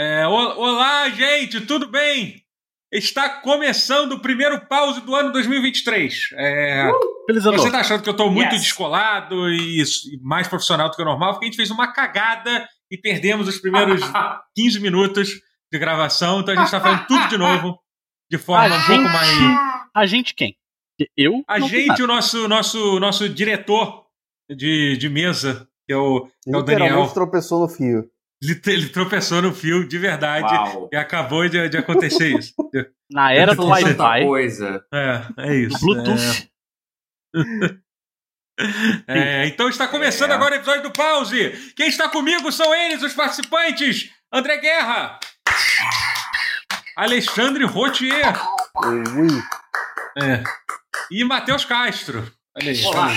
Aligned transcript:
É, 0.00 0.24
olá, 0.28 1.10
gente, 1.10 1.60
tudo 1.62 1.90
bem? 1.90 2.40
Está 2.92 3.40
começando 3.40 4.12
o 4.12 4.20
primeiro 4.20 4.64
pause 4.68 5.00
do 5.00 5.12
ano 5.12 5.32
2023. 5.32 6.28
É, 6.34 6.88
uh, 6.88 7.52
você 7.52 7.66
está 7.66 7.80
achando 7.80 8.04
que 8.04 8.08
eu 8.08 8.12
estou 8.12 8.30
muito 8.30 8.52
yes. 8.52 8.62
descolado 8.62 9.50
e, 9.50 9.82
e, 9.82 10.22
mais 10.22 10.46
profissional 10.46 10.88
do 10.88 10.94
que 10.94 11.02
o 11.02 11.04
normal? 11.04 11.32
Porque 11.32 11.46
a 11.46 11.48
gente 11.48 11.56
fez 11.56 11.72
uma 11.72 11.92
cagada 11.92 12.64
e 12.88 12.96
perdemos 12.96 13.48
os 13.48 13.58
primeiros 13.58 14.00
15 14.54 14.78
minutos 14.78 15.30
de 15.72 15.78
gravação, 15.80 16.42
então 16.42 16.54
a 16.54 16.56
gente 16.58 16.66
está 16.66 16.80
fazendo 16.80 17.04
tudo 17.08 17.28
de 17.28 17.36
novo, 17.36 17.76
de 18.30 18.38
forma 18.38 18.72
a 18.72 18.78
um 18.78 18.80
gente, 18.82 18.86
pouco 18.86 19.02
mais. 19.02 19.28
A 19.96 20.06
gente 20.06 20.32
quem? 20.32 20.56
Eu? 21.16 21.42
A 21.48 21.58
gente, 21.58 22.00
o 22.00 22.06
nosso, 22.06 22.46
nosso, 22.46 23.00
nosso 23.00 23.28
diretor 23.28 24.04
de, 24.48 24.96
de 24.96 25.08
mesa, 25.08 25.68
que 25.84 25.92
é 25.92 25.96
o, 25.96 26.28
que 26.40 26.54
é 26.54 26.56
o 26.56 26.62
Daniel. 26.62 27.08
tropeçou 27.08 27.58
no 27.58 27.68
fio. 27.68 28.08
Ele, 28.42 28.60
ele, 28.66 28.88
tropeçou 28.88 29.42
no 29.42 29.52
fio 29.52 29.86
de 29.86 29.98
verdade 29.98 30.54
Uau. 30.54 30.88
e 30.92 30.96
acabou 30.96 31.48
de, 31.48 31.68
de 31.68 31.76
acontecer 31.76 32.38
isso. 32.38 32.54
Na 33.10 33.32
era 33.32 33.54
do 33.54 33.66
Wi-Fi. 33.66 34.24
coisa. 34.24 34.84
É, 34.92 35.22
é 35.38 35.56
isso. 35.56 35.78
Bluetooth. 35.80 36.48
É. 39.06 39.44
é, 39.44 39.46
então 39.46 39.68
está 39.68 39.86
começando 39.86 40.32
é. 40.32 40.34
agora 40.34 40.56
o 40.56 40.58
episódio 40.58 40.82
do 40.82 40.90
Pause. 40.90 41.72
Quem 41.76 41.86
está 41.86 42.08
comigo 42.08 42.50
são 42.50 42.74
eles, 42.74 43.00
os 43.04 43.14
participantes: 43.14 44.10
André 44.32 44.56
Guerra, 44.56 45.20
Alexandre 46.96 47.64
Rotier 47.64 48.34
é, 50.20 50.42
e 51.08 51.22
Matheus 51.22 51.64
Castro. 51.64 52.28
Olha. 52.62 52.88
Olá. 52.88 53.10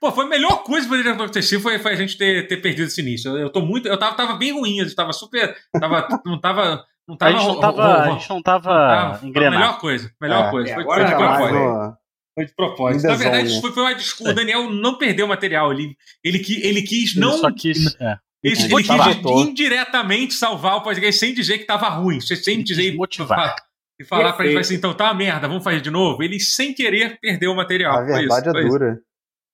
Pô, 0.00 0.12
foi 0.12 0.24
a 0.24 0.28
melhor 0.28 0.62
coisa 0.62 0.82
que 0.86 0.90
poderia 0.90 1.12
acontecer 1.12 1.58
foi, 1.60 1.78
foi 1.78 1.92
a 1.92 1.96
gente 1.96 2.16
ter, 2.16 2.46
ter 2.46 2.58
perdido 2.58 2.86
esse 2.86 3.00
início. 3.00 3.30
Eu, 3.30 3.38
eu 3.38 3.50
tô 3.50 3.60
muito. 3.60 3.88
Eu 3.88 3.98
tava, 3.98 4.16
tava 4.16 4.34
bem 4.34 4.52
ruim, 4.52 4.78
eu 4.78 4.94
tava 4.94 5.12
super. 5.12 5.56
Tava, 5.78 6.08
não 6.24 6.40
tava. 6.40 6.84
Não 7.06 7.16
tava, 7.16 7.36
a, 7.36 7.38
gente 7.38 7.48
não 7.48 7.60
tava, 7.60 8.02
a 8.02 8.10
gente 8.10 8.28
não 8.28 8.42
tava, 8.42 8.68
tava 8.68 9.26
engrenado. 9.26 9.58
Melhor 9.58 9.78
coisa, 9.78 10.12
melhor 10.20 10.46
é, 10.46 10.50
coisa. 10.50 10.70
É, 10.70 10.74
foi, 10.74 10.84
foi, 10.84 11.04
de 11.04 11.14
propósito. 11.14 11.98
Foi 12.34 12.46
de 12.46 12.54
propósito. 12.54 13.06
Na 13.06 13.14
verdade, 13.14 13.60
foi, 13.62 13.72
foi 13.72 13.82
uma 13.82 13.94
desculpa. 13.94 14.32
O 14.32 14.34
Daniel 14.34 14.70
não 14.70 14.98
perdeu 14.98 15.24
o 15.24 15.28
material. 15.28 15.72
Ele, 15.72 15.96
ele, 16.22 16.44
ele 16.62 16.82
quis 16.82 17.12
ele 17.12 17.20
não. 17.20 17.38
Só 17.38 17.50
quis. 17.50 17.96
É. 17.98 18.18
Ele, 18.44 18.62
ele 18.62 18.82
quis 18.82 19.48
indiretamente 19.48 20.34
salvar 20.34 20.76
o 20.76 20.82
podcast 20.82 21.18
sem 21.18 21.32
dizer 21.32 21.58
que 21.58 21.64
tava 21.64 21.88
ruim. 21.88 22.20
Sem 22.20 22.62
dizer. 22.62 22.94
Motivar 22.94 23.56
e 24.00 24.04
falar 24.04 24.32
pra 24.32 24.46
gente 24.46 24.58
assim, 24.58 24.74
então 24.76 24.94
tá 24.94 25.06
uma 25.06 25.14
merda, 25.14 25.48
vamos 25.48 25.64
fazer 25.64 25.80
de 25.80 25.90
novo. 25.90 26.22
Ele, 26.22 26.38
sem 26.38 26.72
querer, 26.72 27.18
perdeu 27.20 27.52
o 27.52 27.56
material. 27.56 27.98
A 27.98 28.02
verdade 28.02 28.48
isso, 28.48 28.58
é 28.58 28.62
dura. 28.64 29.00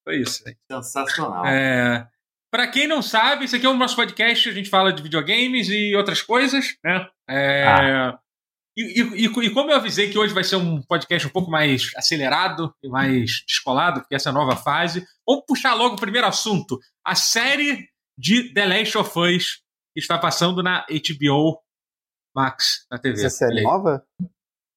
Foi 0.05 0.17
isso. 0.17 0.45
Sensacional. 0.71 1.47
É... 1.47 2.07
Pra 2.53 2.69
quem 2.69 2.87
não 2.87 3.03
sabe, 3.03 3.47
esse 3.47 3.57
aqui 3.57 3.67
é 3.67 3.69
o 3.69 3.75
nosso 3.75 3.97
podcast, 3.97 4.49
a 4.49 4.53
gente 4.53 4.71
fala 4.71 4.93
de 4.93 5.03
videogames 5.03 5.69
e 5.69 5.95
outras 5.97 6.23
coisas, 6.23 6.77
né? 6.85 7.09
É... 7.29 7.65
Ah. 7.65 8.19
E, 8.77 9.01
e, 9.01 9.25
e, 9.25 9.51
como 9.51 9.71
eu 9.71 9.77
avisei 9.77 10.11
que 10.11 10.19
hoje 10.19 10.35
vai 10.35 10.43
ser 10.43 10.57
um 10.57 10.83
podcast 10.83 11.29
um 11.29 11.31
pouco 11.31 11.49
mais 11.49 11.93
acelerado 11.97 12.75
e 12.83 12.89
mais 12.89 13.45
descolado, 13.47 14.01
porque 14.01 14.17
essa 14.17 14.31
é 14.31 14.31
a 14.31 14.35
nova 14.35 14.57
fase, 14.57 15.07
vamos 15.27 15.45
puxar 15.47 15.75
logo 15.75 15.95
o 15.95 16.01
primeiro 16.01 16.27
assunto. 16.27 16.79
A 17.07 17.15
série 17.15 17.89
de 18.19 18.53
The 18.53 18.67
Last 18.67 18.99
of 18.99 19.19
Us 19.19 19.63
que 19.95 20.01
está 20.01 20.19
passando 20.19 20.61
na 20.61 20.85
HBO 20.91 21.63
Max, 22.35 22.85
na 22.91 22.99
TV. 22.99 23.25
Essa 23.25 23.27
é 23.27 23.49
série 23.49 23.63
nova? 23.63 24.05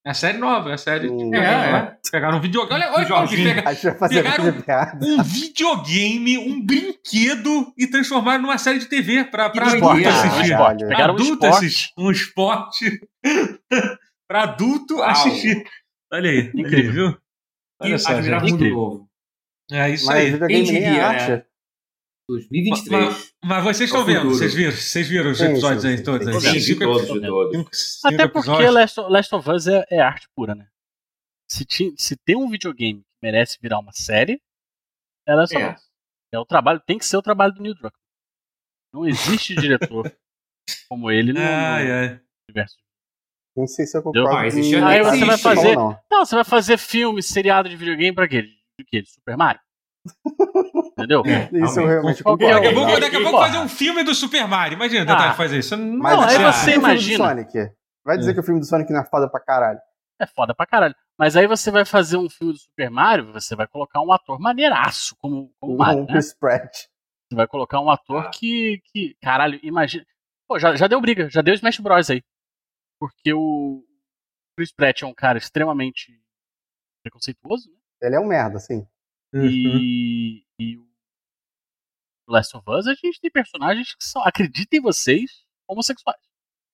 É 0.07 0.11
a 0.11 0.13
série 0.13 0.37
nova, 0.37 0.69
é 0.69 0.73
a 0.73 0.77
série. 0.77 1.09
Hum, 1.09 1.35
é, 1.35 1.39
é. 1.39 1.43
é. 1.43 1.97
Pegaram 2.09 2.37
um 2.37 2.39
videogame. 2.39 2.81
Olha, 2.81 2.93
olha 2.93 3.07
como 3.09 3.27
que 3.27 3.43
pega, 3.43 4.07
pegaram 4.07 4.45
um 5.01 5.21
videogame, 5.21 6.37
um 6.37 6.65
brinquedo 6.65 7.73
e 7.77 7.85
transformaram 7.87 8.41
numa 8.41 8.57
série 8.57 8.79
de 8.79 8.85
TV 8.85 9.25
pra, 9.25 9.49
pra 9.49 9.65
adulto 9.65 10.07
assistir. 10.07 10.53
Um 10.55 10.87
pegaram 10.87 11.13
adulto 11.13 11.23
um 11.23 11.33
esporte. 11.33 11.55
Assistir, 11.57 11.93
um 11.97 12.09
esporte 12.09 13.01
pra 14.29 14.43
adulto 14.43 14.95
Uau. 14.95 15.09
assistir. 15.09 15.65
Olha 16.13 16.29
aí, 16.29 16.51
incrível, 16.55 16.93
viu? 16.93 17.17
Olha 17.81 17.99
só, 17.99 18.21
gente. 18.21 18.49
Incrível. 18.49 19.05
É 19.69 19.89
isso 19.89 20.05
Mas 20.05 20.15
aí. 20.15 20.31
videogame 20.31 20.71
nem 20.71 20.85
é 20.85 21.01
arte. 21.01 21.45
2023. 22.27 23.05
Mas, 23.05 23.33
mas 23.43 23.63
vocês 23.63 23.89
estão 23.89 24.05
vendo, 24.05 24.29
vocês 24.29 24.53
viram, 24.53 24.71
vocês 24.71 25.07
viram 25.07 25.31
os 25.31 25.41
episódios 25.41 25.85
aí 25.85 26.03
todos? 26.03 26.27
Sim, 26.43 26.51
sim, 26.51 26.59
sim 26.59 26.79
todos, 26.79 27.07
todos. 27.07 27.99
Até 28.03 28.27
porque 28.27 28.69
Last, 28.69 28.99
Last 28.99 29.35
of 29.35 29.49
Us 29.49 29.67
é, 29.67 29.85
é, 29.89 29.99
arte 30.01 30.27
pura, 30.35 30.53
né? 30.53 30.67
Se, 31.49 31.63
ti, 31.63 31.93
se 31.97 32.17
tem 32.17 32.35
um 32.35 32.49
videogame 32.49 33.01
que 33.01 33.17
merece 33.23 33.57
virar 33.61 33.79
uma 33.79 33.93
série, 33.93 34.41
é 35.25 35.33
Last 35.33 35.55
of 35.55 35.65
Us. 35.65 35.87
É 36.33 36.39
o 36.39 36.45
trabalho, 36.45 36.81
tem 36.85 36.97
que 36.97 37.05
ser 37.05 37.15
o 37.15 37.21
trabalho 37.21 37.53
do 37.53 37.61
Neil 37.61 37.75
Druckmann. 37.75 38.03
Não 38.93 39.07
existe 39.07 39.55
diretor 39.55 40.13
como 40.89 41.09
ele 41.09 41.31
no, 41.31 41.39
ai, 41.39 41.91
ai. 41.91 42.21
universo. 42.49 42.75
Não 43.55 43.65
sei 43.65 43.85
se 43.85 43.97
eu 43.97 44.03
concordo. 44.03 44.29
Ah, 44.29 44.45
existe, 44.45 44.75
aí 44.75 45.01
você 45.01 45.25
vai 45.25 45.37
fazer. 45.37 45.75
Não. 45.75 45.99
não, 46.11 46.25
você 46.25 46.35
vai 46.35 46.43
fazer 46.43 46.77
filme, 46.77 47.23
seriado 47.23 47.69
de 47.69 47.75
videogame 47.75 48.13
pra 48.13 48.27
quê? 48.27 48.41
De 48.41 48.85
quê? 48.85 49.03
Super 49.05 49.37
Mario? 49.37 49.61
Entendeu? 50.91 51.23
É, 51.25 51.49
isso 51.65 51.79
eu 51.79 51.87
realmente 51.87 52.23
concordo. 52.23 52.53
Daqui 52.53 52.67
a 52.67 52.73
pouco, 52.73 52.99
daqui 52.99 53.15
a 53.15 53.21
pouco 53.21 53.39
fazer 53.39 53.57
um 53.57 53.69
filme 53.69 54.03
do 54.03 54.15
Super 54.15 54.47
Mario. 54.47 54.75
Imagina 54.75 55.05
tentar 55.05 55.31
ah. 55.31 55.33
fazer 55.33 55.59
isso. 55.59 55.75
Não, 55.75 55.97
Mas 55.97 56.19
aí 56.19 56.43
você 56.43 56.75
imagina. 56.75 57.27
Sonic. 57.27 57.71
Vai 58.05 58.17
dizer 58.17 58.31
é. 58.31 58.33
que 58.33 58.39
o 58.39 58.43
filme 58.43 58.59
do 58.59 58.65
Sonic 58.65 58.91
não 58.91 59.01
é 59.01 59.05
foda 59.05 59.29
pra 59.29 59.39
caralho. 59.39 59.79
É 60.19 60.25
foda 60.25 60.55
pra 60.55 60.65
caralho. 60.65 60.95
Mas 61.17 61.35
aí 61.35 61.47
você 61.47 61.69
vai 61.69 61.85
fazer 61.85 62.17
um 62.17 62.29
filme 62.29 62.53
do 62.53 62.59
Super 62.59 62.89
Mario, 62.89 63.33
você 63.33 63.55
vai 63.55 63.67
colocar 63.67 64.01
um 64.01 64.11
ator 64.11 64.39
maneiraço 64.39 65.15
como, 65.19 65.51
como 65.59 65.73
um 65.73 65.77
Mario. 65.77 66.03
Um 66.03 66.07
Chris 66.07 66.29
né? 66.29 66.37
Pratt. 66.39 66.87
Você 67.29 67.35
vai 67.35 67.47
colocar 67.47 67.79
um 67.81 67.89
ator 67.89 68.25
ah. 68.25 68.29
que, 68.29 68.81
que. 68.85 69.15
Caralho, 69.21 69.59
imagina. 69.61 70.05
Pô, 70.47 70.57
já, 70.57 70.75
já 70.75 70.87
deu 70.87 71.01
briga, 71.01 71.29
já 71.29 71.41
deu 71.41 71.53
Smash 71.53 71.79
Bros 71.79 72.09
aí. 72.09 72.23
Porque 72.99 73.33
o 73.33 73.83
Chris 74.57 74.71
Pratt 74.71 75.01
é 75.01 75.05
um 75.05 75.13
cara 75.13 75.37
extremamente 75.37 76.19
preconceituoso, 77.03 77.69
né? 77.69 77.77
Ele 78.01 78.15
é 78.15 78.19
um 78.19 78.27
merda, 78.27 78.59
sim. 78.59 78.87
Uhum. 79.33 79.45
E, 79.45 80.43
e 80.59 80.77
o 80.77 80.87
Last 82.29 82.55
of 82.55 82.65
Us, 82.69 82.87
a 82.87 82.93
gente 82.93 83.19
tem 83.19 83.31
personagens 83.31 83.93
que 83.95 84.03
são, 84.03 84.21
acreditem 84.23 84.81
vocês, 84.81 85.31
homossexuais. 85.67 86.19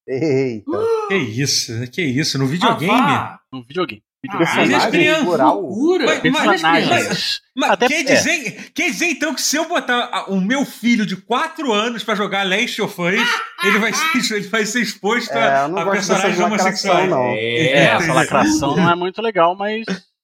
Eita. 0.08 0.72
Que 1.08 1.16
isso, 1.42 1.92
que 1.92 2.02
isso, 2.02 2.38
no 2.38 2.48
videogame? 2.48 2.92
Ah, 2.92 3.40
no 3.52 3.64
videogame. 3.64 4.04
Ah, 4.30 4.38
personagem 4.38 5.22
loucura. 5.26 6.06
Mas, 6.06 6.20
personagens. 6.22 6.90
Mas, 6.90 7.42
mas, 7.54 7.72
Até, 7.72 7.88
quer, 7.90 8.04
dizer, 8.04 8.48
é. 8.48 8.52
quer 8.74 8.90
dizer 8.90 9.06
então 9.08 9.36
que 9.36 9.42
se 9.42 9.58
eu 9.58 9.68
botar 9.68 10.32
o 10.32 10.40
meu 10.40 10.64
filho 10.64 11.06
de 11.06 11.18
4 11.18 11.74
anos 11.74 12.06
pra 12.06 12.16
jogar 12.16 12.48
Last 12.48 12.82
of 12.82 13.02
Us, 13.02 13.30
ele 13.66 13.80
vai 13.80 13.92
ser, 13.92 14.06
ele 14.36 14.48
vai 14.48 14.66
ser 14.66 14.82
exposto 14.82 15.34
é, 15.34 15.44
a, 15.44 15.66
a 15.66 15.90
personagens 15.92 16.40
homossexuais. 16.40 17.10
Não. 17.10 17.26
É, 17.26 17.36
é, 17.36 17.84
essa 17.86 18.14
lacração 18.14 18.78
não 18.78 18.90
é 18.90 18.96
muito 18.96 19.22
legal, 19.22 19.58
mas 19.58 19.84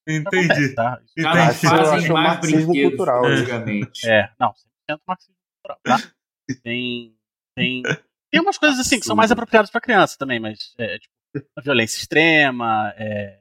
Entendi. 0.10 0.76
Tá? 0.76 1.00
Entendi. 1.18 1.68
fazem 1.68 2.10
mais 2.12 2.40
brinquedos, 2.40 2.90
cultural, 2.90 3.26
antigamente. 3.26 4.10
É, 4.10 4.30
não, 4.40 4.54
100% 4.90 5.00
marxismo 5.08 5.36
cultural, 5.64 5.80
tá? 5.84 5.98
Tem, 6.64 7.16
tem, 7.56 7.84
tem 8.32 8.42
umas 8.42 8.58
coisas 8.58 8.80
assim 8.80 9.00
que 9.00 9.06
são 9.06 9.16
mais 9.16 9.32
apropriadas 9.32 9.70
para 9.70 9.80
criança 9.80 10.18
também, 10.18 10.40
mas 10.40 10.74
é, 10.80 10.98
tipo, 10.98 11.14
a 11.56 11.62
violência 11.62 12.00
extrema, 12.00 12.92
é, 12.98 13.39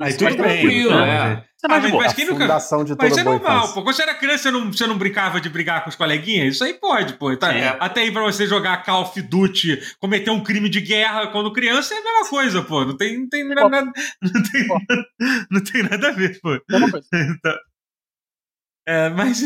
Aí 0.00 0.14
tudo 0.14 0.36
bem. 0.36 0.62
Tranquilo, 0.62 0.94
né? 0.94 1.44
É. 1.44 1.50
Ah, 1.62 1.68
mas, 1.78 1.92
mas 1.92 2.12
quem 2.14 2.24
nunca. 2.24 2.46
De 2.46 2.96
mas 2.96 3.10
isso 3.10 3.20
é 3.20 3.22
normal, 3.22 3.68
pô. 3.74 3.82
Quando 3.82 3.94
você 3.94 4.02
era 4.02 4.14
criança, 4.14 4.44
você 4.44 4.50
não, 4.50 4.72
você 4.72 4.86
não 4.86 4.96
brincava 4.96 5.38
de 5.40 5.50
brigar 5.50 5.84
com 5.84 5.90
os 5.90 5.96
coleguinhas? 5.96 6.54
Isso 6.54 6.64
aí 6.64 6.72
pode, 6.72 7.14
pô. 7.14 7.36
Tá, 7.36 7.52
é. 7.52 7.76
Até 7.78 8.00
aí 8.00 8.10
pra 8.10 8.22
você 8.22 8.46
jogar 8.46 8.82
Call 8.82 9.02
of 9.02 9.20
Duty, 9.20 9.78
cometer 10.00 10.30
um 10.30 10.42
crime 10.42 10.70
de 10.70 10.80
guerra 10.80 11.26
quando 11.26 11.52
criança 11.52 11.94
é 11.94 11.98
a 11.98 12.02
mesma 12.02 12.30
coisa, 12.30 12.62
pô. 12.62 12.82
Não 12.86 12.96
tem, 12.96 13.20
não 13.20 13.28
tem, 13.28 13.46
nada, 13.46 13.68
não 14.22 14.42
tem, 14.42 14.66
não 15.50 15.62
tem 15.62 15.82
nada 15.82 16.08
a 16.08 16.12
ver, 16.12 16.40
pô. 16.40 16.50
Então, 17.12 17.56
é, 18.86 19.10
mas, 19.10 19.42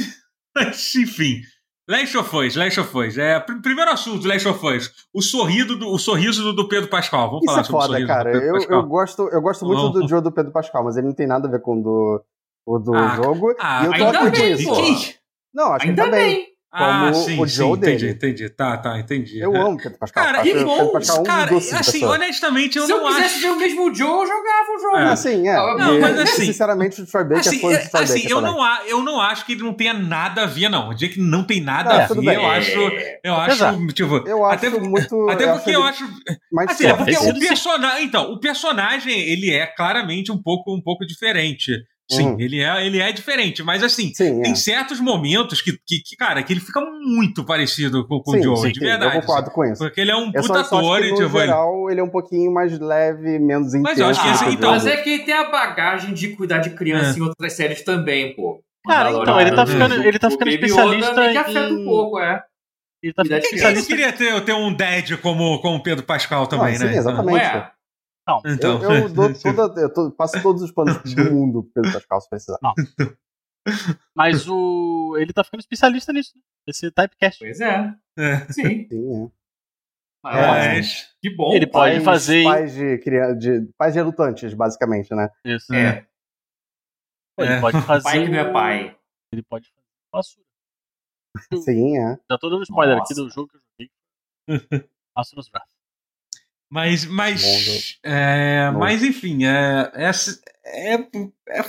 mas, 0.54 0.94
enfim. 0.94 1.40
Of 2.78 2.96
Us. 2.98 3.18
É, 3.18 3.40
primeiro 3.40 3.90
assunto, 3.90 4.26
Us. 4.66 4.90
O 5.12 5.20
sorriso 5.20 5.76
do, 5.76 5.88
o 5.88 5.98
sorriso 5.98 6.52
do 6.52 6.66
Pedro 6.66 6.88
Pascal. 6.88 7.28
Vamos 7.28 7.44
Isso 7.44 7.50
falar 7.50 7.60
é 7.60 7.64
sobre 7.64 7.80
foda, 7.80 7.84
o 7.84 7.92
sorriso 7.92 8.08
cara. 8.08 8.30
do 8.30 8.32
Pedro 8.32 8.46
eu, 8.46 8.52
Pascal. 8.54 8.80
Eu 8.80 8.86
gosto, 8.86 9.28
eu 9.28 9.42
gosto 9.42 9.66
muito 9.66 9.90
do 9.90 10.08
Joe 10.08 10.22
do 10.22 10.32
Pedro 10.32 10.52
Pascal, 10.52 10.84
mas 10.84 10.96
ele 10.96 11.08
não 11.08 11.14
tem 11.14 11.26
nada 11.26 11.46
a 11.46 11.50
ver 11.50 11.60
com 11.60 11.78
o 11.78 11.82
do, 11.82 12.24
o 12.66 12.78
do 12.78 12.94
ah, 12.94 13.16
jogo. 13.16 13.54
Ah, 13.60 13.82
e 13.82 13.86
eu 13.86 13.92
tô 13.92 14.04
ainda 14.04 14.30
bem, 14.30 14.52
isso. 14.52 15.14
Não, 15.52 15.72
acho 15.72 15.86
ainda 15.86 16.04
que 16.04 16.10
tá 16.10 16.16
bem. 16.16 16.53
Ah, 16.76 17.10
como 17.12 17.24
sim, 17.24 17.40
o 17.40 17.46
Joe 17.46 17.74
sim, 17.74 17.80
dele. 17.80 18.10
entendi, 18.10 18.12
entendi. 18.12 18.48
Tá, 18.50 18.76
tá, 18.76 18.98
entendi. 18.98 19.38
Eu 19.38 19.54
é. 19.54 19.60
amo 19.60 19.76
Pedro 19.76 19.96
Pascal. 19.96 20.24
Cara, 20.24 20.44
e 20.44 20.64
bom, 20.64 20.92
um 20.96 21.22
cara, 21.22 21.56
assim, 21.56 22.04
honestamente, 22.04 22.78
eu 22.78 22.84
Se 22.84 22.88
não 22.88 22.98
eu 22.98 23.06
quisesse 23.06 23.34
acho... 23.36 23.40
ver 23.42 23.50
o 23.50 23.56
mesmo 23.56 23.94
Joe, 23.94 24.08
eu 24.08 24.26
jogava 24.26 24.72
o 24.76 24.78
jogo. 24.80 24.96
É. 24.96 25.04
Assim, 25.04 25.48
é. 25.48 25.54
Não, 25.54 26.00
mas 26.00 26.18
assim... 26.18 26.46
Sinceramente, 26.46 27.00
o 27.00 27.06
Troy 27.06 27.22
Baker 27.22 27.38
assim, 27.38 27.60
foi 27.60 27.74
o 27.74 27.90
Troy 27.90 28.02
assim, 28.02 28.14
Baker 28.14 28.30
eu 28.32 28.42
também. 28.42 28.52
não, 28.52 28.84
eu 28.86 29.02
não 29.02 29.20
acho 29.20 29.46
que 29.46 29.52
ele 29.52 29.62
não 29.62 29.72
tenha 29.72 29.94
nada 29.94 30.42
a 30.42 30.46
ver, 30.46 30.68
não. 30.68 30.88
O 30.88 30.94
dia 30.94 31.08
que 31.08 31.20
não 31.20 31.44
tem 31.44 31.60
nada 31.60 31.94
É, 31.94 32.02
a 32.02 32.08
tudo 32.08 32.20
ver, 32.20 32.36
bem. 32.36 32.44
eu 32.44 32.50
acho... 32.50 32.80
Eu 33.22 33.34
acho, 33.36 33.86
tipo... 33.92 34.16
Eu 34.26 34.44
acho 34.44 34.54
até, 34.66 34.70
muito... 34.70 35.28
Até 35.30 35.52
porque 35.52 35.70
eu 35.70 35.82
acho... 35.84 36.04
Mas 36.52 36.70
Assim, 36.70 36.86
é 36.86 36.94
porque 36.94 37.16
o 37.16 37.38
personagem... 37.38 38.04
Então, 38.04 38.32
o 38.32 38.40
personagem, 38.40 39.16
ele 39.16 39.52
é 39.52 39.64
claramente 39.64 40.32
um 40.32 40.42
pouco, 40.42 40.74
um 40.74 40.82
pouco 40.82 41.06
diferente 41.06 41.72
Sim, 42.10 42.32
uhum. 42.32 42.40
ele, 42.40 42.60
é, 42.60 42.86
ele 42.86 43.00
é 43.00 43.10
diferente, 43.12 43.62
mas 43.62 43.82
assim, 43.82 44.12
sim, 44.14 44.42
tem 44.42 44.52
é. 44.52 44.54
certos 44.54 45.00
momentos 45.00 45.62
que, 45.62 45.72
que, 45.86 46.00
que, 46.00 46.16
cara, 46.16 46.42
que 46.42 46.52
ele 46.52 46.60
fica 46.60 46.80
muito 46.80 47.44
parecido 47.44 48.06
com, 48.06 48.20
com 48.20 48.32
sim, 48.32 48.40
o 48.40 48.56
Joe, 48.56 48.72
de 48.72 48.80
verdade. 48.80 49.16
Eu 49.16 49.20
concordo 49.22 49.50
com 49.50 49.64
isso. 49.64 49.78
Porque 49.78 50.02
ele 50.02 50.10
é 50.10 50.16
um 50.16 50.30
eu 50.34 50.42
puta 50.42 50.64
só, 50.64 50.76
ator. 50.76 51.00
no 51.00 51.14
tipo, 51.14 51.38
geral, 51.38 51.90
ele 51.90 52.00
é 52.00 52.04
um 52.04 52.10
pouquinho 52.10 52.52
mais 52.52 52.78
leve, 52.78 53.38
menos 53.38 53.68
intenso. 53.68 53.82
Mas 53.82 53.98
eu 53.98 54.06
acho 54.06 54.22
que 54.22 54.28
esse, 54.28 54.44
então, 54.50 54.72
Mas 54.72 54.86
é 54.86 54.98
que 54.98 55.08
ele 55.08 55.22
tem 55.24 55.34
a 55.34 55.50
bagagem 55.50 56.12
de 56.12 56.28
cuidar 56.36 56.58
de 56.58 56.70
criança 56.70 57.18
é. 57.18 57.20
em 57.20 57.22
outras 57.22 57.54
séries 57.54 57.82
também, 57.82 58.34
pô. 58.36 58.62
Cara, 58.86 59.10
então, 59.10 59.40
ele 59.40 59.52
tá 59.52 59.66
ficando, 59.66 59.94
ele 59.94 60.18
tá 60.18 60.30
ficando 60.30 60.50
especialista 60.50 61.32
em... 61.32 61.36
afeta 61.38 61.72
um 61.72 61.84
pouco, 61.86 62.20
é. 62.20 62.42
Ele 63.02 63.14
tá 63.14 63.22
ficando 63.22 63.40
especialista. 63.44 63.86
queria 63.86 64.12
ter, 64.12 64.40
ter 64.42 64.52
um 64.52 64.74
dad 64.74 65.10
como, 65.22 65.58
como 65.60 65.82
Pedro 65.82 66.04
Pascal 66.04 66.46
também, 66.46 66.76
ah, 66.76 66.78
né? 66.80 66.92
Sim, 66.92 66.98
exatamente. 66.98 67.73
Não. 68.26 68.40
Então. 68.46 68.82
Eu, 68.82 68.92
eu, 68.92 69.08
dou 69.08 69.32
toda, 69.38 69.80
eu 69.80 69.92
tô, 69.92 70.10
passo 70.12 70.42
todos 70.42 70.62
os 70.62 70.72
panos 70.72 70.96
do 71.14 71.32
mundo 71.32 71.70
Pedro 71.74 71.92
Pascal 71.92 72.20
se 72.20 72.28
precisar. 72.28 72.58
Não. 72.62 72.74
Mas 74.14 74.48
o. 74.48 75.16
Ele 75.18 75.32
tá 75.32 75.44
ficando 75.44 75.60
especialista 75.60 76.12
nisso, 76.12 76.32
né? 76.36 76.42
Esse 76.66 76.90
typecast. 76.90 77.38
Pois 77.38 77.60
é. 77.60 77.94
é. 78.18 78.52
Sim. 78.52 78.88
Sim, 78.88 79.24
é. 79.24 79.30
Mas, 80.22 81.14
que 81.20 81.28
bom. 81.34 81.54
Ele 81.54 81.66
pode 81.66 81.96
pais, 81.96 82.04
fazer. 82.04 82.44
Pais 82.44 82.74
de, 82.74 82.96
de, 83.36 83.72
pais 83.76 83.92
de 83.92 83.98
relutantes, 83.98 84.54
basicamente, 84.54 85.14
né? 85.14 85.28
Isso. 85.44 85.72
É. 85.74 86.06
Ele 87.38 87.52
é. 87.52 87.60
pode 87.60 87.80
fazer. 87.82 88.04
Pai 88.04 88.24
que 88.24 88.30
não 88.30 88.38
é 88.38 88.52
pai. 88.52 88.98
Ele 89.32 89.42
pode 89.42 89.68
fazer 89.68 89.84
basura. 90.10 90.44
Sim, 91.62 91.98
é. 91.98 92.18
Já 92.30 92.38
tô 92.38 92.48
dando 92.48 92.62
spoiler 92.62 92.96
Nossa. 92.96 93.12
aqui 93.12 93.20
do 93.20 93.28
jogo 93.28 93.48
que 93.48 93.56
eu 93.56 93.60
joguei. 93.60 94.88
Asura's 95.14 95.50
Wrath. 95.52 95.73
Mas, 96.74 97.04
mas, 97.04 98.00
é, 98.02 98.68
mas 98.72 99.00
enfim, 99.04 99.44
é, 99.44 99.92
é, 99.94 100.10
é, 100.64 100.94
é 100.94 101.62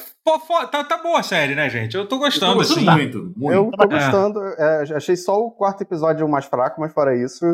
tá, 0.71 0.83
tá, 0.83 0.97
boa 0.97 1.19
a 1.19 1.23
série, 1.23 1.53
né, 1.53 1.69
gente? 1.69 1.95
Eu 1.95 2.07
tô 2.07 2.17
gostando, 2.17 2.53
eu 2.59 2.67
tô 2.67 2.73
assim. 2.73 2.85
Muito, 2.85 3.33
muito. 3.37 3.53
Eu 3.53 3.69
tô 3.69 3.87
gostando. 3.87 4.39
É, 4.57 4.95
achei 4.95 5.15
só 5.15 5.37
o 5.37 5.51
quarto 5.51 5.81
episódio 5.81 6.27
mais 6.27 6.45
fraco, 6.45 6.81
mas 6.81 6.91
fora 6.91 7.15
isso, 7.15 7.45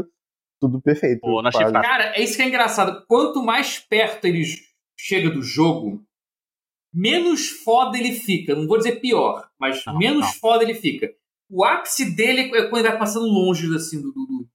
tudo 0.61 0.81
perfeito. 0.81 1.19
Pô, 1.19 1.43
Cara, 1.43 2.13
é 2.15 2.21
isso 2.23 2.37
que 2.37 2.41
é 2.41 2.47
engraçado. 2.47 3.05
Quanto 3.05 3.43
mais 3.43 3.79
perto 3.79 4.23
ele 4.23 4.45
chega 4.97 5.29
do 5.29 5.41
jogo, 5.41 6.01
menos 6.93 7.49
foda 7.49 7.97
ele 7.97 8.13
fica. 8.13 8.55
Não 8.55 8.65
vou 8.65 8.77
dizer 8.77 9.01
pior, 9.01 9.45
mas 9.59 9.83
não, 9.85 9.97
menos 9.97 10.21
não. 10.21 10.33
foda 10.35 10.63
ele 10.63 10.73
fica. 10.73 11.13
O 11.49 11.65
ápice 11.65 12.15
dele 12.15 12.43
é 12.55 12.69
quando 12.69 12.85
ele 12.85 12.91
vai 12.91 12.97
passando 12.97 13.25
longe 13.25 13.67
assim, 13.75 14.01
do, 14.01 14.13
do, 14.13 14.47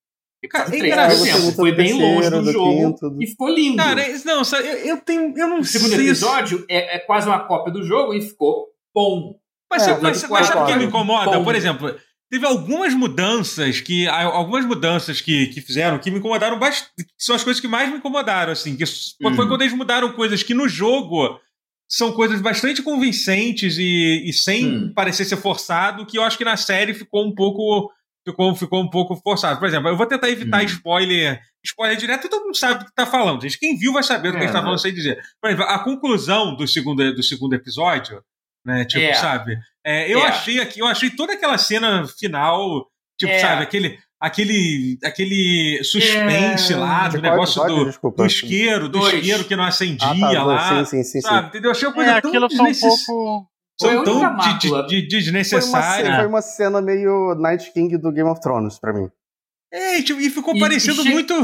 Cara, 0.49 0.75
é 0.75 0.79
engraçado. 0.79 1.53
Foi 1.53 1.73
bem 1.73 1.93
longe 1.93 2.31
do, 2.31 2.43
do 2.43 2.53
jogo 2.53 2.71
quinto, 2.71 3.17
e 3.21 3.27
ficou 3.27 3.49
lindo. 3.49 3.77
Cara, 3.77 4.03
não, 4.25 4.43
eu, 4.43 4.77
eu 4.79 4.97
tenho. 4.99 5.35
Eu 5.37 5.49
não 5.49 5.61
o 5.61 5.65
segundo 5.65 5.91
sei 5.91 6.07
episódio 6.07 6.65
é, 6.69 6.97
é, 6.97 6.99
quase 7.01 7.29
uma 7.29 7.41
cópia 7.41 7.73
do 7.73 7.83
jogo 7.83 8.15
e 8.15 8.21
ficou 8.21 8.67
bom. 8.95 9.35
Mas, 9.71 9.87
é, 9.87 9.99
mas, 10.01 10.29
mas 10.29 10.47
sabe 10.47 10.61
o 10.63 10.67
que 10.67 10.77
me 10.77 10.85
incomoda? 10.85 11.39
Bom. 11.39 11.45
Por 11.45 11.55
exemplo, 11.55 11.95
teve 12.31 12.47
algumas 12.47 12.95
mudanças 12.95 13.81
que. 13.81 14.07
Algumas 14.07 14.65
mudanças 14.65 15.21
que, 15.21 15.47
que 15.49 15.61
fizeram 15.61 15.99
que 15.99 16.11
me 16.11 16.19
incomodaram 16.19 16.59
bastante. 16.59 17.07
São 17.19 17.35
as 17.35 17.45
coisas 17.45 17.61
que 17.61 17.69
mais 17.69 17.91
me 17.91 17.99
incomodaram, 17.99 18.53
assim. 18.53 18.77
Que 18.77 18.85
hum. 18.85 19.35
Foi 19.35 19.47
quando 19.47 19.63
eles 19.63 19.75
mudaram 19.75 20.13
coisas 20.13 20.43
que 20.43 20.55
no 20.55 20.69
jogo 20.69 21.39
são 21.89 22.13
coisas 22.13 22.41
bastante 22.41 22.83
convincentes 22.83 23.79
e, 23.79 24.29
e 24.29 24.33
sem 24.33 24.67
hum. 24.67 24.93
parecer 24.95 25.25
ser 25.25 25.37
forçado, 25.37 26.05
que 26.05 26.19
eu 26.19 26.23
acho 26.23 26.37
que 26.37 26.45
na 26.45 26.57
série 26.57 26.95
ficou 26.95 27.25
um 27.25 27.35
pouco 27.35 27.91
ficou, 28.27 28.55
ficou 28.55 28.83
um 28.83 28.91
pouco 28.91 29.17
forçado. 29.17 29.59
Por 29.59 29.69
exemplo, 29.69 29.89
eu 29.89 29.97
vou 29.97 30.07
tentar 30.07 30.29
evitar 30.29 30.63
hum. 30.63 30.67
spoiler 30.67 31.41
spoiler 31.67 31.97
direto, 31.97 32.29
todo 32.29 32.45
mundo 32.45 32.57
sabe 32.57 32.81
do 32.81 32.87
que 32.87 32.95
tá 32.95 33.07
falando. 33.07 33.43
Gente, 33.43 33.59
quem 33.59 33.77
viu 33.77 33.93
vai 33.93 34.03
saber 34.03 34.31
do 34.31 34.37
é, 34.37 34.39
que 34.39 34.45
a 34.45 34.47
gente 34.47 34.57
tá 34.57 34.63
falando 34.63 34.79
sem 34.79 34.95
dizer. 34.95 35.21
Por 35.41 35.51
exemplo, 35.51 35.67
a 35.67 35.79
conclusão 35.81 36.55
do 36.55 36.67
segundo, 36.67 37.15
do 37.15 37.23
segundo 37.23 37.55
episódio, 37.55 38.23
né? 38.65 38.85
Tipo, 38.85 39.05
é. 39.05 39.15
sabe? 39.15 39.59
É, 39.85 40.13
eu 40.13 40.21
é. 40.21 40.29
achei 40.29 40.61
aqui, 40.61 40.81
eu 40.81 40.87
achei 40.87 41.11
toda 41.11 41.35
aquela 41.35 41.59
cena 41.59 42.07
final, 42.07 42.87
tipo, 43.19 43.33
é. 43.33 43.39
sabe, 43.39 43.63
aquele. 43.63 43.99
Aquele, 44.19 44.99
aquele 45.05 45.85
suspense 45.85 46.73
é. 46.73 46.77
lá 46.77 47.07
do 47.07 47.21
negócio 47.21 47.63
do, 47.67 47.85
Desculpa, 47.85 48.23
do 48.23 48.27
isqueiro, 48.27 48.89
do 48.89 48.99
dois. 48.99 49.13
isqueiro 49.13 49.45
que 49.45 49.55
não 49.55 49.63
acendia 49.63 50.09
ah, 50.09 50.33
tá, 50.33 50.43
lá. 50.43 50.85
Sim, 50.87 51.03
sim, 51.03 51.05
sim, 51.05 51.21
sabe? 51.21 51.49
Entendeu? 51.49 51.71
Achei 51.71 51.87
uma 51.87 51.95
coisa 51.95 52.11
é, 52.13 52.21
tão 52.23 52.31
aquilo 52.31 52.49
foi 52.49 52.71
um 52.71 52.81
pouco 52.81 53.47
são 53.81 54.05
tão 54.05 54.37
de, 54.59 54.71
de, 54.71 54.87
de 54.87 55.09
desnecessária. 55.09 56.05
Foi 56.05 56.11
uma, 56.11 56.19
foi 56.19 56.27
uma, 56.27 56.43
cena 56.43 56.81
meio 56.81 57.35
Night 57.35 57.73
King 57.73 57.97
do 57.99 58.13
Game 58.13 58.29
of 58.29 58.41
Thrones 58.41 58.79
pra 58.79 58.93
mim. 58.93 59.09
É, 59.73 60.01
tipo, 60.03 60.21
e 60.21 60.31
ficou 60.31 60.57
e, 60.57 60.61
parecendo 60.61 61.03
e 61.03 61.11
muito. 61.11 61.35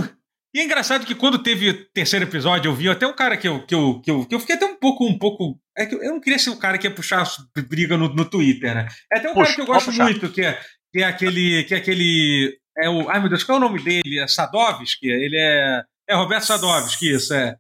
E 0.55 0.61
é 0.61 0.65
engraçado 0.65 1.07
que 1.07 1.15
quando 1.15 1.43
teve 1.43 1.71
o 1.71 1.85
terceiro 1.93 2.27
episódio, 2.27 2.69
eu 2.69 2.75
vi 2.75 2.89
até 2.89 3.07
um 3.07 3.15
cara 3.15 3.37
que 3.37 3.49
eu, 3.49 3.65
que 3.65 3.75
eu, 3.75 4.01
que 4.01 4.11
eu, 4.11 4.27
que 4.27 4.35
eu 4.35 4.41
fiquei 4.41 4.57
até 4.57 4.67
um 4.67 4.77
pouco. 4.77 5.07
Um 5.07 5.19
pouco 5.19 5.59
é 5.77 5.87
que 5.87 5.95
eu 5.95 6.13
não 6.13 6.21
queria 6.21 6.39
ser 6.39 6.51
o 6.51 6.59
cara 6.59 6.77
que 6.77 6.87
ia 6.87 6.95
puxar 6.95 7.27
briga 7.69 7.97
no, 7.97 8.09
no 8.15 8.25
Twitter, 8.25 8.75
né? 8.75 8.89
É 9.13 9.19
até 9.19 9.31
um 9.31 9.35
Puxa, 9.35 9.45
cara 9.45 9.55
que 9.55 9.61
eu 9.63 9.67
gosto 9.67 9.93
muito, 9.93 10.31
que 10.31 10.43
é, 10.43 10.61
que 10.93 11.01
é 11.01 11.05
aquele. 11.05 11.65
Que 11.65 11.75
é 11.75 11.79
aquele. 11.79 12.59
É 12.79 12.89
o, 12.89 13.09
ai 13.09 13.21
meu 13.21 13.29
Deus, 13.29 13.45
qual 13.45 13.57
é 13.57 13.61
o 13.61 13.65
nome 13.65 13.83
dele? 13.83 14.19
É 14.19 14.29
Sadovski? 14.29 15.09
Ele 15.09 15.39
é. 15.39 15.83
É 16.09 16.15
Roberto 16.15 16.45
Sadovski, 16.45 17.15
isso, 17.15 17.33
é. 17.33 17.57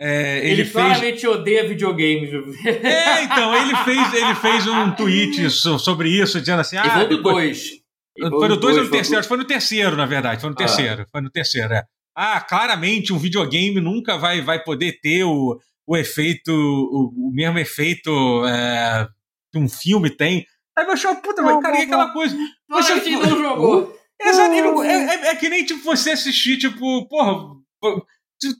É, 0.00 0.38
ele, 0.38 0.62
ele 0.62 0.70
claramente 0.70 1.20
fez... 1.20 1.24
odeia 1.24 1.68
videogames. 1.68 2.30
É, 2.64 3.22
então, 3.22 3.54
ele 3.54 3.76
fez, 3.84 4.14
ele 4.14 4.34
fez 4.34 4.66
um 4.66 4.90
tweet 4.92 5.50
sobre 5.50 6.08
isso, 6.08 6.40
dizendo 6.40 6.60
assim. 6.60 6.76
Ah, 6.76 6.98
foi 6.98 7.08
do 7.08 7.22
2. 7.22 7.70
Foi 8.18 8.48
no 8.48 8.56
2 8.56 8.76
ou 8.76 8.84
no 8.84 8.90
terceiro? 8.90 9.24
Foi 9.24 9.36
no 9.36 9.44
terceiro, 9.44 9.96
na 9.96 10.06
verdade. 10.06 10.40
Foi 10.40 10.50
no 10.50 10.54
ah. 10.54 10.58
terceiro. 10.58 11.02
Ah. 11.02 11.06
Foi 11.10 11.20
no 11.20 11.30
terceiro, 11.30 11.74
é. 11.74 11.84
Ah, 12.16 12.40
claramente 12.40 13.12
um 13.12 13.18
videogame 13.18 13.80
nunca 13.80 14.16
vai, 14.16 14.40
vai 14.40 14.62
poder 14.62 15.00
ter 15.00 15.24
o, 15.24 15.58
o 15.86 15.96
efeito, 15.96 16.52
o, 16.52 17.28
o 17.28 17.32
mesmo 17.32 17.58
efeito 17.58 18.10
é, 18.46 19.08
que 19.52 19.58
um 19.58 19.68
filme 19.68 20.10
tem. 20.10 20.46
Aí 20.76 20.86
eu 20.86 20.92
achei, 20.92 21.14
puta, 21.16 21.42
mas 21.42 21.60
cara, 21.60 21.78
e 21.78 21.82
aquela 21.82 22.12
coisa. 22.12 22.36
Você 22.68 23.10
não 23.10 23.38
jogou. 23.42 23.96
Exato, 24.20 24.82
é, 24.84 24.90
é, 24.90 25.26
é, 25.28 25.34
que 25.34 25.48
nem 25.48 25.64
tipo, 25.64 25.82
você 25.82 26.12
assistir, 26.12 26.56
tipo, 26.56 27.08
porra 27.08 27.54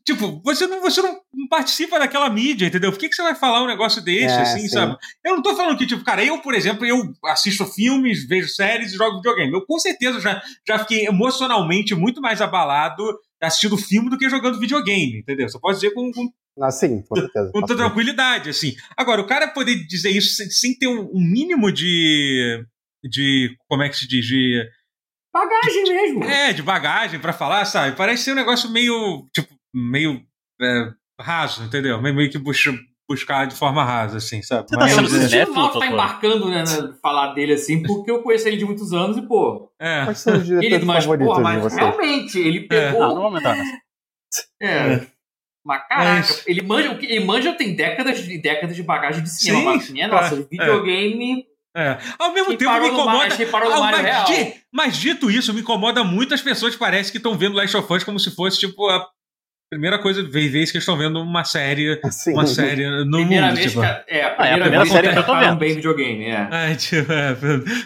Tipo, 0.04 0.40
você 0.42 0.66
não, 0.66 0.80
você 0.80 1.02
não 1.02 1.18
participa 1.48 1.98
daquela 1.98 2.30
mídia, 2.30 2.66
entendeu? 2.66 2.90
Por 2.90 2.98
que, 2.98 3.08
que 3.08 3.14
você 3.14 3.22
vai 3.22 3.34
falar 3.34 3.62
um 3.62 3.66
negócio 3.66 4.00
desse, 4.00 4.34
é, 4.34 4.40
assim, 4.40 4.60
sim. 4.60 4.68
sabe? 4.68 4.96
Eu 5.24 5.36
não 5.36 5.42
tô 5.42 5.54
falando 5.54 5.76
que, 5.76 5.86
tipo, 5.86 6.04
cara, 6.04 6.24
eu, 6.24 6.40
por 6.40 6.54
exemplo, 6.54 6.86
eu 6.86 7.12
assisto 7.26 7.66
filmes, 7.66 8.26
vejo 8.26 8.48
séries 8.48 8.92
e 8.92 8.96
jogo 8.96 9.16
videogame. 9.16 9.52
Eu 9.52 9.66
com 9.66 9.78
certeza 9.78 10.20
já, 10.20 10.42
já 10.66 10.78
fiquei 10.78 11.06
emocionalmente 11.06 11.94
muito 11.94 12.20
mais 12.20 12.40
abalado 12.40 13.04
assistindo 13.46 13.76
filme 13.76 14.10
do 14.10 14.18
que 14.18 14.28
jogando 14.28 14.58
videogame, 14.58 15.18
entendeu? 15.18 15.48
Você 15.48 15.58
pode 15.58 15.76
dizer 15.76 15.92
com. 15.92 16.10
com 16.12 16.32
ah, 16.60 16.70
sim, 16.70 17.02
com 17.02 17.16
certeza. 17.16 17.50
Com 17.52 17.62
tranquilidade, 17.62 18.50
assim. 18.50 18.74
Agora, 18.96 19.20
o 19.20 19.26
cara 19.26 19.48
poder 19.48 19.74
dizer 19.86 20.10
isso 20.10 20.36
sem, 20.36 20.50
sem 20.50 20.78
ter 20.78 20.86
um, 20.86 21.10
um, 21.12 21.20
mínimo 21.20 21.70
de. 21.72 22.64
de. 23.02 23.56
como 23.68 23.82
é 23.82 23.88
que 23.88 23.96
se 23.96 24.06
diz? 24.06 24.24
De. 24.24 24.64
Bagagem 25.32 25.82
mesmo. 25.84 26.24
É, 26.24 26.52
de 26.52 26.62
bagagem 26.62 27.18
para 27.18 27.32
falar, 27.32 27.64
sabe? 27.64 27.96
Parece 27.96 28.24
ser 28.24 28.32
um 28.32 28.36
negócio 28.36 28.70
meio. 28.70 29.28
Tipo, 29.34 29.53
meio 29.74 30.22
é, 30.60 30.90
raso, 31.20 31.64
entendeu? 31.64 32.00
Meio 32.00 32.30
que 32.30 32.38
busca, 32.38 32.72
buscar 33.08 33.46
de 33.46 33.54
forma 33.54 33.84
rasa, 33.84 34.18
assim, 34.18 34.42
sabe? 34.42 34.68
Você 34.68 34.76
tá 34.76 34.82
Mas, 34.82 34.94
tá 34.94 35.06
sendo 35.06 35.34
é, 35.34 35.46
mal 35.46 35.78
tá 35.78 35.86
embarcando, 35.86 36.48
né, 36.48 36.64
né, 36.64 36.94
falar 37.02 37.34
dele 37.34 37.54
assim, 37.54 37.82
porque 37.82 38.10
eu 38.10 38.22
conheço 38.22 38.48
ele 38.48 38.56
de 38.56 38.64
muitos 38.64 38.92
anos 38.92 39.16
e, 39.16 39.22
pô. 39.22 39.70
É. 39.80 40.04
Quais 40.04 40.18
são 40.18 40.36
os 40.36 40.46
diretores 40.46 40.84
mas, 40.84 41.06
pô, 41.06 41.40
mas 41.40 41.74
realmente, 41.74 42.38
ele 42.38 42.58
é. 42.58 42.66
pegou. 42.66 43.02
É. 43.02 43.06
Não, 43.06 43.08
não 43.08 43.16
vou 43.16 43.24
aumentar 43.24 43.56
nessa. 43.56 43.78
É. 44.60 44.94
é. 44.94 45.06
Mas 45.64 45.88
caraca, 45.88 46.42
ele 46.46 46.60
manja, 46.62 46.98
ele 47.00 47.24
manja 47.24 47.52
tem 47.54 47.74
décadas 47.74 48.18
e 48.28 48.36
décadas 48.36 48.76
de 48.76 48.82
bagagem 48.82 49.22
de 49.22 49.30
cinema, 49.30 49.58
Sim, 49.60 49.64
mas 49.64 49.90
minha 49.90 50.08
nossa, 50.08 50.34
é, 50.34 50.42
videogame. 50.42 51.46
É. 51.74 51.98
Ao 52.18 52.32
mesmo 52.32 52.56
tempo 52.56 52.72
me 52.80 52.88
incomoda. 52.88 53.34
ah, 53.34 53.90
mas, 53.90 54.26
di, 54.26 54.54
mas, 54.72 54.96
dito 54.96 55.30
isso, 55.30 55.54
me 55.54 55.60
incomoda 55.60 56.04
muito 56.04 56.34
as 56.34 56.42
pessoas 56.42 56.74
que 56.74 56.78
parecem 56.78 57.10
que 57.10 57.16
estão 57.16 57.36
vendo 57.36 57.56
Last 57.56 57.76
of 57.76 57.92
Us 57.92 58.04
como 58.04 58.20
se 58.20 58.30
fosse 58.30 58.60
tipo 58.60 58.88
a 58.88 59.04
primeira 59.70 59.98
coisa, 59.98 60.22
vez, 60.22 60.52
vez 60.52 60.72
que 60.72 60.78
estão 60.78 60.96
vendo 60.96 61.20
uma 61.20 61.44
série, 61.44 62.00
Sim. 62.10 62.32
uma 62.32 62.46
série 62.46 62.88
no 63.04 63.18
primeira 63.18 63.46
mundo. 63.46 63.56
Vez 63.56 63.72
tipo. 63.72 63.80
que, 63.80 63.86
é, 63.86 64.24
a 64.24 64.30
primeira, 64.30 64.36
ah, 64.38 64.46
é 64.46 64.52
a 64.52 64.60
primeira 64.60 64.86
série 64.86 65.12
que 65.12 65.18
eu 65.18 65.26
tô 65.26 65.38
vendo. 65.38 65.58
bem 65.58 65.74
videogame, 65.74 66.24
é. 66.26 66.48
é, 66.50 66.74
tipo, 66.76 67.12
é 67.12 67.36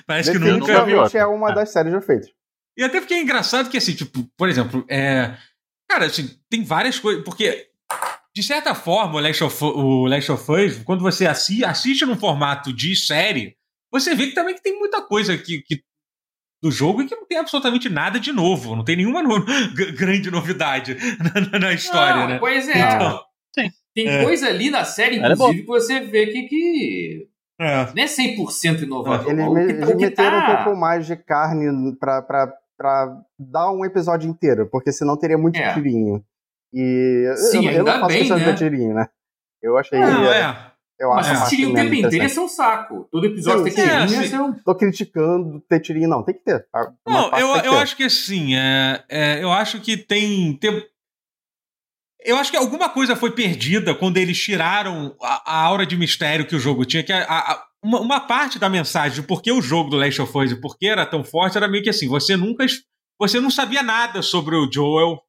parece 0.07 0.33
que 0.33 0.39
nunca... 0.39 0.73
é 1.19 1.27
uma 1.27 1.53
das 1.53 1.71
séries 1.71 1.93
já 1.93 2.01
feitas. 2.01 2.31
E 2.77 2.85
até 2.85 3.01
porque 3.01 3.15
é 3.15 3.21
engraçado 3.21 3.69
que, 3.69 3.77
assim, 3.77 3.95
tipo, 3.95 4.25
por 4.37 4.49
exemplo, 4.49 4.85
é... 4.89 5.35
Cara, 5.91 6.07
assim, 6.07 6.31
tem 6.49 6.63
várias 6.63 6.99
coisas, 6.99 7.25
porque... 7.25 7.67
De 8.37 8.43
certa 8.43 8.73
forma, 8.73 9.17
o 9.17 9.21
Last 9.21 9.43
of, 9.43 9.65
o 9.65 10.07
Last 10.07 10.31
of 10.31 10.53
Us, 10.53 10.79
quando 10.85 11.01
você 11.01 11.27
assiste, 11.27 11.65
assiste 11.65 12.07
num 12.07 12.17
formato 12.17 12.73
de 12.73 12.95
série, 12.95 13.57
você 13.91 14.15
vê 14.15 14.29
que 14.29 14.35
também 14.35 14.55
que 14.55 14.63
tem 14.63 14.79
muita 14.79 15.03
coisa 15.03 15.37
que, 15.37 15.61
que 15.63 15.83
do 16.63 16.71
jogo 16.71 17.03
e 17.03 17.07
que 17.07 17.15
não 17.15 17.27
tem 17.27 17.39
absolutamente 17.39 17.89
nada 17.89 18.19
de 18.19 18.33
novo, 18.33 18.75
não 18.75 18.85
tem 18.85 18.97
nenhuma 18.97 19.23
no... 19.23 19.45
grande 19.97 20.31
novidade 20.31 20.97
na, 21.53 21.59
na 21.59 21.73
história, 21.73 22.23
não, 22.23 22.29
né? 22.29 22.39
Pois 22.39 22.69
é. 22.69 22.79
Então, 22.79 23.21
tem 23.95 24.09
é. 24.09 24.23
coisa 24.23 24.47
ali 24.47 24.71
na 24.71 24.85
série, 24.85 25.17
é 25.17 25.19
inclusive, 25.19 25.61
que 25.61 25.67
você 25.67 26.01
vê 26.01 26.27
que, 26.27 26.43
que 26.45 27.29
é. 27.61 27.87
não 27.87 28.03
é 28.03 28.07
100% 28.07 28.83
inovador. 28.83 29.33
Eles, 29.33 29.49
me, 29.49 29.63
eles 29.63 29.97
meteram 29.97 30.41
tá... 30.41 30.53
um 30.53 30.65
pouco 30.65 30.79
mais 30.79 31.07
de 31.07 31.17
carne 31.17 31.97
pra, 31.99 32.23
pra, 32.23 32.53
pra 32.77 33.17
dar 33.39 33.73
um 33.73 33.85
episódio 33.85 34.31
inteiro, 34.31 34.69
porque 34.71 34.93
senão 34.93 35.17
teria 35.17 35.39
muito 35.39 35.59
é. 35.59 35.75
tirinho. 35.75 36.25
E 36.73 37.33
Sim, 37.51 37.67
eu, 37.67 37.73
eu 37.73 37.85
não 37.85 37.93
faço 37.93 38.07
bem, 38.07 38.19
questão 38.19 38.39
né? 38.39 38.53
de 38.53 38.59
tirinho, 38.59 38.95
né? 38.95 39.09
Eu 39.63 39.77
achei. 39.77 39.99
Não, 39.99 40.33
é. 40.33 40.68
Eu 40.99 41.11
mas 41.11 41.29
acho 41.29 41.45
se 41.45 41.51
tirinho 41.51 41.71
o 41.71 41.75
tempo 41.75 41.95
inteiro 41.95 42.25
ia 42.25 42.29
ser 42.29 42.41
um 42.41 42.49
saco. 42.49 43.09
Todo 43.11 43.25
episódio 43.25 43.63
tem 43.63 43.73
tirinho, 43.73 44.23
ia 44.23 44.29
ser 44.29 44.41
um. 44.41 44.53
Tô 44.53 44.75
criticando 44.75 45.61
ter 45.69 45.81
tirinho, 45.81 46.09
não. 46.09 46.25
Tem 46.25 46.35
que 46.35 46.43
ter. 46.43 46.67
Não, 47.07 47.31
eu, 47.39 47.49
eu 47.57 47.63
ter. 47.63 47.77
acho 47.77 47.97
que 47.97 48.03
assim, 48.03 48.57
é, 48.57 49.05
é, 49.09 49.43
eu 49.43 49.53
acho 49.53 49.81
que 49.81 49.97
tem, 49.97 50.55
tem. 50.55 50.85
Eu 52.25 52.37
acho 52.37 52.51
que 52.51 52.57
alguma 52.57 52.89
coisa 52.89 53.15
foi 53.15 53.31
perdida 53.31 53.95
quando 53.95 54.17
eles 54.17 54.37
tiraram 54.43 55.15
a, 55.23 55.53
a 55.53 55.63
aura 55.63 55.87
de 55.87 55.97
mistério 55.97 56.47
que 56.47 56.57
o 56.57 56.61
jogo 56.61 56.85
tinha. 56.85 57.05
Que 57.05 57.13
a, 57.13 57.23
a, 57.29 57.65
uma, 57.81 58.01
uma, 58.01 58.21
parte 58.21 58.59
da 58.59 58.69
mensagem 58.69 59.21
de 59.21 59.27
por 59.27 59.41
que 59.41 59.53
o 59.53 59.63
jogo 59.63 59.91
do 59.91 59.97
Last 59.97 60.21
of 60.21 60.37
Us 60.37 60.51
e 60.51 60.61
por 60.61 60.77
que 60.77 60.89
era 60.89 61.07
tão 61.07 61.23
forte 61.23 61.57
era 61.57 61.69
meio 61.69 61.85
que 61.85 61.91
assim: 61.91 62.09
você 62.09 62.37
nunca. 62.37 62.67
Você 63.21 63.41
não 63.41 63.51
sabia 63.51 63.83
nada 63.83 64.23
sobre 64.23 64.55
o 64.55 64.71
Joel 64.73 65.21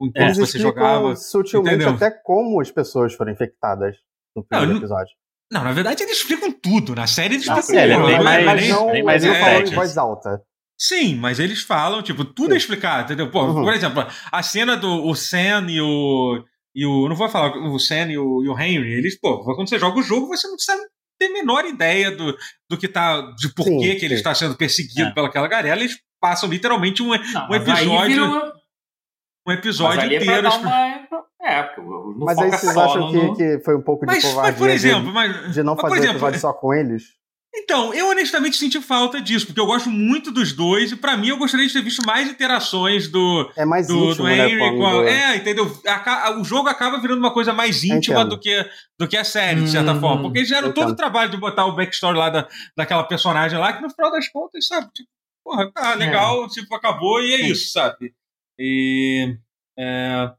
enquanto 0.00 0.16
é. 0.16 0.34
você 0.34 0.58
jogava. 0.58 1.16
Sutilmente 1.16 1.76
entendeu? 1.76 1.94
até 1.94 2.10
como 2.10 2.60
as 2.60 2.70
pessoas 2.70 3.14
foram 3.14 3.32
infectadas 3.32 3.96
no 4.36 4.44
primeiro 4.44 4.72
não, 4.72 4.78
episódio. 4.78 5.12
Não, 5.52 5.64
na 5.64 5.72
verdade 5.72 6.02
eles 6.02 6.18
explicam 6.18 6.52
tudo. 6.52 6.94
Na 6.94 7.06
série 7.06 7.34
eles 7.34 7.44
explicam 7.46 7.62
série, 7.62 7.94
tudo. 7.94 8.08
É 8.08 8.14
bem 8.14 8.24
mais, 8.24 8.44
mas 8.44 8.68
não, 8.68 8.92
bem 8.92 9.02
mais 9.02 9.24
é, 9.24 9.60
em 9.62 9.74
voz 9.74 9.96
alta. 9.98 10.42
Sim, 10.80 11.16
mas 11.16 11.38
eles 11.38 11.60
falam, 11.60 12.00
tipo, 12.00 12.24
tudo 12.24 12.54
é 12.54 12.56
explicado, 12.56 13.04
entendeu? 13.04 13.30
Pô, 13.30 13.44
uhum. 13.44 13.64
Por 13.64 13.74
exemplo, 13.74 14.06
a 14.32 14.42
cena 14.42 14.78
do 14.78 15.06
o 15.06 15.14
Sam 15.14 15.66
e 15.68 15.78
o. 15.78 16.42
E 16.74 16.86
o. 16.86 17.06
Não 17.06 17.14
vou 17.14 17.28
falar 17.28 17.54
o 17.54 17.78
Sam 17.78 18.12
e 18.12 18.18
o, 18.18 18.42
e 18.42 18.48
o 18.48 18.58
Henry, 18.58 18.94
eles, 18.94 19.20
pô, 19.20 19.44
quando 19.44 19.68
você 19.68 19.78
joga 19.78 19.98
o 19.98 20.02
jogo, 20.02 20.28
você 20.28 20.48
não 20.48 20.58
sabe 20.58 20.80
ter 21.18 21.26
a 21.26 21.32
menor 21.34 21.66
ideia 21.66 22.10
do, 22.10 22.34
do 22.66 22.78
que 22.78 22.88
tá. 22.88 23.20
de 23.36 23.52
por 23.52 23.64
sim, 23.64 23.78
que, 23.78 23.96
que 23.96 24.04
ele 24.06 24.14
está 24.14 24.34
sendo 24.34 24.56
perseguido 24.56 25.10
é. 25.10 25.12
pelaquela 25.12 25.46
garela, 25.46 25.80
eles 25.80 25.98
passam 26.18 26.48
literalmente 26.48 27.02
um, 27.02 27.08
não, 27.08 27.50
um 27.50 27.54
episódio. 27.54 28.52
Um 29.46 29.52
episódio 29.52 30.00
é 30.00 30.16
inteiro. 30.16 30.46
É, 30.46 30.50
uma... 30.50 31.24
é, 31.42 31.70
não 31.78 32.14
mas 32.18 32.38
aí 32.38 32.50
vocês 32.50 32.76
acham 32.76 33.10
no... 33.10 33.36
que, 33.36 33.56
que 33.58 33.64
foi 33.64 33.76
um 33.76 33.82
pouco 33.82 34.04
de 34.04 34.12
mas, 34.12 34.22
covardia 34.22 34.50
mas, 34.50 34.58
por 34.58 34.68
exemplo, 34.68 35.12
mas, 35.12 35.46
de, 35.46 35.52
de 35.52 35.62
não 35.62 35.76
fazer 35.76 35.96
exemplo, 35.96 36.12
episódio 36.12 36.40
só 36.40 36.52
com 36.52 36.74
eles? 36.74 37.20
Então, 37.52 37.92
eu 37.92 38.08
honestamente 38.08 38.56
senti 38.56 38.80
falta 38.80 39.20
disso, 39.20 39.46
porque 39.46 39.60
eu 39.60 39.66
gosto 39.66 39.90
muito 39.90 40.30
dos 40.30 40.52
dois, 40.52 40.92
e 40.92 40.96
para 40.96 41.16
mim 41.16 41.28
eu 41.28 41.36
gostaria 41.36 41.66
de 41.66 41.72
ter 41.72 41.82
visto 41.82 42.06
mais 42.06 42.30
interações 42.30 43.08
do, 43.08 43.50
é 43.56 43.64
mais 43.64 43.88
do, 43.88 43.94
íntimo, 43.94 44.14
do 44.14 44.28
Henry 44.28 44.54
né, 44.54 44.70
com 44.76 44.86
a, 44.86 45.10
É, 45.10 45.36
entendeu? 45.36 45.66
o 46.38 46.44
jogo 46.44 46.68
acaba 46.68 47.00
virando 47.00 47.18
uma 47.18 47.32
coisa 47.32 47.52
mais 47.52 47.82
íntima 47.82 48.24
do 48.24 48.38
que, 48.38 48.64
do 48.96 49.08
que 49.08 49.16
a 49.16 49.24
série, 49.24 49.62
de 49.62 49.70
certa 49.70 49.94
hum, 49.94 50.00
forma. 50.00 50.22
Porque 50.22 50.38
eles 50.38 50.48
geram 50.48 50.72
todo 50.72 50.90
o 50.90 50.96
trabalho 50.96 51.30
de 51.30 51.36
botar 51.38 51.66
o 51.66 51.74
backstory 51.74 52.16
lá 52.16 52.30
da, 52.30 52.48
daquela 52.76 53.02
personagem 53.02 53.58
lá, 53.58 53.72
que 53.72 53.82
no 53.82 53.90
final 53.90 54.12
das 54.12 54.28
contas, 54.28 54.68
sabe? 54.68 54.88
Tipo, 54.94 55.08
porra, 55.42 55.72
tá 55.72 55.94
legal, 55.94 56.44
é. 56.44 56.48
tipo, 56.48 56.72
acabou 56.72 57.20
e 57.20 57.34
é, 57.34 57.40
é. 57.40 57.48
isso, 57.48 57.72
sabe? 57.72 58.14
E. 58.56 59.36
É, 59.76 60.30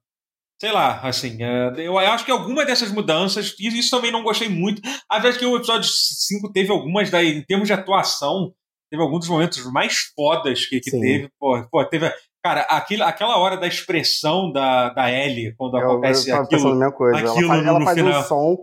sei 0.62 0.72
lá, 0.72 1.00
assim, 1.02 1.42
é, 1.42 1.74
eu 1.76 1.98
acho 1.98 2.24
que 2.24 2.30
alguma 2.30 2.64
dessas 2.64 2.92
mudanças, 2.92 3.56
e 3.60 3.68
isso 3.80 3.90
também 3.90 4.12
não 4.12 4.22
gostei 4.22 4.48
muito. 4.48 4.80
Apesar 5.10 5.40
que 5.40 5.44
o 5.44 5.56
episódio 5.56 5.90
5 5.90 6.52
teve 6.52 6.72
algumas, 6.72 7.10
daí, 7.10 7.36
em 7.36 7.42
termos 7.42 7.66
de 7.68 7.74
atuação, 7.74 8.54
teve 8.92 9.02
alguns 9.02 9.22
dos 9.22 9.30
momentos 9.30 9.66
mais 9.72 10.12
fodas 10.16 10.68
que, 10.68 10.80
que 10.80 10.92
teve. 10.92 11.30
Pô, 11.40 11.68
pô, 11.72 11.84
teve. 11.86 12.14
Cara, 12.46 12.62
aquilo, 12.62 13.04
aquela 13.06 13.40
hora 13.40 13.58
da 13.58 13.66
expressão 13.66 14.52
da, 14.52 14.90
da 14.90 15.12
Ellie, 15.12 15.56
quando 15.58 15.80
eu, 15.80 15.94
acontece 15.94 16.30
eu 16.30 16.36
aquilo. 16.36 16.68
A 16.68 16.76
mesma 16.76 16.92
coisa. 16.92 17.18
Aquilo 17.18 17.34
ela 17.40 17.48
faz, 17.48 17.68
ela 17.68 17.82
faz 17.82 17.98
final. 17.98 18.22
um 18.22 18.24
som 18.24 18.58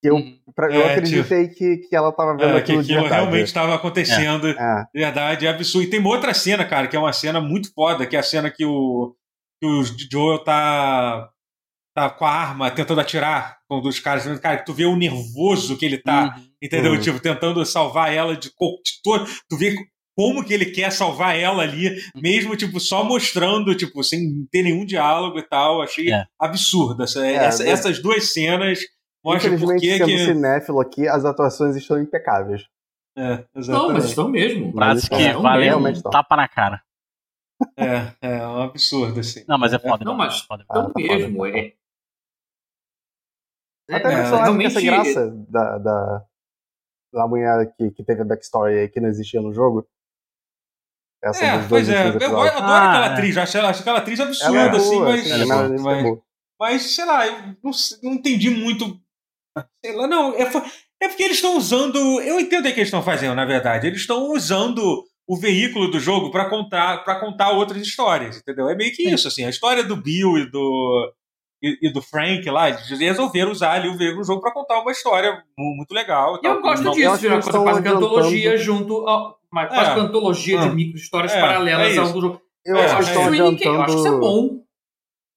que 0.00 0.08
eu, 0.08 0.14
uhum. 0.14 0.38
pra, 0.54 0.72
eu 0.72 0.82
é, 0.82 0.92
acreditei 0.92 1.48
tipo, 1.48 1.58
que, 1.58 1.76
que 1.88 1.96
ela 1.96 2.12
tava 2.12 2.36
vendo 2.36 2.56
é, 2.56 2.58
aquilo, 2.58 2.84
que 2.84 2.92
aquilo 2.92 3.08
realmente 3.08 3.46
estava 3.46 3.74
acontecendo. 3.74 4.46
É. 4.46 4.52
é. 4.52 4.84
Verdade, 4.94 5.46
é 5.48 5.50
absurdo. 5.50 5.84
E 5.84 5.90
tem 5.90 5.98
uma 5.98 6.10
outra 6.10 6.32
cena, 6.32 6.64
cara, 6.64 6.86
que 6.86 6.94
é 6.94 7.00
uma 7.00 7.12
cena 7.12 7.40
muito 7.40 7.72
foda, 7.74 8.06
que 8.06 8.14
é 8.14 8.20
a 8.20 8.22
cena 8.22 8.52
que 8.52 8.64
o, 8.64 9.16
que 9.60 9.66
o 9.66 9.82
Joel 10.10 10.44
tá 10.44 11.28
tá 11.94 12.08
com 12.10 12.24
a 12.24 12.30
arma 12.30 12.70
tentando 12.70 13.00
atirar 13.00 13.58
um 13.70 13.80
dos 13.80 13.98
caras. 13.98 14.38
Cara, 14.40 14.62
tu 14.62 14.72
vê 14.72 14.84
o 14.84 14.96
nervoso 14.96 15.76
que 15.76 15.84
ele 15.84 15.98
tá, 15.98 16.34
uhum. 16.36 16.44
entendeu? 16.62 16.92
Uhum. 16.92 17.00
Tipo, 17.00 17.20
tentando 17.20 17.64
salvar 17.64 18.12
ela 18.12 18.36
de, 18.36 18.48
de 18.48 19.02
todo. 19.02 19.26
Tu 19.48 19.56
vê 19.56 19.74
como 20.16 20.44
que 20.44 20.52
ele 20.52 20.66
quer 20.66 20.90
salvar 20.92 21.36
ela 21.36 21.62
ali, 21.62 21.88
uhum. 21.88 22.20
mesmo, 22.20 22.56
tipo, 22.56 22.78
só 22.78 23.04
mostrando, 23.04 23.74
tipo, 23.74 24.02
sem 24.04 24.46
ter 24.50 24.62
nenhum 24.62 24.84
diálogo 24.84 25.38
e 25.38 25.42
tal. 25.42 25.82
Achei 25.82 26.12
é. 26.12 26.24
absurdo. 26.38 27.02
Essa, 27.02 27.26
é, 27.26 27.34
essa, 27.34 27.64
é. 27.64 27.68
Essas 27.70 28.02
duas 28.02 28.32
cenas 28.32 28.78
mostram 29.24 29.58
por 29.58 29.76
que. 29.76 29.98
sendo 29.98 30.06
que... 30.06 30.26
cinéfilo 30.26 30.80
aqui, 30.80 31.08
as 31.08 31.24
atuações 31.24 31.76
estão 31.76 32.00
impecáveis. 32.00 32.62
É, 33.16 33.44
exatamente. 33.54 33.68
Não, 33.68 33.92
mas 33.92 34.04
estão 34.04 34.28
mesmo. 34.28 34.72
Frase 34.72 35.10
que 35.10 35.32
valeu 35.32 35.78
um 35.78 36.00
tapa 36.02 36.36
na 36.36 36.48
cara. 36.48 36.80
É, 37.76 38.12
é 38.22 38.46
um 38.46 38.62
absurdo, 38.62 39.20
assim. 39.20 39.44
Não, 39.46 39.58
mas 39.58 39.72
é 39.72 39.78
foda. 39.78 40.04
Não, 40.04 40.16
mas 40.16 40.40
foda. 40.40 40.64
Então 40.64 40.92
mesmo. 40.96 41.44
É, 41.46 41.72
até 43.96 44.12
é, 44.12 44.16
personagem 44.16 44.44
realmente... 44.44 44.66
essa 44.66 44.80
graça 44.80 45.30
da, 45.48 45.78
da, 45.78 46.24
da 47.12 47.28
mulher 47.28 47.72
que, 47.76 47.90
que 47.90 48.04
teve 48.04 48.22
a 48.22 48.24
backstory 48.24 48.88
que 48.88 49.00
não 49.00 49.08
existia 49.08 49.40
no 49.40 49.52
jogo. 49.52 49.86
Essa 51.22 51.44
é, 51.44 51.68
pois 51.68 51.88
é. 51.88 52.08
Eu 52.08 52.40
adoro 52.40 52.48
ah, 52.62 52.88
aquela 52.88 53.06
é. 53.06 53.12
atriz. 53.12 53.36
Acho, 53.36 53.58
acho 53.58 53.80
aquela 53.82 53.98
atriz 53.98 54.20
absurda, 54.20 54.58
é 54.58 54.68
assim, 54.70 54.90
boa, 54.90 55.04
mas, 55.04 55.22
sim, 55.22 55.44
mas, 55.44 55.82
mas, 55.82 56.18
mas, 56.58 56.82
sei 56.94 57.04
lá, 57.04 57.26
eu 57.26 57.56
não, 57.62 57.70
não 58.02 58.12
entendi 58.14 58.48
muito. 58.48 58.98
Sei 59.84 59.94
lá, 59.94 60.06
não. 60.06 60.34
É, 60.34 60.42
é 61.02 61.08
porque 61.08 61.22
eles 61.22 61.36
estão 61.36 61.58
usando. 61.58 61.98
Eu 62.22 62.40
entendo 62.40 62.66
o 62.66 62.72
que 62.72 62.80
eles 62.80 62.88
estão 62.88 63.02
fazendo, 63.02 63.34
na 63.34 63.44
verdade. 63.44 63.86
Eles 63.86 64.00
estão 64.00 64.32
usando 64.32 65.04
o 65.28 65.36
veículo 65.36 65.90
do 65.90 66.00
jogo 66.00 66.30
para 66.30 66.48
contar 66.48 67.04
para 67.04 67.20
contar 67.20 67.50
outras 67.50 67.80
histórias, 67.82 68.38
entendeu? 68.38 68.68
É 68.68 68.74
meio 68.74 68.92
que 68.92 69.08
isso, 69.08 69.28
assim. 69.28 69.44
A 69.44 69.50
história 69.50 69.84
do 69.84 69.96
Bill 69.96 70.38
e 70.38 70.50
do 70.50 71.12
e, 71.62 71.88
e, 71.88 71.92
do 71.92 72.00
Frank 72.00 72.48
lá, 72.48 72.68
eles 72.68 72.88
resolveram 72.88 73.50
usar 73.50 73.72
ali 73.72 73.88
o, 73.88 74.24
jogo 74.24 74.40
para 74.40 74.52
contar 74.52 74.80
uma 74.80 74.90
história 74.90 75.42
muito 75.58 75.92
legal. 75.92 76.38
E 76.42 76.46
eu 76.46 76.60
gosto 76.60 76.90
disso, 76.92 77.18
de 77.18 77.26
uma 77.26 77.40
coisa 77.40 77.60
quase 77.60 77.82
que 77.82 77.88
antologia 77.88 78.56
junto 78.56 79.06
ao. 79.06 79.38
Mas 79.52 79.68
quase 79.68 79.94
que 79.94 80.00
antologia 80.00 80.58
de 80.60 80.68
ah. 80.68 80.72
micro 80.72 80.96
histórias 80.96 81.32
é, 81.32 81.40
paralelas 81.40 81.96
é 81.96 81.98
ao 81.98 82.12
do 82.12 82.20
jogo. 82.20 82.40
Eu, 82.64 82.76
é, 82.76 82.84
acho 82.84 82.96
que 82.96 83.02
estão 83.02 83.26
adiantando... 83.26 83.64
eu 83.64 83.82
acho 83.82 83.92
que 83.92 83.98
isso 83.98 84.08
é 84.08 84.18
bom. 84.18 84.60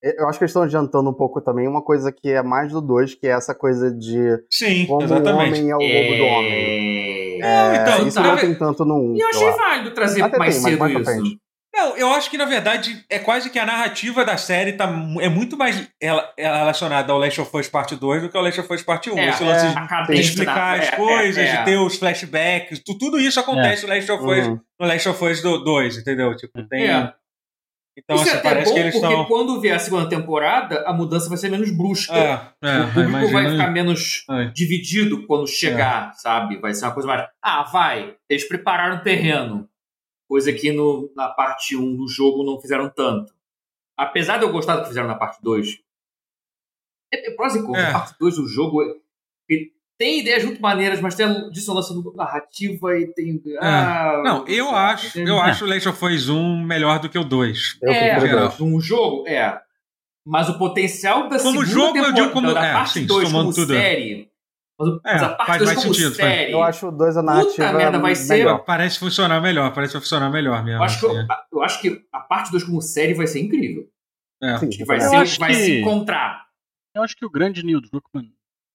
Eu 0.03 0.27
acho 0.27 0.38
que 0.38 0.44
eles 0.44 0.51
estão 0.51 0.63
adiantando 0.63 1.10
um 1.10 1.13
pouco 1.13 1.39
também 1.39 1.65
uma 1.65 1.82
coisa 1.82 2.12
que 2.12 2.30
é 2.30 2.44
mais 2.44 2.74
do 2.74 2.82
2, 2.82 3.15
que 3.15 3.25
é 3.25 3.32
essa 3.32 3.56
coisa 3.56 3.89
de 3.89 4.38
Sim, 4.50 4.86
como 4.86 5.01
exatamente. 5.01 5.62
o 5.62 5.63
homem 5.63 5.70
é 5.72 5.75
o 5.75 5.80
lobo 5.80 6.18
do 6.18 6.24
homem. 6.25 7.42
É, 7.42 7.75
então, 7.75 8.08
isso 8.08 8.22
tá. 8.22 8.27
não 8.27 8.36
tem 8.36 8.53
tanto 8.53 8.84
no 8.84 8.96
1. 8.96 8.98
Um, 8.98 9.15
e 9.15 9.20
eu 9.22 9.27
achei 9.30 9.51
válido 9.51 9.92
trazer 9.92 10.22
Até 10.22 10.38
mais 10.38 10.56
tem, 10.56 10.77
cedo 10.77 10.88
isso. 10.88 11.38
Não, 11.75 11.98
eu 11.98 12.13
acho 12.13 12.30
que 12.30 12.38
na 12.38 12.46
verdade 12.46 13.03
é 13.10 13.18
quase 13.18 13.50
que 13.50 13.58
a 13.58 13.65
narrativa 13.65 14.24
da 14.24 14.38
série 14.38 14.74
tá, 14.74 14.86
é 15.20 15.27
muito 15.27 15.58
mais 15.58 15.89
relacionada 16.38 17.12
ao 17.12 17.18
Last 17.18 17.42
of 17.42 17.58
Us 17.58 17.68
Part 17.68 17.96
2 17.96 18.22
do 18.22 18.30
que 18.30 18.38
ao 18.38 18.44
Last 18.44 18.60
of 18.60 18.72
Us 18.72 18.84
Part 18.84 19.10
1. 19.10 19.18
É, 19.18 19.30
Esse 19.30 19.44
lance 19.44 19.65
é, 19.65 20.13
de 20.13 20.22
explicar 20.22 20.80
as 20.80 20.89
é, 20.89 20.96
coisas, 20.96 21.44
é, 21.44 21.58
de 21.58 21.65
ter 21.65 21.77
os 21.77 21.98
flashbacks, 21.98 22.80
tudo 23.00 23.20
isso 23.20 23.39
acontece 23.39 23.88
no 23.88 23.94
Last 23.94 24.12
of 24.12 24.24
Us, 24.24 24.48
uhum. 24.48 24.60
no 24.80 24.88
Last 24.88 25.10
of 25.10 25.25
Us 25.25 25.42
2, 25.42 25.98
entendeu? 25.98 26.36
Tipo, 26.36 26.63
tem. 26.68 27.12
Então, 27.96 28.15
isso 28.15 28.27
assim, 28.27 28.38
é 28.38 28.42
parece 28.42 28.70
bom, 28.70 28.74
que 28.74 28.80
eles 28.80 29.00
porque 29.00 29.25
quando 29.25 29.62
vier 29.62 29.75
a 29.75 29.80
segunda 29.80 30.10
temporada, 30.10 30.84
a 30.88 30.94
mudança 30.94 31.30
vai 31.30 31.38
ser 31.38 31.50
menos 31.50 31.70
brusca. 31.75 32.15
É, 32.15 32.42
é, 32.63 32.82
o 32.82 32.94
público 32.94 33.32
vai 33.32 33.51
ficar 33.51 33.72
menos 33.72 34.25
dividido 34.53 35.25
quando 35.25 35.48
chegar, 35.48 36.13
sabe? 36.15 36.58
Vai 36.58 36.74
ser 36.74 36.86
uma 36.86 36.94
coisa 36.94 37.08
mais. 37.08 37.27
Ah, 37.42 37.63
vai, 37.63 38.15
eles 38.30 38.48
prepararam 38.48 38.98
o 38.98 39.01
terreno 39.01 39.70
coisa 40.27 40.51
que 40.53 40.72
no, 40.72 41.12
na 41.15 41.30
parte 41.30 41.75
1 41.75 41.96
do 41.96 42.08
jogo 42.08 42.44
não 42.44 42.60
fizeram 42.60 42.89
tanto. 42.89 43.34
Apesar 43.98 44.38
de 44.38 44.46
eu 44.46 44.51
gostar 44.51 44.75
do 44.75 44.82
que 44.82 44.88
fizeram 44.88 45.08
na 45.08 45.15
parte 45.15 45.42
2, 45.42 45.80
é, 47.13 47.30
é 47.30 47.36
prós 47.36 47.56
e 47.56 47.62
contras. 47.62 47.86
É. 47.86 47.89
A 47.89 47.94
parte 47.94 48.15
2 48.20 48.36
do 48.36 48.48
jogo 48.48 48.82
é, 48.82 48.96
tem 49.98 50.20
ideias 50.20 50.44
muito 50.44 50.62
maneiras, 50.62 51.00
mas 51.00 51.15
tem 51.15 51.25
a 51.25 51.50
dissonância 51.50 51.96
narrativa 52.15 52.98
e 52.98 53.08
tem. 53.13 53.42
É. 53.48 53.58
Ah, 53.62 54.22
não, 54.24 54.48
eu 54.48 54.70
acho, 54.75 55.20
eu 55.20 55.39
acho 55.39 55.65
o 55.65 55.68
Last 55.68 55.89
of 55.89 56.06
Us 56.06 56.30
1 56.30 56.63
melhor 56.63 57.00
do 57.00 57.10
que 57.10 57.18
o 57.18 57.24
2. 57.24 57.80
É, 57.84 58.18
um 58.62 58.80
jogo, 58.82 59.27
é. 59.27 59.62
Mas 60.25 60.50
o 60.50 60.58
potencial 60.58 61.27
da 61.27 61.38
como 61.38 61.60
segunda 61.60 61.65
jogo, 61.65 61.94
temporada, 61.94 62.18
eu 62.18 62.24
digo 62.24 62.34
como, 62.34 62.53
da 62.53 62.65
é, 62.65 62.74
parte 62.74 62.94
sim, 62.94 63.06
2 63.06 63.32
como 63.32 63.53
tudo. 63.53 63.74
série 63.74 64.33
mas, 65.04 65.22
é, 65.22 65.25
a 65.25 65.30
parte 65.30 65.60
2 65.60 65.74
como 65.74 65.94
sentido, 65.94 66.16
série... 66.16 66.52
Eu 66.52 66.63
acho 66.63 66.88
o 66.88 66.92
2 66.92 67.18
a 67.18 67.24
narrativa 67.24 67.68
Puta 67.68 67.74
merda, 67.74 68.00
vai 68.00 68.16
ser... 68.16 68.38
Melhor. 68.38 68.60
Parece 68.66 69.00
funcionar 69.00 69.42
melhor, 69.42 69.74
parece 69.74 69.94
funcionar 69.94 70.30
melhor 70.30 70.63
mesmo. 70.63 70.80
Eu 70.80 70.84
acho, 70.84 71.06
assim. 71.06 71.16
que, 71.16 71.34
eu, 71.34 71.60
eu, 71.60 71.63
acho 71.63 71.82
que 71.82 72.06
a 72.12 72.20
parte 72.20 72.52
2 72.52 72.63
como 72.63 72.82
série 72.82 73.13
vai 73.13 73.28
ser 73.28 73.40
incrível. 73.42 73.88
É. 74.42 74.58
Sim, 74.58 74.86
vai, 74.86 75.00
ser, 75.00 75.40
vai 75.40 75.52
que... 75.52 75.56
se 75.56 75.80
encontrar. 75.80 76.44
Eu 76.96 77.02
acho 77.02 77.16
que 77.16 77.25
o 77.25 77.30
grande 77.30 77.66
Neil 77.66 77.82
Druckmann 77.82 78.30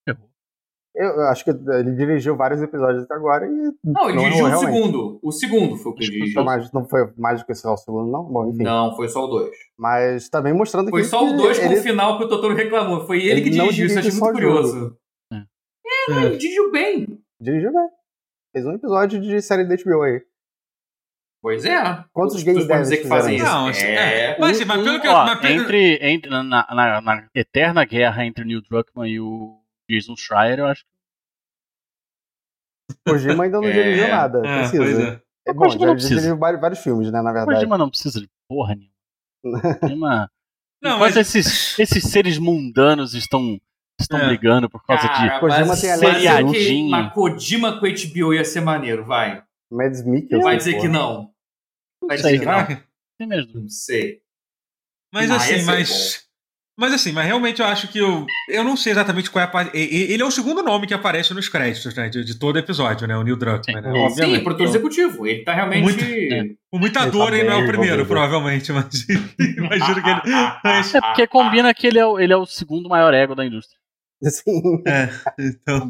errou. 0.06 0.28
Eu 0.94 1.28
acho 1.28 1.44
que 1.44 1.50
ele 1.50 1.94
dirigiu 1.94 2.36
vários 2.36 2.60
episódios 2.60 3.04
até 3.04 3.14
agora 3.14 3.46
e. 3.46 3.72
Não, 3.84 4.08
ele 4.08 4.16
não 4.16 4.24
dirigiu 4.24 4.46
o 4.46 4.58
segundo. 4.58 5.20
O 5.22 5.30
segundo 5.30 5.76
foi 5.76 5.92
o 5.92 5.94
que 5.94 6.04
ele 6.04 6.12
dirigiu. 6.12 6.44
Mais, 6.44 6.72
não 6.72 6.88
foi 6.88 7.12
mais 7.16 7.40
do 7.40 7.46
que 7.46 7.54
só 7.54 7.74
o 7.74 7.76
segundo, 7.76 8.10
não? 8.10 8.24
Bom, 8.24 8.48
enfim. 8.48 8.64
Não, 8.64 8.96
foi 8.96 9.08
só 9.08 9.24
o 9.24 9.28
dois. 9.28 9.54
Mas 9.78 10.28
também 10.28 10.52
mostrando 10.52 10.90
foi 10.90 11.02
que. 11.02 11.08
Foi 11.08 11.18
só 11.18 11.24
o 11.24 11.36
dois 11.36 11.58
com 11.58 11.68
o 11.68 11.76
final 11.76 12.18
que 12.18 12.24
o 12.24 12.28
Totoro 12.28 12.54
reclamou. 12.54 13.06
Foi 13.06 13.18
ele, 13.18 13.30
ele 13.30 13.42
que 13.42 13.50
dirigiu, 13.50 13.86
isso 13.86 13.94
eu 13.94 14.00
achei 14.00 14.12
muito 14.12 14.32
curioso. 14.32 14.97
É, 16.08 16.14
não, 16.14 16.22
ele 16.24 16.36
dirigiu 16.38 16.70
bem. 16.70 17.24
Dirigiu 17.40 17.72
bem. 17.72 17.88
Fez 18.52 18.66
um 18.66 18.72
episódio 18.72 19.20
de 19.20 19.40
série 19.42 19.64
da 19.64 19.76
HBO 19.76 20.02
aí. 20.02 20.22
Pois 21.40 21.64
é. 21.64 22.04
Quantos 22.12 22.42
games 22.42 22.66
devem 22.66 22.82
dizer 22.82 22.96
que 22.98 23.08
fazem 23.08 23.36
isso? 23.36 23.44
Não, 23.44 23.68
assim, 23.68 23.86
é. 23.86 24.30
é. 24.32 24.38
Mas, 24.38 24.64
mas 24.64 24.82
pelo 24.82 25.00
que 25.00 25.06
ó, 25.06 25.24
mas 25.24 25.40
pelo... 25.40 25.62
entre, 25.62 25.98
entre 26.02 26.30
na, 26.30 26.42
na, 26.42 27.00
na, 27.00 27.28
eterna 27.34 27.84
guerra 27.84 28.24
entre 28.24 28.42
o 28.42 28.46
Neil 28.46 28.62
Druckmann 28.62 29.08
e 29.08 29.20
o 29.20 29.60
Jason 29.88 30.16
Schreier, 30.16 30.58
eu 30.58 30.66
acho 30.66 30.84
que 30.84 30.98
Kojima 33.06 33.44
ainda 33.44 33.60
não 33.60 33.68
é, 33.68 33.72
dirigiu 33.72 34.08
nada, 34.08 34.42
é, 34.44 34.58
precisa. 34.58 35.22
É, 35.46 35.50
é 35.50 35.52
bom, 35.52 35.68
já, 35.68 35.94
dirigiu 35.94 36.36
vários, 36.36 36.60
vários 36.60 36.80
filmes, 36.80 37.12
né, 37.12 37.22
na 37.22 37.32
verdade. 37.32 37.54
Kojima 37.54 37.78
não 37.78 37.88
precisa 37.88 38.20
de 38.20 38.28
porra 38.48 38.74
nenhuma. 38.74 39.78
Kojima... 39.80 40.30
Não, 40.82 40.96
Enquanto 40.96 41.14
mas... 41.14 41.34
esses, 41.34 41.78
esses 41.78 42.04
seres 42.04 42.38
mundanos 42.38 43.14
estão 43.14 43.60
estão 43.98 44.18
é. 44.18 44.26
brigando 44.26 44.68
por 44.68 44.84
causa 44.84 45.08
Cara, 45.08 45.34
de 45.34 45.40
Kojima 45.40 45.76
tem 45.76 45.96
seriadinho. 45.96 46.90
Mas 46.90 47.12
Kojima 47.12 47.80
com 47.80 47.86
HBO 47.86 48.34
ia 48.34 48.44
ser 48.44 48.60
maneiro, 48.60 49.04
vai. 49.04 49.42
Mads 49.70 50.04
Mikkelsen. 50.04 50.42
Vai 50.42 50.56
dizer 50.56 50.72
porra. 50.72 50.82
que 50.82 50.88
não. 50.88 51.30
Vai 52.06 52.16
dizer 52.16 52.38
que 52.38 52.46
não. 52.46 52.66
Tem 53.18 53.26
mesmo. 53.26 53.60
Não 53.60 53.68
sei. 53.68 54.20
Mas 55.12 55.30
ah, 55.30 55.36
assim, 55.36 55.62
mas. 55.64 56.28
Mas 56.78 56.92
assim, 56.92 57.10
mas 57.10 57.26
realmente 57.26 57.60
eu 57.60 57.66
acho 57.66 57.88
que 57.88 57.98
eu. 57.98 58.24
Eu 58.48 58.62
não 58.62 58.76
sei 58.76 58.92
exatamente 58.92 59.30
qual 59.30 59.44
é 59.44 59.50
a. 59.52 59.70
Ele 59.74 60.22
é 60.22 60.24
o 60.24 60.30
segundo 60.30 60.62
nome 60.62 60.86
que 60.86 60.94
aparece 60.94 61.34
nos 61.34 61.48
créditos, 61.48 61.92
né? 61.96 62.08
De, 62.08 62.24
de 62.24 62.38
todo 62.38 62.56
episódio, 62.56 63.08
né? 63.08 63.16
O 63.16 63.24
Neil 63.24 63.36
Druckmann, 63.36 63.82
né? 63.82 63.90
Obviamente. 63.90 64.36
Sim, 64.36 64.44
produtor 64.44 64.66
executivo. 64.68 65.26
Ele 65.26 65.42
tá 65.42 65.54
realmente. 65.54 65.82
Muita, 65.82 66.04
é. 66.04 66.44
Com 66.70 66.78
muita 66.78 67.02
ele 67.02 67.10
dor, 67.10 67.30
tá 67.30 67.36
ele 67.36 67.48
não 67.48 67.58
é 67.58 67.64
o 67.64 67.66
primeiro, 67.66 68.06
provavelmente, 68.06 68.70
mas. 68.72 69.08
imagino 69.08 70.02
que 70.02 70.08
ele. 70.08 70.20
Mas... 70.62 70.94
É 70.94 71.00
porque 71.00 71.26
combina 71.26 71.74
que 71.74 71.84
ele 71.84 71.98
é, 71.98 72.06
o, 72.06 72.20
ele 72.20 72.32
é 72.32 72.36
o 72.36 72.46
segundo 72.46 72.88
maior 72.88 73.12
ego 73.12 73.34
da 73.34 73.44
indústria. 73.44 73.76
Sim. 74.24 74.82
É, 74.86 75.08
então. 75.38 75.88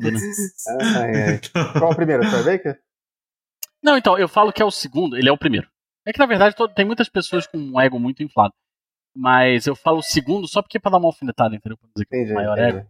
ah, 0.80 1.06
é. 1.08 1.34
então... 1.40 1.72
Qual 1.72 1.90
é 1.90 1.92
o 1.92 1.96
primeiro? 1.96 2.28
Troy 2.28 2.44
Baker? 2.44 2.80
Não, 3.82 3.96
então, 3.96 4.18
eu 4.18 4.28
falo 4.28 4.52
que 4.52 4.60
é 4.60 4.64
o 4.64 4.70
segundo, 4.70 5.16
ele 5.16 5.28
é 5.28 5.32
o 5.32 5.38
primeiro. 5.38 5.68
É 6.06 6.12
que 6.12 6.18
na 6.18 6.26
verdade 6.26 6.56
tem 6.74 6.84
muitas 6.84 7.08
pessoas 7.08 7.46
com 7.46 7.58
um 7.58 7.80
ego 7.80 7.98
muito 7.98 8.22
inflado. 8.22 8.54
Mas 9.14 9.66
eu 9.66 9.74
falo 9.74 10.02
segundo 10.02 10.46
só 10.46 10.62
porque 10.62 10.78
é 10.78 10.80
pra 10.80 10.90
dar 10.90 10.98
uma 10.98 11.08
alfinetada, 11.08 11.54
entendeu? 11.54 11.76
Pra 11.76 11.88
dizer 11.94 12.06
que 12.06 12.16
é 12.16 12.32
o 12.32 12.34
maior 12.34 12.58
entendi. 12.58 12.78
ego. 12.78 12.88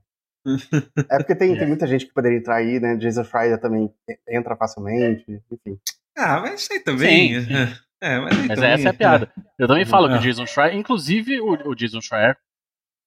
É 1.10 1.18
porque 1.18 1.34
tem, 1.34 1.54
é. 1.54 1.58
tem 1.58 1.66
muita 1.66 1.86
gente 1.86 2.06
que 2.06 2.12
poderia 2.12 2.38
entrar 2.38 2.56
aí, 2.56 2.80
né? 2.80 2.96
Jason 2.96 3.24
Fryer 3.24 3.60
também 3.60 3.92
entra 4.28 4.56
facilmente, 4.56 5.24
enfim. 5.50 5.78
Ah, 6.16 6.40
mas 6.40 6.62
isso 6.62 6.72
aí 6.72 6.80
também. 6.80 7.40
Sim, 7.40 7.46
sim. 7.46 7.52
É, 8.00 8.20
mas, 8.20 8.32
mas 8.46 8.46
também, 8.46 8.70
essa 8.70 8.88
é 8.88 8.90
a 8.90 8.94
piada. 8.94 9.32
Eu 9.58 9.66
também 9.66 9.84
falo 9.84 10.08
que 10.08 10.14
o 10.14 10.20
Jason 10.20 10.46
Schreier, 10.46 10.76
inclusive 10.76 11.40
o, 11.40 11.70
o 11.70 11.74
Jason 11.74 12.00
Schreier, 12.00 12.38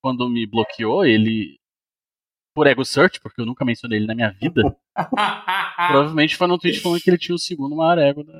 quando 0.04 0.28
me 0.28 0.46
bloqueou, 0.46 1.06
ele. 1.06 1.58
Por 2.53 2.67
ego 2.67 2.84
search, 2.84 3.20
porque 3.22 3.39
eu 3.41 3.46
nunca 3.46 3.63
mencionei 3.63 4.00
ele 4.00 4.08
na 4.08 4.15
minha 4.15 4.31
vida. 4.31 4.75
provavelmente 5.89 6.36
foi 6.36 6.48
no 6.48 6.58
tweet 6.58 6.79
falando 6.79 7.01
que 7.01 7.10
ele 7.10 7.17
tinha 7.17 7.36
o 7.36 7.39
segundo 7.39 7.75
maior 7.75 7.98
ego 7.98 8.24
da, 8.24 8.34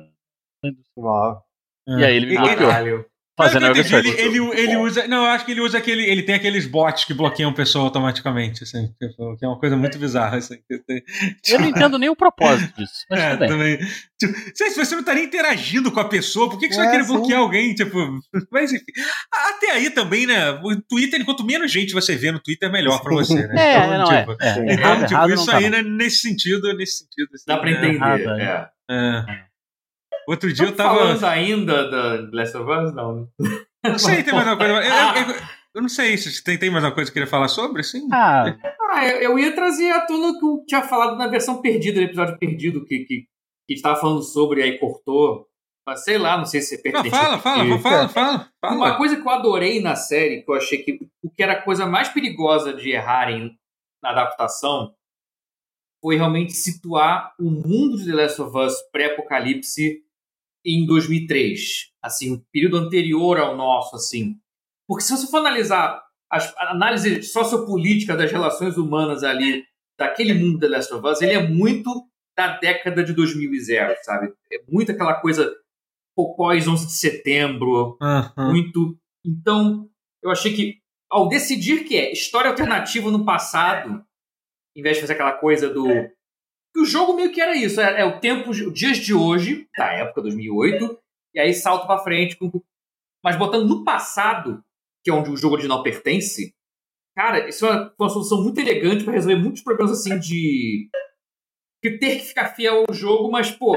da 0.62 0.68
indústria. 0.68 0.92
Uau. 0.96 1.42
E 1.88 2.04
aí 2.04 2.16
ele 2.16 2.26
me 2.26 2.36
bloqueou 2.36 3.04
fazendo 3.36 3.66
ele, 3.66 4.10
ele, 4.10 4.38
ele, 4.60 4.76
usa. 4.76 5.06
Não, 5.08 5.24
eu 5.24 5.30
acho 5.30 5.44
que 5.44 5.52
ele 5.52 5.60
usa 5.60 5.78
aquele. 5.78 6.04
Ele 6.04 6.22
tem 6.22 6.34
aqueles 6.34 6.66
bots 6.66 7.04
que 7.04 7.14
bloqueiam 7.14 7.50
a 7.50 7.54
pessoa 7.54 7.84
automaticamente, 7.84 8.62
assim, 8.64 8.88
tipo, 9.00 9.36
que 9.36 9.44
é 9.44 9.48
uma 9.48 9.58
coisa 9.58 9.76
muito 9.76 9.98
bizarra. 9.98 10.38
Assim, 10.38 10.58
eu 11.48 11.60
não 11.60 11.68
entendo 11.68 11.98
nem 11.98 12.08
o 12.08 12.16
propósito 12.16 12.76
disso. 12.76 13.06
Mas 13.10 13.20
é, 13.20 13.36
também. 13.36 13.78
Tipo, 14.18 14.34
se 14.54 14.76
você 14.76 14.94
não 14.94 15.00
estaria 15.00 15.24
interagindo 15.24 15.90
com 15.90 16.00
a 16.00 16.08
pessoa, 16.08 16.48
por 16.48 16.58
que, 16.58 16.68
que 16.68 16.74
você 16.74 16.80
é, 16.80 16.84
vai 16.84 16.92
querer 16.92 17.04
sim. 17.04 17.12
bloquear 17.12 17.40
alguém? 17.40 17.74
Tipo, 17.74 17.98
mas 18.50 18.72
enfim. 18.72 18.84
Até 19.32 19.72
aí 19.72 19.90
também, 19.90 20.26
né? 20.26 20.50
O 20.62 20.80
Twitter, 20.82 21.24
quanto 21.24 21.44
menos 21.44 21.72
gente 21.72 21.94
você 21.94 22.14
vê 22.14 22.30
no 22.30 22.40
Twitter, 22.40 22.70
melhor 22.70 23.02
pra 23.02 23.14
você, 23.14 23.46
né? 23.46 23.52
É, 23.62 23.78
então, 23.78 23.98
não 23.98 24.04
tipo, 24.04 24.36
é. 24.42 24.48
é. 24.48 24.74
Então, 24.74 25.06
tipo, 25.06 25.30
isso 25.30 25.50
aí, 25.50 25.64
tá 25.64 25.70
né, 25.70 25.82
nesse 25.82 26.18
sentido, 26.18 26.76
nesse 26.76 26.98
sentido. 26.98 27.30
Assim, 27.34 27.44
Dá 27.46 27.56
pra 27.56 27.70
entender. 27.70 27.94
Errado, 27.94 28.40
é. 28.40 28.68
é. 28.90 29.51
Outro 30.26 30.52
dia 30.52 30.66
eu 30.66 30.76
tava. 30.76 30.98
falando 30.98 31.24
ainda 31.24 31.90
da 31.90 32.28
Last 32.32 32.56
of 32.56 32.70
Us? 32.70 32.94
Não. 32.94 33.28
Não 33.84 33.98
sei, 33.98 34.22
tem 34.22 34.32
mais 34.32 34.46
uma 34.46 34.56
coisa. 34.56 34.72
Eu, 34.72 34.80
eu, 34.80 35.36
eu, 35.74 35.82
não 35.82 35.88
sei 35.88 36.16
se 36.16 36.42
tem, 36.44 36.58
tem 36.58 36.70
mais 36.70 36.84
uma 36.84 36.92
coisa 36.92 37.10
que 37.10 37.14
queria 37.14 37.28
falar 37.28 37.48
sobre, 37.48 37.82
sim. 37.82 38.06
Ah, 38.12 38.56
ah 38.90 39.06
eu, 39.06 39.22
eu, 39.22 39.38
ia 39.38 39.54
trazer 39.54 39.90
à 39.90 40.06
tona 40.06 40.38
que 40.38 40.44
eu 40.44 40.64
tinha 40.66 40.82
falado 40.82 41.16
na 41.16 41.26
versão 41.26 41.60
perdida, 41.60 42.00
no 42.00 42.06
episódio 42.06 42.38
perdido, 42.38 42.84
que, 42.84 43.00
que, 43.00 43.26
que 43.66 43.74
estava 43.74 44.00
falando 44.00 44.22
sobre 44.22 44.60
e 44.60 44.64
aí 44.64 44.78
cortou. 44.78 45.48
Mas 45.84 46.04
sei 46.04 46.16
lá, 46.16 46.38
não 46.38 46.44
sei 46.44 46.60
se 46.60 46.76
é 46.76 46.78
pertinente. 46.78 47.10
Não, 47.10 47.20
fala, 47.20 47.38
fala, 47.38 47.78
fala, 47.80 48.08
fala, 48.08 48.52
fala. 48.60 48.76
Uma 48.76 48.96
coisa 48.96 49.16
que 49.16 49.22
eu 49.26 49.30
adorei 49.30 49.82
na 49.82 49.96
série, 49.96 50.42
que 50.42 50.50
eu 50.50 50.54
achei 50.54 50.78
que 50.78 51.00
o 51.22 51.28
que 51.28 51.42
era 51.42 51.54
a 51.54 51.62
coisa 51.62 51.86
mais 51.86 52.08
perigosa 52.08 52.72
de 52.72 52.90
errarem 52.90 53.58
na 54.00 54.10
adaptação 54.10 54.94
foi 56.00 56.16
realmente 56.16 56.52
situar 56.52 57.34
o 57.38 57.50
mundo 57.50 57.96
de 57.96 58.06
The 58.06 58.14
Last 58.14 58.42
of 58.42 58.56
Us 58.56 58.74
pré-apocalipse 58.92 60.02
em 60.64 60.86
2003, 60.86 61.90
assim, 62.02 62.32
um 62.32 62.42
período 62.52 62.76
anterior 62.76 63.38
ao 63.38 63.56
nosso, 63.56 63.96
assim. 63.96 64.36
Porque 64.86 65.04
se 65.04 65.16
você 65.16 65.26
for 65.26 65.38
analisar 65.38 66.02
as, 66.30 66.54
a 66.56 66.70
análise 66.70 67.22
sociopolítica 67.22 68.16
das 68.16 68.30
relações 68.30 68.76
humanas 68.76 69.22
ali, 69.22 69.64
daquele 69.98 70.34
mundo 70.34 70.58
The 70.58 70.68
Last 70.68 70.94
of 70.94 71.06
Us, 71.06 71.20
ele 71.20 71.32
é 71.32 71.46
muito 71.46 71.90
da 72.36 72.56
década 72.58 73.04
de 73.04 73.12
2000 73.12 73.50
sabe? 74.02 74.32
É 74.52 74.62
muito 74.68 74.92
aquela 74.92 75.14
coisa 75.14 75.52
pós 76.14 76.66
11 76.68 76.86
de 76.86 76.92
setembro, 76.92 77.96
uhum. 78.00 78.50
muito... 78.52 78.98
Então, 79.24 79.88
eu 80.22 80.30
achei 80.30 80.52
que 80.52 80.82
ao 81.10 81.28
decidir 81.28 81.84
que 81.84 81.96
é 81.96 82.10
história 82.10 82.50
alternativa 82.50 83.10
no 83.10 83.24
passado, 83.24 84.02
em 84.74 84.82
vez 84.82 84.96
de 84.96 85.02
fazer 85.02 85.12
aquela 85.12 85.32
coisa 85.32 85.68
do 85.68 85.86
que 86.72 86.80
o 86.80 86.86
jogo 86.86 87.14
meio 87.14 87.32
que 87.32 87.40
era 87.40 87.54
isso, 87.54 87.80
é, 87.80 88.00
é 88.00 88.04
o 88.04 88.18
tempo, 88.18 88.50
os 88.50 88.72
dias 88.72 88.98
de 88.98 89.12
hoje, 89.12 89.68
da 89.76 89.92
época 89.92 90.22
2008, 90.22 90.98
e 91.34 91.40
aí 91.40 91.52
salto 91.52 91.86
para 91.86 92.02
frente, 92.02 92.36
com... 92.36 92.50
mas 93.22 93.36
botando 93.36 93.68
no 93.68 93.84
passado, 93.84 94.62
que 95.04 95.10
é 95.10 95.14
onde 95.14 95.30
o 95.30 95.36
jogo 95.36 95.54
original 95.54 95.82
pertence, 95.82 96.54
cara, 97.14 97.48
isso 97.48 97.66
é 97.66 97.70
uma, 97.70 97.94
uma 97.98 98.08
solução 98.08 98.42
muito 98.42 98.58
elegante 98.58 99.04
para 99.04 99.12
resolver 99.12 99.36
muitos 99.36 99.62
problemas 99.62 99.92
assim 99.92 100.18
de 100.18 100.88
que 101.82 101.98
ter 101.98 102.18
que 102.18 102.26
ficar 102.26 102.54
fiel 102.54 102.84
ao 102.88 102.94
jogo, 102.94 103.30
mas 103.30 103.50
pô, 103.50 103.74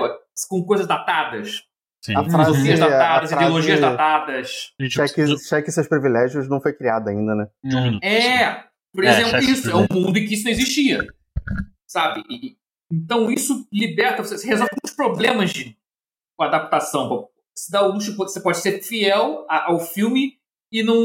com 0.47 0.63
coisas 0.63 0.87
datadas. 0.87 1.63
Sim. 2.03 2.15
A 2.15 2.23
frase, 2.23 2.77
datadas, 2.77 3.33
a 3.33 3.35
frase, 3.35 3.35
ideologias 3.35 3.79
datadas. 3.79 4.73
Cheque, 4.91 5.37
cheque 5.39 5.71
seus 5.71 5.87
privilégios 5.87 6.47
não 6.47 6.61
foi 6.61 6.71
criado 6.73 7.09
ainda, 7.09 7.33
né? 7.33 7.47
É, 8.03 8.63
por 8.93 9.03
é, 9.03 9.09
exemplo, 9.09 9.39
isso. 9.39 9.71
É 9.71 9.75
um 9.75 9.87
mundo 9.91 10.17
em 10.17 10.25
que 10.25 10.35
isso 10.35 10.43
não 10.43 10.51
existia. 10.51 11.07
Sabe? 11.87 12.23
E, 12.29 12.55
então 12.95 13.29
isso 13.29 13.67
liberta, 13.71 14.23
você 14.23 14.47
resolve 14.47 14.71
os 14.83 14.91
problemas 14.91 15.51
de, 15.51 15.77
com 16.37 16.43
a 16.43 16.47
adaptação. 16.47 17.27
Você 17.53 17.71
dá 17.71 17.85
o 17.85 17.91
luxo, 17.91 18.15
você 18.15 18.39
pode 18.39 18.57
ser 18.57 18.81
fiel 18.81 19.45
ao 19.49 19.79
filme 19.79 20.33
e 20.71 20.83
não, 20.83 20.95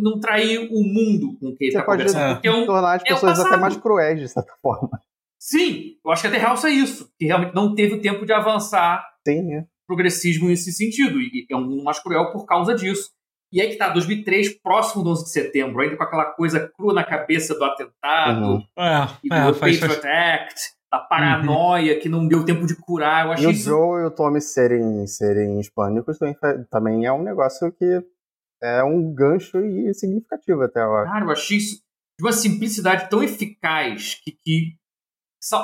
não 0.00 0.20
trair 0.20 0.68
o 0.70 0.82
mundo 0.82 1.36
com 1.38 1.54
que 1.56 1.64
ele 1.64 1.68
está 1.68 1.82
conversando. 1.82 2.34
Porque 2.34 2.48
é 2.48 2.52
um, 2.52 2.66
tornar 2.66 2.94
as 2.94 3.02
é 3.02 3.08
pessoas 3.08 3.40
até 3.40 3.56
mais 3.56 3.76
cruéis, 3.76 4.20
de 4.20 4.28
certa 4.28 4.52
forma. 4.62 4.90
Sim, 5.38 5.96
eu 6.04 6.10
acho 6.10 6.22
que 6.22 6.28
até 6.28 6.38
realça 6.38 6.68
isso, 6.68 7.10
que 7.18 7.26
realmente 7.26 7.54
não 7.54 7.74
teve 7.74 7.94
o 7.94 8.00
tempo 8.00 8.26
de 8.26 8.32
avançar 8.32 9.04
Sim, 9.26 9.54
é. 9.54 9.64
progressismo 9.86 10.48
nesse 10.48 10.72
sentido, 10.72 11.20
e 11.20 11.46
é 11.50 11.56
um 11.56 11.64
mundo 11.64 11.82
mais 11.82 11.98
cruel 11.98 12.30
por 12.32 12.44
causa 12.44 12.74
disso. 12.74 13.10
E 13.52 13.60
aí 13.60 13.70
que 13.70 13.76
tá, 13.76 13.88
2003, 13.88 14.60
próximo 14.60 15.02
do 15.02 15.10
11 15.10 15.24
de 15.24 15.30
setembro, 15.30 15.80
ainda 15.80 15.96
com 15.96 16.02
aquela 16.04 16.26
coisa 16.26 16.70
crua 16.76 16.92
na 16.92 17.02
cabeça 17.02 17.54
do 17.54 17.64
atentado 17.64 18.46
uhum. 18.46 18.62
é, 18.78 19.08
e 19.24 19.28
do 19.28 19.34
é, 19.34 19.52
Patriot 19.52 19.78
faz... 19.78 20.04
Act 20.04 20.79
da 20.90 20.98
paranoia 20.98 21.94
uhum. 21.94 22.00
que 22.00 22.08
não 22.08 22.26
deu 22.26 22.44
tempo 22.44 22.66
de 22.66 22.74
curar. 22.74 23.26
Eu 23.26 23.32
achei 23.32 23.46
e 23.46 23.52
o. 23.52 23.54
Joe 23.54 24.02
e 24.02 24.06
o 24.06 24.10
Tommy 24.10 24.40
serem, 24.40 25.06
serem 25.06 25.60
hispânicos 25.60 26.18
também, 26.18 26.36
também 26.68 27.06
é 27.06 27.12
um 27.12 27.22
negócio 27.22 27.70
que 27.72 28.04
é 28.62 28.82
um 28.82 29.14
gancho 29.14 29.58
e 29.60 29.94
significativo 29.94 30.62
até 30.62 30.80
agora. 30.80 31.06
Cara, 31.06 31.24
eu 31.24 31.30
achei 31.30 31.58
isso 31.58 31.82
de 32.18 32.24
uma 32.24 32.32
simplicidade 32.32 33.08
tão 33.08 33.22
eficaz 33.22 34.20
que, 34.22 34.32
que 34.32 34.76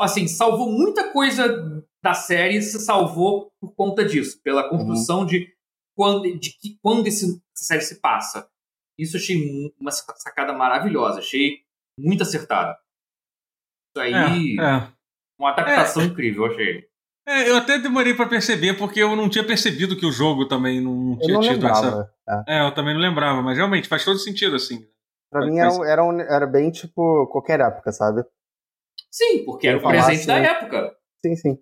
assim, 0.00 0.26
salvou 0.26 0.70
muita 0.70 1.12
coisa 1.12 1.84
da 2.02 2.14
série, 2.14 2.62
se 2.62 2.78
salvou 2.78 3.52
por 3.60 3.74
conta 3.74 4.04
disso, 4.04 4.40
pela 4.42 4.68
construção 4.68 5.20
uhum. 5.20 5.26
de 5.26 5.54
quando, 5.94 6.38
de 6.38 6.50
que, 6.58 6.78
quando 6.80 7.06
esse, 7.06 7.24
essa 7.54 7.64
série 7.64 7.80
se 7.80 8.00
passa. 8.00 8.48
Isso 8.98 9.16
eu 9.16 9.20
achei 9.20 9.36
uma 9.78 9.90
sacada 9.90 10.52
maravilhosa, 10.52 11.18
achei 11.18 11.58
muito 11.98 12.22
acertado. 12.22 12.78
Isso 13.90 14.02
aí. 14.02 14.56
É, 14.58 14.62
é. 14.62 14.95
Uma 15.38 15.50
adaptação 15.50 16.02
é, 16.02 16.06
incrível, 16.06 16.46
eu 16.46 16.52
achei. 16.52 16.84
É, 17.28 17.50
eu 17.50 17.56
até 17.56 17.78
demorei 17.78 18.14
para 18.14 18.28
perceber, 18.28 18.74
porque 18.74 19.00
eu 19.00 19.16
não 19.16 19.28
tinha 19.28 19.44
percebido 19.44 19.96
que 19.96 20.06
o 20.06 20.12
jogo 20.12 20.46
também 20.46 20.80
não 20.80 21.18
tinha 21.18 21.34
não 21.34 21.40
tido 21.40 21.54
lembrava, 21.54 21.86
essa. 21.86 22.44
É. 22.48 22.58
é. 22.58 22.66
eu 22.66 22.72
também 22.72 22.94
não 22.94 23.00
lembrava, 23.00 23.42
mas 23.42 23.56
realmente 23.56 23.88
faz 23.88 24.04
todo 24.04 24.18
sentido, 24.18 24.54
assim. 24.56 24.86
Pra 25.30 25.44
mim 25.44 25.58
era, 25.58 25.70
era, 25.88 26.04
um, 26.04 26.20
era 26.20 26.46
bem 26.46 26.70
tipo 26.70 27.26
qualquer 27.26 27.60
época, 27.60 27.90
sabe? 27.90 28.24
Sim, 29.10 29.44
porque 29.44 29.66
era 29.66 29.78
o 29.78 29.82
presente 29.82 30.18
assim, 30.18 30.26
da 30.26 30.38
época. 30.38 30.96
Sim, 31.24 31.36
sim. 31.36 31.58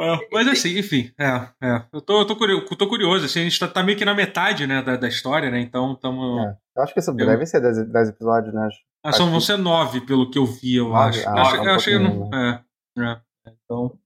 É, 0.00 0.28
mas 0.32 0.46
assim, 0.48 0.78
enfim, 0.78 1.12
é, 1.18 1.48
é. 1.62 1.84
Eu 1.92 2.00
tô, 2.00 2.20
eu 2.20 2.26
tô, 2.26 2.36
curioso, 2.36 2.66
eu 2.70 2.76
tô 2.76 2.88
curioso, 2.88 3.24
assim, 3.24 3.40
a 3.40 3.44
gente 3.44 3.58
tá, 3.58 3.66
tá, 3.66 3.82
meio 3.82 3.98
que 3.98 4.04
na 4.04 4.14
metade, 4.14 4.66
né, 4.66 4.80
da, 4.80 4.96
da 4.96 5.08
história, 5.08 5.50
né, 5.50 5.60
então 5.60 5.92
estamos... 5.92 6.46
É, 6.46 6.56
eu 6.76 6.82
acho 6.82 6.94
que 6.94 7.00
isso 7.00 7.10
eu... 7.10 7.16
deve 7.16 7.46
ser 7.46 7.60
10 7.60 8.08
episódios, 8.08 8.54
né? 8.54 8.68
Ah, 9.04 9.12
são, 9.12 9.30
vão 9.30 9.40
ser 9.40 9.56
nove, 9.56 10.00
pelo 10.00 10.30
que 10.30 10.38
eu 10.38 10.46
vi, 10.46 10.76
eu 10.76 10.88
nove? 10.88 11.18
acho. 11.18 11.28
Ah, 11.28 11.32
eu, 11.32 11.42
acho, 11.42 11.60
um 11.60 11.64
eu 11.64 11.74
achei. 11.74 11.98
Não, 11.98 12.30
é, 12.34 12.64
é, 12.98 13.20
então. 13.46 13.98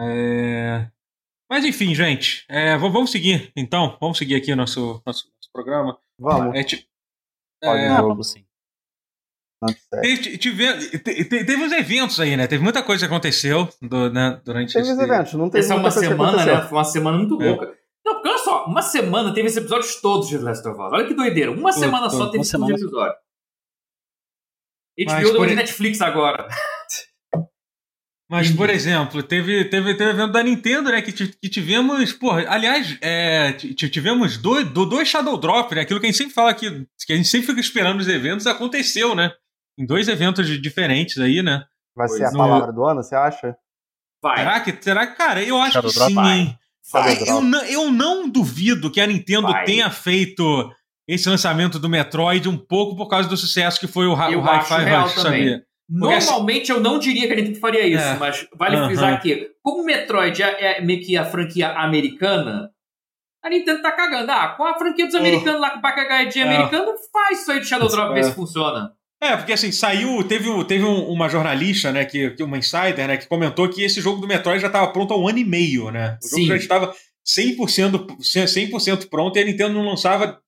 É... 0.00 0.90
Mas 1.50 1.64
enfim, 1.64 1.94
gente. 1.94 2.44
É, 2.48 2.76
vamos 2.76 3.10
seguir, 3.10 3.52
então. 3.56 3.96
Vamos 4.00 4.18
seguir 4.18 4.34
aqui 4.34 4.52
o 4.52 4.56
nosso, 4.56 5.02
nosso, 5.06 5.26
nosso 5.26 5.50
programa. 5.52 5.98
Vamos. 6.18 6.54
É, 6.54 7.68
é, 7.86 7.96
vamos 7.96 8.30
sim. 8.30 8.44
Teve, 10.00 10.38
tive, 10.38 10.88
teve 10.98 11.56
uns 11.56 11.72
eventos 11.72 12.18
aí, 12.18 12.34
né? 12.34 12.46
Teve 12.46 12.62
muita 12.64 12.82
coisa 12.82 13.06
que 13.06 13.12
aconteceu 13.12 13.68
do, 13.82 14.10
né, 14.10 14.40
durante 14.42 14.72
teve 14.72 14.88
esse... 14.88 15.02
eventos, 15.02 15.34
não 15.34 15.50
teve 15.50 15.64
Essa 15.64 15.74
é 15.74 15.76
uma 15.76 15.90
semana, 15.90 16.46
né? 16.46 16.62
Foi 16.62 16.78
uma 16.78 16.84
semana 16.84 17.18
muito 17.18 17.40
é. 17.42 17.48
louca. 17.50 17.74
Não, 18.04 18.14
porque 18.14 18.28
olha 18.30 18.38
só, 18.38 18.64
uma 18.64 18.80
semana 18.80 19.34
teve 19.34 19.48
esses 19.48 19.58
episódios 19.58 20.00
todos 20.00 20.28
de 20.28 20.38
Last 20.38 20.66
of 20.66 20.80
Us. 20.80 20.92
Olha 20.92 21.06
que 21.06 21.12
doideira. 21.12 21.50
Uma 21.50 21.72
semana 21.72 22.08
só 22.08 22.30
teve 22.30 22.40
esse 22.40 22.56
episódio. 22.56 23.14
HBO 25.04 25.22
deu 25.22 25.36
por... 25.36 25.48
de 25.48 25.54
Netflix 25.54 26.00
agora. 26.00 26.48
Mas, 28.30 28.48
por 28.52 28.70
exemplo, 28.70 29.24
teve, 29.24 29.64
teve, 29.64 29.92
teve 29.96 30.10
evento 30.10 30.30
da 30.30 30.40
Nintendo, 30.40 30.92
né? 30.92 31.02
Que, 31.02 31.12
que 31.12 31.48
tivemos, 31.48 32.12
porra, 32.12 32.44
aliás, 32.48 32.96
é, 33.00 33.52
tivemos 33.54 34.36
dois, 34.36 34.64
dois 34.70 35.08
Shadow 35.08 35.36
Drop, 35.36 35.74
né? 35.74 35.80
Aquilo 35.80 35.98
que 35.98 36.06
a 36.06 36.08
gente 36.08 36.18
sempre 36.18 36.32
fala 36.32 36.54
que, 36.54 36.86
que 37.04 37.12
a 37.12 37.16
gente 37.16 37.26
sempre 37.26 37.48
fica 37.48 37.60
esperando 37.60 37.96
nos 37.96 38.06
eventos, 38.06 38.46
aconteceu, 38.46 39.16
né? 39.16 39.32
Em 39.76 39.84
dois 39.84 40.06
eventos 40.06 40.46
diferentes 40.62 41.18
aí, 41.18 41.42
né? 41.42 41.64
Vai 41.96 42.08
ser 42.08 42.24
a 42.24 42.30
no... 42.30 42.38
palavra 42.38 42.72
do 42.72 42.84
ano, 42.84 43.02
você 43.02 43.16
acha? 43.16 43.56
Vai. 44.22 44.36
Será 44.36 44.60
que, 44.60 44.78
será 44.80 45.06
que, 45.08 45.16
cara, 45.16 45.42
eu 45.42 45.56
acho 45.60 45.72
Shadow 45.72 45.90
que 45.90 45.98
sim, 45.98 46.14
vai. 46.14 46.38
hein? 46.38 46.58
Vai. 46.92 47.18
Eu, 47.26 47.40
não, 47.40 47.64
eu 47.64 47.90
não 47.90 48.28
duvido 48.28 48.92
que 48.92 49.00
a 49.00 49.08
Nintendo 49.08 49.48
vai. 49.48 49.64
tenha 49.64 49.90
feito 49.90 50.70
esse 51.10 51.28
lançamento 51.28 51.78
do 51.78 51.88
Metroid 51.88 52.48
um 52.48 52.56
pouco 52.56 52.94
por 52.94 53.08
causa 53.08 53.28
do 53.28 53.36
sucesso 53.36 53.80
que 53.80 53.88
foi 53.88 54.06
o, 54.06 54.12
o 54.12 54.14
Hi-Fi 54.14 54.84
Rush, 54.84 55.12
sabia? 55.14 55.62
Normalmente 55.88 56.70
eu 56.70 56.78
não 56.78 57.00
diria 57.00 57.26
que 57.26 57.32
a 57.32 57.44
gente 57.44 57.58
faria 57.58 57.84
isso, 57.84 58.04
é. 58.04 58.16
mas 58.16 58.46
vale 58.56 58.76
uhum. 58.76 58.86
frisar 58.86 59.20
que, 59.20 59.50
como 59.60 59.84
Metroid 59.84 60.40
é, 60.40 60.78
é, 60.78 60.80
meio 60.80 61.04
que 61.04 61.16
a 61.16 61.24
franquia 61.24 61.72
americana, 61.72 62.70
a 63.42 63.50
Nintendo 63.50 63.82
tá 63.82 63.90
cagando. 63.90 64.30
Ah, 64.30 64.54
com 64.56 64.64
a 64.64 64.78
franquia 64.78 65.06
dos 65.06 65.16
americanos 65.16 65.56
oh. 65.56 65.58
lá 65.58 65.70
com 65.70 65.78
o 65.78 66.28
de 66.28 66.38
é. 66.38 66.42
americano, 66.44 66.92
faz 67.12 67.40
isso 67.40 67.50
aí 67.50 67.58
de 67.58 67.66
Shadow 67.66 67.88
Drop, 67.88 68.14
ver 68.14 68.22
se 68.22 68.32
funciona. 68.32 68.92
É, 69.20 69.36
porque 69.36 69.52
assim, 69.52 69.72
saiu, 69.72 70.22
teve, 70.24 70.64
teve 70.64 70.84
uma 70.84 71.28
jornalista, 71.28 71.90
né, 71.90 72.04
que, 72.04 72.30
que 72.30 72.42
uma 72.42 72.56
insider, 72.56 73.06
né, 73.06 73.16
que 73.16 73.26
comentou 73.26 73.68
que 73.68 73.82
esse 73.82 74.00
jogo 74.00 74.20
do 74.20 74.28
Metroid 74.28 74.60
já 74.60 74.68
estava 74.68 74.92
pronto 74.92 75.12
há 75.12 75.18
um 75.18 75.28
ano 75.28 75.38
e 75.38 75.44
meio, 75.44 75.90
né? 75.90 76.16
O 76.22 76.28
jogo 76.28 76.42
Sim. 76.42 76.46
já 76.46 76.56
estava 76.56 76.94
100%, 77.26 78.46
100 78.48 78.96
pronto 79.10 79.36
e 79.36 79.42
a 79.42 79.44
Nintendo 79.44 79.74
não 79.74 79.84
lançava 79.84 80.40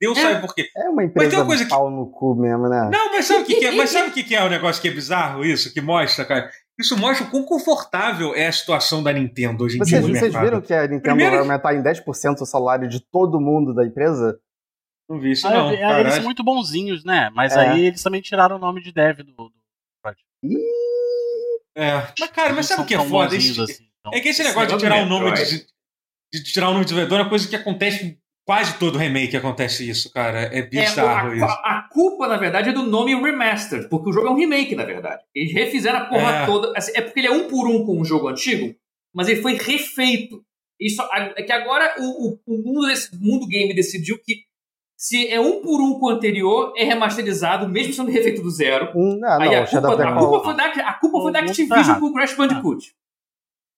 Deus 0.00 0.16
é, 0.16 0.22
sabe 0.22 0.40
por 0.40 0.54
quê. 0.54 0.70
É 0.74 0.88
uma 0.88 1.04
empresa 1.04 1.24
mas 1.24 1.28
tem 1.28 1.38
uma 1.38 1.46
coisa 1.46 1.64
que... 1.64 1.70
pau 1.70 1.90
no 1.90 2.10
cu 2.10 2.34
mesmo, 2.34 2.68
né? 2.68 2.88
Não, 2.90 3.12
mas 3.12 3.26
sabe 3.26 3.42
o 3.42 3.46
que, 3.46 3.56
que, 3.56 3.66
é? 3.66 3.72
Mas 3.72 3.90
sabe 3.90 4.08
o 4.08 4.12
que, 4.12 4.22
que 4.22 4.34
é 4.34 4.42
o 4.42 4.48
negócio 4.48 4.80
que 4.80 4.88
é 4.88 4.90
bizarro 4.90 5.44
isso? 5.44 5.72
Que 5.72 5.80
mostra, 5.80 6.24
cara? 6.24 6.50
Isso 6.78 6.96
mostra 6.96 7.26
o 7.26 7.30
quão 7.30 7.44
confortável 7.44 8.34
é 8.34 8.46
a 8.46 8.52
situação 8.52 9.02
da 9.02 9.12
Nintendo 9.12 9.64
hoje 9.64 9.76
em 9.76 9.78
vocês, 9.78 10.04
dia. 10.04 10.14
Vocês 10.14 10.34
viram 10.34 10.62
que 10.62 10.72
a 10.72 10.82
Nintendo 10.82 11.02
Primeiro... 11.02 11.32
vai 11.32 11.40
aumentar 11.40 11.74
em 11.74 11.82
10% 11.82 12.40
o 12.40 12.46
salário 12.46 12.88
de 12.88 13.00
todo 13.00 13.38
mundo 13.38 13.74
da 13.74 13.84
empresa? 13.84 14.40
Não 15.06 15.20
vi 15.20 15.32
isso, 15.32 15.46
ah, 15.46 15.50
não. 15.50 15.70
É, 15.70 16.00
eles 16.00 16.14
são 16.14 16.22
muito 16.22 16.42
bonzinhos, 16.42 17.04
né? 17.04 17.30
Mas 17.34 17.54
é. 17.54 17.68
aí 17.68 17.84
eles 17.86 18.02
também 18.02 18.22
tiraram 18.22 18.56
o 18.56 18.60
nome 18.60 18.80
de 18.80 18.92
dev 18.92 19.18
do, 19.18 19.34
do 19.34 19.52
É. 21.76 22.06
Mas, 22.18 22.30
cara, 22.30 22.52
mas 22.54 22.66
sabe 22.66 22.82
o 22.82 22.86
que 22.86 22.94
é 22.94 23.04
foda? 23.04 23.36
Assim, 23.36 23.50
então. 24.00 24.12
É 24.14 24.20
que 24.20 24.28
esse 24.28 24.42
negócio 24.42 24.70
de 24.70 24.78
tirar 24.78 25.02
o 25.02 25.06
nome 25.06 25.32
de, 25.32 25.66
de, 26.32 26.44
tirar 26.44 26.68
o 26.68 26.72
nome 26.72 26.84
de 26.84 26.90
desenvolvedor 26.90 27.18
é 27.18 27.22
uma 27.22 27.28
coisa 27.28 27.46
que 27.46 27.56
acontece 27.56 28.19
Quase 28.50 28.80
todo 28.80 28.98
remake 28.98 29.36
acontece 29.36 29.88
isso, 29.88 30.12
cara. 30.12 30.40
É 30.40 30.60
bizarro 30.60 31.30
é, 31.30 31.36
isso. 31.36 31.44
A, 31.44 31.52
a, 31.52 31.88
culpa, 31.88 32.26
na 32.26 32.36
verdade, 32.36 32.70
é 32.70 32.72
do 32.72 32.82
nome 32.82 33.14
Remastered, 33.14 33.88
porque 33.88 34.10
o 34.10 34.12
jogo 34.12 34.26
é 34.26 34.30
um 34.32 34.34
remake, 34.34 34.74
na 34.74 34.84
verdade. 34.84 35.22
Eles 35.32 35.54
refizeram 35.54 36.00
a 36.00 36.06
porra 36.06 36.32
é. 36.32 36.46
toda. 36.46 36.72
Assim, 36.76 36.90
é 36.96 37.00
porque 37.00 37.20
ele 37.20 37.28
é 37.28 37.30
um 37.30 37.46
por 37.46 37.68
um 37.68 37.86
com 37.86 38.00
o 38.00 38.04
jogo 38.04 38.26
antigo, 38.26 38.74
mas 39.14 39.28
ele 39.28 39.40
foi 39.40 39.52
refeito. 39.52 40.42
Isso, 40.80 41.00
é 41.36 41.44
que 41.44 41.52
agora 41.52 41.94
o, 42.00 42.02
o, 42.02 42.40
o 42.44 42.58
mundo, 42.60 42.88
desse, 42.88 43.16
mundo 43.16 43.46
game 43.46 43.72
decidiu 43.72 44.18
que 44.20 44.40
se 44.98 45.28
é 45.28 45.38
um 45.38 45.62
por 45.62 45.80
um 45.80 46.00
com 46.00 46.06
o 46.06 46.10
anterior, 46.10 46.72
é 46.76 46.82
remasterizado, 46.82 47.68
mesmo 47.68 47.92
sendo 47.92 48.10
refeito 48.10 48.42
do 48.42 48.50
zero. 48.50 48.90
Hum, 48.96 49.16
não, 49.20 49.40
Aí 49.40 49.48
não, 49.48 49.62
a, 49.62 49.66
culpa, 49.68 50.02
a, 50.02 50.18
culpa 50.18 50.40
foi 50.42 50.56
da, 50.56 50.64
a 50.64 50.94
culpa 50.94 51.20
foi 51.20 51.32
da 51.32 51.38
Activision 51.38 52.00
com 52.00 52.06
o 52.06 52.12
Crash 52.14 52.34
Bandicoot. 52.34 52.96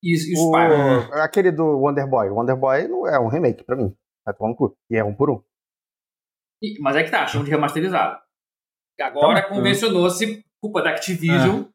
E, 0.02 0.32
e 0.32 0.38
o, 0.38 0.50
o 0.50 1.12
Aquele 1.20 1.52
do 1.52 1.78
Wonder 1.78 2.08
Boy. 2.08 2.30
O 2.30 2.36
Wonder 2.36 2.56
Boy 2.56 2.88
não 2.88 3.06
é 3.06 3.20
um 3.20 3.28
remake 3.28 3.64
pra 3.64 3.76
mim. 3.76 3.94
Vai 4.24 4.34
tomar 4.34 4.50
no 4.50 4.56
cu. 4.56 4.76
E 4.90 4.96
é 4.96 5.04
um 5.04 5.14
por 5.14 5.30
um. 5.30 5.42
E, 6.62 6.78
mas 6.80 6.96
é 6.96 7.02
que 7.02 7.10
tá, 7.10 7.26
chamam 7.26 7.44
de 7.44 7.50
remasterizado. 7.50 8.20
Agora 9.00 9.40
então, 9.40 9.56
convencionou-se, 9.56 10.44
culpa 10.60 10.82
da 10.82 10.90
Activision, 10.90 11.62
é. 11.62 11.68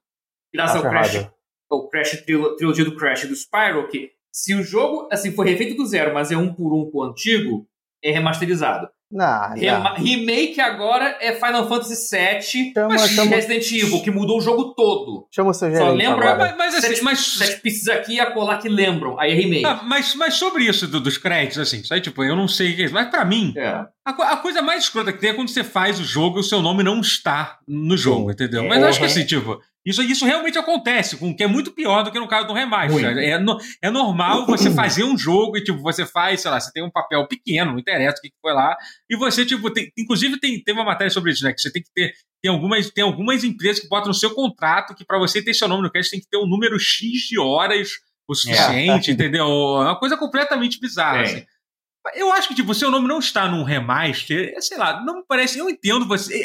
graças 0.54 0.78
ao 0.78 0.90
Crash, 0.90 1.30
o 1.70 1.90
Crash 1.90 2.24
trilogia 2.24 2.86
do 2.86 2.96
Crash 2.96 3.26
do 3.28 3.36
Spyro, 3.36 3.88
que 3.90 4.14
se 4.32 4.56
o 4.56 4.64
jogo 4.64 5.10
assim 5.12 5.32
foi 5.32 5.50
refeito 5.50 5.76
do 5.76 5.86
zero, 5.86 6.14
mas 6.14 6.32
é 6.32 6.38
um 6.38 6.54
por 6.54 6.74
um 6.74 6.90
com 6.90 7.00
o 7.00 7.04
antigo, 7.04 7.68
é 8.02 8.12
remasterizado. 8.12 8.90
Não, 9.10 9.56
não. 9.56 9.96
Remake 9.96 10.60
agora 10.60 11.18
é 11.22 11.34
Final 11.34 11.68
Fantasy 11.70 12.16
VII 12.16 12.42
chama, 12.74 12.98
chama... 12.98 13.36
Resident 13.36 13.72
Evil, 13.72 14.02
que 14.02 14.12
mudou 14.12 14.38
o 14.38 14.42
jogo 14.42 14.74
todo. 14.74 15.28
Chama 15.34 15.52
o 15.52 15.54
seu 15.54 15.70
gerente 15.70 15.88
Só 15.88 15.94
lembra, 15.94 16.32
agora. 16.32 16.38
mas, 16.38 16.58
mas, 16.58 16.76
assim, 16.76 16.88
sete, 16.88 17.04
mas... 17.04 17.20
sete 17.20 17.62
pistas 17.62 17.96
aqui 17.96 18.16
e 18.16 18.20
acolá 18.20 18.58
que 18.58 18.68
lembram. 18.68 19.18
Aí 19.18 19.32
é 19.32 19.36
remake. 19.36 19.66
Ah, 19.66 19.82
mas, 19.84 20.14
mas 20.16 20.34
sobre 20.34 20.66
isso 20.66 20.88
do, 20.88 21.00
dos 21.00 21.18
créditos, 21.18 21.58
assim, 21.58 21.84
sabe, 21.84 22.02
tipo, 22.02 22.22
eu 22.24 22.36
não 22.36 22.48
sei 22.48 22.74
o 22.74 22.76
que 22.76 22.84
é 22.84 22.90
Mas 22.90 23.10
pra 23.10 23.24
mim, 23.24 23.54
é. 23.56 23.68
a, 24.06 24.12
a, 24.12 24.38
coisa 24.38 24.62
mais 24.62 24.84
escrota 24.84 25.14
que 25.14 25.20
tem 25.20 25.30
é 25.30 25.34
quando 25.34 25.50
você 25.50 25.64
faz 25.64 26.00
o 26.00 26.04
jogo 26.04 26.38
e 26.38 26.42
o 26.42 26.44
seu 26.44 26.62
nome 26.62 26.84
não 26.84 27.00
está 27.00 27.60
no 27.66 27.96
jogo, 27.96 28.28
Sim. 28.28 28.34
entendeu? 28.34 28.66
Mas 28.66 28.82
eu 28.82 28.88
acho 28.90 29.00
que 29.00 29.06
assim, 29.06 29.26
tipo, 29.26 29.62
isso, 29.88 30.02
isso 30.02 30.26
realmente 30.26 30.58
acontece, 30.58 31.16
com 31.16 31.34
que 31.34 31.42
é 31.42 31.48
muito 31.48 31.72
pior 31.72 32.04
do 32.04 32.12
que 32.12 32.20
no 32.20 32.28
caso 32.28 32.46
do 32.46 32.54
remaster. 32.54 33.18
É, 33.20 33.40
no, 33.40 33.58
é 33.82 33.90
normal 33.90 34.46
você 34.46 34.70
fazer 34.70 35.06
um 35.06 35.18
jogo 35.18 35.58
e, 35.58 35.64
tipo, 35.64 35.80
você 35.80 36.06
faz, 36.06 36.42
sei 36.42 36.52
lá, 36.52 36.60
você 36.60 36.74
tem 36.74 36.84
um 36.84 36.92
papel 36.92 37.26
pequeno, 37.26 37.72
não 37.72 37.80
interessa 37.80 38.18
o 38.18 38.22
que 38.22 38.34
foi 38.42 38.52
lá, 38.52 38.76
e 39.10 39.16
você, 39.16 39.46
tipo, 39.46 39.72
tem, 39.72 39.90
inclusive 39.98 40.38
tem, 40.42 40.62
tem 40.62 40.76
uma 40.76 40.84
matéria 40.84 41.10
sobre 41.10 41.32
isso, 41.32 41.42
né? 41.46 41.54
Que 41.54 41.62
você 41.62 41.72
tem 41.72 41.82
que 41.82 41.90
ter. 41.96 42.12
Tem 42.44 42.52
algumas, 42.52 42.92
tem 42.92 43.04
algumas 43.04 43.46
empresas 43.46 43.82
que 43.82 43.88
botam 43.88 44.10
no 44.10 44.14
seu 44.14 44.32
contrato 44.32 44.94
que 44.94 45.06
para 45.06 45.18
você 45.18 45.42
ter 45.42 45.54
seu 45.54 45.70
nome 45.70 45.84
no 45.84 45.92
cast 45.92 46.12
tem 46.12 46.20
que 46.20 46.28
ter 46.30 46.38
um 46.38 46.46
número 46.46 46.78
X 46.78 47.22
de 47.30 47.40
horas 47.40 47.90
o 48.28 48.36
suficiente, 48.36 49.10
é. 49.10 49.14
entendeu? 49.14 49.46
É 49.46 49.86
uma 49.86 49.98
coisa 49.98 50.18
completamente 50.18 50.80
bizarra. 50.82 51.20
É. 51.20 51.24
Assim. 51.24 51.46
Eu 52.16 52.32
acho 52.32 52.48
que, 52.48 52.56
tipo, 52.56 52.74
seu 52.74 52.92
nome 52.92 53.08
não 53.08 53.20
está 53.20 53.48
num 53.48 53.64
remaster, 53.64 54.54
é, 54.56 54.62
sei 54.62 54.78
lá, 54.78 55.04
não 55.04 55.18
me 55.18 55.24
parece. 55.28 55.60
Eu 55.60 55.70
entendo 55.70 56.08
você. 56.08 56.36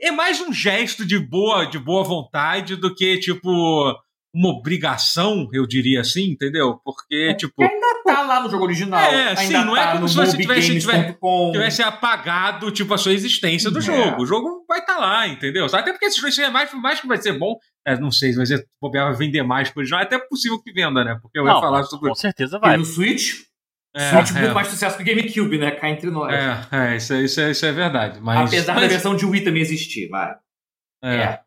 É, 0.00 0.08
é, 0.08 0.10
mais 0.10 0.40
um 0.40 0.52
gesto 0.52 1.04
de 1.04 1.18
boa, 1.18 1.64
de 1.64 1.78
boa 1.78 2.04
vontade 2.04 2.76
do 2.76 2.94
que, 2.94 3.18
tipo, 3.18 3.50
uma 4.34 4.50
obrigação, 4.50 5.48
eu 5.52 5.66
diria 5.66 6.00
assim, 6.00 6.30
entendeu? 6.30 6.78
Porque, 6.84 7.30
é, 7.30 7.34
tipo. 7.34 7.62
Ainda 7.62 8.02
tá 8.04 8.22
lá 8.22 8.42
no 8.42 8.50
jogo 8.50 8.64
original. 8.64 9.00
É, 9.00 9.34
sim, 9.36 9.52
não 9.52 9.76
é 9.76 9.82
tá 9.82 9.90
é 9.90 9.92
como 9.94 10.08
se 10.08 10.16
você 10.16 10.36
tivesse, 10.36 10.78
tivesse, 10.78 11.16
tivesse, 11.52 11.82
apagado, 11.82 12.70
tipo, 12.70 12.92
a 12.94 12.98
sua 12.98 13.12
existência 13.12 13.70
do 13.70 13.78
é. 13.78 13.82
jogo. 13.82 14.22
O 14.22 14.26
jogo 14.26 14.64
vai 14.68 14.80
estar 14.80 14.94
tá 14.94 15.00
lá, 15.00 15.26
entendeu? 15.26 15.66
Até 15.66 15.92
porque 15.92 16.06
esse 16.06 16.20
jogo 16.20 16.46
é 16.46 16.50
mais, 16.50 16.72
mais 16.74 17.00
que 17.00 17.06
vai 17.06 17.18
ser 17.18 17.38
bom. 17.38 17.56
É, 17.86 17.98
não 17.98 18.10
sei, 18.10 18.32
vai 18.34 18.46
ser, 18.46 18.66
vai 18.80 19.14
vender 19.14 19.42
mais 19.42 19.70
por 19.70 19.80
original. 19.80 20.00
É 20.00 20.04
até 20.04 20.18
possível 20.18 20.62
que 20.62 20.72
venda, 20.72 21.02
né? 21.02 21.18
Porque 21.22 21.38
eu 21.38 21.44
não, 21.44 21.54
ia 21.54 21.60
falar 21.60 21.82
sobre. 21.84 22.08
Com 22.08 22.14
certeza 22.14 22.58
vai. 22.58 22.74
E 22.74 22.78
no 22.78 22.84
Switch? 22.84 23.47
É, 23.98 24.10
Switch 24.10 24.30
é. 24.30 24.40
muito 24.40 24.54
mais 24.54 24.68
sucesso 24.68 24.96
que 24.96 25.02
o 25.02 25.06
GameCube, 25.06 25.58
né? 25.58 25.72
Cá 25.72 25.90
entre 25.90 26.08
nós. 26.08 26.32
É, 26.32 26.92
é, 26.92 26.96
isso, 26.96 27.12
é, 27.12 27.22
isso, 27.22 27.40
é, 27.40 27.50
isso 27.50 27.66
é 27.66 27.72
verdade. 27.72 28.20
Mas, 28.20 28.48
Apesar 28.48 28.74
mas... 28.74 28.82
da 28.82 28.88
versão 28.88 29.16
de 29.16 29.26
Wii 29.26 29.42
também 29.42 29.60
existir, 29.60 30.08
vai. 30.08 30.36
É. 31.02 31.16
é. 31.16 31.40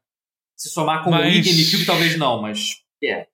Se 0.57 0.69
somar 0.69 1.01
com 1.01 1.11
mas... 1.11 1.21
o 1.21 1.23
Wii 1.23 1.39
e 1.39 1.41
GameCube, 1.41 1.85
talvez 1.85 2.17
não, 2.17 2.41
mas. 2.41 2.75
É. 3.01 3.25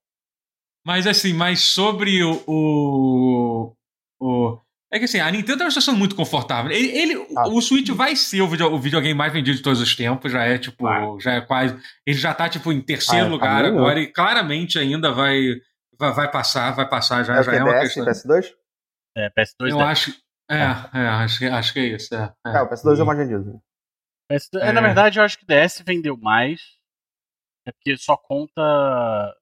Mas 0.85 1.07
assim, 1.07 1.33
mas 1.33 1.61
sobre 1.61 2.23
o. 2.23 2.43
o, 2.45 3.73
o... 4.21 4.59
É 4.93 4.99
que 4.99 5.05
assim, 5.05 5.19
a 5.19 5.29
Nintendo 5.31 5.63
é 5.63 5.65
uma 5.65 5.71
situação 5.71 5.95
muito 5.95 6.15
confortável. 6.15 6.71
Ele, 6.71 6.95
ele 6.95 7.27
ah. 7.35 7.49
O 7.49 7.59
Switch 7.59 7.89
vai 7.89 8.15
ser 8.15 8.41
o, 8.41 8.47
video, 8.47 8.71
o 8.71 8.79
videogame 8.79 9.15
mais 9.15 9.33
vendido 9.33 9.57
de 9.57 9.63
todos 9.63 9.81
os 9.81 9.95
tempos, 9.95 10.31
já 10.31 10.43
é 10.43 10.59
tipo, 10.59 10.83
vai. 10.83 11.19
já 11.19 11.33
é 11.33 11.41
quase. 11.41 11.75
Ele 12.05 12.17
já 12.17 12.35
tá, 12.35 12.47
tipo, 12.47 12.71
em 12.71 12.81
terceiro 12.81 13.25
ah, 13.25 13.29
lugar 13.29 13.63
tá 13.63 13.67
agora, 13.67 13.99
e 13.99 14.07
claramente 14.07 14.77
ainda 14.77 15.11
vai, 15.11 15.41
vai, 15.99 16.13
vai, 16.13 16.31
passar, 16.31 16.71
vai 16.71 16.87
passar, 16.87 17.23
já 17.23 17.37
é, 17.37 17.43
já 17.43 17.53
é 17.55 17.63
uma 17.63 17.79
questão. 17.79 18.05
PS2? 18.05 18.45
É, 19.17 19.31
PS2 19.31 19.71
Eu 19.71 19.79
acho. 19.79 20.11
É, 20.49 20.61
é, 20.93 21.07
acho, 21.07 21.45
acho 21.45 21.73
que 21.73 21.79
é 21.79 21.85
isso. 21.87 22.13
É, 22.13 22.31
é. 22.45 22.57
é 22.57 22.61
o 22.61 22.69
PS2 22.69 22.99
é 22.99 23.03
o 23.03 23.05
mais 23.05 23.17
vendido. 23.17 23.59
PS2, 24.31 24.61
é. 24.61 24.71
Na 24.71 24.81
verdade, 24.81 25.19
eu 25.19 25.23
acho 25.23 25.39
que 25.39 25.43
o 25.43 25.47
DS 25.47 25.81
vendeu 25.85 26.15
mais. 26.15 26.61
É 27.67 27.71
porque 27.71 27.97
só 27.97 28.15
conta 28.15 29.35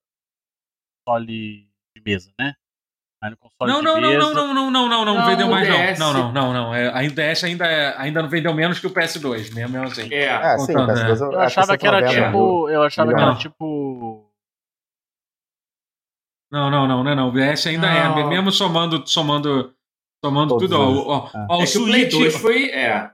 console 1.05 1.69
de 1.95 2.01
mesa, 2.03 2.31
né? 2.39 2.53
Aí 3.21 3.29
no 3.29 3.37
console 3.37 3.71
não, 3.71 3.79
de 3.79 3.85
não, 3.85 4.01
mesa... 4.01 4.17
não, 4.17 4.33
não, 4.33 4.53
não, 4.53 4.71
não, 4.71 4.89
não, 4.89 5.05
não, 5.05 5.15
não, 5.15 5.25
vendeu 5.27 5.49
mais 5.49 5.67
DS... 5.67 5.99
não. 5.99 6.13
Não, 6.13 6.31
não, 6.31 6.53
não, 6.53 6.53
não. 6.53 6.75
É, 6.75 6.87
a 6.87 7.01
DS 7.01 7.43
ainda, 7.43 7.67
é, 7.67 7.95
ainda 7.97 8.21
não 8.21 8.29
vendeu 8.29 8.53
menos 8.53 8.79
que 8.79 8.87
o 8.87 8.93
PS2, 8.93 9.53
mesmo 9.53 9.83
assim. 9.83 10.11
É, 10.11 10.25
é 10.25 10.57
sim, 10.57 10.75
o 10.75 10.87
PS2 10.87 11.19
eu, 11.19 11.31
eu 11.33 11.39
achava 11.41 11.77
que 11.77 11.85
era 11.85 12.07
tipo. 12.07 12.69
Eu 12.69 12.83
achava 12.83 13.13
que 13.13 13.21
era 13.21 13.35
tipo 13.35 14.24
não, 16.55 16.71
não, 16.71 16.87
não, 16.87 17.03
não, 17.03 17.11
é 17.11 17.15
não. 17.15 17.29
O 17.29 17.31
DS 17.31 17.67
ainda 17.67 17.87
é, 17.87 18.07
não. 18.07 18.19
é, 18.19 18.29
mesmo 18.29 18.51
somando, 18.51 19.03
somando, 19.05 19.73
somando 20.23 20.57
tudo. 20.57 20.79
Ó, 20.79 21.27
ó, 21.33 21.37
é. 21.37 21.45
ó, 21.49 21.59
é 21.59 21.63
o 21.63 21.67
Switch. 21.67 22.13
O 22.13 22.31
foi, 22.39 22.69
é. 22.69 23.11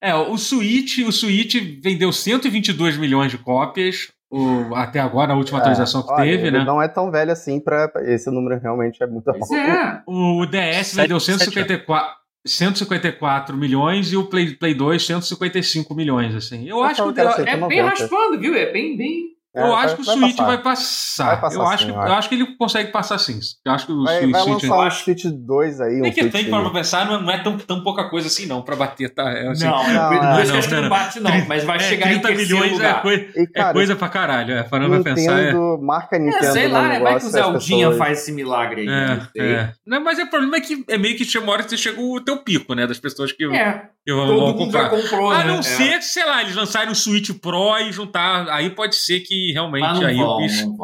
É, 0.00 0.14
o 0.14 0.36
Switch, 0.38 0.98
o 0.98 1.10
Switch 1.10 1.54
vendeu 1.82 2.12
122 2.12 2.96
milhões 2.96 3.30
de 3.30 3.38
cópias. 3.38 4.12
O, 4.30 4.74
até 4.74 5.00
agora, 5.00 5.32
a 5.32 5.36
última 5.36 5.58
é, 5.58 5.60
atualização 5.60 6.02
que 6.02 6.12
olha, 6.12 6.24
teve, 6.24 6.50
né? 6.50 6.64
Não 6.64 6.80
é 6.80 6.88
tão 6.88 7.10
velho 7.10 7.32
assim 7.32 7.60
para 7.60 7.90
esse 8.04 8.30
número 8.30 8.60
realmente 8.60 9.02
é 9.02 9.06
muito 9.06 9.32
bom. 9.32 9.56
É. 9.56 10.02
O, 10.06 10.46
DS 10.46 10.94
vendeu 10.94 11.18
154. 11.18 12.24
154 12.46 13.56
milhões 13.56 14.12
e 14.12 14.16
o 14.16 14.24
Play, 14.26 14.54
Play 14.54 14.74
2 14.74 15.06
155 15.06 15.94
milhões, 15.94 16.34
assim. 16.34 16.68
Eu 16.68 16.82
Ah, 16.82 16.88
acho 16.88 17.02
que 17.02 17.08
o- 17.08 17.20
É 17.42 17.44
bem 17.44 17.60
90. 17.60 17.84
raspando, 17.88 18.38
viu? 18.38 18.54
É 18.54 18.70
bem, 18.70 18.96
bem. 18.96 19.33
É, 19.56 19.62
eu 19.62 19.68
vai- 19.68 19.84
acho 19.84 19.94
que 19.96 20.02
o 20.02 20.04
Switch 20.04 20.36
vai 20.36 20.60
passar. 20.62 21.26
Vai 21.26 21.40
passar 21.42 21.56
eu, 21.56 21.62
acho 21.66 21.78
sim, 21.84 21.90
que, 21.92 21.96
eu 21.96 22.00
acho. 22.02 22.12
acho 22.12 22.28
que 22.28 22.34
ele 22.34 22.56
consegue 22.56 22.90
passar 22.90 23.18
sim. 23.18 23.38
Eu 23.64 23.72
acho 23.72 23.86
que 23.86 23.92
o 23.92 24.02
Vai, 24.02 24.18
Switch. 24.18 24.30
vai 24.32 24.40
Switch- 24.42 24.62
lançar 24.64 24.76
um 24.76 24.80
acho- 24.82 25.04
Switch 25.04 25.24
2 25.26 25.80
aí, 25.80 25.98
um 26.00 26.02
Tem 26.02 26.12
que 26.12 26.20
Switch... 26.22 26.32
tem 26.32 26.50
para 26.50 26.70
pensar, 26.70 27.06
não 27.06 27.14
é, 27.16 27.22
não 27.22 27.30
é 27.32 27.38
tão, 27.38 27.56
tão 27.58 27.82
pouca 27.84 28.08
coisa 28.10 28.26
assim, 28.26 28.46
não, 28.46 28.62
pra 28.62 28.74
bater, 28.74 29.14
tá? 29.14 29.30
É, 29.30 29.48
assim, 29.48 29.64
não, 29.64 29.70
não, 29.70 29.92
não, 29.94 30.12
é, 30.12 30.20
não, 30.20 30.30
acho 30.38 30.52
não, 30.52 30.60
que 30.60 30.70
não, 30.74 30.82
não 30.82 30.88
bate, 30.88 31.20
não, 31.20 31.46
mas 31.46 31.62
vai 31.64 31.76
é, 31.76 31.80
chegar 31.80 32.06
em 32.08 32.20
30 32.20 32.28
terceiro 32.28 32.54
milhões 32.54 32.72
é, 32.72 32.74
lugar. 32.74 33.02
coi- 33.02 33.30
E, 33.36 33.42
é 33.42 33.46
cara, 33.46 33.72
coisa 33.72 33.94
pra 33.96 34.08
caralho. 34.08 34.54
É, 34.54 34.62
parando 34.64 35.00
pra 35.02 35.14
pensar. 35.14 35.38
É, 35.38 35.44
Nintendo, 35.52 35.78
marca 35.82 36.16
É, 36.16 36.42
sei 36.52 36.68
lá, 36.68 36.88
né? 36.88 36.98
Vai 37.00 37.20
que 37.20 37.26
o 37.26 37.28
Zeldinha 37.30 37.88
pessoas- 37.90 37.96
faz 37.98 38.18
esse 38.22 38.32
milagre 38.32 38.80
aí. 38.80 38.86
Não 38.88 38.92
é, 38.94 39.28
é. 39.36 39.72
Não, 39.86 40.02
mas 40.02 40.18
o 40.18 40.26
problema 40.26 40.56
é 40.56 40.60
que 40.60 40.84
é 40.88 40.98
meio 40.98 41.16
que 41.16 41.24
chega 41.24 41.44
uma 41.44 41.52
hora 41.52 41.62
que 41.62 41.70
você 41.70 41.76
chega 41.76 42.00
o 42.00 42.20
teu 42.20 42.38
pico, 42.38 42.74
né? 42.74 42.86
Das 42.88 42.98
pessoas 42.98 43.30
que, 43.30 43.44
É, 43.44 43.82
que 44.04 44.12
vão, 44.12 44.26
todo 44.26 44.38
vão 44.40 44.52
mundo 44.54 44.72
já 44.72 44.88
comprar. 44.88 44.90
comprou, 45.02 45.30
A 45.30 45.38
né? 45.38 45.44
não 45.44 45.58
É. 45.60 45.62
ser 45.62 45.98
que, 45.98 46.04
sei 46.04 46.24
lá, 46.24 46.42
eles 46.42 46.56
lançarem 46.56 46.90
o 46.90 46.94
Switch 46.94 47.30
Pro 47.40 47.78
e 47.78 47.92
juntar. 47.92 48.48
Aí 48.48 48.68
pode 48.70 48.96
ser 48.96 49.20
que 49.20 49.43
realmente 49.52 49.82
Mas 49.82 50.02
aí 50.04 50.16
vão, 50.16 50.28
o 50.28 50.38
bicho. 50.38 50.76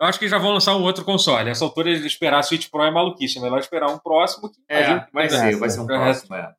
Eu 0.00 0.06
acho 0.08 0.18
que 0.18 0.28
já 0.28 0.38
vão 0.38 0.52
lançar 0.52 0.76
um 0.76 0.82
outro 0.82 1.04
console. 1.04 1.48
Essa 1.50 1.64
altura 1.64 1.90
eles 1.90 2.04
esperar 2.04 2.42
Switch 2.42 2.68
Pro 2.70 2.82
é 2.82 2.90
maluquice. 2.90 3.38
É 3.38 3.42
melhor 3.42 3.58
esperar 3.58 3.90
um 3.90 3.98
próximo 3.98 4.50
que 4.50 4.60
a 4.70 4.74
É, 4.78 5.06
vai 5.12 5.26
É, 5.26 5.28
ser, 5.28 5.56
vai 5.56 5.70
ser 5.70 5.80
um 5.80 5.84
é. 5.84 5.86
próximo, 5.86 6.34
é. 6.34 6.52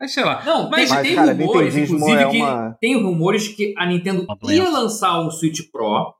Mas 0.00 0.12
sei 0.12 0.24
lá. 0.24 0.42
Não, 0.44 0.68
Mas- 0.68 0.88
tem, 0.88 0.96
Mas, 0.98 1.06
tem 1.06 1.14
cara, 1.16 1.32
rumores, 1.32 1.76
inclusive, 1.76 2.12
é 2.22 2.28
que 2.30 2.36
uma- 2.36 2.76
tem 2.80 3.02
rumores 3.02 3.48
que 3.48 3.74
a 3.78 3.86
Nintendo 3.86 4.26
ia 4.48 4.68
lançar 4.68 5.20
um 5.20 5.30
Switch 5.30 5.60
Pro, 5.70 6.12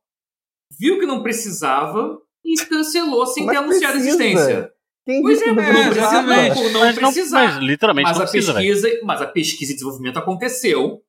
viu 0.79 0.99
que 1.01 1.07
não 1.07 1.23
precisava 1.23 2.19
e 2.45 2.55
cancelou 2.67 3.27
sem 3.27 3.45
Mas 3.45 3.57
ter 3.57 3.63
anunciado 3.65 3.95
a 3.95 4.01
existência. 4.01 4.71
Quem 5.05 5.21
Pois 5.21 5.41
é, 5.43 5.45
que 5.45 5.51
mas 5.51 5.67
não 5.67 5.73
não 5.75 5.81
exatamente. 5.91 5.95
precisa 5.95 6.23
precisava? 6.23 6.55
por 6.55 6.73
não 6.73 6.81
mas, 6.81 6.95
não, 6.97 7.13
precisar. 7.13 7.45
mas 7.45 7.57
literalmente 7.57 8.05
Mas 8.09 8.17
não 8.19 8.25
a, 8.25 8.29
precisa, 8.29 8.53
velho. 8.53 8.73
pesquisa, 8.75 9.01
mas 9.05 9.23
a 9.23 9.27
pesquisa 9.27 9.73
e 9.73 9.75
desenvolvimento 9.75 10.19
aconteceu, 10.19 11.03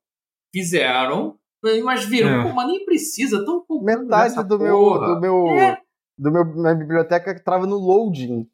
fizeram, 0.52 1.36
mas 1.84 2.04
viram, 2.04 2.28
É. 2.28 2.42
pô, 2.42 2.52
mas 2.52 2.66
nem 2.68 2.84
precisa, 2.84 3.44
tão 3.44 3.64
Metade 3.82 4.34
do 4.46 4.58
meu, 4.58 4.98
do 4.98 5.20
meu, 5.20 5.48
É. 5.50 5.80
do 6.18 6.30
meu, 6.32 6.44
minha 6.44 6.74
biblioteca 6.74 7.38
trava 7.42 7.66
no 7.66 7.76
loading. 7.76 8.48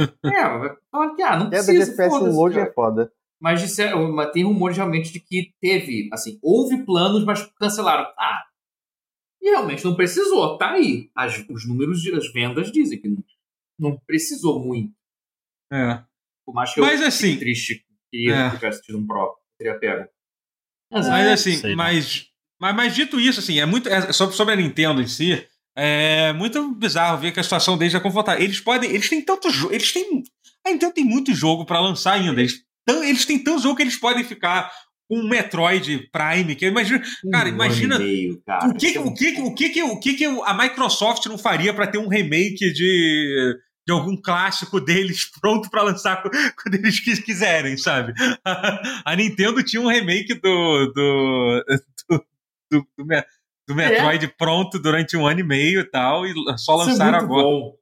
É, 0.00 0.76
fala 0.90 1.14
que, 1.14 1.22
ah, 1.22 1.36
não 1.36 1.50
Queda 1.50 1.62
de 1.62 1.66
precisa, 1.78 1.92
FPS 2.02 2.20
no 2.24 2.32
loading 2.34 2.56
cara. 2.56 2.68
é 2.70 2.72
foda. 2.72 3.12
Mas, 3.40 3.60
disseram, 3.60 4.10
mas 4.12 4.30
tem 4.32 4.44
rumores 4.44 4.76
realmente 4.76 5.12
de 5.12 5.20
que 5.20 5.52
teve, 5.60 6.08
assim, 6.12 6.38
houve 6.42 6.84
planos, 6.84 7.24
mas 7.24 7.42
cancelaram. 7.58 8.04
Ah, 8.18 8.44
e 9.40 9.50
realmente 9.50 9.84
não 9.84 9.96
precisou, 9.96 10.56
tá 10.56 10.72
aí. 10.72 11.10
As, 11.14 11.44
os 11.50 11.66
números, 11.68 12.00
de- 12.00 12.14
as 12.14 12.32
vendas 12.32 12.70
dizem 12.70 13.00
que 13.00 13.08
não, 13.08 13.24
não 13.78 13.98
precisou 14.06 14.64
muito. 14.64 14.92
É. 15.72 16.02
Por 16.46 16.54
mais 16.54 16.72
que 16.72 16.80
Mas, 16.80 17.00
eu 17.00 17.06
assim, 17.08 17.36
triste 17.38 17.84
que 18.10 18.30
é. 18.30 18.46
eu 18.46 18.50
tivesse 18.52 18.82
tido 18.82 18.98
um 18.98 19.06
Pro, 19.06 19.36
teria 19.58 19.78
pego. 19.78 20.08
Mas, 20.90 21.08
Mas 21.08 21.26
é, 21.26 21.32
assim, 21.32 21.52
sei 21.56 21.70
não. 21.70 21.76
mas, 21.78 22.28
mas, 22.62 22.76
mas 22.76 22.94
dito 22.94 23.18
isso, 23.20 23.40
assim, 23.40 23.58
é 23.58 23.66
muito. 23.66 23.88
É, 23.88 24.12
sobre, 24.12 24.36
sobre 24.36 24.54
a 24.54 24.56
Nintendo 24.56 25.02
em 25.02 25.06
si, 25.08 25.44
é 25.76 26.32
muito 26.32 26.72
bizarro 26.74 27.18
ver 27.18 27.32
que 27.32 27.40
a 27.40 27.42
situação 27.42 27.76
deles 27.76 27.94
é 27.94 28.00
confortável. 28.00 28.40
Eles 28.42 28.60
podem. 28.60 28.88
Eles 28.90 29.08
têm 29.08 29.20
tanto 29.20 29.50
jogo. 29.50 29.74
Eles 29.74 29.92
têm. 29.92 30.22
A 30.64 30.70
Nintendo 30.70 30.94
tem 30.94 31.04
muito 31.04 31.34
jogo 31.34 31.66
pra 31.66 31.80
lançar 31.80 32.12
ainda. 32.12 32.40
Eles, 32.40 32.60
tão, 32.86 33.02
eles 33.02 33.26
têm 33.26 33.42
tanto 33.42 33.62
jogo 33.62 33.74
que 33.76 33.82
eles 33.82 33.96
podem 33.96 34.22
ficar 34.22 34.70
com 35.10 35.18
um 35.18 35.28
Metroid 35.28 36.08
Prime, 36.12 36.54
que 36.54 36.64
eu 36.64 36.68
imagino. 36.70 37.02
Cara, 37.32 37.48
um 37.48 37.52
imagina- 37.52 37.98
meio, 37.98 38.40
cara. 38.46 38.68
O 38.68 38.74
que, 38.74 38.96
o, 38.98 39.12
que, 39.12 39.40
o, 39.42 39.54
que, 39.54 39.82
o 39.82 39.98
que, 40.00 40.24
a 40.44 40.54
Microsoft 40.54 41.26
não 41.26 41.36
faria 41.36 41.74
pra 41.74 41.86
ter 41.88 41.98
um 41.98 42.08
remake 42.08 42.72
de, 42.72 43.56
de 43.86 43.92
algum 43.92 44.16
clássico 44.16 44.80
deles 44.80 45.28
pronto 45.40 45.68
pra 45.68 45.82
lançar 45.82 46.22
quando 46.22 46.74
eles 46.76 47.00
quis- 47.00 47.18
quiserem, 47.18 47.76
sabe? 47.76 48.12
A 49.04 49.16
Nintendo 49.16 49.62
tinha 49.64 49.82
um 49.82 49.88
remake 49.88 50.34
do, 50.34 50.92
do, 50.94 51.64
do, 52.78 52.86
do, 52.98 53.04
do 53.04 53.24
do 53.68 53.74
Metroid 53.76 54.26
pronto 54.36 54.78
durante 54.80 55.16
um 55.16 55.24
ano 55.26 55.38
e 55.40 55.44
meio 55.44 55.80
e 55.80 55.84
tal, 55.90 56.26
e 56.26 56.34
só 56.58 56.74
é 56.74 56.76
lançaram 56.86 57.18
muito 57.20 57.32
agora. 57.32 57.44
bom. 57.44 57.72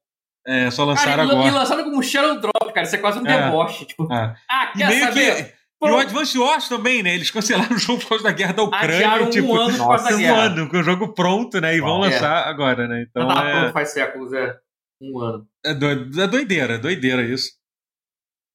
É, 0.46 0.70
só 0.70 0.83
Cara, 0.85 0.90
lançaram 0.90 1.24
e, 1.24 1.26
e 1.26 1.31
agora. 1.33 1.50
lançaram 1.53 1.85
como 1.85 2.03
Shadow 2.03 2.40
Drop, 2.40 2.72
cara. 2.74 2.83
Isso 2.87 2.96
é 2.96 2.98
quase 2.98 3.18
um 3.18 3.26
É. 3.26 3.44
deboche. 3.46 3.85
Tipo, 3.87 4.12
É. 4.12 4.35
ah, 4.50 4.72
E 4.74 4.79
quer 4.79 4.88
meio 4.88 5.05
saber? 5.07 5.44
que. 5.44 5.61
E 5.83 5.90
o 5.90 5.96
Advance 5.98 6.37
Wars 6.38 6.68
também, 6.68 7.03
né? 7.03 7.14
Eles 7.14 7.31
cancelaram 7.31 7.72
o 7.76 7.79
jogo 7.79 8.00
por 8.03 8.11
causa 8.11 8.24
da 8.24 8.33
guerra 8.33 8.53
da 8.53 8.62
Ucrânia. 8.62 8.96
Adiaram 8.96 9.26
um 9.26 9.31
tipo, 9.31 9.57
ano 9.57 9.79
por 9.79 9.88
causa 9.88 10.09
da 10.11 10.14
um 10.14 10.18
guerra. 10.18 10.37
ano 10.42 10.68
com 10.68 10.76
o 10.76 10.83
jogo 10.83 11.14
pronto, 11.14 11.59
né? 11.61 11.74
E 11.76 11.81
vão 11.81 11.90
Uau. 11.92 12.00
lançar 12.00 12.46
agora, 12.46 12.87
né? 12.87 13.07
Então 13.09 13.26
Já 13.29 13.35
tá 13.35 13.48
é... 13.48 13.53
pronto 13.61 13.72
faz 13.72 13.88
séculos, 13.90 14.33
é. 14.35 14.59
Um 15.00 15.18
ano. 15.18 15.48
É, 15.64 15.72
do- 15.74 16.20
é 16.20 16.26
doideira, 16.26 16.74
é 16.74 16.79
doideira 16.79 17.22
isso. 17.22 17.53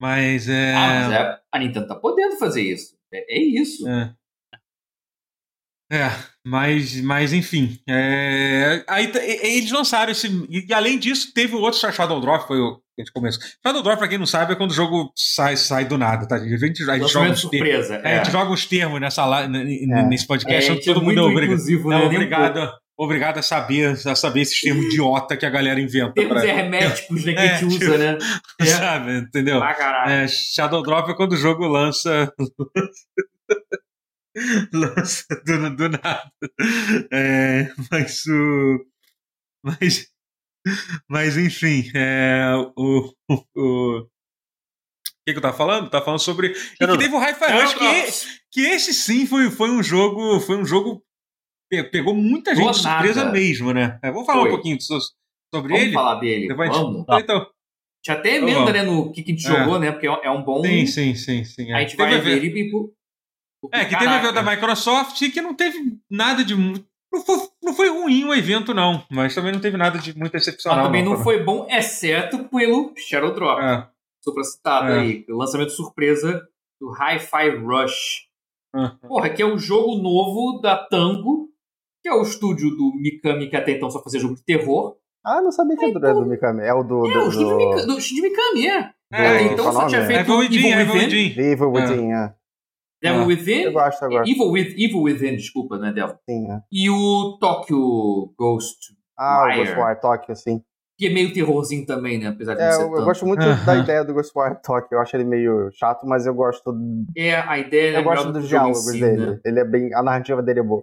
Mas 0.00 0.48
é. 0.48 0.74
Ah, 0.74 0.86
mas 1.08 1.12
é, 1.12 1.38
a 1.52 1.58
Nintendo 1.58 1.88
tá 1.88 1.94
podendo 1.96 2.36
fazer 2.38 2.62
isso. 2.62 2.96
É, 3.12 3.36
é 3.36 3.40
isso. 3.42 3.88
é. 3.88 4.14
É, 5.90 6.10
mas, 6.44 7.00
mas 7.00 7.32
enfim. 7.32 7.78
é, 7.88 8.84
aí 8.88 9.10
eles 9.42 9.70
lançaram 9.70 10.10
esse. 10.10 10.26
E, 10.50 10.72
além 10.74 10.98
disso, 10.98 11.32
teve 11.32 11.54
o 11.54 11.60
outro 11.60 11.78
Shadow 11.92 12.20
Drop, 12.20 12.46
foi 12.46 12.58
o 12.58 12.76
que 12.76 13.02
a 13.02 13.04
gente 13.04 13.12
começou. 13.12 13.40
Shadow 13.64 13.82
Drop, 13.82 13.96
pra 13.98 14.08
quem 14.08 14.18
não 14.18 14.26
sabe, 14.26 14.52
é 14.52 14.56
quando 14.56 14.72
o 14.72 14.74
jogo 14.74 15.12
sai, 15.14 15.56
sai 15.56 15.84
do 15.84 15.96
nada, 15.96 16.26
tá? 16.26 16.36
A 16.36 16.38
gente, 16.40 16.54
a 16.54 16.66
gente 16.66 16.78
joga 16.84 16.98
Lançamento 16.98 17.34
os 17.34 17.44
termos. 17.44 17.68
surpresa. 17.86 17.94
é, 18.04 18.10
É. 18.10 18.14
A 18.14 18.24
gente 18.24 18.32
joga 18.32 18.50
os 18.50 18.66
termos 18.66 19.00
nessa, 19.00 19.22
É. 19.44 19.46
nesse 20.08 20.26
podcast, 20.26 20.70
É, 20.70 20.74
gente 20.74 20.84
todo 20.86 21.00
é 21.00 21.04
mundo 21.04 21.20
é 21.20 21.22
obrigado. 21.22 21.52
É 21.52 21.56
né? 21.56 21.98
Nem 21.98 22.02
um 22.02 22.06
obrigado, 22.06 22.72
obrigado 22.98 23.38
a 23.38 23.42
saber, 23.42 23.90
a 24.08 24.14
saber 24.16 24.40
esses 24.40 24.60
termos 24.60 24.86
idiota 24.86 25.36
que 25.36 25.46
a 25.46 25.50
galera 25.50 25.80
inventa. 25.80 26.14
Termos 26.14 26.40
pra- 26.42 26.46
herméticos, 26.46 27.24
né, 27.24 27.32
que 27.32 27.38
É, 27.38 27.42
a 27.50 27.58
gente 27.58 27.72
tipo, 27.78 27.84
usa, 27.84 27.98
né? 27.98 28.18
É. 28.60 28.64
Sabe, 28.64 29.18
entendeu? 29.18 29.62
É, 29.62 30.26
Shadow 30.26 30.82
Drop 30.82 31.08
é 31.10 31.14
quando 31.14 31.32
o 31.34 31.36
jogo 31.36 31.64
lança. 31.68 32.32
lança 34.72 35.24
do, 35.44 35.76
do 35.76 35.88
nada. 35.88 36.30
É, 37.12 37.72
mas 37.90 38.24
o. 38.26 38.86
Mas. 39.64 40.08
Mas 41.08 41.36
enfim, 41.36 41.90
é, 41.94 42.44
o. 42.76 43.12
o, 43.30 43.34
o 43.56 44.06
que, 45.26 45.32
que 45.32 45.38
eu 45.38 45.42
tava 45.42 45.56
falando? 45.56 45.88
Tava 45.90 46.04
falando 46.04 46.20
sobre. 46.20 46.48
E 46.50 46.86
que 46.86 46.98
teve 46.98 47.14
o 47.14 47.18
Hi-Fi 47.18 47.52
Rush, 47.52 47.74
que, 47.74 48.36
que 48.52 48.60
esse 48.60 48.92
sim 48.94 49.26
foi, 49.26 49.50
foi 49.50 49.70
um 49.70 49.82
jogo. 49.82 50.38
Foi 50.40 50.56
um 50.56 50.64
jogo. 50.64 51.02
pe- 51.70 51.84
Pegou 51.84 52.14
muita 52.14 52.54
gente 52.54 52.64
de 52.72 52.78
Do 52.78 52.82
nada. 52.84 52.98
surpresa 53.06 53.30
mesmo, 53.32 53.72
né? 53.72 53.98
É, 54.02 54.10
vamos 54.10 54.26
falar 54.26 54.40
Foi. 54.42 54.50
um 54.50 54.54
pouquinho 54.54 54.80
so- 54.80 54.98
sobre 55.54 55.68
Vamos 55.72 55.82
ele. 55.86 55.92
falar 55.92 56.16
dele. 56.16 56.48
Depois 56.48 56.70
a 56.70 56.72
gente- 56.72 56.82
Vamos. 56.82 57.06
Tá. 57.06 57.20
Então, 57.20 57.46
Já 58.04 58.12
até 58.14 58.36
Então 58.36 58.48
emenda, 58.48 58.58
vamos. 58.60 58.72
né, 58.72 58.82
no 58.84 59.12
que, 59.12 59.22
que 59.22 59.32
a 59.32 59.34
gente 59.34 59.46
É. 59.46 59.50
jogou, 59.50 59.78
né? 59.80 59.90
Porque 59.90 60.06
é 60.06 60.30
um 60.30 60.42
bom. 60.44 60.62
sim, 60.64 60.86
sim, 60.86 61.14
sim, 61.16 61.44
sim. 61.44 61.70
é. 61.72 61.74
A 61.74 61.80
gente 61.80 61.96
Teve 61.96 62.10
vai 62.10 62.20
ver 62.20 62.44
e. 62.44 62.94
É, 63.72 63.84
que 63.84 63.96
teve 63.98 64.06
a 64.10 64.18
ver 64.20 64.28
caraca. 64.28 64.32
da 64.32 64.42
Microsoft 64.50 65.18
que 65.32 65.40
não 65.40 65.54
teve 65.54 65.78
nada 66.10 66.44
de. 66.44 66.54
Não 66.56 67.20
foi, 67.24 67.36
não 67.62 67.72
foi 67.74 67.88
ruim 67.88 68.24
o 68.24 68.34
evento, 68.34 68.74
não. 68.74 69.02
Mas 69.10 69.34
também 69.34 69.52
não 69.52 69.60
teve 69.60 69.76
nada 69.76 69.98
de 69.98 70.16
muito 70.18 70.32
Mas 70.34 70.42
excepcional. 70.42 70.84
também 70.86 71.04
não 71.04 71.16
foi 71.22 71.42
bom, 71.42 71.66
exceto 71.70 72.44
pelo 72.48 72.92
Shadow 72.96 73.32
Drop. 73.34 73.60
É, 73.62 73.86
Supracitado 74.22 74.88
É. 74.92 74.98
aí. 75.00 75.24
O 75.30 75.36
lançamento 75.36 75.70
surpresa 75.70 76.46
do 76.80 76.90
Hi-Fi 76.90 77.50
Rush. 77.58 78.26
é. 78.74 79.06
Porra, 79.08 79.30
que 79.30 79.40
é 79.40 79.46
o 79.46 79.56
jogo 79.56 79.96
novo 79.96 80.60
da 80.60 80.76
Tango, 80.76 81.48
que 82.02 82.08
é 82.08 82.12
o 82.12 82.22
estúdio 82.22 82.70
do 82.70 82.92
Mikami 82.96 83.48
que 83.48 83.56
até 83.56 83.72
então 83.72 83.88
só 83.90 84.02
fazia 84.02 84.20
jogo 84.20 84.34
de 84.34 84.42
terror. 84.44 84.96
Ah, 85.24 85.40
não 85.40 85.50
sabia 85.50 85.76
que 85.76 85.84
é 85.86 85.90
do, 85.92 86.06
é 86.06 86.12
do 86.14 86.26
Mikami. 86.26 86.62
É 86.62 86.74
o 86.74 86.82
do. 86.82 87.06
É, 87.08 87.12
do, 87.14 87.18
o 87.20 87.28
estúdio 87.28 87.48
do... 87.48 87.56
Mika- 87.56 87.86
do 87.86 87.94
Mikami, 88.22 88.66
é. 88.68 88.90
É, 89.12 89.42
então 89.42 89.72
só 89.72 89.86
tinha 89.86 90.04
feito 90.04 90.20
Evil 90.22 90.38
Within, 90.38 90.72
Evil 90.72 90.94
Within, 90.94 91.16
Within. 91.28 91.40
Evil 91.40 91.70
Within, 91.72 92.12
é. 92.12 92.34
Devil 93.02 93.22
É. 93.22 93.26
Within, 93.26 93.60
Eu 93.62 93.72
gosto 93.72 94.02
agora. 94.04 94.24
Evil, 94.26 94.50
with, 94.50 94.74
Evil 94.76 95.02
Within, 95.02 95.36
desculpa, 95.36 95.78
não 95.78 95.88
é 95.88 95.92
Devil. 95.92 96.16
Sim, 96.28 96.50
é. 96.50 96.60
E 96.72 96.88
o 96.90 97.36
Tokyo 97.40 98.32
Ghost, 98.38 98.78
Ah, 99.18 99.42
o 99.42 99.46
Wire. 99.46 99.64
Ghostwire 99.74 100.00
Tokyo, 100.00 100.34
sim. 100.36 100.62
que 100.98 101.06
é 101.06 101.10
meio 101.12 101.32
terrorzinho 101.32 101.84
também, 101.84 102.18
né? 102.18 102.28
Apesar 102.28 102.54
de 102.54 102.62
É, 102.62 102.66
não 102.66 102.72
ser 102.72 102.82
eu, 102.82 102.86
eu 102.88 102.92
tanto. 102.94 103.04
gosto 103.04 103.26
muito 103.26 103.40
da 103.66 103.76
ideia 103.76 104.02
do 104.04 104.14
Ghostwire 104.14 104.56
Tokyo. 104.62 104.88
Eu 104.96 105.00
acho 105.00 105.14
ele 105.16 105.24
meio 105.24 105.70
chato, 105.72 106.06
mas 106.06 106.26
eu 106.26 106.34
gosto. 106.34 106.74
É, 107.16 107.34
a 107.36 107.58
ideia 107.58 107.96
é 107.96 107.98
Eu 107.98 108.04
gosto 108.04 108.32
dos 108.32 108.40
que 108.40 108.46
o 108.46 108.48
diálogos 108.48 108.78
si, 108.84 109.00
dele. 109.00 109.26
né? 109.26 109.40
Ele 109.44 109.60
é 109.60 109.64
bem. 109.64 109.92
A 109.94 110.02
narrativa 110.02 110.42
dele 110.42 110.60
é 110.60 110.62
boa. 110.62 110.82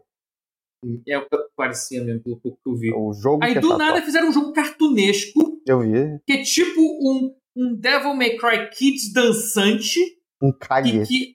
É 1.08 1.18
o 1.18 1.22
que 1.28 1.38
parecia 1.56 2.04
mesmo, 2.04 2.22
pelo 2.22 2.40
pouco 2.42 2.60
que 2.62 2.70
eu 2.70 2.76
vi. 2.76 2.92
O 2.94 3.14
jogo 3.14 3.44
Aí 3.44 3.54
que 3.54 3.58
é 3.58 3.62
do 3.62 3.70
chato. 3.70 3.78
nada 3.80 4.02
fizeram 4.02 4.28
um 4.30 4.34
jogo 4.34 4.52
cartunesco, 4.52 5.60
Eu 5.66 5.80
vi. 5.80 6.20
que 6.28 6.34
é 6.34 6.42
tipo 6.44 6.80
um, 6.82 7.34
um 7.56 7.76
Devil 7.80 8.14
May 8.14 8.36
Cry 8.38 8.70
Kids 8.70 9.14
dançante, 9.14 9.98
Um 10.42 10.50
e 10.50 10.54
cague. 10.60 11.06
que. 11.08 11.33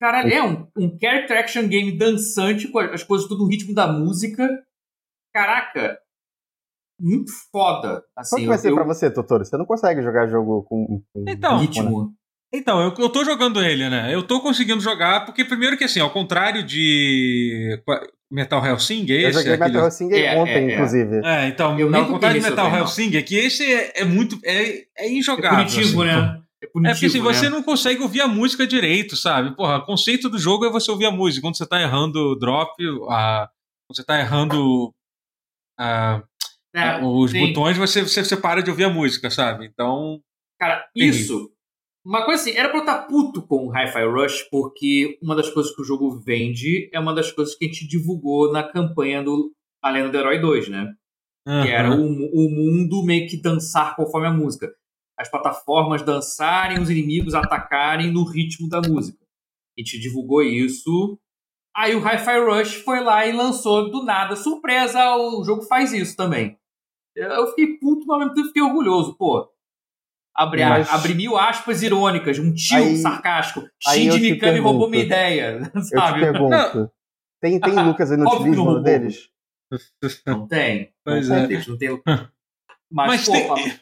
Caralho, 0.00 0.32
é 0.32 0.42
um, 0.42 0.66
um 0.76 0.98
character 1.00 1.36
action 1.38 1.66
game 1.66 1.96
dançante, 1.98 2.68
com 2.68 2.78
as 2.78 3.02
coisas 3.02 3.26
tudo 3.28 3.42
no 3.44 3.50
ritmo 3.50 3.74
da 3.74 3.86
música. 3.92 4.48
Caraca, 5.34 5.98
muito 7.00 7.30
foda. 7.52 8.02
Assim, 8.16 8.36
que 8.42 8.46
vai 8.46 8.56
eu, 8.56 8.60
ser 8.60 8.70
eu, 8.70 8.74
pra 8.74 8.84
você, 8.84 9.10
Totoro? 9.10 9.44
Você 9.44 9.56
não 9.56 9.66
consegue 9.66 10.02
jogar 10.02 10.28
jogo 10.28 10.62
com. 10.64 11.02
com 11.12 11.24
Então, 11.28 11.58
ritmo. 11.58 12.12
Então, 12.52 12.80
eu, 12.80 12.94
eu 12.98 13.08
tô 13.10 13.24
jogando 13.24 13.62
ele, 13.62 13.88
né? 13.90 14.14
Eu 14.14 14.22
tô 14.22 14.40
conseguindo 14.40 14.80
jogar, 14.80 15.26
porque 15.26 15.44
primeiro 15.44 15.76
que 15.76 15.84
assim, 15.84 16.00
ao 16.00 16.10
contrário 16.10 16.62
de 16.62 17.78
Metal 18.30 18.64
Hellsing, 18.64 19.02
esse. 19.04 19.24
Eu 19.24 19.32
joguei 19.32 19.52
aquele- 19.52 19.68
Metal 19.70 19.82
Hellsing 19.84 20.12
É, 20.14 20.38
ontem, 20.38 20.52
é, 20.52 20.58
é. 20.70 20.74
inclusive. 20.74 21.20
É, 21.26 21.48
então, 21.48 21.78
Eu 21.78 21.94
ao 21.94 22.06
contrário 22.06 22.40
de 22.40 22.48
Metal 22.48 22.74
Hellsing, 22.74 23.16
é 23.16 23.22
que 23.22 23.36
esse 23.36 23.64
é, 23.70 24.00
é 24.00 24.04
muito. 24.04 24.38
É, 24.44 24.78
é 24.78 24.84
É 24.96 25.12
injogável. 25.12 25.58
punitivo, 25.58 26.02
assim, 26.02 26.10
né? 26.12 26.42
É, 26.62 26.66
punitivo, 26.66 26.88
é 26.88 26.92
porque 26.92 27.06
assim, 27.06 27.18
né? 27.18 27.24
você 27.24 27.48
não 27.48 27.62
consegue 27.62 28.02
ouvir 28.02 28.20
a 28.20 28.28
música 28.28 28.66
direito, 28.66 29.16
sabe? 29.16 29.54
Porra, 29.54 29.78
o 29.78 29.84
conceito 29.84 30.28
do 30.28 30.38
jogo 30.38 30.64
é 30.64 30.70
você 30.70 30.90
ouvir 30.90 31.06
a 31.06 31.10
música. 31.10 31.42
Quando 31.42 31.56
você 31.56 31.66
tá 31.66 31.80
errando 31.80 32.32
o 32.32 32.34
drop, 32.36 32.72
a... 33.08 33.48
quando 33.86 33.96
você 33.96 34.04
tá 34.04 34.18
errando 34.18 34.92
a... 35.78 36.22
É, 36.74 37.02
os 37.02 37.30
sim. 37.30 37.46
botões, 37.46 37.76
você, 37.76 38.02
você, 38.02 38.22
você 38.22 38.36
para 38.36 38.62
de 38.62 38.70
ouvir 38.70 38.84
a 38.84 38.90
música, 38.90 39.30
sabe? 39.30 39.66
Então. 39.66 40.20
Cara, 40.60 40.86
isso. 40.94 41.50
Uma 42.04 42.24
coisa 42.24 42.42
assim, 42.42 42.56
era 42.56 42.68
pra 42.68 42.78
eu 42.78 42.82
estar 42.82 43.02
tá 43.02 43.06
puto 43.06 43.42
com 43.46 43.66
o 43.66 43.70
Hi-Fi 43.70 44.04
Rush, 44.04 44.48
porque 44.50 45.18
uma 45.22 45.34
das 45.34 45.50
coisas 45.50 45.74
que 45.74 45.82
o 45.82 45.84
jogo 45.84 46.20
vende 46.20 46.88
é 46.92 47.00
uma 47.00 47.14
das 47.14 47.32
coisas 47.32 47.54
que 47.54 47.64
a 47.64 47.68
gente 47.68 47.86
divulgou 47.86 48.52
na 48.52 48.62
campanha 48.62 49.22
do 49.22 49.52
A 49.82 49.90
Lenda 49.90 50.10
do 50.10 50.18
Herói 50.18 50.38
2, 50.38 50.68
né? 50.68 50.94
Uhum. 51.46 51.62
Que 51.62 51.68
era 51.68 51.90
o, 51.90 52.02
o 52.02 52.50
mundo 52.50 53.04
meio 53.04 53.28
que 53.28 53.40
dançar 53.40 53.96
conforme 53.96 54.26
a 54.26 54.32
música. 54.32 54.70
As 55.18 55.28
plataformas 55.28 56.02
dançarem, 56.02 56.80
os 56.80 56.90
inimigos 56.90 57.34
atacarem 57.34 58.12
no 58.12 58.24
ritmo 58.24 58.68
da 58.68 58.80
música. 58.80 59.18
A 59.76 59.80
gente 59.80 59.98
divulgou 59.98 60.42
isso. 60.42 61.18
Aí 61.76 61.94
o 61.94 62.00
Hi-Fi 62.00 62.40
Rush 62.40 62.74
foi 62.82 63.00
lá 63.00 63.26
e 63.26 63.32
lançou 63.32 63.90
do 63.90 64.04
nada. 64.04 64.36
Surpresa, 64.36 65.16
o 65.16 65.44
jogo 65.44 65.62
faz 65.62 65.92
isso 65.92 66.16
também. 66.16 66.56
Eu 67.16 67.48
fiquei 67.48 67.78
puto, 67.78 68.06
mas 68.06 68.14
ao 68.14 68.18
mesmo 68.20 68.34
tempo 68.34 68.46
fiquei 68.48 68.62
orgulhoso. 68.62 69.16
Pô, 69.16 69.50
Abre, 70.38 70.64
Mas... 70.64 70.88
abre 70.88 71.14
mil 71.14 71.36
aspas 71.36 71.82
irônicas, 71.82 72.38
um 72.38 72.54
tio 72.54 72.76
aí, 72.76 72.96
sarcástico. 72.96 73.68
Shinji 73.82 74.20
Mikami 74.20 74.60
roubou 74.60 74.88
minha 74.88 75.02
ideia. 75.02 75.64
Sabe? 75.82 76.22
Eu 76.22 76.26
te 76.26 76.32
pergunto. 76.38 76.92
Tem, 77.40 77.58
tem 77.58 77.74
Lucas 77.84 78.12
inutilismo 78.12 78.80
deles? 78.80 79.28
Não 80.24 80.46
tem. 80.46 80.92
Pois 81.04 81.28
não 81.28 81.36
é. 81.36 81.46
Tem, 81.48 81.64
não 81.66 81.76
tem. 81.76 82.02
Mas, 82.90 83.28
mas, 83.28 83.46
pô, 83.46 83.54
tem... 83.54 83.80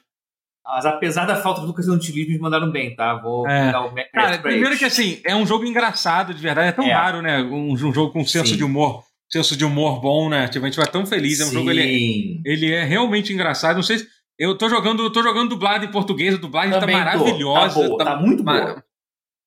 mas, 0.67 0.85
apesar 0.85 1.27
da 1.27 1.37
falta 1.37 1.61
de 1.61 1.67
Lucas 1.67 1.87
inutilismo, 1.87 2.33
eles 2.33 2.41
mandaram 2.41 2.71
bem, 2.71 2.95
tá? 2.95 3.15
Vou 3.15 3.49
é. 3.49 3.71
dar 3.71 3.85
o 3.85 3.95
Cara, 4.13 4.39
primeiro 4.39 4.77
que 4.77 4.85
assim, 4.85 5.21
é 5.25 5.35
um 5.35 5.47
jogo 5.47 5.65
engraçado, 5.65 6.35
de 6.35 6.43
verdade. 6.43 6.69
É 6.69 6.73
tão 6.73 6.87
é. 6.87 6.93
raro, 6.93 7.23
né? 7.23 7.43
Um, 7.43 7.73
um 7.73 7.77
jogo 7.77 8.13
com 8.13 8.25
senso 8.25 8.51
Sim. 8.51 8.57
de 8.57 8.65
humor 8.65 9.05
senso 9.29 9.57
de 9.57 9.65
humor 9.65 10.01
bom, 10.01 10.29
né? 10.29 10.49
Tipo, 10.49 10.65
a 10.65 10.69
gente 10.69 10.79
vai 10.79 10.87
tão 10.87 11.05
feliz. 11.05 11.41
É 11.41 11.45
um 11.45 11.49
Sim. 11.49 11.55
jogo, 11.55 11.71
ele 11.71 11.83
é, 11.83 12.53
ele 12.53 12.73
é 12.73 12.85
realmente 12.85 13.33
engraçado. 13.33 13.77
Não 13.77 13.83
sei 13.83 13.99
se 13.99 14.09
eu 14.39 14.57
tô 14.57 14.69
jogando, 14.69 15.11
tô 15.11 15.23
jogando 15.23 15.49
dublado 15.49 15.85
em 15.85 15.91
português, 15.91 16.35
a 16.35 16.39
dublagem 16.39 16.73
tá 16.73 16.81
Também 16.81 16.97
tá 16.97 17.05
maravilhosa. 17.05 17.81
Tá, 17.81 17.89
boa, 17.89 17.99
tá, 17.99 18.05
tá 18.05 18.17
muito 18.17 18.43
boa. 18.43 18.85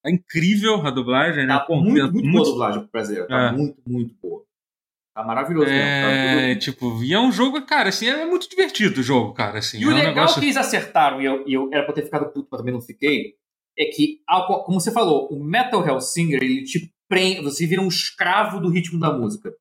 Tá 0.01 0.11
incrível 0.11 0.85
a 0.85 0.91
dublagem, 0.91 1.45
né? 1.45 1.53
Tá 1.53 1.59
Pô, 1.61 1.75
muito, 1.75 2.11
muito, 2.11 2.27
muito 2.27 2.31
boa 2.31 2.41
a 2.41 2.51
dublagem 2.51 2.87
pro. 2.87 3.27
Tá 3.27 3.41
é. 3.47 3.51
muito, 3.51 3.77
muito 3.87 4.15
boa. 4.21 4.43
Tá 5.19 5.25
maravilhoso 5.25 5.69
é, 5.69 6.45
mesmo. 6.45 6.53
Tá 6.53 6.59
tipo, 6.61 7.03
e 7.03 7.13
é 7.13 7.19
um 7.19 7.29
jogo, 7.29 7.61
cara, 7.65 7.89
assim, 7.89 8.07
é 8.07 8.25
muito 8.25 8.49
divertido 8.49 9.01
o 9.01 9.03
jogo, 9.03 9.33
cara, 9.33 9.59
assim. 9.59 9.77
E 9.77 9.83
é 9.83 9.85
o 9.85 9.89
um 9.89 9.93
legal 9.93 10.13
negócio... 10.13 10.39
que 10.39 10.45
eles 10.45 10.55
acertaram, 10.55 11.21
e 11.21 11.25
eu, 11.25 11.45
e 11.45 11.53
eu 11.53 11.69
era 11.73 11.83
pra 11.83 11.93
ter 11.93 12.03
ficado 12.03 12.31
puto, 12.31 12.47
mas 12.49 12.57
também 12.57 12.73
não 12.73 12.79
fiquei, 12.79 13.33
é 13.77 13.85
que, 13.85 14.21
como 14.65 14.79
você 14.79 14.93
falou, 14.93 15.27
o 15.29 15.43
Metal 15.43 15.85
Hellsinger, 15.85 16.41
ele 16.41 16.63
te 16.63 16.93
prende, 17.09 17.41
você 17.41 17.67
vira 17.67 17.81
um 17.81 17.89
escravo 17.89 18.61
do 18.61 18.69
ritmo 18.69 18.97
da 18.97 19.11
música. 19.11 19.53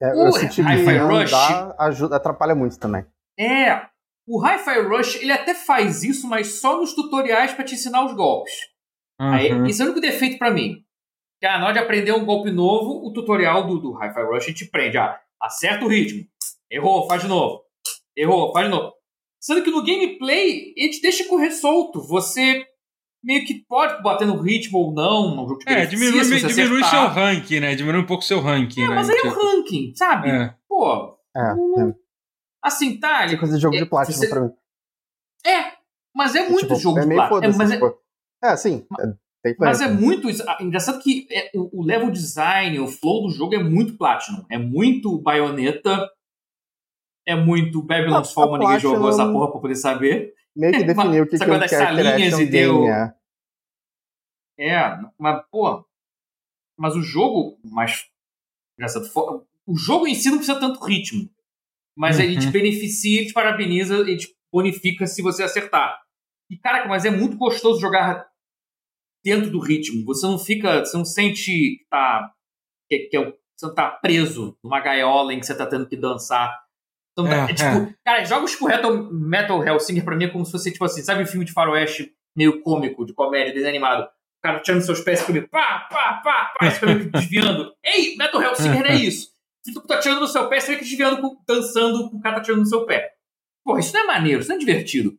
É, 0.00 0.14
o 0.14 0.30
Hi-Fi 0.30 0.96
Rush 0.96 1.32
ajuda, 1.78 2.16
atrapalha 2.16 2.54
muito 2.54 2.78
também. 2.78 3.04
É, 3.38 3.82
o 4.26 4.42
Hi-Fi 4.42 4.80
Rush, 4.80 5.16
ele 5.16 5.32
até 5.32 5.52
faz 5.52 6.02
isso, 6.04 6.26
mas 6.26 6.58
só 6.58 6.78
nos 6.78 6.94
tutoriais 6.94 7.52
para 7.52 7.66
te 7.66 7.74
ensinar 7.74 8.02
os 8.06 8.14
golpes. 8.14 8.54
Uhum. 9.20 9.30
Aí, 9.30 9.68
isso 9.68 9.82
é 9.82 9.84
o 9.84 9.88
único 9.88 10.00
defeito 10.00 10.38
para 10.38 10.50
mim. 10.50 10.82
Que 11.40 11.46
ah, 11.46 11.58
na 11.58 11.64
hora 11.64 11.72
de 11.72 11.78
aprender 11.78 12.12
um 12.12 12.24
golpe 12.24 12.50
novo, 12.50 13.06
o 13.06 13.12
tutorial 13.12 13.66
do, 13.66 13.78
do 13.78 13.92
Hi-Fi 13.92 14.22
Rush 14.22 14.54
te 14.54 14.66
prende. 14.66 14.98
Ah, 14.98 15.18
acerta 15.40 15.84
o 15.86 15.88
ritmo. 15.88 16.26
Errou, 16.70 17.08
faz 17.08 17.22
de 17.22 17.28
novo. 17.28 17.62
Errou, 18.14 18.52
faz 18.52 18.66
de 18.66 18.70
novo. 18.70 18.92
Sendo 19.40 19.62
que 19.62 19.70
no 19.70 19.82
gameplay, 19.82 20.74
ele 20.76 20.90
te 20.90 21.00
deixa 21.00 21.26
correr 21.26 21.50
solto. 21.50 22.02
Você 22.02 22.66
meio 23.24 23.46
que 23.46 23.64
pode 23.66 24.02
bater 24.02 24.26
no 24.26 24.36
ritmo 24.36 24.78
ou 24.78 24.92
não. 24.92 25.34
No 25.34 25.48
jogo 25.48 25.60
é, 25.66 25.86
diminui, 25.86 26.22
diminui 26.22 26.84
seu 26.84 27.06
ranking, 27.06 27.60
né? 27.60 27.74
Diminui 27.74 28.02
um 28.02 28.06
pouco 28.06 28.22
seu 28.22 28.40
ranking. 28.40 28.82
É, 28.82 28.88
né? 28.88 28.94
mas 28.94 29.08
aí 29.08 29.16
é 29.16 29.26
o 29.26 29.30
ranking, 29.30 29.94
sabe? 29.94 30.28
É. 30.28 30.54
Pô. 30.68 31.18
É, 31.34 31.54
não, 31.54 31.88
é. 31.88 31.94
Assim, 32.62 33.00
tá. 33.00 33.24
Ele, 33.24 33.36
é 33.36 33.38
coisa 33.38 33.56
de 33.56 33.62
jogo 33.62 33.76
é, 33.76 33.78
de 33.78 33.86
Platinum 33.86 34.18
você... 34.18 34.28
pra 34.28 34.40
mim. 34.42 34.50
É, 35.46 35.72
mas 36.14 36.34
é, 36.34 36.40
é 36.40 36.48
muito 36.50 36.66
tipo, 36.66 36.76
jogo 36.76 36.98
é 36.98 37.06
de 37.06 37.14
Platinum. 37.14 37.42
É, 37.42 37.56
mas 37.56 37.70
é, 37.70 37.80
é, 38.44 38.56
sim. 38.56 38.86
É, 39.44 39.54
mas 39.58 39.80
é 39.80 39.88
muito. 39.88 40.28
Ah, 40.46 40.58
engraçado 40.60 41.00
que 41.00 41.26
é, 41.30 41.50
o, 41.54 41.80
o, 41.80 41.84
level 41.84 42.10
design, 42.10 42.78
o 42.78 42.86
flow 42.86 43.26
do 43.26 43.30
jogo 43.30 43.54
é 43.54 43.62
muito 43.62 43.96
Platinum. 43.96 44.44
É 44.50 44.58
muito 44.58 45.18
baioneta. 45.18 46.10
É 47.26 47.34
muito 47.34 47.82
Babylon's 47.82 48.32
Fall, 48.32 48.58
ninguém 48.58 48.80
jogou 48.80 49.08
essa 49.08 49.30
porra 49.30 49.50
pra 49.50 49.60
poder 49.60 49.76
saber. 49.76 50.34
Meio 50.56 50.72
que 50.72 50.82
definiu 50.84 51.24
o 51.24 51.26
que, 51.26 51.38
que 51.38 51.44
eu 51.44 51.60
quero 51.68 52.40
e 52.40 52.46
deu. 52.46 52.86
É. 52.86 53.14
é, 54.58 54.98
mas, 55.18 55.42
pô. 55.50 55.84
Mas 56.78 56.96
o 56.96 57.02
jogo. 57.02 57.58
Mas. 57.64 58.06
Engraçado. 58.76 59.06
O 59.66 59.76
jogo 59.76 60.06
em 60.06 60.14
si 60.14 60.30
não 60.30 60.38
precisa 60.38 60.58
tanto 60.58 60.84
ritmo 60.84 61.30
mas 62.00 62.16
uhum. 62.16 62.24
ele 62.24 62.38
te 62.38 62.46
beneficia, 62.46 63.20
ele 63.20 63.28
te 63.28 63.34
parabeniza, 63.34 63.94
ele 63.96 64.16
te 64.16 64.34
bonifica 64.50 65.06
se 65.06 65.20
você 65.20 65.42
acertar. 65.42 66.00
E, 66.48 66.56
caraca, 66.56 66.88
mas 66.88 67.04
é 67.04 67.10
muito 67.10 67.36
gostoso 67.36 67.78
jogar 67.78 68.29
dentro 69.24 69.50
do 69.50 69.60
ritmo. 69.60 70.04
Você 70.06 70.26
não 70.26 70.38
fica, 70.38 70.80
você 70.80 70.96
não 70.96 71.04
sente 71.04 71.44
que 71.44 71.86
tá, 71.90 72.32
que, 72.88 72.98
que 73.10 73.16
é, 73.16 73.24
você 73.56 73.66
não 73.66 73.74
tá 73.74 73.90
preso 73.90 74.56
numa 74.62 74.80
gaiola 74.80 75.32
em 75.32 75.40
que 75.40 75.46
você 75.46 75.54
tá 75.54 75.66
tendo 75.66 75.86
que 75.86 75.96
dançar. 75.96 76.58
Então, 77.12 77.26
é, 77.26 77.50
é, 77.50 77.54
tipo, 77.54 77.68
é. 77.68 77.94
cara, 78.04 78.24
jogos 78.24 78.52
tipo 78.52 78.66
Metal, 78.66 79.12
Metal 79.12 79.64
Hellsinger 79.64 80.04
pra 80.04 80.16
mim 80.16 80.24
é 80.24 80.28
como 80.28 80.44
se 80.44 80.52
fosse, 80.52 80.72
tipo 80.72 80.84
assim, 80.84 81.02
sabe 81.02 81.22
um 81.22 81.26
filme 81.26 81.44
de 81.44 81.52
faroeste 81.52 82.12
meio 82.36 82.62
cômico, 82.62 83.04
de 83.04 83.12
comédia, 83.12 83.52
desenho 83.52 83.70
animado? 83.70 84.04
O 84.04 84.42
cara 84.42 84.60
tirando 84.60 84.80
seus 84.82 85.00
pés 85.00 85.20
e 85.20 85.26
comigo, 85.26 85.48
pá, 85.48 85.86
pá, 85.90 86.20
pá, 86.24 86.54
pá, 86.58 86.68
desviando. 87.12 87.74
Ei, 87.84 88.16
Metal 88.16 88.42
Hellsinger 88.42 88.80
não 88.80 88.90
é 88.90 88.96
isso. 88.96 89.28
Se 89.62 89.74
tu 89.74 89.82
tá 89.82 89.98
tirando 89.98 90.20
no 90.20 90.28
seu 90.28 90.48
pé, 90.48 90.58
você 90.58 90.76
que 90.76 90.84
desviando, 90.84 91.38
dançando 91.46 92.08
com 92.08 92.16
o 92.16 92.20
cara 92.20 92.36
tá 92.36 92.42
tirando 92.42 92.60
no 92.60 92.66
seu 92.66 92.86
pé. 92.86 93.12
Porra, 93.62 93.80
isso 93.80 93.92
não 93.92 94.04
é 94.04 94.06
maneiro, 94.06 94.40
isso 94.40 94.48
não 94.48 94.56
é 94.56 94.58
divertido. 94.58 95.18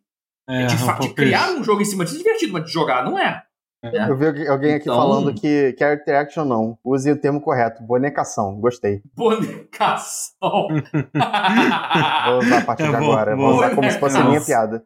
É, 0.50 0.66
de, 0.66 0.76
um 0.76 1.00
de 1.00 1.14
criar 1.14 1.52
um 1.52 1.64
jogo 1.64 1.82
em 1.82 1.86
cima 1.86 2.04
disso 2.04 2.18
é 2.18 2.24
divertido, 2.24 2.54
mas 2.54 2.66
de 2.66 2.72
jogar 2.72 3.06
não 3.06 3.18
é. 3.18 3.44
É. 3.84 4.10
Eu 4.10 4.16
vi 4.16 4.48
alguém 4.48 4.76
aqui 4.76 4.84
então... 4.84 4.96
falando 4.96 5.34
que 5.34 5.76
character 5.78 6.16
action 6.16 6.46
não. 6.46 6.78
Use 6.84 7.12
o 7.12 7.20
termo 7.20 7.42
correto. 7.42 7.82
Bonecação. 7.82 8.60
Gostei. 8.60 9.02
Bonecação. 9.16 10.68
Vou 12.28 12.38
usar 12.40 12.58
a 12.60 12.66
partir 12.66 12.84
é 12.84 12.90
de 12.90 12.96
agora. 12.96 13.36
Vou 13.36 13.56
usar 13.56 13.76
como 13.76 13.90
se 13.90 14.00
fosse 14.00 14.22
minha 14.24 14.42
piada. 14.42 14.86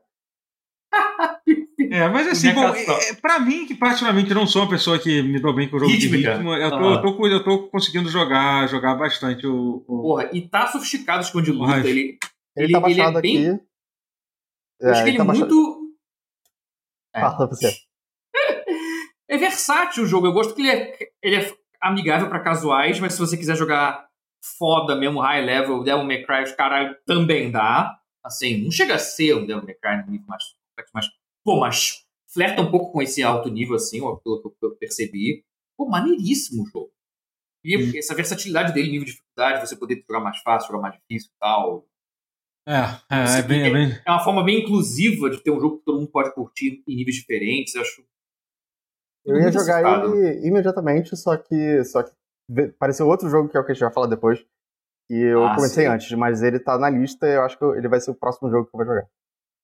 É, 1.91 2.07
mas 2.07 2.27
assim, 2.27 2.53
bom, 2.53 2.67
é, 2.67 3.13
pra 3.21 3.39
mim, 3.39 3.65
que 3.65 3.75
particularmente 3.75 4.33
não 4.33 4.47
sou 4.47 4.63
uma 4.63 4.69
pessoa 4.69 4.97
que 4.97 5.21
me 5.21 5.39
dou 5.39 5.53
bem 5.53 5.69
com 5.69 5.75
o 5.75 5.79
jogo 5.79 5.91
de 5.91 6.07
ritmo, 6.07 6.53
eu 6.53 6.69
tô, 6.69 6.77
ah. 6.77 6.93
eu, 6.93 7.01
tô, 7.01 7.27
eu 7.27 7.43
tô 7.43 7.67
conseguindo 7.67 8.09
jogar, 8.09 8.67
jogar 8.67 8.95
bastante 8.95 9.45
o, 9.45 9.83
o... 9.87 10.01
Porra, 10.01 10.29
e 10.33 10.47
tá 10.47 10.67
sofisticado 10.67 11.19
o 11.19 11.21
esconde 11.21 11.51
luta. 11.51 11.77
Ele, 11.79 11.89
ele, 11.89 12.17
ele, 12.55 12.71
tá 12.71 12.89
ele 12.89 13.01
é 13.01 13.21
bem... 13.21 13.49
aqui. 13.49 13.63
Eu 14.79 14.91
acho 14.91 15.01
é, 15.01 15.03
que 15.03 15.09
ele, 15.09 15.17
ele 15.17 15.25
tá 15.25 15.33
é 15.33 15.37
muito... 15.37 15.95
É. 17.13 17.21
Fala 17.21 17.47
você. 17.47 17.84
É 19.29 19.37
versátil 19.37 20.03
o 20.03 20.07
jogo. 20.07 20.27
Eu 20.27 20.33
gosto 20.33 20.53
que 20.53 20.61
ele 20.61 20.71
é, 20.71 20.97
ele 21.21 21.35
é 21.35 21.53
amigável 21.81 22.29
para 22.29 22.39
casuais, 22.39 22.99
mas 22.99 23.13
se 23.13 23.19
você 23.19 23.37
quiser 23.37 23.55
jogar 23.55 24.07
foda 24.57 24.95
mesmo, 24.95 25.21
high 25.21 25.43
level, 25.43 25.83
Devil 25.83 26.05
May 26.05 26.23
Cry, 26.23 26.43
os 26.43 26.51
caras 26.51 26.95
também 27.05 27.51
dá. 27.51 27.99
Assim, 28.23 28.63
não 28.63 28.71
chega 28.71 28.95
a 28.95 28.99
ser 28.99 29.35
um 29.35 29.45
Devil 29.45 29.63
May 29.63 29.75
Cry 29.75 30.05
no 30.05 30.11
nível 30.11 30.27
mais 30.27 30.43
complexo, 30.43 30.91
mas 30.93 31.07
Pô, 31.45 31.59
mas 31.59 32.03
flerta 32.33 32.59
um 32.59 32.71
pouco 32.71 32.91
com 32.91 33.01
esse 33.03 33.21
alto 33.21 33.49
nível, 33.49 33.75
assim, 33.75 33.99
pelo 33.99 34.41
que 34.41 34.65
eu 34.65 34.75
percebi. 34.75 35.45
Pô, 35.77 35.87
maneiríssimo 35.87 36.63
o 36.63 36.65
jogo. 36.65 36.91
E 37.63 37.77
hum. 37.77 37.91
essa 37.95 38.15
versatilidade 38.15 38.73
dele, 38.73 38.89
nível 38.89 39.05
de 39.05 39.11
dificuldade, 39.11 39.65
você 39.65 39.75
poder 39.75 40.03
jogar 40.07 40.21
mais 40.21 40.39
fácil, 40.39 40.67
jogar 40.67 40.81
mais 40.81 40.95
difícil 40.95 41.29
e 41.29 41.39
tal. 41.39 41.87
É, 42.67 42.79
é, 43.11 43.39
é, 43.39 43.41
bem, 43.43 43.61
é, 43.61 43.69
bem... 43.69 44.01
é, 44.03 44.11
uma 44.11 44.23
forma 44.23 44.43
bem 44.43 44.63
inclusiva 44.63 45.29
de 45.29 45.37
ter 45.37 45.51
um 45.51 45.59
jogo 45.59 45.77
que 45.77 45.85
todo 45.85 45.99
mundo 45.99 46.09
pode 46.09 46.33
curtir 46.33 46.83
em 46.87 46.95
níveis 46.95 47.15
diferentes. 47.15 47.75
Eu 47.75 47.81
acho. 47.81 48.03
Eu 49.25 49.37
ia 49.39 49.51
jogar 49.51 49.81
ele 50.05 50.47
imediatamente, 50.47 51.15
só 51.17 51.35
que, 51.35 51.83
só 51.83 52.03
que 52.03 52.11
apareceu 52.75 53.07
outro 53.07 53.29
jogo 53.29 53.49
que 53.49 53.57
é 53.57 53.59
o 53.59 53.65
que 53.65 53.71
a 53.71 53.73
gente 53.73 53.83
vai 53.83 53.93
falar 53.93 54.07
depois. 54.07 54.45
E 55.09 55.17
eu 55.17 55.45
ah, 55.45 55.55
comecei 55.55 55.85
sim. 55.85 55.89
antes, 55.89 56.11
mas 56.13 56.41
ele 56.41 56.59
tá 56.59 56.77
na 56.77 56.89
lista 56.89 57.27
e 57.27 57.35
eu 57.35 57.43
acho 57.43 57.57
que 57.57 57.65
ele 57.65 57.87
vai 57.87 57.99
ser 57.99 58.11
o 58.11 58.15
próximo 58.15 58.49
jogo 58.49 58.65
que 58.65 58.75
eu 58.75 58.77
vou 58.77 58.85
jogar. 58.85 59.07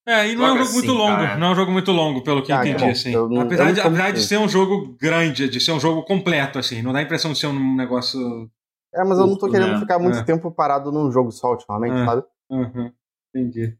É, 0.08 0.30
e 0.30 0.36
não 0.36 0.46
é 0.46 0.54
um 0.54 0.58
jogo 0.58 0.64
assim, 0.64 0.74
muito 0.74 0.94
longo, 0.94 1.18
cara. 1.18 1.38
não 1.38 1.48
é 1.48 1.52
um 1.52 1.56
jogo 1.56 1.72
muito 1.72 1.92
longo, 1.92 2.24
pelo 2.24 2.42
que 2.42 2.52
ah, 2.52 2.66
entendi, 2.66 2.86
assim. 2.86 3.14
Eu, 3.14 3.40
apesar, 3.40 3.70
eu 3.70 3.74
de, 3.74 3.82
apesar 3.82 4.12
de 4.12 4.24
ser 4.24 4.38
um 4.40 4.50
jogo 4.50 4.96
grande, 5.00 5.48
de 5.48 5.60
ser 5.60 5.72
um 5.72 5.80
jogo 5.80 6.04
completo, 6.04 6.58
assim, 6.58 6.82
não 6.82 6.92
dá 6.92 7.00
a 7.00 7.04
impressão 7.04 7.32
de 7.32 7.38
ser 7.40 7.48
um 7.48 7.76
negócio. 7.76 8.50
É, 8.94 9.04
mas 9.04 9.20
eu 9.20 9.28
não 9.28 9.38
tô 9.38 9.50
querendo 9.50 9.74
né? 9.74 9.80
ficar 9.80 10.00
muito 10.00 10.18
é. 10.18 10.24
tempo 10.24 10.52
parado 10.52 10.92
num 10.92 11.12
jogo 11.12 11.32
só 11.32 11.52
ultimamente, 11.52 12.02
é. 12.02 12.06
sabe? 12.06 12.24
Uhum. 12.50 12.92
Entendi. 13.30 13.78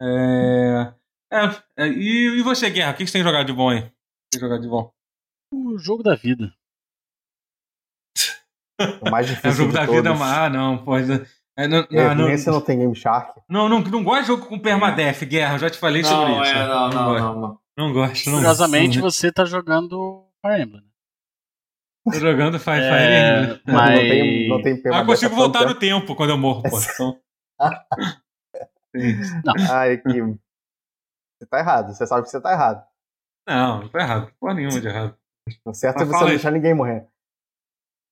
É... 0.00 0.92
é... 1.32 1.62
É, 1.78 1.88
e, 1.88 2.38
e 2.38 2.42
você, 2.42 2.68
Guerra, 2.68 2.92
o 2.92 2.94
que 2.96 3.06
você 3.06 3.12
tem 3.12 3.22
jogado 3.22 3.46
de 3.46 3.52
bom 3.52 3.70
aí? 3.70 3.90
Tem 4.30 4.40
jogado 4.40 4.60
de 4.60 4.68
bom? 4.68 4.92
O 5.52 5.78
jogo 5.78 6.02
da 6.02 6.14
vida. 6.14 6.52
O 9.00 9.10
mais 9.10 9.26
difícil. 9.26 9.50
É 9.50 9.52
o 9.52 9.56
jogo 9.56 9.72
da 9.72 9.86
todos. 9.86 9.96
vida, 9.96 10.24
ah, 10.24 10.48
não, 10.48 10.82
pode. 10.82 11.12
É, 11.56 11.68
não, 11.68 11.78
é, 11.90 12.14
não, 12.14 12.28
não, 12.28 12.52
não 12.54 12.60
tem 12.62 12.78
Game 12.78 12.96
Shark. 12.96 13.38
Não, 13.46 13.68
não, 13.68 13.80
não 13.80 14.02
gosto 14.02 14.22
de 14.22 14.26
jogo 14.28 14.46
com 14.46 14.58
permadeath, 14.58 15.22
Guerra, 15.24 15.54
eu 15.56 15.58
já 15.58 15.68
te 15.70 15.78
falei 15.78 16.00
não, 16.00 16.08
sobre 16.08 16.40
isso. 16.40 16.50
É, 16.50 16.66
não, 16.66 16.88
não, 16.88 17.12
não, 17.12 17.40
não. 17.40 17.62
Não 17.76 17.92
gosto, 17.92 18.28
não 18.28 18.38
Curiosamente, 18.38 19.00
você 19.00 19.32
tá 19.32 19.44
jogando 19.44 20.26
Fire 20.40 20.62
Emblem. 20.62 20.84
Tô 22.04 22.18
jogando 22.18 22.58
Fire, 22.58 22.80
é, 22.80 23.42
Emblem. 23.42 23.60
Mas... 23.66 23.90
Não 23.90 23.96
tem, 23.96 24.48
não 24.48 24.62
tem 24.62 24.94
ah, 24.94 25.04
consigo 25.04 25.34
voltar 25.34 25.66
no 25.66 25.74
tempo 25.74 26.14
quando 26.14 26.30
eu 26.30 26.38
morro, 26.38 26.62
pô. 26.62 26.78
Então... 28.94 29.42
não. 29.44 29.54
Ai, 29.70 29.96
que... 29.96 30.20
Você 31.38 31.46
tá 31.48 31.58
errado, 31.60 31.94
você 31.94 32.06
sabe 32.06 32.24
que 32.24 32.28
você 32.28 32.40
tá 32.40 32.52
errado. 32.52 32.84
Não, 33.48 33.80
não 33.82 33.88
tá 33.88 34.00
errado. 34.00 34.32
Porra 34.38 34.54
nenhuma 34.54 34.80
de 34.80 34.86
errado. 34.86 35.16
O 35.64 35.74
certo 35.74 35.98
Mas 35.98 36.08
é 36.08 36.12
você 36.12 36.20
não 36.20 36.28
deixar 36.28 36.50
ninguém 36.50 36.74
morrer. 36.74 37.08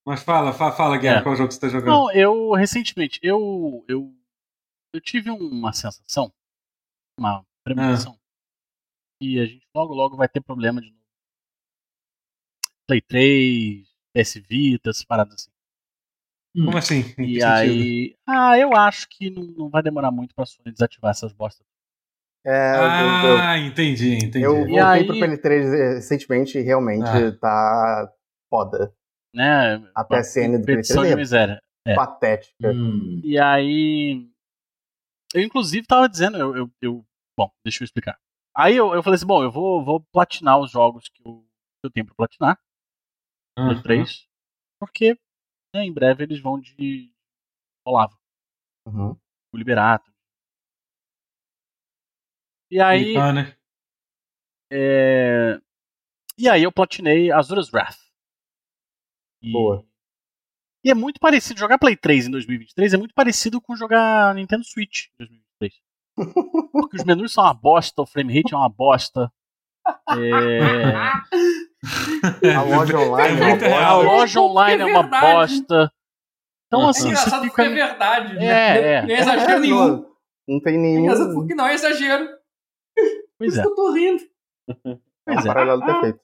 Mas 0.05 0.23
fala, 0.23 0.51
fala, 0.51 0.71
fala 0.71 0.97
Guilherme, 0.97 1.21
é. 1.21 1.23
qual 1.23 1.35
jogo 1.35 1.51
você 1.51 1.59
tá 1.59 1.69
jogando? 1.69 1.89
Não, 1.89 2.11
eu, 2.11 2.51
recentemente, 2.53 3.19
eu, 3.21 3.85
eu, 3.87 4.13
eu 4.93 5.01
tive 5.01 5.29
uma 5.29 5.71
sensação, 5.73 6.33
uma 7.17 7.45
premonição, 7.63 8.13
ah. 8.13 8.19
e 9.21 9.39
a 9.39 9.45
gente 9.45 9.65
logo, 9.75 9.93
logo 9.93 10.17
vai 10.17 10.27
ter 10.27 10.41
problema 10.41 10.81
de 10.81 10.89
novo. 10.89 11.01
Play 12.87 13.01
3, 13.01 13.87
PS 14.13 14.33
Vita, 14.47 14.89
essas 14.89 15.05
paradas 15.05 15.35
assim. 15.35 15.51
Como 16.65 16.77
assim? 16.77 17.15
E 17.17 17.41
aí. 17.43 18.17
Ah, 18.27 18.57
eu 18.57 18.75
acho 18.75 19.07
que 19.07 19.29
não, 19.29 19.43
não 19.43 19.69
vai 19.69 19.81
demorar 19.81 20.11
muito 20.11 20.35
pra 20.35 20.45
Sony 20.45 20.71
desativar 20.71 21.11
essas 21.11 21.31
bostas. 21.31 21.65
É, 22.45 22.73
ah, 22.75 23.23
eu, 23.23 23.61
eu, 23.61 23.67
entendi, 23.67 24.15
entendi. 24.15 24.41
Eu 24.41 24.55
voltei 24.55 24.79
aí... 24.79 25.05
pro 25.05 25.15
PN3 25.15 25.93
recentemente 25.95 26.57
e 26.57 26.61
realmente 26.61 27.07
ah. 27.07 27.37
tá 27.39 28.13
foda. 28.49 28.93
Né? 29.33 29.75
A 29.95 30.03
PSN 30.03 30.59
do 30.59 30.65
PN3 30.65 31.11
é 31.11 31.15
miséria. 31.15 31.61
É. 31.85 31.95
patética. 31.95 32.71
Hum. 32.71 33.21
E 33.23 33.39
aí. 33.39 34.27
Eu, 35.33 35.41
inclusive, 35.41 35.85
tava 35.87 36.09
dizendo, 36.09 36.37
eu, 36.37 36.55
eu, 36.55 36.71
eu, 36.81 37.05
Bom, 37.37 37.51
deixa 37.63 37.83
eu 37.83 37.85
explicar. 37.85 38.19
Aí 38.55 38.75
eu, 38.75 38.93
eu 38.93 39.01
falei 39.01 39.15
assim: 39.15 39.25
bom, 39.25 39.43
eu 39.43 39.51
vou, 39.51 39.83
vou 39.83 40.01
platinar 40.11 40.59
os 40.59 40.71
jogos 40.71 41.09
que 41.09 41.21
eu, 41.25 41.41
que 41.79 41.85
eu 41.85 41.91
tenho 41.91 42.05
pra 42.05 42.15
platinar. 42.15 42.59
Uhum. 43.57 43.81
3. 43.81 44.27
Porque 44.79 45.17
né, 45.73 45.83
em 45.83 45.93
breve 45.93 46.23
eles 46.23 46.39
vão 46.39 46.59
de 46.59 47.11
Olavo. 47.85 48.17
Uhum. 48.87 49.17
O 49.53 49.57
Liberato. 49.57 50.10
E 52.71 52.79
aí. 52.79 53.17
Ah, 53.17 53.33
né? 53.33 53.53
é... 54.71 55.59
E 56.37 56.47
aí 56.47 56.63
eu 56.63 56.71
platinei 56.71 57.29
Azura's 57.31 57.71
Wrath. 57.71 57.97
E... 59.43 59.51
Boa. 59.51 59.85
E 60.83 60.89
é 60.89 60.95
muito 60.95 61.19
parecido. 61.19 61.59
Jogar 61.59 61.77
Play 61.77 61.95
3 61.95 62.27
em 62.27 62.31
2023 62.31 62.93
é 62.93 62.97
muito 62.97 63.13
parecido 63.13 63.61
com 63.61 63.75
jogar 63.75 64.33
Nintendo 64.33 64.63
Switch 64.63 65.07
em 65.19 65.25
2023. 65.59 65.73
Porque 66.71 66.97
os 66.97 67.03
menus 67.03 67.33
são 67.33 67.43
uma 67.43 67.53
bosta, 67.53 68.01
o 68.01 68.05
frame 68.05 68.33
rate 68.35 68.53
é 68.53 68.57
uma 68.57 68.69
bosta. 68.69 69.31
É... 70.09 70.59
A 72.55 72.61
loja 72.61 72.97
online 72.97 73.39
é, 73.39 73.43
uma 73.43 73.55
bosta. 73.57 73.85
A 73.85 73.93
loja 73.95 74.41
online 74.41 74.81
é 74.81 74.85
uma 74.85 75.03
bosta. 75.03 75.91
Então, 76.67 76.87
assim. 76.87 77.07
É 77.07 77.11
engraçado 77.11 77.43
fica... 77.43 77.55
porque 77.55 77.61
é 77.61 77.73
verdade. 77.73 78.35
Né? 78.35 78.45
É, 78.45 78.93
é. 78.93 79.01
Não 79.01 79.09
é 79.09 79.19
exagero 79.19 79.59
nenhum. 79.59 79.87
Não, 79.87 80.15
não 80.47 80.59
tem 80.61 80.77
nenhum. 80.77 81.11
É 81.11 81.33
porque 81.33 81.53
não 81.53 81.67
é 81.67 81.73
exagero. 81.73 82.40
Pois 83.41 83.57
é. 83.57 83.65
eu 83.65 83.75
tô 83.75 83.91
rindo. 83.91 84.23
É 85.23 85.33
um 85.33 85.43
paralelo 85.43 85.85
perfeito. 85.85 86.19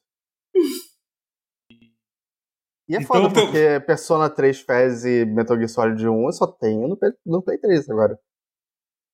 E 2.89 2.95
é 2.95 2.99
então, 2.99 3.07
foda, 3.07 3.31
porque 3.31 3.79
Persona 3.85 4.27
3 4.27 4.59
Fez 4.61 5.05
e 5.05 5.23
Metal 5.23 5.55
Gear 5.55 5.69
Solid 5.69 6.07
1 6.07 6.25
eu 6.25 6.31
só 6.31 6.47
tenho 6.47 6.87
no, 6.87 6.97
no 7.23 7.43
Play 7.43 7.59
3 7.59 7.87
agora. 7.91 8.19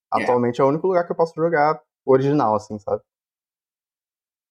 Atualmente 0.09 0.61
é 0.61 0.63
o 0.63 0.69
único 0.69 0.87
lugar 0.87 1.05
que 1.05 1.11
eu 1.11 1.17
posso 1.17 1.33
jogar 1.35 1.81
original, 2.05 2.55
assim, 2.55 2.79
sabe? 2.79 3.01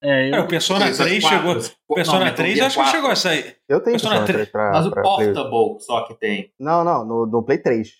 É, 0.02 0.30
eu... 0.30 0.34
é, 0.34 0.40
o 0.40 0.48
Persona 0.48 0.84
3, 0.84 0.98
3 0.98 1.24
chegou. 1.24 1.56
O 1.88 1.94
Persona 1.94 2.24
não, 2.26 2.34
3 2.34 2.60
acho 2.60 2.78
que 2.78 2.90
chegou 2.90 3.10
a 3.10 3.16
sair. 3.16 3.56
Eu 3.66 3.80
tenho 3.80 3.94
Persona, 3.94 4.16
Persona 4.16 4.26
3, 4.26 4.36
3 4.36 4.50
pra, 4.50 4.70
Mas 4.70 4.86
o 4.86 4.90
pra 4.90 5.02
Portable 5.02 5.50
Play. 5.50 5.80
só 5.80 6.06
que 6.06 6.14
tem. 6.14 6.52
Não, 6.58 6.84
não, 6.84 7.06
no, 7.06 7.26
no 7.26 7.42
Play 7.42 7.58
3. 7.58 7.90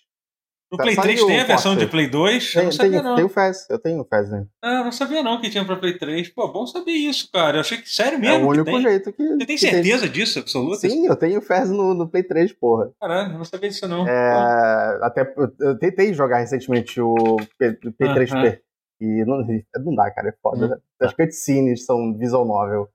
No 0.73 0.77
Play 0.77 0.95
3 0.95 1.25
tem 1.25 1.39
a 1.39 1.43
versão 1.43 1.75
de 1.75 1.85
Play 1.85 2.07
2? 2.07 2.51
Tem, 2.51 2.61
eu 2.61 2.65
não 2.65 2.71
sabia, 2.71 2.91
tem, 2.91 3.03
não. 3.03 3.15
Tem 3.15 3.25
o 3.25 3.29
Fez, 3.29 3.67
eu 3.69 3.77
tenho 3.77 4.01
o 4.01 4.03
Fez, 4.03 4.31
né? 4.31 4.47
Ah, 4.59 4.83
não 4.83 4.91
sabia 4.91 5.21
não 5.21 5.39
que 5.39 5.47
tinha 5.47 5.63
pra 5.63 5.75
Play 5.75 5.99
3. 5.99 6.29
Pô, 6.29 6.51
bom 6.51 6.65
saber 6.65 6.93
isso, 6.93 7.29
cara. 7.31 7.57
Eu 7.57 7.61
achei 7.61 7.77
que, 7.77 7.87
sério 7.87 8.17
mesmo. 8.17 8.35
É 8.35 8.43
o 8.43 8.49
único 8.49 8.81
jeito 8.81 9.13
que. 9.13 9.23
Você 9.23 9.45
tem 9.45 9.57
certeza 9.57 10.01
tem... 10.01 10.11
disso, 10.11 10.39
absoluta? 10.39 10.89
Sim, 10.89 11.05
eu 11.05 11.15
tenho 11.15 11.37
o 11.37 11.41
Fez 11.43 11.69
no, 11.69 11.93
no 11.93 12.09
Play 12.09 12.23
3, 12.23 12.53
porra. 12.53 12.91
Caralho, 12.99 13.37
não 13.37 13.45
sabia 13.45 13.69
disso 13.69 13.87
não. 13.87 14.07
É, 14.07 14.99
até, 15.03 15.31
eu 15.59 15.77
tentei 15.77 16.11
jogar 16.11 16.39
recentemente 16.39 16.99
o 16.99 17.37
P, 17.59 17.73
3 17.73 17.95
p 17.97 18.05
uh 18.05 18.41
-huh. 18.41 18.59
E 18.99 19.25
não, 19.25 19.45
não 19.83 19.95
dá, 19.95 20.09
cara, 20.11 20.29
é 20.29 20.31
foda. 20.41 20.81
As 20.99 21.13
cutscenes 21.13 21.85
são 21.85 22.17
visual 22.17 22.45
novel. 22.45 22.89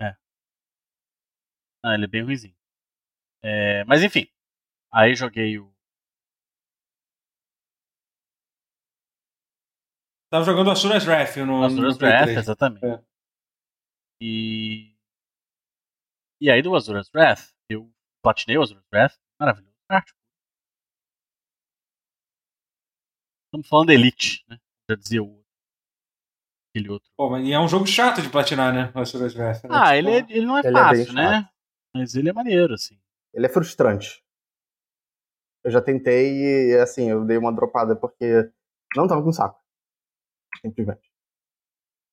É. 0.00 0.14
Ah, 1.82 1.94
ele 1.94 2.04
é 2.04 2.08
bem 2.08 2.22
ruizinho. 2.22 2.54
É, 3.42 3.82
mas 3.84 4.02
enfim. 4.02 4.28
Aí 4.92 5.14
joguei 5.14 5.58
o. 5.58 5.73
Tava 10.34 10.46
jogando 10.46 10.72
Asura's 10.72 11.06
Wrath 11.06 11.36
no. 11.36 11.62
Asura's 11.62 11.96
Wrath, 11.96 12.28
exatamente. 12.30 12.84
É. 12.84 13.00
E. 14.20 14.92
E 16.40 16.50
aí 16.50 16.60
do 16.60 16.74
Asura's 16.74 17.08
Wrath, 17.14 17.52
eu 17.70 17.88
platinei 18.20 18.58
o 18.58 18.62
Asura's 18.62 18.84
Wrath. 18.92 19.14
Maravilhoso. 19.38 19.76
Arte. 19.88 20.12
Estamos 23.46 23.68
falando 23.68 23.86
de 23.86 23.94
Elite, 23.94 24.44
né? 24.48 24.58
Já 24.90 24.96
dizia 24.96 25.22
o 25.22 25.40
aquele 26.68 26.90
outro. 26.90 27.08
Pô, 27.16 27.38
e 27.38 27.52
é 27.52 27.60
um 27.60 27.68
jogo 27.68 27.86
chato 27.86 28.20
de 28.20 28.28
platinar, 28.28 28.74
né? 28.74 28.92
Wrath, 28.92 29.62
né? 29.62 29.70
Ah, 29.70 29.96
tipo, 29.96 30.08
ele, 30.08 30.10
é, 30.10 30.36
ele 30.36 30.46
não 30.46 30.58
é 30.58 30.62
ele 30.62 30.68
é 30.68 30.72
fácil, 30.72 31.10
é 31.10 31.12
né? 31.12 31.48
Mas 31.94 32.16
ele 32.16 32.30
é 32.30 32.32
maneiro, 32.32 32.74
assim. 32.74 33.00
Ele 33.32 33.46
é 33.46 33.48
frustrante. 33.48 34.20
Eu 35.62 35.70
já 35.70 35.80
tentei 35.80 36.72
e, 36.72 36.80
assim, 36.80 37.08
eu 37.08 37.24
dei 37.24 37.36
uma 37.38 37.54
dropada 37.54 37.94
porque 37.94 38.50
não 38.96 39.06
tava 39.06 39.22
com 39.22 39.30
saco. 39.30 39.63
Simplesmente. 40.60 41.10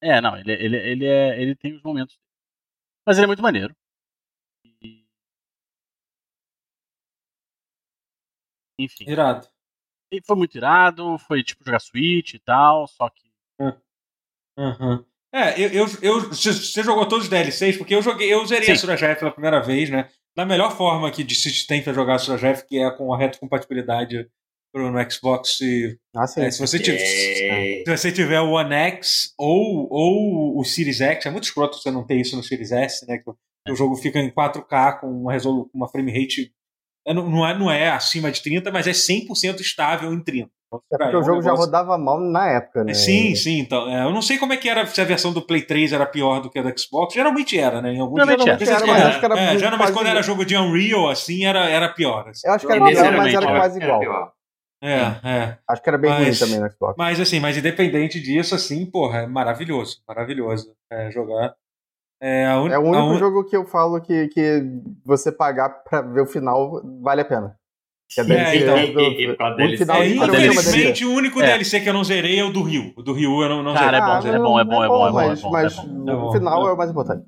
É, 0.01 0.19
não, 0.19 0.35
ele, 0.35 0.51
ele, 0.51 0.77
ele, 0.77 1.05
é, 1.05 1.41
ele 1.41 1.55
tem 1.55 1.75
os 1.75 1.83
momentos. 1.83 2.19
Mas 3.05 3.17
ele 3.17 3.25
é 3.25 3.27
muito 3.27 3.43
maneiro. 3.43 3.75
E... 4.81 5.05
Enfim. 8.79 9.05
Irado. 9.07 9.47
E 10.11 10.21
foi 10.21 10.35
muito 10.35 10.57
irado, 10.57 11.17
foi 11.19 11.43
tipo 11.43 11.63
jogar 11.63 11.79
Switch 11.79 12.33
e 12.33 12.39
tal, 12.39 12.87
só 12.87 13.09
que. 13.09 13.31
Hum. 13.59 13.73
Uhum. 14.57 15.05
É, 15.33 15.57
eu, 15.61 15.69
eu, 15.69 15.85
eu, 16.01 16.19
você 16.29 16.83
jogou 16.83 17.07
todos 17.07 17.25
os 17.25 17.29
DLCs, 17.29 17.77
porque 17.77 17.95
eu 17.95 18.01
joguei, 18.01 18.33
eu 18.33 18.45
zerei 18.45 18.65
Sim. 18.65 18.71
a 18.73 18.77
Surajef 18.77 19.19
pela 19.19 19.31
primeira 19.31 19.61
vez, 19.61 19.89
né? 19.89 20.09
Da 20.35 20.45
melhor 20.45 20.75
forma 20.75 21.09
que 21.09 21.27
se 21.33 21.65
tem 21.65 21.81
para 21.81 21.93
jogar 21.93 22.15
a 22.15 22.19
Surajef, 22.19 22.67
que 22.67 22.79
é 22.79 22.91
com 22.91 23.13
a 23.13 23.17
retrocompatibilidade 23.17 24.29
no 24.73 25.11
Xbox. 25.11 25.59
E, 25.61 25.97
ah, 26.15 26.27
sim. 26.27 26.41
É, 26.41 26.51
se, 26.51 26.59
você 26.59 26.79
tiver, 26.79 26.97
se 26.97 27.83
você 27.87 28.11
tiver 28.11 28.39
o 28.39 28.51
One 28.51 28.73
X 28.73 29.33
ou, 29.37 29.87
ou 29.91 30.59
o 30.59 30.63
Series 30.63 31.01
X, 31.01 31.25
é 31.25 31.29
muito 31.29 31.45
escroto 31.45 31.77
você 31.77 31.91
não 31.91 32.05
ter 32.05 32.15
isso 32.15 32.35
no 32.35 32.43
Series 32.43 32.71
S, 32.71 33.05
né? 33.07 33.17
Que 33.17 33.29
o 33.71 33.75
jogo 33.75 33.95
fica 33.95 34.19
em 34.19 34.31
4K 34.31 34.99
com 34.99 35.07
uma, 35.07 35.33
resolu 35.33 35.69
uma 35.73 35.87
frame 35.87 36.11
rate. 36.11 36.53
É, 37.05 37.13
não 37.13 37.47
é, 37.47 37.57
não 37.57 37.71
é 37.71 37.89
acima 37.89 38.31
de 38.31 38.41
30, 38.41 38.71
mas 38.71 38.87
é 38.87 38.91
100% 38.91 39.59
estável 39.59 40.13
em 40.13 40.23
30. 40.23 40.49
É 40.73 40.97
porque 40.97 41.17
o 41.17 41.23
jogo 41.23 41.41
já 41.41 41.51
rodava 41.51 41.97
mal 41.97 42.17
na 42.17 42.49
época, 42.49 42.85
né? 42.85 42.93
Sim, 42.93 43.35
sim. 43.35 43.59
Então, 43.59 43.89
é, 43.89 44.05
eu 44.05 44.11
não 44.11 44.21
sei 44.21 44.37
como 44.37 44.53
é 44.53 44.57
que 44.57 44.69
era, 44.69 44.85
se 44.85 45.01
a 45.01 45.03
versão 45.03 45.33
do 45.33 45.41
Play 45.41 45.63
3 45.63 45.91
era 45.91 46.05
pior 46.05 46.39
do 46.39 46.49
que 46.49 46.59
a 46.59 46.61
do 46.61 46.79
Xbox. 46.79 47.13
Geralmente 47.13 47.59
era, 47.59 47.81
né? 47.81 47.93
Em 47.93 47.99
alguns 47.99 48.23
geralmente, 48.23 48.65
geralmente 48.65 48.89
era, 48.89 48.93
mas 48.93 49.05
acho 49.05 49.19
que 49.19 49.25
era 49.25 49.39
é, 49.39 49.57
geralmente 49.57 49.91
quando 49.91 50.07
era 50.07 50.21
jogo 50.21 50.45
de 50.45 50.55
Unreal, 50.55 51.09
assim, 51.09 51.43
era, 51.43 51.69
era 51.69 51.89
pior. 51.89 52.29
Assim. 52.29 52.47
Eu 52.47 52.53
acho 52.53 52.65
que 52.65 52.71
era 52.71 52.85
pior, 52.85 53.17
mas 53.17 53.33
era 53.33 53.47
quase 53.47 53.83
igual. 53.83 54.33
É, 54.81 54.99
é. 55.23 55.57
Acho 55.67 55.81
que 55.81 55.89
era 55.89 55.97
bem 55.97 56.09
mas, 56.09 56.39
ruim 56.39 56.49
também 56.49 56.59
no 56.59 56.71
Xbox. 56.71 56.95
Mas 56.97 57.19
assim, 57.19 57.39
mas 57.39 57.55
independente 57.55 58.19
disso, 58.19 58.55
assim, 58.55 58.85
porra, 58.85 59.19
é 59.19 59.27
maravilhoso. 59.27 60.01
Maravilhoso 60.07 60.75
é, 60.89 61.11
jogar. 61.11 61.53
É, 62.19 62.53
un... 62.55 62.69
é 62.69 62.77
o 62.77 62.81
único 62.81 63.13
un... 63.13 63.17
jogo 63.17 63.43
que 63.43 63.55
eu 63.55 63.65
falo 63.65 64.01
que, 64.01 64.27
que 64.29 64.63
você 65.05 65.31
pagar 65.31 65.69
pra 65.83 66.01
ver 66.01 66.21
o 66.21 66.25
final 66.25 66.81
vale 67.01 67.21
a 67.21 67.25
pena. 67.25 67.59
Que 68.09 68.21
é, 68.21 68.23
DLC 68.23 68.57
então, 68.57 68.75
do, 68.75 68.81
e, 68.81 69.23
e, 69.23 69.27
do, 69.27 69.77
final, 69.77 70.01
é, 70.01 70.07
infelizmente, 70.09 71.05
o 71.05 71.13
único 71.13 71.39
é. 71.41 71.45
DLC 71.45 71.79
que 71.79 71.87
eu 71.87 71.93
não 71.93 72.03
zerei 72.03 72.39
é 72.39 72.43
o 72.43 72.51
do 72.51 72.61
Rio. 72.61 72.93
O 72.97 73.01
do 73.01 73.13
Rio 73.13 73.41
eu 73.41 73.49
não, 73.49 73.63
não 73.63 73.73
Cara, 73.73 74.19
zerei. 74.19 74.37
é 74.37 74.43
bom, 74.43 74.59
é 74.59 74.65
bom, 74.65 74.83
é 74.83 74.87
bom, 74.87 75.07
é 75.07 75.11
bom. 75.11 75.13
Mas, 75.13 75.43
mas 75.43 75.77
o 75.77 76.31
final 76.31 76.67
é 76.67 76.73
o 76.73 76.77
mais 76.77 76.89
importante. 76.89 77.25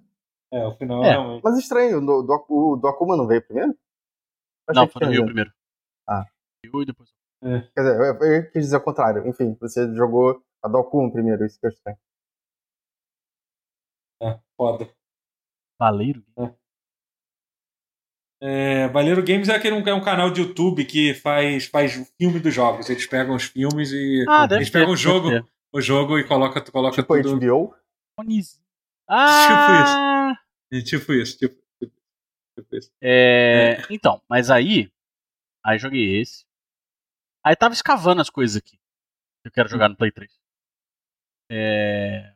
É, 0.51 0.67
o 0.67 0.71
final 0.73 1.03
é, 1.03 1.11
realmente. 1.11 1.41
Mas 1.43 1.57
estranho, 1.57 2.01
do, 2.01 2.21
do, 2.21 2.45
o 2.49 2.75
do 2.75 2.87
Akuma 2.87 3.15
não 3.15 3.25
veio 3.25 3.41
primeiro? 3.41 3.73
Não, 4.69 4.87
foi 4.87 5.05
no 5.05 5.11
Rio 5.11 5.25
primeiro. 5.25 5.51
Ah. 6.07 6.25
Rio 6.63 6.81
e 6.81 6.85
depois. 6.85 7.09
É. 7.43 7.61
Quer 7.75 7.81
dizer, 7.81 7.99
eu, 7.99 8.31
eu, 8.31 8.51
quis 8.51 8.63
dizer 8.63 8.77
o 8.77 8.81
contrário. 8.81 9.27
Enfim, 9.27 9.55
você 9.59 9.93
jogou 9.93 10.41
a 10.61 10.67
do 10.67 10.77
Akuma 10.77 11.11
primeiro, 11.11 11.45
isso 11.45 11.59
que 11.59 11.65
eu 11.65 11.69
estranho. 11.69 11.97
É, 14.21 14.39
foda. 14.55 14.89
Valeiro? 15.77 16.23
É. 16.37 16.53
É, 18.45 18.87
Valeiro 18.89 19.23
Games 19.23 19.47
é 19.47 19.55
aquele 19.55 19.89
é 19.89 19.93
um 19.93 20.03
canal 20.03 20.29
de 20.29 20.41
YouTube 20.41 20.83
que 20.83 21.13
faz, 21.13 21.65
faz 21.65 21.97
o 21.97 22.05
filme 22.17 22.39
dos 22.39 22.53
jogos. 22.53 22.89
Eles 22.89 23.05
pegam 23.05 23.35
os 23.35 23.43
filmes 23.43 23.91
e. 23.91 24.25
Ah, 24.27 24.47
eles 24.51 24.69
pegam 24.69 24.91
o 24.91 24.97
jogo, 24.97 25.29
o 25.71 25.81
jogo 25.81 26.19
e 26.19 26.27
coloca, 26.27 26.61
coloca 26.69 27.01
tipo 27.01 27.21
tudo. 27.21 27.39
HBO? 27.39 27.73
Ah! 29.07 30.33
Tipo 30.69 30.75
isso. 30.75 30.85
Tipo 30.85 31.13
isso, 31.13 31.37
tipo, 31.37 31.55
tipo, 31.79 31.93
tipo 32.57 32.75
isso. 32.75 32.91
É, 33.01 33.77
é. 33.79 33.85
Então, 33.89 34.21
mas 34.29 34.49
aí. 34.49 34.91
Aí 35.65 35.79
joguei 35.79 36.19
esse. 36.19 36.45
Aí 37.43 37.55
tava 37.55 37.73
escavando 37.73 38.21
as 38.21 38.29
coisas 38.29 38.55
aqui. 38.55 38.77
Que 39.41 39.49
eu 39.49 39.51
quero 39.51 39.69
jogar 39.69 39.89
no 39.89 39.97
Play 39.97 40.11
3. 40.11 40.31
É. 41.51 42.33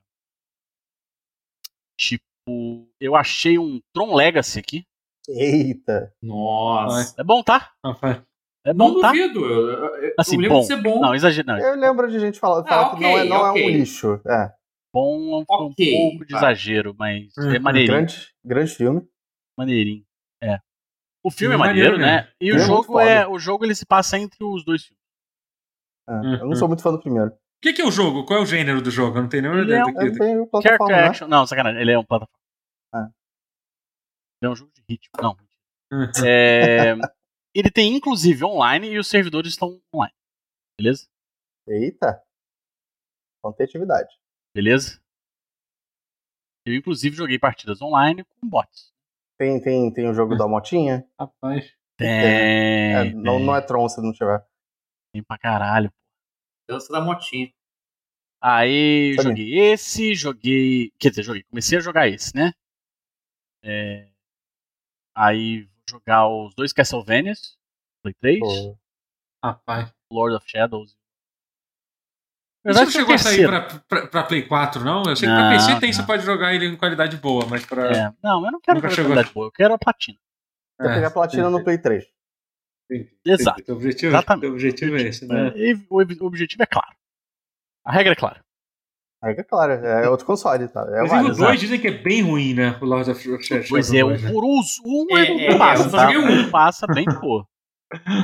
Tipo, 1.98 2.90
eu 3.00 3.16
achei 3.16 3.58
um 3.58 3.82
Tron 3.94 4.14
Legacy 4.14 4.60
aqui. 4.60 4.86
Eita! 5.28 6.14
Nossa! 6.22 7.20
É 7.20 7.24
bom, 7.24 7.42
tá? 7.42 7.74
É 8.66 8.74
bom, 8.74 8.94
não 8.94 9.02
tá? 9.02 9.12
duvido. 9.12 9.46
Eu, 9.46 9.96
eu, 9.96 10.14
assim, 10.20 10.44
eu 10.44 10.50
bom. 10.50 10.62
ser 10.62 10.82
bom. 10.82 11.00
Não, 11.00 11.16
exagero. 11.16 11.48
Não. 11.48 11.58
Eu 11.58 11.76
lembro 11.78 12.12
de 12.12 12.20
gente 12.20 12.38
falar, 12.38 12.66
falar 12.66 12.82
ah, 12.82 12.88
okay, 12.88 12.98
que 12.98 13.04
não, 13.04 13.18
é, 13.18 13.24
não 13.24 13.50
okay. 13.52 13.64
é 13.64 13.66
um 13.66 13.70
lixo. 13.70 14.22
É. 14.28 14.54
Bom 14.94 15.16
é 15.16 15.38
um, 15.38 15.68
okay, 15.68 15.92
pouco 15.92 16.26
de 16.26 16.36
exagero, 16.36 16.94
mas 16.98 17.32
uhum. 17.38 17.52
é 17.52 17.60
maneirinho. 17.60 17.98
Grande, 17.98 18.36
grande 18.44 18.76
filme. 18.76 19.08
Maneirinho. 19.58 20.04
É. 20.44 20.60
O 21.24 21.32
filme 21.32 21.56
é 21.56 21.58
maneiro, 21.58 21.98
maneiro 21.98 22.14
né? 22.14 22.30
E 22.42 22.52
o 22.52 22.56
é 22.56 22.60
jogo 22.60 23.00
é. 23.00 23.28
O 23.28 23.40
jogo 23.40 23.66
ele 23.66 23.76
se 23.76 23.86
passa 23.86 24.18
entre 24.18 24.44
os 24.44 24.66
dois 24.66 24.84
filmes. 24.84 24.97
É, 26.08 26.12
uhum. 26.12 26.36
Eu 26.36 26.46
não 26.48 26.56
sou 26.56 26.68
muito 26.68 26.82
fã 26.82 26.92
do 26.92 27.00
primeiro. 27.00 27.30
O 27.30 27.62
que, 27.62 27.74
que, 27.74 27.82
é 27.82 27.86
o 27.86 27.92
jogo? 27.92 28.26
Qual 28.26 28.40
é 28.40 28.42
o 28.42 28.46
gênero 28.46 28.82
do 28.82 28.92
jogo? 28.92 29.18
Eu 29.18 29.24
não 29.24 29.30
tenho 29.30 29.44
nenhuma 29.44 29.64
ideia. 29.64 29.80
É 29.80 29.86
um, 29.86 29.90
é 29.90 30.10
bem 30.12 30.62
Character 30.62 30.96
né? 30.96 31.08
action. 31.08 31.28
Não, 31.28 31.46
sacanagem. 31.46 31.82
Ele 31.82 31.92
é 31.92 31.98
um 31.98 32.06
plataforma. 32.06 32.40
É. 32.94 33.00
Ele 33.00 34.44
é 34.44 34.50
um 34.50 34.56
jogo 34.56 34.72
de 34.74 34.84
ritmo. 34.88 35.12
Não. 35.20 35.36
Hum. 35.92 36.06
É, 36.26 36.94
ele 37.56 37.72
tem 37.72 37.96
inclusive 37.96 38.44
online 38.46 38.90
e 38.90 39.00
os 39.00 39.08
servidores 39.08 39.54
estão 39.54 39.82
online. 39.94 40.14
Beleza? 40.80 41.08
Eita. 41.68 42.22
Então 43.40 43.52
tem 43.54 43.66
atividade. 43.66 44.10
Beleza? 44.56 45.02
Eu 46.66 46.76
inclusive 46.76 47.16
joguei 47.16 47.40
partidas 47.40 47.82
online 47.82 48.24
com 48.24 48.48
bots. 48.48 48.94
Tem, 49.40 49.62
tem, 49.62 49.92
tem 49.94 50.10
o 50.10 50.14
jogo 50.14 50.36
da 50.36 50.48
motinha? 50.48 51.08
Rapaz. 51.20 51.74
Tem. 51.98 52.10
É, 52.10 53.04
tem. 53.04 53.16
Não, 53.16 53.40
não 53.40 53.56
é 53.56 53.62
Tron 53.62 53.88
se 53.88 54.02
não 54.02 54.12
tiver. 54.12 54.46
Tem 55.14 55.24
pra 55.24 55.38
caralho. 55.38 55.92
Dança 56.68 56.92
da 56.92 57.02
motinha. 57.02 57.52
Aí 58.42 59.16
Sabe? 59.16 59.30
joguei 59.30 59.60
esse, 59.72 60.16
joguei. 60.16 60.92
Quer 61.00 61.10
dizer, 61.10 61.24
joguei. 61.24 61.44
Comecei 61.44 61.78
a 61.78 61.82
jogar 61.82 62.08
esse, 62.08 62.36
né? 62.36 62.54
É... 63.64 64.10
Aí 65.16 65.64
vou 65.64 66.00
jogar 66.00 66.28
os 66.28 66.54
dois 66.54 66.74
Castlevanias. 66.74 67.58
Play 68.04 68.14
3. 68.14 68.40
Pô. 68.40 68.78
Rapaz. 69.44 69.92
Lord 70.12 70.36
of 70.36 70.50
Shadows. 70.50 70.98
Isso 72.66 72.84
não 72.84 72.92
chegou 72.92 73.16
a 73.16 73.18
sair 73.18 73.48
pra, 73.48 73.62
pra, 73.62 74.08
pra, 74.08 74.24
Play 74.24 74.46
4, 74.46 74.84
não? 74.84 75.04
Eu 75.04 75.16
sei 75.16 75.28
que 75.28 75.34
pra 75.34 75.50
PC 75.52 75.80
tem, 75.80 75.90
não. 75.90 75.96
você 75.96 76.04
pode 76.04 76.24
jogar 76.24 76.54
ele 76.54 76.66
em 76.66 76.76
qualidade 76.76 77.16
boa, 77.16 77.46
mas 77.46 77.66
pra. 77.66 77.88
É. 77.92 78.14
Não, 78.22 78.46
eu 78.46 78.52
não 78.52 78.60
quero 78.60 78.82
Nunca 78.82 78.94
qualidade 78.94 79.34
boa, 79.34 79.48
eu 79.48 79.52
quero 79.52 79.74
a 79.74 79.78
platina. 79.78 80.18
Quer 80.80 80.92
é, 80.92 80.94
pegar 80.96 81.08
a 81.08 81.12
platina 81.12 81.50
no 81.50 81.64
Play 81.64 81.78
3. 81.78 82.06
Exato. 83.26 83.72
O 83.72 83.76
objetivo, 83.76 84.12
Exatamente. 84.12 84.48
O 84.48 84.52
objetivo 84.54 84.96
é 84.96 85.02
esse, 85.02 85.28
né? 85.28 85.54
É, 85.56 85.74
o 85.90 86.26
objetivo 86.26 86.64
é 86.64 86.66
claro. 86.66 86.96
A 87.84 87.92
regra 87.92 88.14
é 88.14 88.16
clara. 88.16 88.46
A 89.22 89.28
regra 89.28 89.42
é 89.42 89.46
clara, 89.46 89.74
é 89.74 90.10
outro 90.10 90.26
console, 90.26 90.68
tá? 90.68 90.86
É 90.90 91.02
Mas 91.02 91.38
o 91.38 91.42
2 91.42 91.60
dizem 91.60 91.80
que 91.80 91.88
é 91.88 91.92
bem 91.92 92.22
ruim, 92.22 92.54
né? 92.54 92.78
O 92.82 92.86
Lord 92.86 93.10
of 93.10 93.44
Shadows. 93.44 93.70
Pois 93.70 93.94
é, 93.94 94.04
horroroso. 94.04 94.82
O 94.86 95.04
1 95.04 95.14
um 95.14 95.18
é, 95.18 95.46
é, 95.48 95.58
passa, 95.58 95.90
tá? 95.90 96.10
Um 96.10 96.50
passa 96.52 96.88
bem 96.88 97.06
pô. 97.06 97.46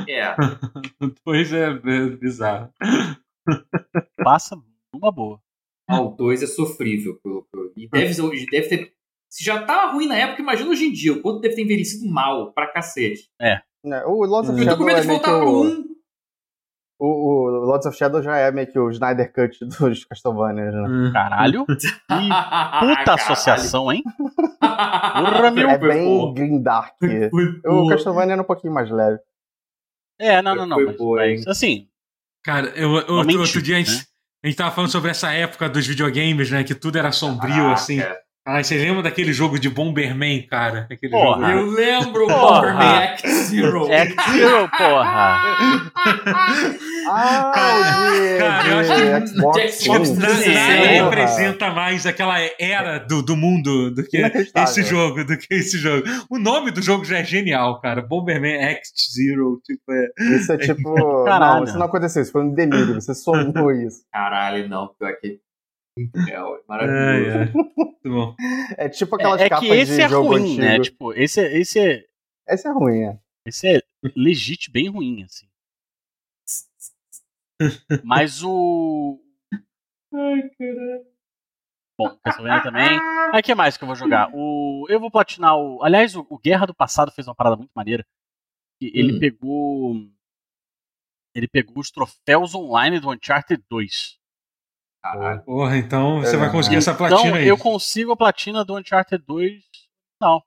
É. 0.08 0.34
O 1.00 1.12
2 1.26 1.52
é, 1.52 1.64
é 1.64 2.08
bizarro. 2.10 2.72
Passa 4.22 4.56
numa 4.92 5.10
boa. 5.10 5.40
Ah, 5.88 6.00
o 6.00 6.10
2 6.10 6.42
é 6.42 6.46
sofrível. 6.46 7.20
E 7.76 7.88
deve, 7.88 8.14
deve 8.50 8.68
ter. 8.68 8.92
Se 9.28 9.44
já 9.44 9.64
tava 9.64 9.92
ruim 9.92 10.06
na 10.06 10.16
época, 10.16 10.42
imagina 10.42 10.70
hoje 10.70 10.84
em 10.84 10.92
dia. 10.92 11.12
O 11.12 11.20
quanto 11.20 11.40
deve 11.40 11.56
ter 11.56 11.62
envelhecido 11.62 12.08
mal 12.08 12.52
pra 12.52 12.70
cacete. 12.70 13.28
É. 13.40 13.60
é 13.92 14.06
o 14.06 14.24
Lords 14.24 14.50
of 14.50 14.58
Shadow. 14.58 14.72
Eu 14.72 14.76
tô 14.76 14.78
com 14.78 14.84
medo 14.84 15.00
de 15.00 15.06
voltar 15.06 15.38
pro 15.38 15.62
1. 15.62 15.84
O, 17.00 17.06
o 17.06 17.50
Lords 17.66 17.86
of 17.86 17.96
Shadow 17.96 18.22
já 18.22 18.36
é 18.36 18.50
meio 18.50 18.70
que 18.70 18.78
o 18.78 18.90
Snyder 18.90 19.32
Cut 19.32 19.58
dos 19.66 20.04
Castlevania, 20.04 20.70
né? 20.70 20.88
Hum. 20.88 21.12
Caralho! 21.12 21.66
Que 21.74 22.96
puta 22.96 23.14
associação, 23.14 23.92
hein? 23.92 24.02
Porra, 24.60 25.50
meu 25.50 25.68
é 25.68 25.78
bem 25.78 26.34
Green 26.34 26.62
Dark. 26.62 26.94
o 27.64 27.88
Castlevania 27.88 28.34
era 28.34 28.42
um 28.42 28.46
pouquinho 28.46 28.72
mais 28.72 28.90
leve. 28.90 29.18
É, 30.18 30.40
não, 30.40 30.54
não, 30.54 30.66
não. 30.66 30.78
Mas, 30.78 30.96
mas, 30.96 31.46
assim, 31.48 31.88
Cara, 32.44 32.66
eu, 32.76 32.90
outro, 32.90 33.40
outro 33.40 33.62
dia 33.62 33.76
a 33.76 33.78
gente, 33.78 33.92
né? 33.92 34.02
a 34.44 34.46
gente 34.46 34.56
tava 34.56 34.74
falando 34.74 34.90
sobre 34.90 35.10
essa 35.10 35.32
época 35.32 35.66
dos 35.66 35.86
videogames, 35.86 36.50
né? 36.50 36.62
Que 36.62 36.74
tudo 36.74 36.98
era 36.98 37.10
sombrio, 37.10 37.68
ah, 37.68 37.72
assim. 37.72 38.00
Ah, 38.46 38.62
você 38.62 38.76
lembra 38.76 39.02
daquele 39.02 39.32
jogo 39.32 39.58
de 39.58 39.70
Bomberman, 39.70 40.46
cara? 40.46 40.86
Aquele 40.90 41.10
porra. 41.10 41.50
Jogo... 41.50 41.60
Eu 41.60 41.70
lembro, 41.70 42.26
porra. 42.26 42.60
Bomberman 42.60 42.98
Act 42.98 43.28
Zero. 43.30 43.90
Act 43.90 44.14
Zero, 44.32 44.70
porra. 44.76 45.40
ah, 47.08 47.52
cara, 47.54 48.38
cara, 48.38 48.68
eu 48.68 48.78
acho 48.80 48.94
que 48.94 49.26
Xbox, 49.26 49.82
Xbox 49.82 50.10
nada 50.18 50.34
representa 50.34 51.70
mais 51.70 52.04
aquela 52.04 52.36
era 52.58 52.98
do, 52.98 53.22
do 53.22 53.34
mundo 53.34 53.90
do 53.90 54.04
que 54.04 54.18
esse 54.54 54.82
jogo, 54.82 55.24
do 55.24 55.38
que 55.38 55.54
esse 55.54 55.78
jogo. 55.78 56.06
O 56.28 56.38
nome 56.38 56.70
do 56.70 56.82
jogo 56.82 57.02
já 57.02 57.20
é 57.20 57.24
genial, 57.24 57.80
cara. 57.80 58.02
Bomberman 58.02 58.62
Act 58.62 58.92
Zero, 59.10 59.58
tipo, 59.64 59.90
é... 59.90 60.08
Isso 60.36 60.52
é 60.52 60.58
tipo... 60.58 60.92
Caralho. 61.24 61.60
Não, 61.60 61.64
isso 61.64 61.78
não 61.78 61.86
aconteceu, 61.86 62.20
isso 62.20 62.32
foi 62.32 62.42
um 62.42 62.52
delírio, 62.52 62.94
você 62.94 63.14
sonhou 63.14 63.72
isso. 63.72 64.04
Caralho, 64.12 64.68
não, 64.68 64.88
pior 64.98 65.16
que 65.18 65.40
maravilhoso. 66.68 67.58
É, 68.78 68.84
é. 68.84 68.84
é 68.86 68.88
tipo 68.88 69.14
aquelas 69.14 69.40
é, 69.40 69.46
é 69.46 69.48
capas 69.48 69.68
que 69.68 69.74
esse 69.74 69.96
de 69.96 70.02
é 70.02 70.08
jogo 70.08 70.28
ruim, 70.28 70.42
antigo. 70.42 70.60
né? 70.60 70.80
Tipo, 70.80 71.12
esse 71.12 71.40
é, 71.40 71.58
esse 71.58 71.78
é. 71.78 72.04
Esse 72.48 72.68
é 72.68 72.72
ruim, 72.72 73.04
é. 73.04 73.18
Esse 73.46 73.76
é 73.76 73.82
legit 74.16 74.70
bem 74.70 74.88
ruim, 74.88 75.22
assim. 75.24 75.46
Mas 78.02 78.42
o. 78.42 79.20
Ai, 80.12 80.50
caralho. 80.58 81.14
Bom, 81.96 82.18
Castlevania 82.24 82.62
também. 82.62 82.98
Aí 83.32 83.40
o 83.40 83.42
que 83.42 83.54
mais 83.54 83.76
que 83.76 83.84
eu 83.84 83.86
vou 83.86 83.94
jogar? 83.94 84.30
O, 84.34 84.86
eu 84.88 84.98
vou 84.98 85.10
platinar 85.10 85.56
o. 85.56 85.82
Aliás, 85.82 86.16
o, 86.16 86.26
o 86.28 86.38
Guerra 86.38 86.66
do 86.66 86.74
Passado 86.74 87.12
fez 87.12 87.28
uma 87.28 87.34
parada 87.34 87.56
muito 87.56 87.70
maneira. 87.74 88.04
Ele 88.80 89.14
hum. 89.14 89.20
pegou. 89.20 89.94
Ele 91.34 91.48
pegou 91.48 91.78
os 91.78 91.90
troféus 91.90 92.54
online 92.54 93.00
do 93.00 93.10
Uncharted 93.10 93.62
2. 93.68 94.18
Caralho. 95.04 95.42
Porra, 95.42 95.76
então 95.76 96.20
você 96.20 96.34
é, 96.34 96.38
vai 96.38 96.50
conseguir 96.50 96.76
é. 96.76 96.78
essa 96.78 96.94
platina 96.94 97.20
então, 97.20 97.34
aí. 97.34 97.46
Eu 97.46 97.58
consigo 97.58 98.12
a 98.12 98.16
platina 98.16 98.64
do 98.64 98.78
Uncharted 98.78 99.22
2. 99.26 99.62
Não. 100.18 100.42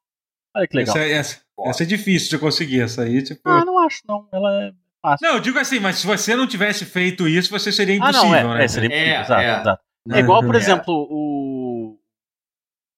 Olha 0.55 0.68
que 0.68 0.76
legal. 0.76 0.97
Essa, 0.97 1.08
essa, 1.08 1.41
essa, 1.64 1.84
é 1.84 1.86
difícil 1.86 2.30
de 2.32 2.39
conseguir, 2.39 2.82
essa 2.82 3.03
aí, 3.03 3.22
tipo. 3.22 3.47
Ah, 3.47 3.64
não 3.64 3.78
acho, 3.78 4.01
não. 4.08 4.28
Ela 4.34 4.64
é 4.64 4.74
fácil. 4.99 5.28
Não, 5.28 5.36
eu 5.36 5.39
digo 5.39 5.60
assim, 5.60 5.80
mas 5.80 5.97
se 5.97 6.08
você 6.08 6.36
não 6.36 6.47
tivesse 6.47 6.86
feito 6.86 7.28
isso, 7.28 7.51
você 7.51 7.72
seria 7.72 7.97
impossível, 7.97 8.22
ah, 8.24 8.43
não, 8.43 8.55
é, 8.55 8.58
né? 8.58 8.64
É, 8.64 8.68
seria 8.68 8.88
impossível, 8.88 9.14
é, 9.14 9.22
exato, 9.22 9.41
é. 9.41 9.62
exato. 9.62 9.84
É 10.10 10.20
igual, 10.20 10.41
por 10.41 10.55
é. 10.55 10.58
exemplo, 10.58 11.08
o. 11.08 11.99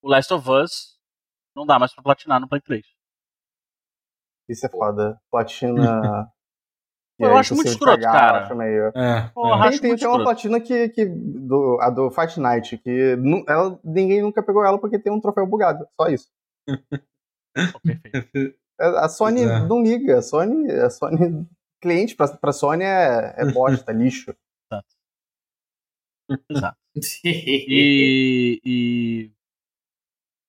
O 0.02 0.10
Last 0.10 0.34
of 0.34 0.50
Us 0.50 0.98
não 1.54 1.66
dá 1.66 1.78
mais 1.78 1.94
pra 1.94 2.02
platinar 2.02 2.40
no 2.40 2.48
Play 2.48 2.62
3. 2.62 2.86
Isso 4.48 4.66
é 4.66 4.70
foda. 4.70 5.20
Platina. 5.30 6.32
eu 7.20 7.38
acho 7.38 7.56
muito 7.56 7.68
escroto, 7.68 8.02
cara. 8.02 8.46
Acho 8.46 8.56
meio... 8.56 8.92
é, 8.96 9.30
Porra, 9.34 9.68
é. 9.68 9.70
Tem, 9.72 9.80
tem, 9.80 9.96
tem 9.96 10.08
uma 10.08 10.24
platina 10.24 10.60
que, 10.60 10.90
que 10.90 11.06
do, 11.06 11.78
a 11.82 11.90
do 11.90 12.10
Fight 12.10 12.40
Night, 12.40 12.78
que 12.78 13.18
ela, 13.48 13.80
ninguém 13.84 14.22
nunca 14.22 14.42
pegou 14.42 14.66
ela 14.66 14.80
porque 14.80 14.98
tem 14.98 15.12
um 15.12 15.20
troféu 15.20 15.46
bugado. 15.46 15.88
Só 16.00 16.08
isso. 16.08 16.30
É, 18.80 18.86
a 18.86 19.10
Sony 19.10 19.42
é. 19.42 19.60
não 19.68 19.84
liga. 19.84 20.20
A 20.20 20.22
Sony, 20.22 20.72
a 20.72 20.90
Sony 20.90 21.46
cliente 21.82 22.16
pra, 22.16 22.28
pra 22.30 22.54
Sony 22.54 22.84
é, 22.84 23.36
é 23.38 23.46
bosta, 23.52 23.92
lixo. 23.92 24.34
Exato. 24.72 24.88
Exato. 26.50 26.78
e. 27.26 28.62
e... 28.64 29.32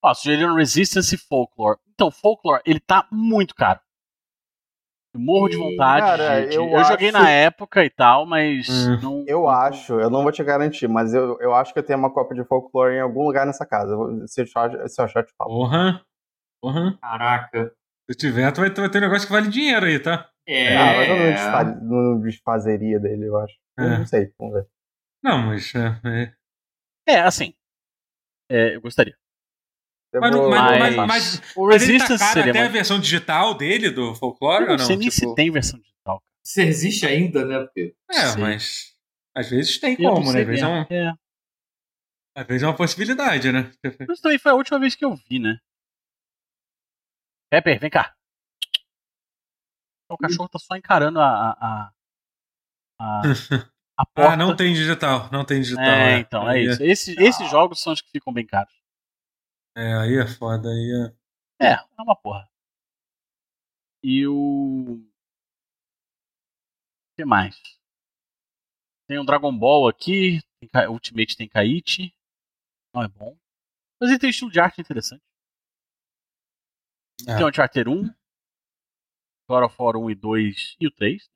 Ó, 0.02 0.14
sugeriram 0.14 0.54
Resistance 0.54 1.14
e 1.14 1.18
Folklore. 1.18 1.78
Então, 1.92 2.10
Folklore, 2.10 2.62
ele 2.64 2.80
tá 2.80 3.06
muito 3.10 3.54
caro. 3.54 3.80
Eu 5.12 5.20
morro 5.20 5.48
de 5.48 5.56
vontade. 5.56 6.06
Cara, 6.06 6.46
de, 6.46 6.54
eu, 6.54 6.68
eu 6.68 6.76
acho... 6.76 6.92
joguei 6.92 7.10
na 7.10 7.28
época 7.28 7.84
e 7.84 7.90
tal, 7.90 8.24
mas 8.24 8.68
hum. 8.68 9.00
não. 9.02 9.24
Eu 9.26 9.48
acho, 9.48 9.94
eu 9.94 10.08
não 10.08 10.22
vou 10.22 10.30
te 10.30 10.42
garantir, 10.44 10.86
mas 10.88 11.12
eu, 11.12 11.36
eu 11.40 11.54
acho 11.54 11.72
que 11.72 11.78
eu 11.78 11.82
tenho 11.82 11.98
uma 11.98 12.12
cópia 12.12 12.40
de 12.40 12.48
folclore 12.48 12.94
em 12.94 13.00
algum 13.00 13.24
lugar 13.24 13.44
nessa 13.44 13.66
casa. 13.66 13.96
Se 14.26 14.40
eu 14.40 14.44
achar, 14.44 14.88
se 14.88 15.00
eu, 15.00 15.04
achar 15.04 15.20
eu 15.20 15.26
te 15.26 15.34
falo. 15.36 15.50
Porra! 15.50 16.04
Porra! 16.62 16.98
Caraca! 17.00 17.72
Se 18.10 18.16
tiver, 18.16 18.52
tu 18.52 18.60
vai, 18.60 18.70
tu 18.70 18.80
vai 18.80 18.90
ter 18.90 18.98
um 18.98 19.02
negócio 19.02 19.26
que 19.26 19.32
vale 19.32 19.48
dinheiro 19.48 19.86
aí, 19.86 19.98
tá? 19.98 20.28
É. 20.46 20.76
Ah, 20.76 21.64
mas 21.64 21.76
eu 21.76 21.82
não, 21.82 22.20
desfazeria 22.20 22.98
dele, 22.98 23.26
eu 23.26 23.36
acho. 23.38 23.54
É. 23.78 23.84
Eu 23.84 23.98
não 23.98 24.06
sei, 24.06 24.32
vamos 24.38 24.54
ver. 24.54 24.66
Não, 25.22 25.38
mas. 25.46 25.72
É, 25.74 26.34
é, 27.08 27.14
é 27.14 27.20
assim. 27.20 27.54
É, 28.50 28.74
eu 28.74 28.80
gostaria. 28.80 29.16
Mas, 30.12 30.34
mas, 30.34 30.96
mas, 30.96 31.06
mas, 31.06 31.56
o 31.56 31.68
Resistance 31.68 32.18
tá 32.18 32.32
seria 32.32 32.50
até 32.50 32.58
mais... 32.58 32.70
a 32.70 32.72
versão 32.72 32.98
digital 32.98 33.54
dele, 33.54 33.90
do 33.90 34.14
Folklore, 34.14 34.62
eu 34.62 34.66
não 34.66 34.72
ou 34.72 34.78
não? 34.78 34.86
sei 34.86 34.96
nem 34.96 35.08
tipo... 35.08 35.28
se 35.28 35.34
tem 35.36 35.50
versão 35.50 35.78
digital. 35.78 36.22
Se 36.42 36.62
existe 36.62 37.06
ainda, 37.06 37.44
né? 37.44 37.60
Porque... 37.60 37.94
É, 38.10 38.26
Sim. 38.26 38.40
mas 38.40 38.94
às 39.34 39.48
vezes 39.48 39.78
tem 39.78 39.96
eu 39.98 40.10
como, 40.12 40.32
né? 40.32 40.40
Às 40.40 40.46
vezes 40.46 40.62
é, 40.62 40.66
um... 40.66 40.82
é. 40.90 41.14
Às 42.34 42.46
vezes 42.46 42.62
é 42.62 42.66
uma 42.66 42.76
possibilidade, 42.76 43.52
né? 43.52 43.70
Mas 44.08 44.20
também 44.20 44.38
foi 44.38 44.52
a 44.52 44.54
última 44.54 44.78
vez 44.78 44.94
que 44.94 45.04
eu 45.04 45.14
vi, 45.14 45.38
né? 45.38 45.58
Pepper, 47.50 47.80
vem 47.80 47.90
cá. 47.90 48.14
O 50.08 50.16
cachorro 50.16 50.48
tá 50.48 50.58
só 50.58 50.76
encarando 50.76 51.20
a. 51.20 51.50
a, 51.50 51.92
a, 52.98 53.22
a 53.96 54.06
porta. 54.06 54.32
Ah, 54.32 54.36
não 54.36 54.54
tem 54.56 54.72
digital, 54.72 55.28
não 55.32 55.44
tem 55.44 55.60
digital. 55.60 55.84
É, 55.84 56.14
é. 56.14 56.18
então, 56.18 56.48
é, 56.48 56.62
isso. 56.62 56.82
Esse, 56.82 57.14
esses 57.22 57.50
jogos 57.50 57.80
são 57.80 57.92
os 57.92 58.00
que 58.00 58.10
ficam 58.10 58.32
bem 58.32 58.46
caros. 58.46 58.72
É, 59.76 59.94
aí 59.94 60.16
é 60.18 60.26
foda, 60.26 60.68
aí 60.68 61.12
é. 61.60 61.66
É, 61.66 61.72
é 61.74 62.02
uma 62.02 62.16
porra. 62.16 62.48
E 64.02 64.26
o. 64.26 64.94
O 64.94 65.06
que 67.16 67.24
mais? 67.24 67.60
Tem 69.06 69.18
um 69.18 69.24
Dragon 69.24 69.56
Ball 69.56 69.88
aqui. 69.88 70.40
Tem, 70.60 70.88
Ultimate 70.88 71.36
tem 71.36 71.48
Kaichi. 71.48 72.14
Não 72.94 73.02
é 73.02 73.08
bom. 73.08 73.36
Mas 74.00 74.10
ele 74.10 74.18
tem 74.18 74.28
um 74.28 74.30
estilo 74.30 74.50
de 74.50 74.60
arte 74.60 74.80
interessante. 74.80 75.22
É. 77.28 77.36
Tem 77.36 77.44
o 77.44 77.48
Uncharted 77.48 77.88
1. 77.88 78.14
God 79.48 79.64
of 79.64 79.76
War 79.78 79.96
1 79.96 80.10
e 80.10 80.14
2 80.14 80.76
e 80.80 80.86
o 80.86 80.90
3. 80.90 81.28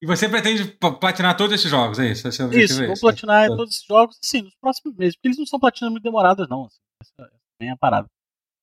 E 0.00 0.06
você 0.06 0.28
pretende 0.28 0.64
platinar 1.00 1.36
todos 1.36 1.54
esses 1.54 1.70
jogos, 1.70 1.98
é 1.98 2.06
isso? 2.06 2.26
É 2.26 2.30
isso, 2.56 2.86
vou 2.86 3.00
platinar 3.00 3.48
todos 3.48 3.74
esses 3.74 3.86
jogos, 3.86 4.16
sim, 4.22 4.42
nos 4.42 4.54
próximos 4.54 4.96
meses. 4.96 5.16
Porque 5.16 5.28
eles 5.28 5.38
não 5.38 5.46
são 5.46 5.58
platinas 5.58 5.90
muito 5.90 6.04
demoradas, 6.04 6.48
não. 6.48 6.66
Assim. 6.66 6.78
Essa 7.02 7.30
é 7.60 7.70
a 7.70 7.76
parada. 7.76 8.08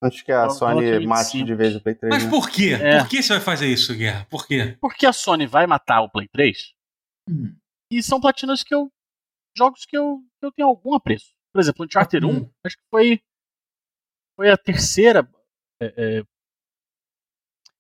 Acho 0.02 0.24
que 0.24 0.32
a 0.32 0.50
Sony 0.50 1.06
mate 1.06 1.44
de 1.44 1.56
vez 1.56 1.76
o 1.76 1.82
Play 1.82 1.96
3. 1.96 2.14
Mas 2.14 2.24
né? 2.26 2.30
por 2.30 2.50
quê? 2.50 2.74
É. 2.74 3.00
Por 3.00 3.10
que 3.10 3.22
você 3.22 3.34
vai 3.34 3.42
fazer 3.42 3.68
isso, 3.68 3.96
Guerra? 3.96 4.26
Por 4.30 4.48
quê? 4.48 4.78
Porque 4.80 5.06
a 5.06 5.14
Sony 5.14 5.48
vai 5.48 5.66
matar 5.68 6.02
o 6.02 6.10
Play 6.10 6.28
3 6.28 6.74
hum. 7.30 7.56
e 7.92 8.04
são 8.04 8.20
platinas 8.22 8.64
que 8.64 8.74
eu. 8.74 8.92
jogos 9.58 9.86
que 9.86 9.98
eu, 9.98 10.20
que 10.40 10.46
eu 10.46 10.52
tenho 10.52 10.68
algum 10.68 10.94
apreço. 10.94 11.34
Por 11.54 11.60
exemplo, 11.60 11.84
o 11.84 11.86
Uncharted 11.86 12.26
hum. 12.26 12.44
1, 12.44 12.50
acho 12.66 12.78
que 12.78 12.84
foi. 12.90 13.22
Foi 14.38 14.50
a 14.50 14.58
terceira. 14.58 15.28
É, 15.82 16.20
é, 16.20 16.24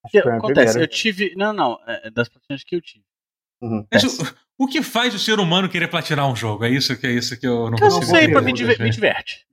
que 0.10 0.18
acontece, 0.18 0.80
eu 0.80 0.88
tive. 0.88 1.36
Não, 1.36 1.54
não, 1.54 1.80
é, 1.86 2.10
das 2.10 2.30
platinas 2.30 2.64
que 2.64 2.76
eu 2.76 2.82
tive. 2.82 3.06
Uhum. 3.62 3.86
Mas 3.92 4.04
o, 4.04 4.36
o, 4.58 4.68
que 4.68 4.82
faz 4.82 5.14
o 5.14 5.20
ser 5.20 5.40
humano 5.40 5.70
querer 5.70 5.88
platinar 5.88 6.30
um 6.30 6.36
jogo? 6.36 6.66
É 6.66 6.70
isso 6.70 6.96
que, 6.98 7.08
é 7.08 7.12
isso 7.12 7.40
que 7.40 7.48
eu 7.48 7.70
não 7.70 7.78
consigo 7.78 7.86
Eu 7.86 8.00
não 8.00 8.02
sei, 8.02 8.28
pra 8.30 8.42
mim 8.42 8.48
me 8.48 8.54
diverte. 8.54 8.84
Me 8.84 8.90
diverte. 8.92 9.46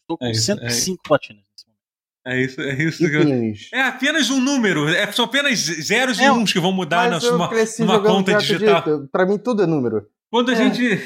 Estou 0.00 0.18
com 0.18 0.26
é 0.26 0.30
isso, 0.30 0.42
105 0.42 1.00
é... 1.04 1.08
platinas 1.08 1.42
nesse 1.50 1.66
momento. 1.66 1.80
É 2.26 2.40
isso, 2.42 2.60
é 2.60 2.82
isso 2.82 2.98
que 2.98 3.14
eu... 3.14 3.78
É 3.78 3.82
apenas 3.82 4.30
um 4.30 4.40
número. 4.40 4.88
É, 4.88 5.10
são 5.12 5.24
apenas 5.24 5.58
zeros 5.58 6.18
é, 6.18 6.24
e 6.24 6.30
uns 6.30 6.52
que 6.52 6.60
vão 6.60 6.72
mudar 6.72 7.10
na 7.10 7.20
sua 7.20 7.50
numa 7.78 8.02
conta 8.02 8.34
digital. 8.34 8.82
Para 8.82 8.98
Pra 9.12 9.26
mim, 9.26 9.38
tudo 9.38 9.62
é 9.62 9.66
número. 9.66 10.06
Quando 10.30 10.50
a 10.50 10.52
é. 10.52 10.56
gente. 10.56 11.02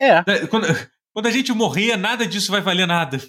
É. 0.00 0.22
Quando, 0.48 0.66
quando 1.12 1.26
a 1.26 1.30
gente 1.30 1.52
morrer, 1.52 1.96
nada 1.96 2.26
disso 2.26 2.50
vai 2.50 2.60
valer 2.60 2.86
nada. 2.86 3.20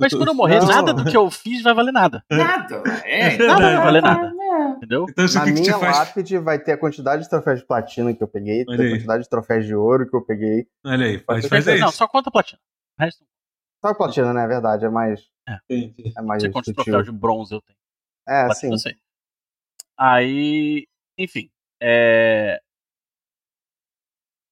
Mas 0.00 0.12
quando 0.12 0.28
eu 0.28 0.34
morrer, 0.34 0.60
não. 0.60 0.66
nada 0.66 0.94
do 0.94 1.04
que 1.04 1.16
eu 1.16 1.30
fiz 1.30 1.62
vai 1.62 1.74
valer 1.74 1.92
nada. 1.92 2.24
Nada, 2.30 2.82
é. 3.04 3.36
Nada 3.36 3.60
vai 3.60 3.76
valer 3.76 4.02
nada. 4.02 4.32
Entendeu? 4.76 5.06
Então, 5.08 5.24
Na 5.34 5.46
minha 5.46 5.78
faz... 5.78 5.98
lápide 5.98 6.38
vai 6.38 6.58
ter 6.58 6.72
a 6.72 6.78
quantidade 6.78 7.22
de 7.22 7.30
troféus 7.30 7.60
de 7.60 7.66
platina 7.66 8.14
que 8.14 8.22
eu 8.22 8.28
peguei, 8.28 8.62
a 8.62 8.64
quantidade 8.66 9.22
de 9.24 9.28
troféus 9.28 9.66
de 9.66 9.74
ouro 9.74 10.08
que 10.08 10.16
eu 10.16 10.22
peguei. 10.22 10.66
Olha 10.84 11.06
aí, 11.06 11.18
faz, 11.18 11.46
faz 11.46 11.66
isso. 11.66 11.80
Não, 11.80 11.92
só 11.92 12.06
conta 12.08 12.30
platina. 12.30 12.60
O 12.98 13.02
resto... 13.02 13.24
Só 13.84 13.94
platina, 13.94 14.32
né? 14.32 14.44
É 14.44 14.48
verdade, 14.48 14.84
é 14.84 14.88
mais. 14.88 15.28
É, 15.48 15.58
é 16.16 16.22
mais 16.22 16.42
Você 16.42 16.50
conta 16.50 16.72
troféus 16.72 17.04
de 17.04 17.12
bronze 17.12 17.54
eu 17.54 17.60
tenho. 17.60 17.78
É, 18.28 18.46
platina, 18.46 18.78
sim. 18.78 18.94
Aí, 19.96 20.86
enfim. 21.18 21.50
É... 21.80 22.60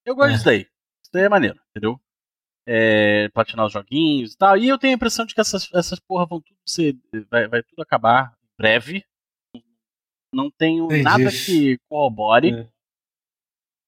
Eu 0.05 0.15
gosto 0.15 0.31
é. 0.31 0.33
disso 0.35 0.45
daí. 0.45 0.61
Isso 0.61 1.11
daí 1.13 1.25
é 1.25 1.29
maneiro, 1.29 1.59
entendeu? 1.71 1.99
é, 2.67 3.29
platinar 3.31 3.67
os 3.67 3.73
joguinhos 3.73 4.33
e 4.33 4.37
tal. 4.37 4.57
E 4.57 4.69
eu 4.69 4.79
tenho 4.79 4.95
a 4.95 4.97
impressão 4.97 5.27
de 5.27 5.35
que 5.35 5.41
essas, 5.41 5.69
essas 5.75 6.01
porra 6.01 6.27
vão 6.27 6.41
tudo 6.41 6.57
ser. 6.67 6.97
Vai, 7.31 7.49
vai 7.49 7.63
tudo 7.63 7.83
acabar 7.83 8.35
em 8.43 8.57
breve. 8.57 9.05
Não 10.35 10.51
tenho 10.51 10.87
Entendi. 10.87 11.03
nada 11.03 11.31
que 11.31 11.79
corrobore. 11.89 12.53
É. 12.53 12.69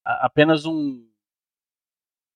Apenas 0.04 0.64
um. 0.64 1.04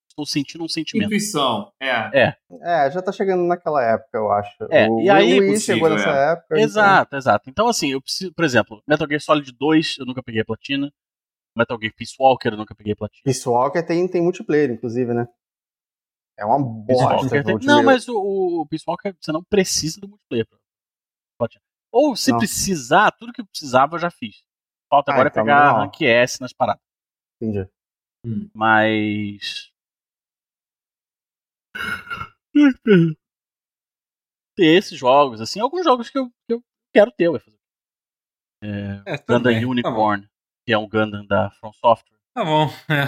Estou 0.08 0.26
sentindo 0.26 0.64
um 0.64 0.68
sentimento. 0.68 1.06
Intuição, 1.06 1.72
é. 1.80 2.26
É. 2.26 2.36
É, 2.62 2.90
já 2.90 3.00
tá 3.00 3.12
chegando 3.12 3.44
naquela 3.44 3.82
época, 3.82 4.18
eu 4.18 4.30
acho. 4.30 4.64
É, 4.70 4.88
o 4.88 5.00
e 5.00 5.08
aí. 5.08 5.40
Wii 5.40 5.60
chegou 5.60 5.88
nessa 5.88 6.10
é. 6.10 6.32
época. 6.32 6.46
Então 6.54 6.64
exato, 6.64 7.06
então... 7.06 7.18
exato. 7.18 7.50
Então, 7.50 7.68
assim, 7.68 7.92
eu 7.92 8.02
preciso, 8.02 8.34
por 8.34 8.44
exemplo, 8.44 8.82
Metal 8.86 9.06
Gear 9.08 9.20
Solid 9.20 9.52
2, 9.52 9.96
eu 10.00 10.06
nunca 10.06 10.22
peguei 10.22 10.42
a 10.42 10.44
platina. 10.44 10.92
Metal 11.56 11.78
Gear 11.80 11.94
Peace 11.96 12.14
Walker, 12.18 12.48
eu 12.48 12.56
nunca 12.56 12.74
peguei 12.74 12.92
a 12.92 12.96
platina. 12.96 13.22
Peace 13.24 13.48
Walker 13.48 13.82
tem, 13.82 14.06
tem 14.08 14.22
multiplayer, 14.22 14.70
inclusive, 14.70 15.14
né? 15.14 15.26
É 16.36 16.44
uma 16.44 16.58
bosta. 16.58 17.42
Tem... 17.42 17.58
Não, 17.62 17.82
mas 17.82 18.08
o, 18.08 18.62
o 18.62 18.66
Peace 18.66 18.84
Walker, 18.86 19.14
você 19.20 19.30
não 19.30 19.44
precisa 19.44 20.00
do 20.00 20.08
multiplayer. 20.08 20.46
Ou 21.92 22.14
se 22.14 22.30
não. 22.30 22.38
precisar, 22.38 23.10
tudo 23.12 23.32
que 23.32 23.40
eu 23.40 23.46
precisava 23.46 23.96
eu 23.96 24.00
já 24.00 24.10
fiz. 24.10 24.42
Falta 24.88 25.10
ah, 25.10 25.14
agora 25.14 25.28
então 25.28 25.42
pegar 25.42 25.72
rank 25.72 26.00
S 26.02 26.40
nas 26.40 26.52
paradas. 26.52 26.82
Entendi. 27.40 27.68
Hum. 28.24 28.50
Mas. 28.54 29.72
ter 34.56 34.76
esses 34.76 34.98
jogos, 34.98 35.40
assim, 35.40 35.60
alguns 35.60 35.84
jogos 35.84 36.10
que 36.10 36.18
eu, 36.18 36.28
que 36.46 36.54
eu 36.54 36.62
quero 36.92 37.10
ter, 37.12 37.30
vai 37.30 37.40
fazer. 37.40 37.58
É, 38.62 39.14
é, 39.14 39.18
Gundam 39.18 39.54
tá 39.54 39.66
Unicorn, 39.66 40.22
tá 40.24 40.32
que 40.66 40.72
é 40.72 40.78
um 40.78 40.88
Gundam 40.88 41.26
da 41.26 41.50
From 41.52 41.72
Software. 41.72 42.18
Tá 42.34 42.44
bom, 42.44 42.66
é. 42.90 43.06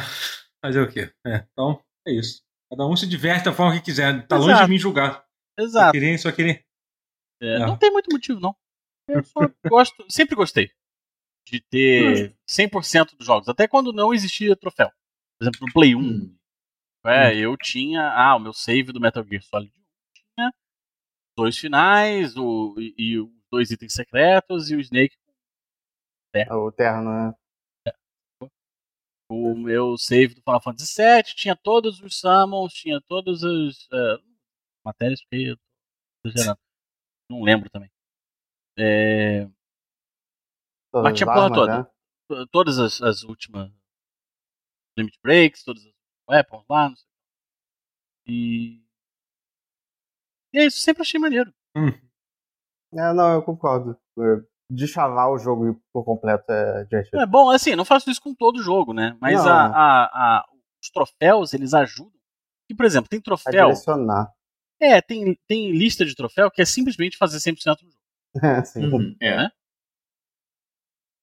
Fazer 0.64 0.80
o 0.80 0.88
quê? 0.88 1.12
É, 1.26 1.46
então, 1.52 1.82
é 2.06 2.12
isso. 2.12 2.42
Cada 2.70 2.86
um 2.86 2.96
se 2.96 3.06
diverte 3.06 3.44
da 3.44 3.52
forma 3.52 3.74
que 3.74 3.84
quiser. 3.84 4.26
Tá 4.26 4.36
Exato. 4.36 4.50
longe 4.50 4.64
de 4.64 4.70
mim 4.70 4.78
julgar. 4.78 5.26
Exato. 5.58 5.86
Só 5.86 5.92
querer, 5.92 6.18
só 6.18 6.32
querer. 6.32 6.64
É, 7.42 7.58
não. 7.58 7.66
não 7.68 7.76
tem 7.76 7.90
muito 7.90 8.10
motivo, 8.10 8.40
não. 8.40 8.56
Eu 9.08 9.22
só 9.24 9.40
gosto, 9.68 10.04
sempre 10.08 10.36
gostei 10.36 10.70
de 11.46 11.60
ter 11.60 12.36
100% 12.48 13.16
dos 13.16 13.26
jogos, 13.26 13.48
até 13.48 13.66
quando 13.66 13.92
não 13.92 14.14
existia 14.14 14.56
troféu. 14.56 14.88
Por 15.38 15.44
exemplo, 15.44 15.66
no 15.66 15.72
Play 15.72 15.94
1, 15.94 15.98
hum. 15.98 16.36
é, 17.04 17.28
hum. 17.28 17.32
eu 17.32 17.56
tinha, 17.56 18.02
ah, 18.02 18.36
o 18.36 18.40
meu 18.40 18.52
save 18.52 18.92
do 18.92 19.00
Metal 19.00 19.24
Gear 19.24 19.42
Solid 19.42 19.72
1 19.76 19.82
tinha 20.14 20.52
dois 21.36 21.58
finais, 21.58 22.36
o, 22.36 22.74
e, 22.78 22.94
e 22.96 23.18
os 23.18 23.30
dois 23.50 23.70
itens 23.70 23.92
secretos 23.92 24.70
e 24.70 24.76
o 24.76 24.80
Snake 24.80 25.16
terno. 26.32 26.56
O 26.56 26.72
terno, 26.72 27.10
né? 27.10 27.34
O 29.30 29.54
meu 29.54 29.96
save 29.96 30.34
do 30.34 30.42
Final 30.42 30.62
Fantasy 30.62 30.94
VII 31.02 31.22
tinha 31.34 31.56
todos 31.56 32.00
os 32.00 32.18
summons, 32.18 32.72
tinha 32.72 33.00
todas 33.00 33.42
as 33.42 33.84
uh, 33.86 34.22
matérias 34.84 35.20
que 35.22 35.48
eu 35.48 35.56
tô 36.22 36.30
gerando. 36.30 36.58
Não 37.30 37.42
lembro 37.42 37.70
também. 37.70 37.90
É... 38.78 39.48
Mas 40.92 41.16
tinha 41.16 41.30
a 41.30 41.34
porra 41.34 41.52
toda. 41.52 41.78
Né? 41.78 42.46
Todas 42.50 42.78
as, 42.78 43.00
as, 43.02 43.22
últimas 43.22 43.70
limit 44.96 45.18
breaks, 45.22 45.64
todas 45.64 45.84
as 45.84 45.92
weapons 46.28 46.64
lá, 46.68 46.88
não 46.88 46.96
sei. 46.96 47.08
E. 48.26 48.82
E 50.54 50.58
é 50.58 50.66
isso, 50.66 50.78
sempre 50.78 51.02
achei 51.02 51.18
maneiro. 51.18 51.52
Hum. 51.76 51.88
É, 52.94 53.12
não, 53.14 53.34
eu 53.34 53.42
concordo 53.42 53.98
de 54.70 54.86
chavar 54.86 55.30
o 55.30 55.38
jogo 55.38 55.80
por 55.92 56.04
completo 56.04 56.50
é 56.50 56.84
divertido. 56.84 57.20
É 57.20 57.26
bom, 57.26 57.50
assim, 57.50 57.74
não 57.74 57.84
faço 57.84 58.10
isso 58.10 58.20
com 58.20 58.34
todo 58.34 58.62
jogo, 58.62 58.92
né? 58.92 59.16
Mas 59.20 59.44
a, 59.46 59.66
a, 59.66 60.04
a, 60.04 60.46
os 60.82 60.90
troféus, 60.90 61.54
eles 61.54 61.74
ajudam. 61.74 62.12
E, 62.68 62.74
por 62.74 62.86
exemplo, 62.86 63.08
tem 63.08 63.20
troféu. 63.20 63.70
É, 64.80 65.00
tem, 65.00 65.38
tem 65.46 65.70
lista 65.72 66.04
de 66.04 66.14
troféu 66.14 66.50
que 66.50 66.60
é 66.60 66.64
simplesmente 66.64 67.16
fazer 67.16 67.38
100% 67.38 67.82
no 67.82 67.90
jogo. 67.90 68.01
É, 68.42 68.62
sim. 68.64 68.84
Uhum, 68.84 69.16
é. 69.20 69.36
Né? 69.36 69.50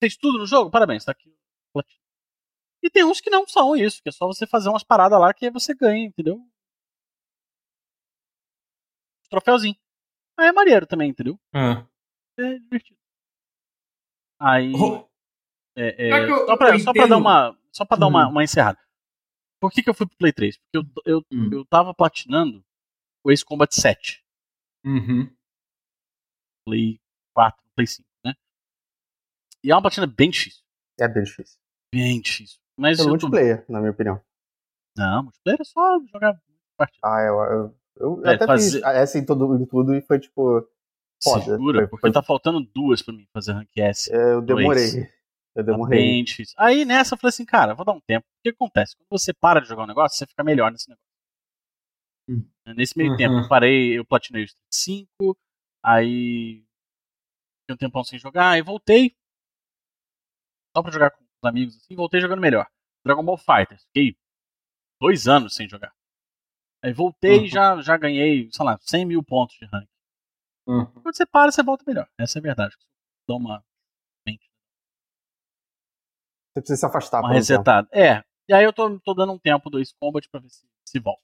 Fez 0.01 0.15
tudo 0.17 0.39
no 0.39 0.45
jogo? 0.45 0.71
Parabéns, 0.71 1.03
tá 1.03 1.11
aqui. 1.11 1.33
E 2.81 2.89
tem 2.89 3.03
uns 3.03 3.19
que 3.19 3.29
não 3.29 3.45
são 3.45 3.75
isso, 3.75 4.01
que 4.01 4.09
é 4.09 4.11
só 4.11 4.25
você 4.25 4.47
fazer 4.47 4.69
umas 4.69 4.83
paradas 4.83 5.19
lá 5.19 5.33
que 5.33 5.45
aí 5.45 5.51
você 5.51 5.73
ganha, 5.73 6.05
entendeu? 6.05 6.41
Troféuzinho. 9.29 9.75
Aí 10.37 10.47
é 10.47 10.51
maneiro 10.51 10.87
também, 10.87 11.09
entendeu? 11.09 11.37
É. 11.53 11.85
É 12.41 12.59
divertido. 12.59 12.97
Aí. 14.39 14.71
Oh. 14.73 15.07
É, 15.75 16.07
é, 16.07 16.23
eu, 16.23 16.47
só, 16.47 16.57
pra, 16.57 16.79
só 16.79 16.93
pra, 16.93 17.05
dar 17.05 17.17
uma. 17.17 17.57
Só 17.71 17.85
pra 17.85 17.97
dar 17.97 18.07
uma, 18.07 18.25
uhum. 18.25 18.31
uma 18.31 18.43
encerrada. 18.43 18.79
Por 19.61 19.71
que, 19.71 19.83
que 19.83 19.89
eu 19.89 19.93
fui 19.93 20.07
pro 20.07 20.17
Play 20.17 20.31
3? 20.31 20.57
Porque 20.57 20.77
eu, 20.77 20.83
eu, 21.05 21.25
hum. 21.31 21.49
eu 21.51 21.65
tava 21.65 21.93
platinando 21.93 22.65
o 23.23 23.31
Ace 23.31 23.43
Combat 23.43 23.73
7. 23.73 24.23
Uhum. 24.85 25.29
Play 26.69 26.99
4, 27.33 27.63
Play 27.75 27.87
5, 27.87 28.07
né? 28.23 28.33
E 29.63 29.71
é 29.71 29.75
uma 29.75 29.81
platina 29.81 30.05
bem 30.05 30.29
difícil. 30.29 30.63
É 30.99 31.07
bem 31.07 31.23
difícil. 31.23 31.57
Bem 31.91 32.21
difícil. 32.21 32.59
Mas 32.77 32.97
Pelo 32.97 33.09
multiplayer, 33.09 33.65
tô... 33.65 33.73
na 33.73 33.79
minha 33.79 33.91
opinião. 33.91 34.21
Não, 34.95 35.23
multiplayer 35.23 35.59
é 35.59 35.63
só 35.63 35.99
jogar 36.11 36.39
partida. 36.77 36.99
Ah, 37.03 37.21
eu, 37.21 37.39
eu, 37.39 37.75
eu 37.97 38.25
é, 38.25 38.35
até 38.35 38.45
fazer... 38.45 38.71
fiz 38.71 38.83
essa 38.83 39.17
em, 39.17 39.25
todo, 39.25 39.55
em 39.55 39.65
tudo 39.65 39.95
e 39.95 40.01
foi 40.01 40.19
tipo 40.19 40.67
foda. 41.23 41.43
Segura, 41.43 41.87
porque 41.87 42.01
foi... 42.01 42.11
tá 42.11 42.21
faltando 42.21 42.61
duas 42.61 43.01
pra 43.01 43.13
mim 43.13 43.27
fazer 43.33 43.53
rank 43.53 43.69
S. 43.75 44.13
É, 44.13 44.33
eu 44.33 44.41
demorei. 44.41 45.09
Eu 45.55 45.65
tá 45.65 45.71
demorei. 45.71 45.99
Tá 45.99 46.05
bem 46.05 46.23
difícil. 46.23 46.55
Aí 46.59 46.85
nessa 46.85 47.15
eu 47.15 47.17
falei 47.17 47.29
assim, 47.29 47.45
cara, 47.45 47.73
vou 47.73 47.85
dar 47.85 47.93
um 47.93 48.01
tempo. 48.01 48.25
O 48.27 48.41
que 48.43 48.49
acontece? 48.49 48.95
Quando 48.95 49.19
você 49.19 49.33
para 49.33 49.59
de 49.59 49.67
jogar 49.67 49.83
um 49.83 49.87
negócio, 49.87 50.17
você 50.17 50.27
fica 50.27 50.43
melhor 50.43 50.71
nesse 50.71 50.87
negócio. 50.87 51.09
Hum. 52.29 52.45
Nesse 52.75 52.95
meio 52.95 53.11
uhum. 53.11 53.17
tempo, 53.17 53.33
eu 53.35 53.47
parei, 53.47 53.97
eu 53.97 54.05
platinei 54.05 54.43
os 54.43 54.55
5, 54.71 55.09
aí 55.83 56.65
fiquei 57.61 57.75
um 57.75 57.77
tempão 57.77 58.03
sem 58.03 58.19
jogar, 58.19 58.51
aí 58.51 58.61
voltei. 58.61 59.15
Só 60.75 60.83
pra 60.83 60.91
jogar 60.91 61.11
com 61.11 61.23
os 61.23 61.49
amigos 61.49 61.75
assim, 61.77 61.95
voltei 61.95 62.21
jogando 62.21 62.41
melhor. 62.41 62.69
Dragon 63.05 63.23
Ball 63.23 63.37
Fighter, 63.37 63.79
fiquei 63.79 64.17
dois 65.01 65.27
anos 65.27 65.55
sem 65.55 65.67
jogar. 65.67 65.93
Aí 66.83 66.93
voltei 66.93 67.37
e 67.37 67.39
uhum. 67.41 67.47
já, 67.47 67.81
já 67.81 67.97
ganhei, 67.97 68.49
sei 68.51 68.65
lá, 68.65 68.77
100 68.79 69.05
mil 69.05 69.23
pontos 69.23 69.55
de 69.57 69.65
rank. 69.65 69.89
Uhum. 70.67 70.85
Quando 70.85 71.15
você 71.15 71.25
para, 71.25 71.51
você 71.51 71.63
volta 71.63 71.83
melhor. 71.85 72.07
Essa 72.17 72.37
é 72.37 72.39
a 72.39 72.43
verdade. 72.43 72.75
Dá 73.27 73.35
uma. 73.35 73.63
Você 76.53 76.61
precisa 76.61 76.77
se 76.77 76.85
afastar. 76.85 77.19
Uma 77.21 77.33
resetada. 77.33 77.87
Um 77.93 77.99
é. 77.99 78.23
E 78.47 78.53
aí 78.53 78.63
eu 78.63 78.73
tô, 78.73 78.99
tô 78.99 79.13
dando 79.13 79.33
um 79.33 79.39
tempo 79.39 79.69
do 79.69 79.79
Ace 79.79 79.93
Combat 79.99 80.27
pra 80.29 80.39
ver 80.39 80.49
se, 80.49 80.67
se 80.85 80.99
volta. 80.99 81.21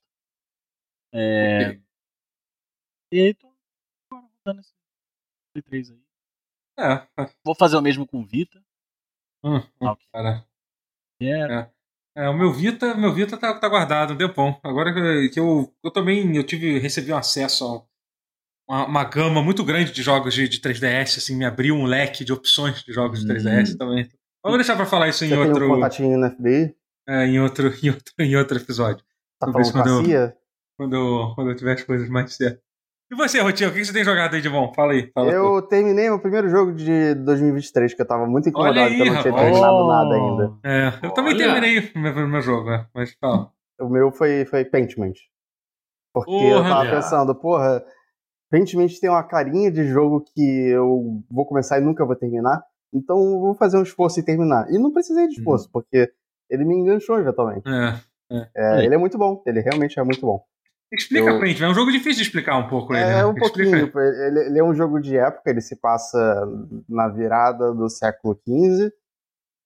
É... 1.12 1.70
Okay. 1.70 1.84
E 3.12 3.20
aí 3.22 3.34
tô 3.34 3.55
esse 4.52 5.62
3 5.64 5.92
aí. 5.92 6.06
É. 6.78 7.30
Vou 7.44 7.56
fazer 7.56 7.78
o 7.78 7.82
mesmo 7.82 8.06
com 8.06 8.22
o 8.22 8.26
Vita. 8.26 8.62
Hum, 9.44 9.58
hum, 9.82 9.88
okay. 9.88 10.08
cara. 10.12 10.46
É. 11.22 11.70
é. 12.16 12.30
o 12.30 12.38
meu 12.38 12.52
Vita, 12.52 12.96
meu 12.96 13.14
Vita 13.14 13.38
tá, 13.38 13.58
tá 13.58 13.70
guardado 13.70 14.14
um 14.14 14.18
tempão. 14.18 14.60
Agora 14.64 14.94
que 15.30 15.40
eu, 15.40 15.74
eu 15.84 15.92
também 15.92 16.36
eu 16.36 16.44
tive, 16.44 16.80
recebi 16.80 17.14
um 17.14 17.18
acesso 17.18 17.66
a 17.66 17.86
uma, 18.68 18.86
uma 18.86 19.04
gama 19.04 19.42
muito 19.42 19.64
grande 19.64 19.92
de 19.92 20.02
jogos 20.02 20.34
de, 20.34 20.50
de 20.50 20.60
3DS, 20.60 21.18
assim, 21.18 21.36
me 21.36 21.46
abriu 21.46 21.76
um 21.76 21.86
leque 21.86 22.26
de 22.26 22.34
opções 22.34 22.84
de 22.84 22.92
jogos 22.92 23.24
de 23.24 23.32
3DS 23.32 23.74
hum. 23.74 23.78
também. 23.78 24.10
Vamos 24.44 24.60
deixar 24.60 24.76
pra 24.76 24.86
falar 24.86 25.08
isso 25.08 25.24
em 25.26 25.30
Você 25.30 25.38
outro. 25.38 25.60
Tem 25.60 25.64
um 25.64 25.70
contatinho 25.76 26.18
no 26.18 26.30
FBI? 26.30 26.76
É, 27.08 27.26
em 27.26 27.40
outro, 27.40 27.68
em 27.82 27.90
outro, 27.90 28.14
em 28.20 28.36
outro 28.36 28.58
episódio. 28.58 29.04
Tá 29.40 29.52
falando 29.52 29.72
quando 29.72 30.10
eu, 30.12 30.34
quando, 30.78 31.36
quando 31.36 31.50
eu 31.52 31.56
tiver 31.56 31.74
as 31.74 31.84
coisas 31.84 32.10
mais 32.10 32.34
certas. 32.34 32.65
E 33.16 33.18
você, 33.18 33.40
Rotinho, 33.40 33.70
o 33.70 33.74
que 33.74 33.86
você 33.86 33.94
tem 33.94 34.04
jogado 34.04 34.36
aí 34.36 34.42
de 34.42 34.50
bom? 34.50 34.74
Fala 34.74 34.92
aí. 34.92 35.10
Fala 35.14 35.32
eu 35.32 35.62
tudo. 35.62 35.68
terminei 35.70 36.10
meu 36.10 36.20
primeiro 36.20 36.50
jogo 36.50 36.74
de 36.74 37.16
2023, 37.16 37.94
que 37.94 38.02
eu 38.02 38.06
tava 38.06 38.28
muito 38.28 38.50
incomodado 38.50 38.78
aí, 38.78 38.98
que 38.98 39.02
eu 39.04 39.06
não 39.06 39.22
tinha 39.22 39.34
terminado 39.34 39.74
oh. 39.74 39.88
nada 39.88 40.16
ainda. 40.16 40.58
É, 40.62 40.88
eu 40.88 40.92
Olha. 41.06 41.14
também 41.14 41.38
terminei 41.38 41.80
o 41.96 41.98
meu, 41.98 42.28
meu 42.28 42.42
jogo, 42.42 42.70
né? 42.70 42.86
mas 42.94 43.14
fala. 43.14 43.50
O 43.80 43.88
meu 43.88 44.12
foi, 44.12 44.44
foi 44.44 44.66
Paintment. 44.66 45.14
Porque 46.14 46.30
porra, 46.30 46.50
eu 46.50 46.64
tava 46.64 46.90
pensando, 46.90 47.34
porra, 47.34 47.82
Paintment 48.52 48.90
tem 49.00 49.10
uma 49.10 49.24
carinha 49.24 49.72
de 49.72 49.88
jogo 49.88 50.22
que 50.36 50.68
eu 50.68 51.24
vou 51.32 51.46
começar 51.46 51.80
e 51.80 51.82
nunca 51.86 52.06
vou 52.06 52.18
terminar, 52.18 52.62
então 52.94 53.18
eu 53.18 53.40
vou 53.40 53.56
fazer 53.56 53.78
um 53.78 53.84
esforço 53.84 54.20
e 54.20 54.26
terminar. 54.26 54.70
E 54.70 54.78
não 54.78 54.92
precisei 54.92 55.26
de 55.30 55.36
esforço, 55.36 55.68
hum. 55.68 55.72
porque 55.72 56.12
ele 56.50 56.66
me 56.66 56.76
enganchou 56.76 57.18
eventualmente. 57.18 57.64
É, 57.66 57.96
é. 58.30 58.50
É, 58.58 58.84
ele 58.84 58.96
é 58.96 58.98
muito 58.98 59.18
bom, 59.18 59.42
ele 59.46 59.62
realmente 59.62 59.98
é 59.98 60.04
muito 60.04 60.20
bom. 60.20 60.44
Explica 60.94 61.30
eu... 61.30 61.40
pra 61.40 61.48
gente, 61.48 61.64
é 61.64 61.68
um 61.68 61.74
jogo 61.74 61.92
difícil 61.92 62.18
de 62.18 62.22
explicar 62.24 62.58
um 62.58 62.68
pouco. 62.68 62.94
Ele, 62.94 63.04
é, 63.04 63.08
né? 63.08 63.26
um 63.26 63.36
pouquinho. 63.36 63.76
Ele, 63.76 64.40
ele, 64.40 64.60
é 64.60 64.64
um 64.64 64.74
jogo 64.74 65.00
de 65.00 65.18
época, 65.18 65.50
ele 65.50 65.62
se 65.62 65.76
passa 65.76 66.48
na 66.88 67.08
virada 67.08 67.74
do 67.74 67.90
século 67.90 68.40
XV. 68.48 68.92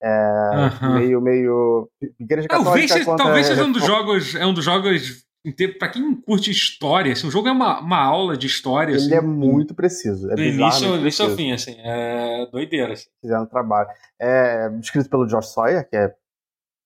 É, 0.01 0.49
meio, 0.93 1.21
meio. 1.21 1.89
Igreja 2.19 2.47
Católica. 2.47 2.87
Talvez, 2.87 3.05
talvez 3.17 3.45
seja 3.47 3.65
um 3.65 3.71
dos 3.71 3.85
jogos. 3.85 4.35
É 4.35 4.45
um 4.45 4.53
dos 4.53 4.63
jogos. 4.63 5.27
Pra 5.77 5.89
quem 5.89 6.15
curte 6.15 6.51
história, 6.51 7.13
assim, 7.13 7.27
o 7.27 7.31
jogo 7.31 7.47
é 7.47 7.51
uma, 7.51 7.79
uma 7.79 8.01
aula 8.01 8.37
de 8.37 8.47
história. 8.47 8.91
Ele 8.91 9.01
assim, 9.01 9.13
é 9.13 9.21
muito 9.21 9.73
preciso. 9.73 10.31
É 10.31 10.35
do 10.35 10.43
início, 10.43 10.95
início 10.95 11.25
ao 11.25 11.31
fim, 11.31 11.51
assim. 11.51 11.75
É 11.79 12.45
doideira. 12.51 12.93
Assim. 12.93 13.09
Fizeram 13.21 13.45
trabalho. 13.45 13.89
É 14.19 14.69
escrito 14.81 15.09
pelo 15.09 15.27
Josh 15.27 15.53
Sawyer, 15.53 15.87
que 15.89 15.95
é 15.95 16.13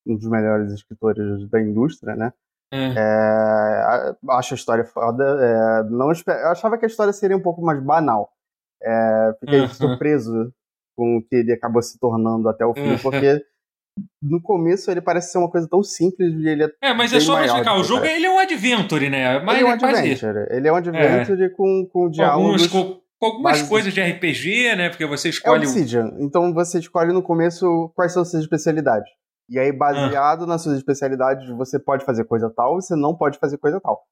um 0.07 0.15
dos 0.15 0.27
melhores 0.27 0.71
escritores 0.71 1.49
da 1.49 1.61
indústria, 1.61 2.15
né? 2.15 2.33
É. 2.73 2.93
É, 2.97 4.15
acho 4.31 4.55
a 4.55 4.57
história 4.57 4.83
foda. 4.83 5.23
É, 5.23 5.83
não, 5.91 6.11
eu 6.11 6.49
achava 6.49 6.77
que 6.77 6.85
a 6.85 6.87
história 6.87 7.13
seria 7.13 7.37
um 7.37 7.41
pouco 7.41 7.61
mais 7.61 7.79
banal. 7.83 8.31
É, 8.81 9.33
fiquei 9.39 9.61
uhum. 9.61 9.69
surpreso 9.69 10.51
com 10.97 11.17
o 11.17 11.21
que 11.21 11.35
ele 11.35 11.53
acabou 11.53 11.81
se 11.81 11.99
tornando 11.99 12.49
até 12.49 12.65
o 12.65 12.73
fim, 12.73 12.97
porque 12.97 13.43
no 14.21 14.41
começo 14.41 14.89
ele 14.89 15.01
parece 15.01 15.31
ser 15.31 15.37
uma 15.37 15.49
coisa 15.49 15.67
tão 15.69 15.83
simples 15.83 16.33
e 16.33 16.47
ele 16.47 16.63
é. 16.63 16.69
É, 16.81 16.93
mas 16.93 17.13
é 17.13 17.19
só 17.19 17.35
pra 17.35 17.45
explicar, 17.45 17.75
o 17.75 17.83
jogo 17.83 18.05
ele 18.05 18.25
é 18.25 18.31
um 18.31 18.39
adventure, 18.39 19.09
né? 19.09 19.39
Mas 19.39 19.55
ele 19.55 19.65
é 19.65 19.69
um 19.69 19.71
adventure. 19.71 20.47
Ele 20.49 20.67
é 20.67 20.73
um 20.73 20.75
adventure 20.75 21.49
com, 21.51 21.87
com 21.91 22.09
diálogos. 22.09 22.67
Com, 22.67 22.99
com 23.19 23.25
algumas 23.25 23.61
coisas 23.61 23.93
de 23.93 24.01
RPG, 24.01 24.75
né? 24.75 24.89
Porque 24.89 25.05
você 25.05 25.29
escolhe. 25.29 25.63
É 25.63 25.67
Obsidian. 25.67 26.07
O... 26.07 26.23
Então 26.23 26.53
você 26.53 26.79
escolhe 26.79 27.13
no 27.13 27.21
começo 27.21 27.91
quais 27.95 28.11
são 28.11 28.25
suas 28.25 28.43
especialidades. 28.43 29.09
E 29.49 29.59
aí, 29.59 29.71
baseado 29.71 30.43
ah. 30.43 30.47
nas 30.47 30.61
suas 30.61 30.77
especialidades, 30.77 31.49
você 31.49 31.77
pode 31.77 32.05
fazer 32.05 32.23
coisa 32.25 32.49
tal, 32.49 32.75
você 32.75 32.95
não 32.95 33.15
pode 33.15 33.37
fazer 33.37 33.57
coisa 33.57 33.79
tal. 33.79 34.03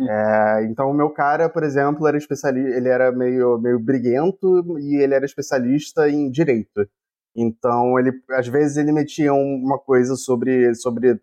Hum. 0.00 0.08
É, 0.08 0.64
então, 0.64 0.90
o 0.90 0.94
meu 0.94 1.10
cara, 1.10 1.48
por 1.48 1.62
exemplo, 1.62 2.06
era 2.06 2.16
especialista, 2.16 2.76
ele 2.76 2.88
era 2.88 3.12
meio, 3.12 3.58
meio 3.58 3.78
briguento 3.78 4.64
e 4.78 5.02
ele 5.02 5.14
era 5.14 5.24
especialista 5.24 6.08
em 6.08 6.30
direito. 6.30 6.88
Então, 7.36 7.98
ele, 7.98 8.12
às 8.30 8.48
vezes, 8.48 8.76
ele 8.76 8.92
metia 8.92 9.32
uma 9.32 9.78
coisa 9.78 10.16
sobre, 10.16 10.74
sobre 10.74 11.20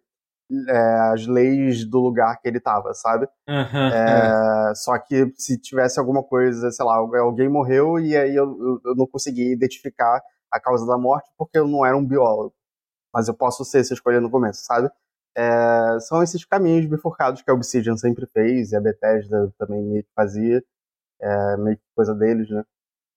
é, 0.67 0.77
as 1.13 1.27
leis 1.27 1.85
do 1.85 1.99
lugar 1.99 2.39
que 2.39 2.47
ele 2.47 2.57
estava, 2.57 2.93
sabe? 2.93 3.27
Uhum, 3.47 3.87
é, 3.93 4.73
Só 4.75 4.97
que 4.97 5.31
se 5.35 5.59
tivesse 5.59 5.99
alguma 5.99 6.23
coisa, 6.23 6.71
sei 6.71 6.85
lá, 6.85 6.95
alguém 6.95 7.49
morreu 7.49 7.99
e 7.99 8.15
aí 8.15 8.35
eu, 8.35 8.81
eu 8.85 8.95
não 8.95 9.05
conseguia 9.05 9.51
identificar 9.51 10.21
a 10.51 10.59
causa 10.59 10.85
da 10.87 10.97
morte 10.97 11.29
porque 11.37 11.59
eu 11.59 11.67
não 11.67 11.85
era 11.85 11.95
um 11.95 12.05
biólogo 12.05 12.53
mas 13.13 13.27
eu 13.27 13.33
posso 13.33 13.63
ser 13.65 13.83
se 13.83 13.93
escolher 13.93 14.21
no 14.21 14.29
começo, 14.29 14.63
sabe? 14.63 14.89
É, 15.35 15.99
são 16.01 16.21
esses 16.23 16.43
caminhos 16.45 16.85
bifurcados 16.85 17.41
que 17.41 17.49
a 17.49 17.53
Obsidian 17.53 17.95
sempre 17.97 18.25
fez, 18.27 18.71
e 18.71 18.75
a 18.75 18.81
Bethesda 18.81 19.53
também 19.57 19.81
meio 19.83 20.03
que 20.03 20.09
fazia, 20.15 20.63
é, 21.21 21.57
meio 21.57 21.77
que 21.77 21.83
coisa 21.95 22.13
deles, 22.15 22.49
né? 22.49 22.63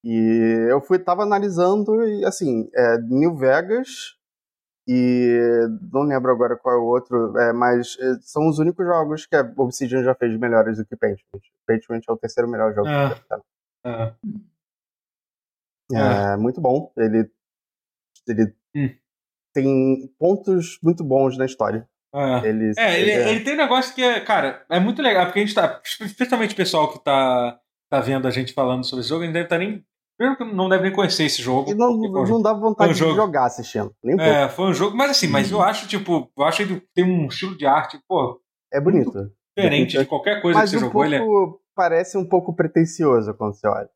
E 0.05 0.68
eu 0.68 0.80
fui, 0.80 0.99
tava 0.99 1.22
analisando, 1.22 2.05
e 2.05 2.24
assim, 2.24 2.68
é, 2.74 2.99
New 2.99 3.36
Vegas 3.36 4.16
e 4.86 5.38
não 5.93 6.03
lembro 6.03 6.32
agora 6.32 6.57
qual 6.57 6.74
é 6.74 6.78
o 6.78 6.84
outro, 6.84 7.38
é, 7.38 7.53
mas 7.53 7.97
é, 8.01 8.14
são 8.20 8.49
os 8.49 8.59
únicos 8.59 8.84
jogos 8.84 9.26
que 9.26 9.36
a 9.36 9.53
Obsidian 9.57 10.03
já 10.03 10.14
fez 10.14 10.36
melhores 10.36 10.78
do 10.78 10.84
que 10.84 10.97
Paintment. 10.97 11.40
Paintment 11.66 12.01
é 12.09 12.12
o 12.12 12.16
terceiro 12.16 12.51
melhor 12.51 12.74
jogo 12.74 12.88
é. 12.88 13.14
que 13.14 13.34
é. 13.84 14.14
É, 15.95 16.36
muito 16.36 16.61
bom. 16.61 16.93
Ele, 16.97 17.30
ele 18.26 18.55
hum 18.74 19.02
tem 19.53 20.11
pontos 20.19 20.79
muito 20.83 21.05
bons 21.05 21.37
na 21.37 21.45
história. 21.45 21.87
É, 22.15 22.49
ele, 22.49 22.73
é, 22.77 23.01
ele, 23.01 23.11
é... 23.11 23.31
ele, 23.31 23.41
tem 23.45 23.55
um 23.55 23.59
negócio 23.59 23.95
que 23.95 24.03
é, 24.03 24.21
cara, 24.21 24.65
é 24.69 24.79
muito 24.79 25.01
legal, 25.01 25.25
porque 25.25 25.39
a 25.39 25.43
gente 25.43 25.55
tá, 25.55 25.81
especialmente 25.83 26.53
o 26.53 26.57
pessoal 26.57 26.93
que 26.93 27.03
tá, 27.03 27.59
tá 27.91 28.01
vendo 28.01 28.29
a 28.29 28.31
gente 28.31 28.53
falando 28.53 28.85
sobre 28.85 29.01
esse 29.01 29.09
jogo, 29.09 29.25
ele 29.25 29.33
deve 29.33 29.47
estar 29.47 29.57
tá 29.57 29.61
nem. 29.61 29.83
Primeiro 30.19 30.39
que 30.39 30.55
não 30.55 30.69
deve 30.69 30.83
nem 30.85 30.93
conhecer 30.93 31.25
esse 31.25 31.41
jogo. 31.41 31.71
E 31.71 31.75
não, 31.75 31.97
não 31.97 32.43
dá 32.43 32.53
vontade 32.53 32.93
um 32.93 32.95
jogo, 32.95 33.13
de 33.13 33.17
jogar 33.17 33.47
assistindo. 33.47 33.95
Nem 34.05 34.15
um 34.15 34.21
é, 34.21 34.49
foi 34.49 34.67
um 34.67 34.75
jogo, 34.75 34.95
mas 34.95 35.11
assim, 35.11 35.27
mas 35.27 35.51
eu 35.51 35.63
acho, 35.63 35.89
tipo, 35.89 36.31
eu 36.37 36.45
acho 36.45 36.59
que 36.59 36.63
ele 36.65 36.83
tem 36.95 37.05
um 37.05 37.27
estilo 37.27 37.57
de 37.57 37.67
arte, 37.67 37.99
pô. 38.07 38.39
É 38.71 38.79
bonito. 38.79 39.33
Diferente 39.57 39.99
de 39.99 40.05
qualquer 40.05 40.43
coisa 40.43 40.61
mas 40.61 40.71
que 40.71 40.79
você 40.79 40.85
um 40.85 40.89
jogou. 40.89 41.03
Pouco, 41.03 41.15
ele 41.15 41.57
é... 41.57 41.63
Parece 41.75 42.19
um 42.19 42.29
pouco 42.29 42.55
pretencioso 42.55 43.33
quando 43.35 43.55
você 43.55 43.67
olha. 43.67 43.89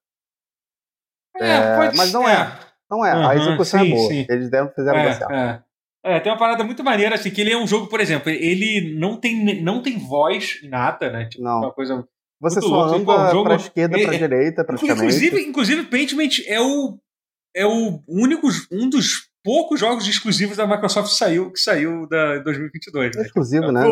É, 1.38 1.48
é 1.48 1.92
mas 1.92 2.12
não 2.12 2.26
é. 2.26 2.58
Não 2.90 3.04
é. 3.04 3.14
Uhum, 3.14 3.28
a 3.28 3.36
execução 3.36 3.80
é 3.80 3.84
sim, 3.84 3.90
é 3.90 3.94
boa. 3.94 4.08
Sim. 4.08 4.26
Eles 4.28 4.50
devem 4.50 4.72
fazer 4.72 4.94
é, 4.94 5.12
certo. 5.12 5.32
É. 5.32 5.62
É, 6.04 6.20
tem 6.20 6.30
uma 6.30 6.38
parada 6.38 6.62
muito 6.62 6.84
maneira, 6.84 7.16
assim, 7.16 7.30
que 7.30 7.40
ele 7.40 7.52
é 7.52 7.58
um 7.58 7.66
jogo, 7.66 7.88
por 7.88 7.98
exemplo, 7.98 8.30
ele 8.30 8.96
não 8.96 9.18
tem, 9.18 9.60
não 9.60 9.82
tem 9.82 9.98
voz 9.98 10.60
nada, 10.62 11.10
né? 11.10 11.24
Tipo, 11.28 11.42
não. 11.42 11.58
uma 11.58 11.72
coisa. 11.72 12.06
Você 12.40 12.60
só 12.60 12.68
louca. 12.68 12.96
anda 12.96 13.28
um 13.28 13.30
jogo, 13.32 13.44
pra 13.44 13.56
esquerda, 13.56 13.98
é, 13.98 14.04
pra 14.04 14.16
direita, 14.16 14.64
praticamente. 14.64 15.04
Inclusive, 15.04 15.40
inclusive 15.40 15.82
Paintment 15.84 16.44
é 16.46 16.60
o, 16.60 16.96
é 17.56 17.66
o 17.66 18.02
único, 18.06 18.46
um 18.70 18.88
dos 18.88 19.28
poucos 19.42 19.80
jogos 19.80 20.06
exclusivos 20.06 20.56
da 20.56 20.66
Microsoft 20.66 21.10
que 21.10 21.16
saiu, 21.16 21.50
que 21.50 21.58
saiu 21.58 22.06
da 22.08 22.38
2022. 22.38 23.16
Né? 23.16 23.22
Exclusivo, 23.22 23.72
né? 23.72 23.82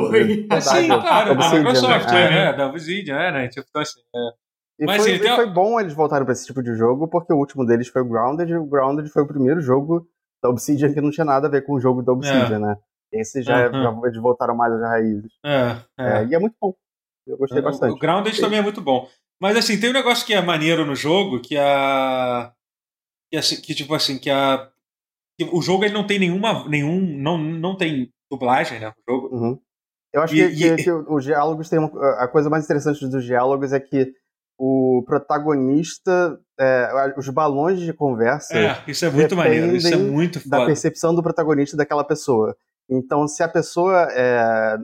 É, 0.51 0.61
sim, 0.61 0.86
claro, 0.86 1.34
da 1.34 1.51
Microsoft, 1.51 2.11
né? 2.11 2.22
é, 2.22 2.49
é, 2.49 2.53
da 2.57 2.66
Obsidian, 2.68 3.16
é, 3.16 3.32
né? 3.32 3.49
Tipo, 3.49 3.66
então, 3.68 3.82
assim, 3.82 4.01
é. 4.14 4.43
E 4.79 4.85
Mas, 4.85 5.03
foi, 5.03 5.18
foi 5.18 5.47
bom 5.51 5.79
eles 5.79 5.95
voltarem 5.95 6.25
para 6.25 6.33
esse 6.33 6.47
tipo 6.47 6.62
de 6.62 6.75
jogo, 6.75 7.07
porque 7.09 7.33
o 7.33 7.37
último 7.37 7.64
deles 7.64 7.89
foi 7.89 8.03
o 8.03 8.09
Grounded, 8.09 8.51
e 8.51 8.57
o 8.57 8.66
Grounded 8.66 9.09
foi 9.09 9.22
o 9.22 9.27
primeiro 9.27 9.61
jogo 9.61 10.09
da 10.43 10.51
Obsidian 10.51 10.93
que 10.93 11.01
não 11.01 11.11
tinha 11.11 11.25
nada 11.25 11.47
a 11.47 11.51
ver 11.51 11.64
com 11.64 11.75
o 11.75 11.81
jogo 11.81 12.03
da 12.03 12.12
Obsidian, 12.12 12.57
é. 12.57 12.59
né? 12.59 12.77
Esse 13.12 13.43
já, 13.43 13.68
uhum. 13.68 13.83
já 13.83 14.09
eles 14.09 14.20
voltaram 14.20 14.57
mais 14.57 14.72
às 14.72 14.81
raízes. 14.81 15.33
É, 15.45 15.77
é. 15.99 16.22
é, 16.22 16.27
e 16.27 16.35
é 16.35 16.39
muito 16.39 16.57
bom. 16.61 16.75
Eu 17.27 17.39
gostei 17.39 17.61
é, 17.61 17.62
bastante. 17.62 17.93
O 17.95 17.99
Grounded 17.99 18.39
também 18.41 18.59
é 18.59 18.62
muito 18.62 18.81
bom. 18.81 19.09
Mas 19.41 19.57
assim, 19.57 19.79
tem 19.79 19.91
um 19.91 19.95
negócio 19.95 20.27
que 20.27 20.35
é 20.35 20.43
maneiro 20.43 20.85
no 20.85 20.95
jogo, 20.95 21.41
que 21.41 21.57
a. 21.57 22.53
Que, 23.31 23.39
assim, 23.39 23.61
que 23.61 23.75
tipo 23.75 23.95
assim, 23.95 24.18
que 24.18 24.31
a. 24.31 24.68
Que 25.39 25.49
o 25.53 25.62
jogo 25.62 25.85
ele 25.85 25.95
não 25.95 26.07
tem 26.07 26.18
nenhuma. 26.18 26.68
nenhum. 26.68 27.01
Não, 27.01 27.39
não 27.39 27.77
tem 27.77 28.11
dublagem, 28.31 28.81
né? 28.81 28.89
O 28.89 29.12
jogo. 29.12 29.35
Uhum. 29.35 29.61
Eu 30.12 30.22
acho 30.22 30.35
e, 30.35 30.39
que, 30.39 30.45
e... 30.45 30.77
que, 30.77 30.85
que, 30.85 30.91
os 30.91 31.25
diálogos 31.25 31.68
tem 31.68 31.79
uma, 31.79 31.89
A 32.22 32.29
coisa 32.29 32.51
mais 32.51 32.64
interessante 32.64 33.07
dos 33.07 33.25
diálogos 33.25 33.72
é 33.72 33.81
que 33.81 34.12
o 34.59 35.02
protagonista, 35.07 36.38
é, 36.59 37.14
os 37.16 37.28
balões 37.28 37.80
de 37.80 37.92
conversa. 37.92 38.57
É, 38.57 38.82
isso 38.86 39.05
é 39.05 39.11
muito 39.11 39.34
maneiro, 39.36 39.74
isso 39.74 39.92
é 39.92 39.96
muito 39.96 40.40
foda. 40.40 40.59
Da 40.59 40.66
percepção 40.66 41.14
do 41.14 41.22
protagonista 41.22 41.76
daquela 41.76 42.05
pessoa. 42.05 42.57
Então, 42.88 43.26
se 43.26 43.42
a 43.42 43.48
pessoa. 43.48 44.09
É, 44.12 44.76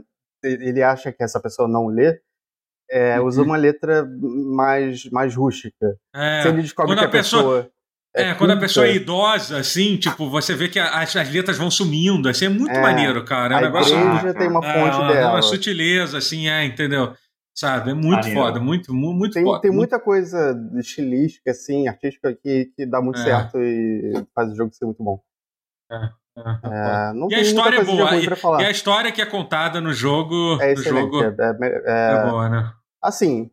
ele 0.42 0.82
acha 0.82 1.12
que 1.12 1.22
essa 1.22 1.38
pessoa 1.38 1.68
não 1.68 1.86
lê, 1.88 2.18
é, 2.90 3.20
usa 3.20 3.42
uma 3.42 3.56
letra 3.56 4.08
mais, 4.54 5.04
mais 5.10 5.34
rústica. 5.36 5.94
É, 6.14 6.42
Se 6.42 6.48
ele 6.48 6.62
descobre 6.62 6.96
que 6.96 7.04
a 7.04 7.08
pessoa. 7.08 7.70
é, 8.16 8.30
é 8.30 8.34
quando 8.34 8.52
a 8.52 8.56
pessoa 8.56 8.86
é 8.86 8.94
idosa, 8.96 9.58
assim, 9.58 9.96
tipo, 9.98 10.30
você 10.30 10.54
vê 10.54 10.68
que 10.68 10.78
as, 10.78 11.14
as 11.14 11.30
letras 11.30 11.58
vão 11.58 11.70
sumindo, 11.70 12.28
assim, 12.28 12.46
é 12.46 12.48
muito 12.48 12.72
É, 12.74 12.80
maneiro, 12.80 13.22
cara. 13.24 13.54
É 13.54 13.56
um 13.56 13.58
a 13.58 13.62
negócio. 13.62 13.94
igreja 13.96 14.34
tem 14.34 14.48
uma 14.48 14.66
é, 14.66 14.72
fonte 14.72 15.12
dela. 15.12 15.32
uma 15.34 15.42
sutileza, 15.42 16.16
assim, 16.18 16.48
é, 16.48 16.64
entendeu? 16.64 17.12
Sabe? 17.60 17.90
É 17.90 17.94
muito 17.94 18.32
foda, 18.32 18.58
muito, 18.58 18.94
mu- 18.94 19.12
muito 19.12 19.34
Tem, 19.34 19.44
foda. 19.44 19.60
tem 19.60 19.70
muito- 19.70 19.90
muita 19.92 20.00
coisa 20.02 20.58
estilística, 20.78 21.50
assim, 21.50 21.86
artística, 21.88 22.32
que, 22.34 22.72
que 22.74 22.86
dá 22.86 23.02
muito 23.02 23.18
É. 23.18 23.22
certo 23.22 23.58
e 23.58 24.24
faz 24.34 24.50
o 24.50 24.56
jogo 24.56 24.72
ser 24.72 24.86
muito 24.86 25.02
bom. 25.04 25.20
é, 25.92 25.96
é. 26.38 26.40
É, 26.64 27.12
não 27.12 27.28
E 27.30 27.34
a 27.34 27.40
história 27.40 27.76
é 27.80 27.84
boa. 27.84 28.36
falar. 28.36 28.62
E 28.62 28.64
a 28.64 28.70
história 28.70 29.12
que 29.12 29.20
é 29.20 29.26
contada 29.26 29.78
no 29.78 29.92
jogo. 29.92 30.58
É 30.58 30.74
no 30.74 30.82
jogo 30.82 31.22
É, 31.22 31.26
é- 31.26 31.82
é- 31.84 32.14
é 32.14 32.30
boa, 32.30 32.48
né? 32.48 32.72
assim, 33.02 33.50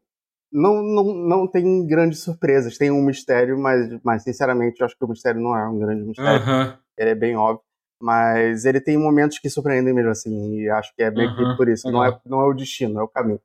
não, 0.49 0.81
não, 0.81 1.03
não 1.13 1.47
tem 1.47 1.85
grandes 1.85 2.19
surpresas. 2.21 2.77
Tem 2.77 2.89
um 2.89 3.01
mistério, 3.01 3.59
mas, 3.59 3.89
mas 4.05 4.23
sinceramente 4.23 4.79
eu 4.79 4.85
acho 4.85 4.97
que 4.97 5.03
o 5.03 5.09
mistério 5.09 5.41
não 5.41 5.53
é 5.53 5.67
um 5.67 5.79
grande 5.79 6.03
mistério. 6.03 6.41
Aham. 6.41 6.77
Ele 6.97 7.09
é 7.09 7.15
bem 7.15 7.35
óbvio. 7.35 7.61
Mas 8.01 8.63
ele 8.63 8.79
tem 8.79 8.97
momentos 8.97 9.37
que 9.39 9.49
surpreendem 9.49 9.93
mesmo, 9.93 10.11
assim, 10.11 10.59
e 10.61 10.69
acho 10.69 10.93
que 10.95 11.03
é 11.03 11.11
meio 11.11 11.29
Aham, 11.31 11.51
que 11.51 11.57
por 11.57 11.67
isso. 11.67 11.91
Não 11.91 12.05
é, 12.05 12.17
não 12.25 12.39
é 12.39 12.45
o 12.45 12.53
destino, 12.53 12.99
é 12.99 13.03
o 13.03 13.07
caminho. 13.09 13.41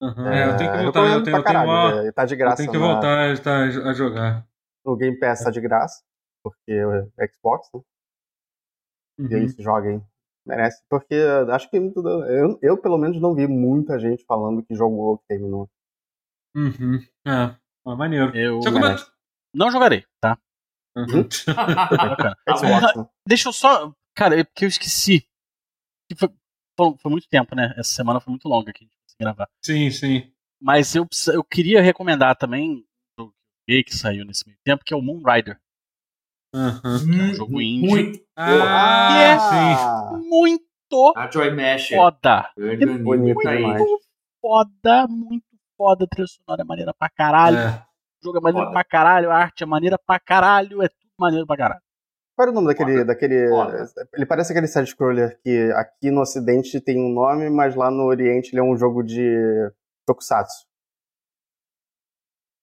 Aham. 0.00 0.32
É, 0.32 0.48
eu 0.48 0.56
tenho 0.56 0.70
que 0.70 0.76
É, 0.78 0.82
voltar. 0.82 1.00
Eu 1.00 1.04
recomendo 1.04 1.24
tenho, 1.24 1.36
eu 1.36 1.44
tenho, 1.44 1.64
uma- 1.64 2.06
é, 2.06 2.12
Tá 2.12 2.24
de 2.24 2.34
eu 2.34 2.38
graça 2.38 2.56
tenho 2.56 2.70
que 2.72 2.78
na- 2.78 2.86
voltar 2.86 3.42
tá, 3.42 3.60
a 3.62 3.92
jogar. 3.92 4.46
no 4.84 4.96
Game 4.96 5.18
Pass, 5.18 5.44
tá 5.44 5.50
de 5.50 5.60
graça, 5.60 6.02
porque 6.42 6.72
é 7.18 7.28
Xbox, 7.28 7.68
né? 7.74 7.80
E 9.18 9.34
aí, 9.34 9.42
Uhum. 9.46 9.54
joguem. 9.58 10.02
Merece, 10.46 10.82
porque 10.88 11.14
acho 11.50 11.68
que 11.70 11.76
eu, 11.76 12.58
eu, 12.62 12.78
pelo 12.78 12.96
menos, 12.96 13.20
não 13.20 13.34
vi 13.34 13.46
muita 13.46 13.98
gente 13.98 14.24
falando 14.24 14.62
que 14.62 14.74
jogou, 14.74 15.18
que 15.18 15.26
terminou. 15.28 15.70
Uhum. 16.56 16.98
É, 17.26 17.54
ah, 17.86 17.96
maneiro. 17.96 18.34
Eu 18.34 18.60
não 19.54 19.70
jogarei, 19.70 20.04
tá? 20.20 20.38
Uhum. 20.96 21.28
Bacana. 21.90 22.36
Tá. 22.44 22.56
Xbox, 22.56 22.96
né? 22.96 23.06
Deixa 23.28 23.48
eu 23.48 23.52
só. 23.52 23.92
Cara, 24.14 24.40
é 24.40 24.44
porque 24.44 24.64
eu 24.64 24.68
esqueci. 24.68 25.26
Que 26.08 26.16
Foi, 26.16 26.28
foi, 26.76 26.96
muito 27.10 27.28
tempo, 27.28 27.54
né? 27.54 27.74
Essa 27.76 27.94
semana 27.94 28.20
foi 28.20 28.30
muito 28.30 28.48
longa 28.48 28.72
a 28.82 28.86
gente 28.86 28.90
conseguiu 28.96 28.99
gravar. 29.20 29.48
Sim, 29.64 29.90
sim. 29.90 30.32
Mas 30.60 30.94
eu, 30.94 31.06
eu 31.32 31.44
queria 31.44 31.80
recomendar 31.80 32.36
também 32.36 32.84
um 33.18 33.22
jogo 33.22 33.34
que 33.66 33.94
saiu 33.96 34.24
nesse 34.24 34.46
meio 34.46 34.58
tempo, 34.64 34.84
que 34.84 34.92
é 34.92 34.96
o 34.96 35.02
Moon 35.02 35.22
Rider. 35.24 35.58
Aham. 36.54 36.96
É 36.96 37.22
um 37.30 37.34
jogo 37.34 37.60
indie. 37.62 37.86
Muito. 37.88 38.24
Ah, 38.36 39.38
sim. 39.38 39.84
Ah, 39.86 40.18
Muito 40.28 41.14
A 41.16 41.30
Joy 41.30 41.50
Masher. 41.54 41.96
foda. 41.96 42.50
Demais. 42.56 43.00
Muito 43.78 44.00
foda, 44.40 45.06
muito 45.08 45.44
foda. 45.76 46.04
A 46.04 46.08
trilha 46.08 46.26
sonora 46.26 46.62
é 46.62 46.64
maneira 46.64 46.92
pra 46.92 47.08
caralho. 47.08 47.56
É. 47.58 47.86
O 48.20 48.24
jogo 48.26 48.38
é 48.38 48.40
maneiro 48.40 48.66
Foda. 48.66 48.72
pra 48.74 48.84
caralho. 48.84 49.30
A 49.30 49.36
arte 49.36 49.62
é 49.62 49.66
maneira 49.66 49.96
pra 49.98 50.18
caralho. 50.18 50.82
É 50.82 50.88
tudo 50.88 51.10
maneiro 51.18 51.46
pra 51.46 51.56
caralho. 51.56 51.80
Qual 52.40 52.48
era 52.48 52.50
o 52.52 52.54
nome 52.54 52.68
daquele. 52.68 53.04
Daquele 53.04 53.34
ele 54.14 54.24
parece 54.24 54.50
aquele 54.52 54.66
side-scroller 54.66 55.38
que 55.42 55.70
aqui 55.72 56.10
no 56.10 56.22
ocidente 56.22 56.80
tem 56.80 56.98
um 56.98 57.12
nome, 57.12 57.50
mas 57.50 57.74
lá 57.74 57.90
no 57.90 58.04
oriente 58.04 58.50
ele 58.52 58.60
é 58.60 58.62
um 58.62 58.76
jogo 58.76 59.02
de 59.02 59.70
tokusatsu. 60.06 60.64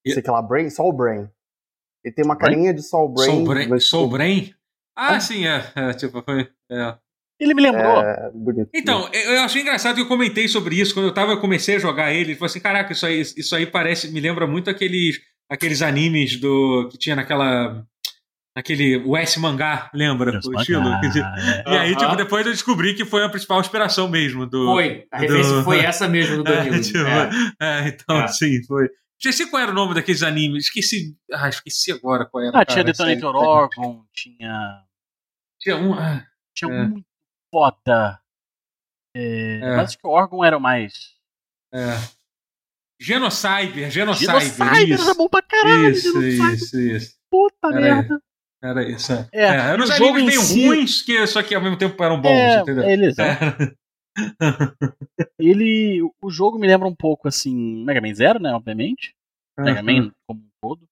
E- 0.05 0.13
Sei 0.13 0.21
que 0.23 0.31
lá, 0.31 0.41
Brain, 0.41 0.69
Soul 0.69 0.93
Brain. 0.93 1.29
Ele 2.03 2.13
tem 2.15 2.25
uma 2.25 2.35
Brain? 2.35 2.53
carinha 2.55 2.73
de 2.73 2.81
Soul 2.81 3.09
Brain. 3.13 3.29
Soul 3.29 3.43
Brain? 3.45 3.67
mas, 3.67 3.83
Soul 3.85 4.09
Brain? 4.09 4.53
Ah, 4.95 5.15
Ah. 5.15 5.19
sim, 5.19 5.45
é. 5.45 5.63
é, 5.75 5.93
tipo, 5.93 6.21
foi. 6.23 6.49
é. 6.71 6.97
Ele 7.39 7.53
me 7.53 7.61
lembrou. 7.61 8.01
É, 8.01 8.31
bonito. 8.33 8.69
Então, 8.73 9.07
eu 9.13 9.33
eu 9.33 9.41
achei 9.41 9.61
engraçado 9.61 9.95
que 9.95 10.01
eu 10.01 10.07
comentei 10.07 10.47
sobre 10.47 10.75
isso 10.75 10.91
quando 10.95 11.05
eu 11.09 11.13
tava, 11.13 11.33
eu 11.33 11.39
comecei 11.39 11.75
a 11.75 11.79
jogar 11.79 12.11
ele. 12.11 12.33
Falou 12.33 12.47
assim: 12.47 12.59
caraca, 12.59 12.93
isso 12.93 13.05
aí, 13.05 13.21
isso 13.21 13.55
aí 13.55 13.67
parece, 13.67 14.11
me 14.11 14.19
lembra 14.19 14.47
muito 14.47 14.71
aqueles, 14.71 15.19
aqueles 15.47 15.83
animes 15.83 16.39
do 16.39 16.89
que 16.89 16.97
tinha 16.97 17.15
naquela. 17.15 17.85
Naquele 18.57 18.97
US 19.05 19.37
mangá, 19.37 19.87
lembra? 19.93 20.39
O 20.43 20.59
estilo? 20.59 20.81
é. 20.89 21.63
E 21.71 21.77
aí, 21.77 21.95
tipo, 21.95 22.15
depois 22.15 22.43
eu 22.43 22.51
descobri 22.51 22.95
que 22.95 23.05
foi 23.05 23.23
a 23.23 23.29
principal 23.29 23.59
inspiração 23.59 24.09
mesmo 24.09 24.47
do. 24.47 24.65
Foi. 24.65 25.05
A 25.11 25.19
referência 25.19 25.53
do- 25.53 25.63
foi 25.63 25.77
essa 25.85 26.07
mesmo 26.07 26.43
do 26.43 26.51
É, 26.51 26.55
Danilo. 26.63 26.81
tipo, 26.81 26.97
É. 26.97 27.29
é, 27.61 27.87
então, 27.89 28.19
É. 28.21 28.27
sim, 28.29 28.63
foi. 28.65 28.89
Esqueci 29.19 29.47
qual 29.51 29.61
era 29.61 29.71
o 29.71 29.75
nome 29.75 29.93
daqueles 29.93 30.23
animes. 30.23 30.65
Esqueci. 30.65 31.15
Ah, 31.31 31.49
esqueci 31.49 31.91
agora 31.91 32.25
qual 32.25 32.43
era. 32.43 32.59
Ah, 32.59 32.65
tinha 32.65 32.83
cara, 32.83 32.91
Detonator 32.91 33.33
sério. 33.35 33.47
Orgon, 33.47 34.03
tinha. 34.11 34.81
Tinha 35.61 35.77
um. 35.77 35.93
ah, 35.93 36.25
Tinha 36.55 36.73
É. 36.73 36.87
muito 36.87 37.05
foda. 37.53 38.19
É, 39.15 39.59
É. 39.61 39.75
Mas 39.75 39.89
acho 39.89 39.97
que 39.99 40.07
o 40.07 40.09
Orgon 40.09 40.43
era 40.43 40.57
o 40.57 40.61
mais. 40.61 40.93
É. 41.71 41.95
Genocyber, 42.99 43.91
Genocyber, 43.91 44.39
Genocide 44.41 44.93
isso. 44.93 45.03
era 45.03 45.13
bom 45.13 45.29
pra 45.29 45.41
caralho. 45.43 45.89
isso, 45.91 46.23
isso, 46.23 46.79
isso. 46.79 47.15
Puta 47.29 47.67
Era 47.67 47.79
merda. 47.81 48.21
Era 48.63 48.83
isso. 48.89 49.13
É, 49.13 49.27
É, 49.33 49.43
é, 49.43 49.55
eram 49.71 49.83
uns 49.83 49.89
o 49.89 49.93
jogo 49.93 50.15
animes 50.15 50.33
em 50.33 50.37
meio 50.37 50.41
si- 50.41 50.67
ruins, 50.67 51.01
que, 51.03 51.27
só 51.27 51.43
que 51.43 51.53
ao 51.53 51.61
mesmo 51.61 51.77
tempo 51.77 52.01
eram 52.03 52.19
bons, 52.19 52.31
é, 52.31 52.59
entendeu? 52.59 52.83
eles, 52.89 53.17
é. 53.19 53.31
É. 53.31 53.73
Ele. 55.39 56.01
O 56.21 56.29
jogo 56.29 56.57
me 56.57 56.67
lembra 56.67 56.87
um 56.87 56.95
pouco 56.95 57.27
assim. 57.27 57.55
Mega 57.83 58.01
Man 58.01 58.13
Zero, 58.13 58.39
né? 58.39 58.51
Obviamente. 58.53 59.13
Mega 59.57 59.81
Man 59.83 60.11
como 60.27 60.39
um 60.41 60.49
todo. 60.61 60.87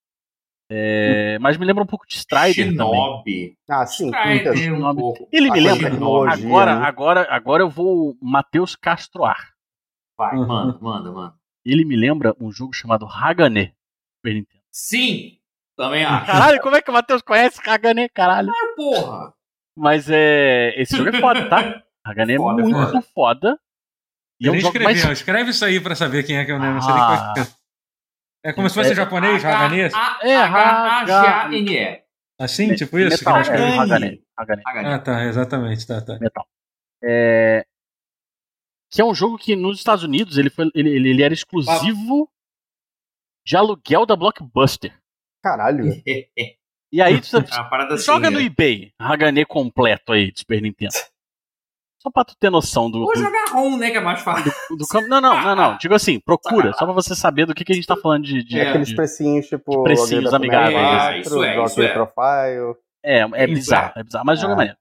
É, 0.72 1.38
mas 1.40 1.58
me 1.58 1.66
lembra 1.66 1.84
um 1.84 1.88
pouco 1.88 2.08
de 2.08 2.16
Strider 2.16 2.76
também. 2.76 2.94
Shinobi. 2.94 3.58
Ah, 3.70 3.86
sim. 3.86 4.08
Strider 4.12 4.54
um. 4.74 5.14
Ele 5.32 5.52
me 5.52 5.60
lembra. 5.60 5.92
Agora, 6.34 6.80
né? 6.80 6.86
agora, 6.86 7.28
agora 7.30 7.64
eu 7.64 7.70
vou 7.70 8.18
Matheus 8.22 8.76
Castroar. 8.76 9.54
Vai, 10.18 10.36
Uhum. 10.36 10.48
manda, 10.48 10.80
manda, 10.80 11.12
manda. 11.12 11.36
Ele 11.66 11.84
me 11.86 11.96
lembra 11.96 12.36
um 12.40 12.52
jogo 12.52 12.74
chamado 12.74 13.06
Hagane. 13.06 13.74
Super 14.18 14.34
Nintendo. 14.36 14.64
Sim, 14.72 15.38
também 15.78 16.06
acho. 16.06 16.26
Caralho, 16.26 16.62
como 16.62 16.76
é 16.76 16.82
que 16.82 16.90
o 16.90 16.94
Matheus 16.94 17.22
conhece 17.22 17.60
Hagane, 17.68 18.10
caralho? 18.10 18.50
Ah, 18.50 18.76
porra. 18.76 19.34
Mas 19.78 20.10
é. 20.10 20.74
Esse 20.82 20.96
jogo 20.98 21.10
é 21.16 21.20
foda, 21.20 21.50
tá? 21.50 21.84
Hagane 22.06 22.34
é 22.34 22.38
muito 22.38 22.72
foda. 22.72 23.02
foda. 23.14 23.60
E 24.40 24.46
é 24.46 24.50
Eu 24.50 24.52
um 24.52 24.54
nem 24.54 24.62
jogo 24.62 24.78
escreveu, 24.78 25.06
mais. 25.06 25.18
escreve 25.20 25.50
isso 25.52 25.66
aí 25.66 25.80
pra 25.80 25.96
saber 25.96 26.24
quem 26.24 26.38
é 26.38 26.46
que 26.46 26.52
eu 26.52 26.60
não 26.60 26.82
sei 26.82 26.94
nem 26.94 27.02
qual 27.04 27.14
Ah. 27.14 27.34
é. 27.38 27.66
É 28.50 28.54
como 28.54 28.70
se 28.70 28.76
fosse 28.76 28.92
É- 28.92 28.96
japonês, 28.96 29.44
Haganese? 29.44 29.96
É, 30.22 30.36
H-A-G-A-N-E. 30.38 32.04
Assim, 32.40 32.76
tipo 32.76 33.00
isso? 33.00 33.24
Metal, 33.24 33.44
que 33.44 33.50
é. 33.50 33.78
Hagane. 33.80 34.24
Ah, 34.86 35.00
tá, 35.00 35.24
exatamente, 35.26 35.88
tá, 35.88 36.02
tá. 36.02 36.20
Metal. 36.20 36.46
É, 37.04 37.66
que 38.92 39.02
é 39.02 39.06
um 39.06 39.16
jogo 39.16 39.38
que 39.38 39.56
nos 39.56 39.78
Estados 39.78 40.04
Unidos 40.04 40.38
ele, 40.38 40.50
foi, 40.50 40.70
ele, 40.76 40.90
ele, 40.90 41.10
ele 41.10 41.24
era 41.24 41.34
exclusivo 41.34 42.30
de 43.46 43.56
aluguel 43.58 44.06
da 44.06 44.16
Blockbuster. 44.16 44.94
Caralho. 45.46 45.86
E 46.94 47.02
aí 47.02 47.18
você 47.22 47.38
É 47.52 47.56
uma 47.60 47.70
parada 47.70 47.96
assim. 47.96 48.06
joga 48.06 48.32
no 48.32 48.40
né? 48.40 48.46
eBay, 48.46 48.94
Hagane 48.98 49.44
completo 49.46 50.14
aí 50.14 50.32
de 50.32 50.40
Super 50.40 50.62
Nintendo. 50.62 50.94
Só 52.02 52.10
pra 52.12 52.24
tu 52.24 52.36
ter 52.40 52.50
noção 52.50 52.90
do. 52.90 53.00
Ou 53.02 53.12
do, 53.14 53.20
jogar 53.20 53.50
ROM, 53.52 53.78
né? 53.78 53.92
Que 53.92 53.98
é 53.98 54.02
mais 54.02 54.22
fácil. 54.22 54.52
do- 54.70 54.78
do 54.78 54.88
campo. 54.88 55.08
Não, 55.08 55.20
não, 55.20 55.42
não, 55.44 55.56
não. 55.56 55.78
Digo 55.82 55.94
assim, 55.94 56.20
procura, 56.20 56.72
só 56.74 56.86
pra 56.86 56.94
você 56.94 57.14
saber 57.16 57.46
do 57.48 57.54
que, 57.54 57.66
que 57.66 57.74
a 57.74 57.76
gente 57.76 57.88
tá 57.88 57.98
falando 57.98 58.24
de. 58.24 58.44
de- 58.44 58.60
É, 58.60 58.70
Aqueles 58.70 58.94
precinhos, 58.94 59.48
tipo. 59.48 59.84
precinhos 59.84 60.34
amigáveis. 60.34 60.78
Ah, 60.78 61.18
isso 61.18 61.44
é, 61.44 61.66
isso 61.66 61.82
é. 61.84 61.94
Profile. 61.94 62.76
é, 63.04 63.20
é 63.20 63.46
Isso 63.46 63.54
bizarro, 63.56 63.94
é 63.98 64.04
bizarro. 64.04 64.26
Mas 64.26 64.42
o 64.42 64.48
é 64.48 64.52
É. 64.52 64.56
maneiro. 64.56 64.78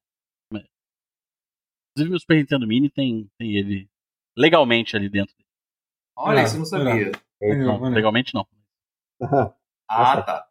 Inclusive, 1.97 2.11
meu 2.11 2.21
Super 2.21 2.37
Nintendo 2.37 2.67
Mini 2.67 2.91
tem, 2.91 3.29
tem 3.39 3.57
ele 3.57 3.89
legalmente 4.37 4.97
ali 4.97 5.09
dentro. 5.09 5.35
Olha, 6.17 6.41
Ah, 6.41 6.45
isso 6.45 6.55
eu 6.55 6.59
não 6.59 6.67
sabia. 6.67 7.13
Não, 7.43 7.79
Não, 7.81 7.89
legalmente 7.91 8.35
não. 8.35 8.47
Ah, 9.89 10.23
tá. 10.23 10.47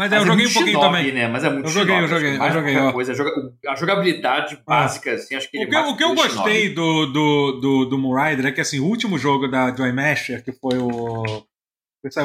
Mas 0.00 0.12
é, 0.12 0.16
eu 0.16 0.26
joguei 0.26 0.46
um 0.46 0.52
pouquinho 0.52 0.66
shinobi, 0.78 0.86
também. 0.98 1.12
Né? 1.12 1.28
Mas 1.28 1.44
é 1.44 1.50
muito 1.50 1.66
Eu 1.66 1.70
joguei, 1.72 1.94
eu 1.94 2.08
shinobi, 2.08 2.14
joguei, 2.14 2.30
eu 2.48 2.52
joguei, 2.52 2.72
qualquer 2.74 2.88
ó. 2.88 2.92
Coisa, 2.92 3.12
a 3.12 3.14
joga- 3.14 3.52
a 3.68 3.74
jogabilidade 3.74 4.58
básica, 4.66 5.12
assim, 5.12 5.34
acho 5.34 5.50
que 5.50 5.58
ele 5.58 5.66
O 5.66 5.68
que, 5.68 5.76
é 5.76 5.80
o 5.80 5.96
que 5.96 6.04
eu 6.04 6.08
do 6.08 6.14
gostei 6.14 6.68
do, 6.74 7.06
do, 7.06 7.52
do, 7.60 7.84
do 7.84 7.98
Moon 7.98 8.14
Rider 8.18 8.46
é 8.46 8.52
que 8.52 8.60
assim, 8.62 8.80
o 8.80 8.86
último 8.86 9.18
jogo 9.18 9.46
da 9.46 9.74
Joy 9.76 9.92
Masher, 9.92 10.42
que 10.42 10.52
foi 10.52 10.78
o. 10.78 11.44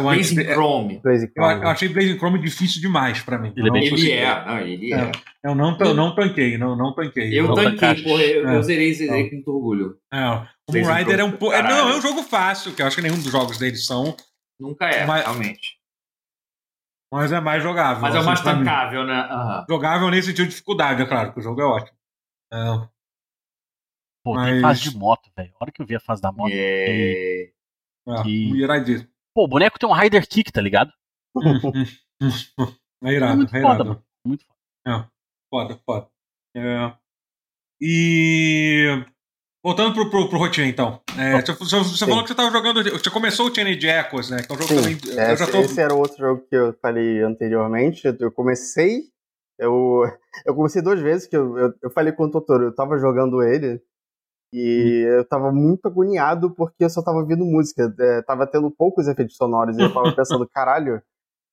Blazing 0.01 0.39
é- 0.39 0.53
Chrome. 0.53 1.01
Blaze 1.03 1.29
Eu, 1.35 1.43
eu 1.43 1.67
achei 1.67 1.89
Blazing 1.89 2.17
Chrome 2.17 2.39
difícil 2.39 2.81
demais 2.81 3.21
pra 3.21 3.37
mim. 3.37 3.51
Ele 3.57 3.67
é 3.67 3.69
Eu 3.69 3.73
não 3.73 3.79
consegui. 3.89 4.11
Ele 4.11 4.21
é, 4.21 4.45
não, 4.45 4.59
ele 4.61 4.93
é. 4.93 4.97
É. 4.97 5.11
Eu 5.43 5.53
não, 5.53 5.77
tan- 5.77 5.93
não 5.93 6.15
tanquei, 6.15 6.57
não, 6.57 6.77
não 6.77 6.93
tanquei. 6.95 7.37
Eu 7.37 7.49
Não, 7.49 7.55
tanquei, 7.55 8.01
porra, 8.01 8.23
eu, 8.23 8.49
É. 8.49 8.55
eu 8.55 8.63
zerei, 8.63 8.93
zerei 8.93 9.29
com 9.29 9.35
muito 9.35 9.51
orgulho. 9.53 9.97
É, 10.13 10.29
o 10.29 10.71
Blazing 10.71 10.87
Moon 10.87 10.95
Rider 10.95 11.19
é 11.19 11.23
um 11.25 11.31
pouco. 11.33 11.53
É, 11.53 11.61
não, 11.61 11.89
é 11.89 11.95
um 11.97 12.01
jogo 12.01 12.23
fácil, 12.23 12.71
que 12.71 12.81
eu 12.81 12.87
acho 12.87 12.95
que 12.95 13.01
nenhum 13.01 13.15
dos 13.21 13.29
jogos 13.31 13.57
deles 13.57 13.85
são, 13.85 14.15
Nunca 14.57 14.85
é, 14.85 15.05
Mas- 15.05 15.23
realmente. 15.25 15.75
Mas 17.11 17.31
é 17.31 17.39
mais 17.39 17.61
jogável. 17.63 18.01
Mas 18.01 18.13
é 18.13 18.17
o 18.17 18.19
assim, 18.21 18.27
mais 18.27 18.39
mim. 18.41 18.45
tancável, 18.65 19.03
né? 19.05 19.19
Aham. 19.29 19.65
Jogável 19.69 20.09
nesse 20.09 20.27
sentido 20.29 20.45
de 20.45 20.51
dificuldade, 20.51 21.01
é 21.01 21.05
claro, 21.05 21.33
que 21.33 21.39
o 21.39 21.41
jogo 21.43 21.61
é 21.61 21.65
ótimo. 21.65 21.97
É, 22.53 22.57
Pô, 24.23 24.33
Mas- 24.33 24.51
tem 24.53 24.61
fase 24.61 24.81
de 24.89 24.97
moto, 24.97 25.29
velho. 25.37 25.53
A 25.53 25.63
hora 25.63 25.71
que 25.71 25.81
eu 25.81 25.85
vi 25.85 25.95
a 25.95 25.99
fase 25.99 26.19
da 26.21 26.31
moto. 26.31 26.49
É... 26.51 27.43
é, 28.07 28.23
Que- 28.23 28.49
iradíssimo. 28.57 29.09
Pô, 29.35 29.43
o 29.43 29.47
boneco 29.47 29.77
tem 29.77 29.87
um 29.87 29.93
Rider 29.93 30.27
Kick, 30.27 30.51
tá 30.51 30.61
ligado? 30.61 30.91
É 33.03 33.11
irado, 33.11 33.37
muito 33.37 33.55
é 33.55 33.61
foda, 33.61 33.73
irado. 33.75 33.85
mano. 33.89 34.05
Muito 34.25 34.45
foda. 34.83 35.11
Foda, 35.51 35.77
foda. 35.85 36.09
É. 36.55 36.93
E 37.79 39.05
Voltando 39.65 39.95
pro, 39.95 40.11
pro, 40.11 40.29
pro 40.29 40.61
então. 40.61 41.01
É, 41.17 41.41
você, 41.41 41.79
você 41.79 42.05
falou 42.05 42.21
que 42.21 42.27
você 42.27 42.35
tava 42.35 42.51
jogando. 42.51 42.83
Você 42.83 43.09
começou 43.09 43.47
o 43.47 43.49
Teenage 43.51 43.87
Echoes, 43.87 44.29
né? 44.29 44.43
Que 44.43 44.53
é 44.53 44.55
um 44.55 44.61
jogo 44.61 44.69
Sim. 44.69 44.75
também. 44.75 45.17
É, 45.17 45.31
eu 45.31 45.37
já 45.37 45.47
tô... 45.47 45.57
Esse 45.57 45.81
era 45.81 45.95
outro 45.95 46.19
jogo 46.19 46.45
que 46.47 46.55
eu 46.55 46.71
falei 46.79 47.23
anteriormente. 47.23 48.03
Eu 48.19 48.31
comecei. 48.31 49.05
Eu, 49.57 50.03
eu 50.45 50.53
comecei 50.53 50.83
duas 50.83 51.01
vezes, 51.01 51.27
que 51.27 51.35
eu, 51.35 51.57
eu, 51.57 51.73
eu 51.81 51.89
falei 51.89 52.13
com 52.13 52.25
o 52.25 52.29
Totoro, 52.29 52.65
eu 52.65 52.75
tava 52.75 52.99
jogando 52.99 53.41
ele. 53.41 53.81
E 54.53 55.03
hum. 55.03 55.17
eu 55.17 55.27
tava 55.27 55.51
muito 55.51 55.87
agoniado 55.87 56.53
porque 56.53 56.83
eu 56.83 56.89
só 56.91 57.01
tava 57.01 57.17
ouvindo 57.17 57.43
música. 57.43 57.91
É, 57.99 58.21
tava 58.21 58.45
tendo 58.45 58.69
poucos 58.69 59.07
efeitos 59.07 59.35
sonoros. 59.35 59.75
E 59.79 59.81
eu 59.81 59.91
tava 59.91 60.13
pensando, 60.15 60.47
caralho, 60.47 61.01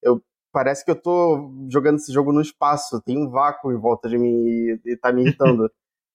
eu, 0.03 0.21
parece 0.53 0.85
que 0.85 0.91
eu 0.91 1.01
tô 1.01 1.51
jogando 1.71 1.97
esse 1.97 2.13
jogo 2.13 2.31
no 2.31 2.43
espaço. 2.43 3.01
Tem 3.01 3.17
um 3.17 3.31
vácuo 3.31 3.73
em 3.73 3.81
volta 3.81 4.07
de 4.07 4.19
mim 4.19 4.35
e, 4.45 4.81
e 4.85 4.97
tá 4.99 5.11
me 5.11 5.23
irritando. 5.23 5.71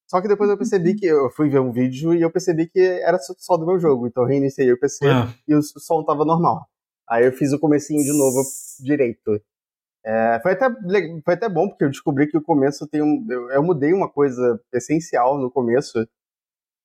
Só 0.10 0.22
que 0.22 0.28
depois 0.28 0.50
eu 0.50 0.58
percebi 0.58 0.96
que 0.96 1.06
eu 1.06 1.30
fui 1.30 1.50
ver 1.50 1.60
um 1.60 1.72
vídeo 1.72 2.14
e 2.14 2.22
eu 2.22 2.32
percebi 2.32 2.68
que 2.68 2.80
era 2.80 3.18
só 3.20 3.58
do 3.58 3.66
meu 3.66 3.78
jogo. 3.78 4.08
Então 4.08 4.24
eu 4.24 4.30
reiniciei 4.30 4.72
o 4.72 4.80
PC 4.80 5.06
ah. 5.06 5.34
e 5.48 5.54
o 5.54 5.62
som 5.62 6.04
tava 6.04 6.24
normal. 6.24 6.66
Aí 7.10 7.26
eu 7.26 7.32
fiz 7.34 7.52
o 7.52 7.60
comecinho 7.60 8.02
de 8.02 8.18
novo 8.18 8.42
direito. 8.80 9.42
É, 10.06 10.40
foi, 10.42 10.54
até, 10.54 10.70
foi 11.26 11.34
até 11.34 11.50
bom, 11.50 11.68
porque 11.68 11.84
eu 11.84 11.90
descobri 11.90 12.28
que 12.28 12.38
o 12.38 12.42
começo 12.42 12.88
tem 12.88 13.02
um. 13.02 13.26
Eu, 13.30 13.52
eu 13.52 13.64
mudei 13.64 13.92
uma 13.92 14.10
coisa 14.10 14.60
essencial 14.74 15.38
no 15.38 15.52
começo. 15.52 16.08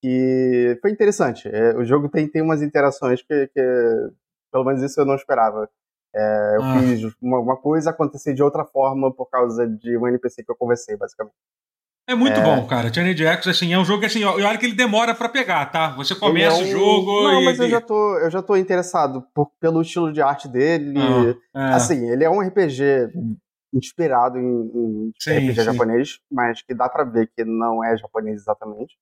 E 0.03 0.77
foi 0.83 0.91
interessante. 0.91 1.49
É, 1.49 1.77
o 1.77 1.85
jogo 1.85 2.09
tem, 2.09 2.29
tem 2.29 2.43
umas 2.43 2.61
interações 2.61 3.23
que, 3.23 3.47
que, 3.49 4.11
Pelo 4.51 4.65
menos 4.65 4.83
isso 4.83 5.01
eu 5.01 5.07
não 5.07 5.15
esperava. 5.15 5.69
É, 6.15 6.57
eu 6.57 6.63
ah. 6.63 6.81
fiz 6.81 7.15
uma, 7.23 7.39
uma 7.39 7.57
coisa 7.57 7.91
acontecer 7.91 8.35
de 8.35 8.43
outra 8.43 8.65
forma 8.65 9.15
por 9.15 9.27
causa 9.27 9.67
de 9.67 9.97
um 9.97 10.09
NPC 10.09 10.43
que 10.43 10.51
eu 10.51 10.57
conversei, 10.57 10.97
basicamente. 10.97 11.37
É 12.09 12.15
muito 12.15 12.39
é... 12.39 12.43
bom, 12.43 12.67
cara. 12.67 12.93
Journey 12.93 13.17
X, 13.17 13.47
assim, 13.47 13.73
é 13.73 13.79
um 13.79 13.85
jogo 13.85 14.05
assim, 14.05 14.21
e 14.21 14.25
olha 14.25 14.59
que 14.59 14.67
ele 14.67 14.75
demora 14.75 15.15
para 15.15 15.29
pegar, 15.29 15.67
tá? 15.67 15.91
Você 15.97 16.15
começa 16.15 16.61
é 16.61 16.65
um... 16.65 16.67
o 16.67 16.71
jogo 16.71 17.23
Não, 17.23 17.43
e... 17.43 17.45
mas 17.45 17.59
eu 17.59 17.69
já 17.69 17.81
tô, 17.81 18.19
eu 18.19 18.31
já 18.31 18.43
tô 18.43 18.57
interessado 18.57 19.25
por, 19.35 19.51
pelo 19.61 19.83
estilo 19.83 20.13
de 20.13 20.21
arte 20.21 20.49
dele. 20.49 20.99
Ah, 21.55 21.71
é. 21.71 21.75
Assim, 21.75 22.11
ele 22.11 22.25
é 22.25 22.31
um 22.31 22.41
RPG 22.41 23.11
inspirado 23.73 24.39
em, 24.39 24.43
em 24.45 25.13
sim, 25.19 25.39
RPG 25.39 25.55
sim. 25.55 25.65
japonês, 25.65 26.19
mas 26.31 26.61
que 26.61 26.75
dá 26.75 26.89
para 26.89 27.05
ver 27.05 27.31
que 27.35 27.45
não 27.45 27.83
é 27.83 27.97
japonês 27.97 28.43
exatamente. 28.43 28.97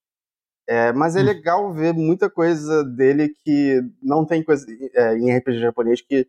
É, 0.69 0.93
mas 0.93 1.17
é 1.17 1.21
hum. 1.21 1.25
legal 1.25 1.73
ver 1.73 1.93
muita 1.93 2.31
coisa 2.31 2.85
dele 2.85 3.35
que 3.45 3.81
não 4.01 4.25
tem 4.25 4.45
coisa 4.45 4.65
é, 4.95 5.17
em 5.17 5.37
RPG 5.37 5.59
japonês 5.59 6.01
que 6.01 6.29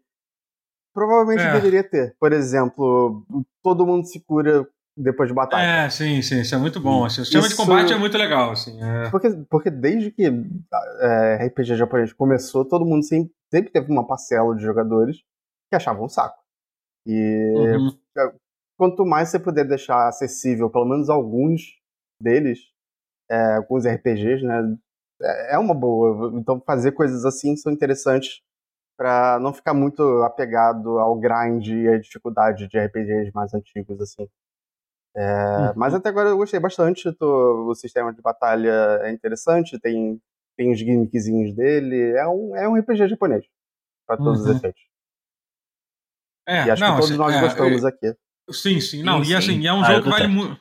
provavelmente 0.93 1.43
é. 1.43 1.53
deveria 1.53 1.83
ter. 1.83 2.15
Por 2.19 2.33
exemplo, 2.33 3.23
todo 3.61 3.85
mundo 3.85 4.07
se 4.07 4.19
cura 4.21 4.67
depois 5.01 5.29
de 5.29 5.35
batalha. 5.35 5.85
É, 5.85 5.89
sim, 5.89 6.21
sim, 6.21 6.41
isso 6.41 6.53
é 6.53 6.57
muito 6.57 6.79
bom. 6.79 7.03
Assim, 7.03 7.21
o 7.21 7.25
sistema 7.25 7.45
isso... 7.45 7.55
de 7.55 7.61
combate 7.61 7.93
é 7.93 7.97
muito 7.97 8.17
legal. 8.17 8.51
Assim, 8.51 8.81
é... 8.81 9.09
porque, 9.09 9.29
porque 9.49 9.69
desde 9.69 10.11
que 10.11 10.25
é, 10.25 11.47
RPG 11.47 11.75
japonês 11.75 12.13
começou, 12.13 12.63
todo 12.63 12.85
mundo 12.85 13.03
sempre, 13.03 13.33
sempre 13.51 13.71
teve 13.71 13.91
uma 13.91 14.05
parcela 14.05 14.55
de 14.55 14.61
jogadores 14.61 15.17
que 15.69 15.75
achavam 15.75 16.05
um 16.05 16.09
saco. 16.09 16.39
E 17.05 17.53
uhum. 17.55 17.89
É, 18.17 18.33
quanto 18.77 19.05
mais 19.05 19.29
você 19.29 19.39
puder 19.39 19.65
deixar 19.65 20.07
acessível, 20.07 20.69
pelo 20.69 20.85
menos 20.85 21.09
alguns 21.09 21.61
deles, 22.21 22.59
é, 23.29 23.55
alguns 23.55 23.85
RPGs, 23.85 24.45
né, 24.45 24.77
é, 25.21 25.55
é 25.55 25.57
uma 25.57 25.73
boa. 25.73 26.31
Então 26.39 26.61
fazer 26.65 26.91
coisas 26.91 27.25
assim 27.25 27.55
são 27.55 27.71
interessantes 27.71 28.41
para 28.97 29.39
não 29.39 29.51
ficar 29.53 29.73
muito 29.73 30.03
apegado 30.23 30.99
ao 30.99 31.17
grind 31.19 31.67
e 31.67 31.87
à 31.87 31.97
dificuldade 31.97 32.67
de 32.67 32.77
RPGs 32.77 33.31
mais 33.33 33.53
antigos 33.53 33.99
assim. 33.99 34.27
É, 35.15 35.21
uhum. 35.23 35.73
Mas 35.75 35.93
até 35.93 36.09
agora 36.09 36.29
eu 36.29 36.37
gostei 36.37 36.59
bastante. 36.59 37.11
Tô, 37.13 37.69
o 37.69 37.75
sistema 37.75 38.13
de 38.13 38.21
batalha 38.21 38.99
é 39.03 39.11
interessante, 39.11 39.79
tem, 39.79 40.19
tem 40.57 40.71
os 40.71 40.79
gimmickzinhos 40.79 41.53
dele. 41.53 42.11
É 42.17 42.27
um, 42.27 42.55
é 42.55 42.67
um 42.67 42.75
RPG 42.75 43.07
japonês, 43.07 43.45
para 44.07 44.17
todos 44.17 44.41
uhum. 44.41 44.51
os 44.51 44.55
efeitos. 44.57 44.81
É, 46.47 46.65
e 46.65 46.71
acho 46.71 46.81
não, 46.81 46.95
que 46.95 47.01
todos 47.01 47.17
nós 47.17 47.35
é, 47.35 47.41
gostamos 47.41 47.85
aqui. 47.85 48.15
Sim, 48.49 48.81
sim. 48.81 49.03
Não, 49.03 49.23
sim, 49.23 49.31
e 49.31 49.35
assim, 49.35 49.67
é 49.67 49.73
um 49.73 49.81
ah, 49.81 49.91
jogo 49.91 50.03
que 50.03 50.09
vale 50.09 50.27
muito. 50.27 50.59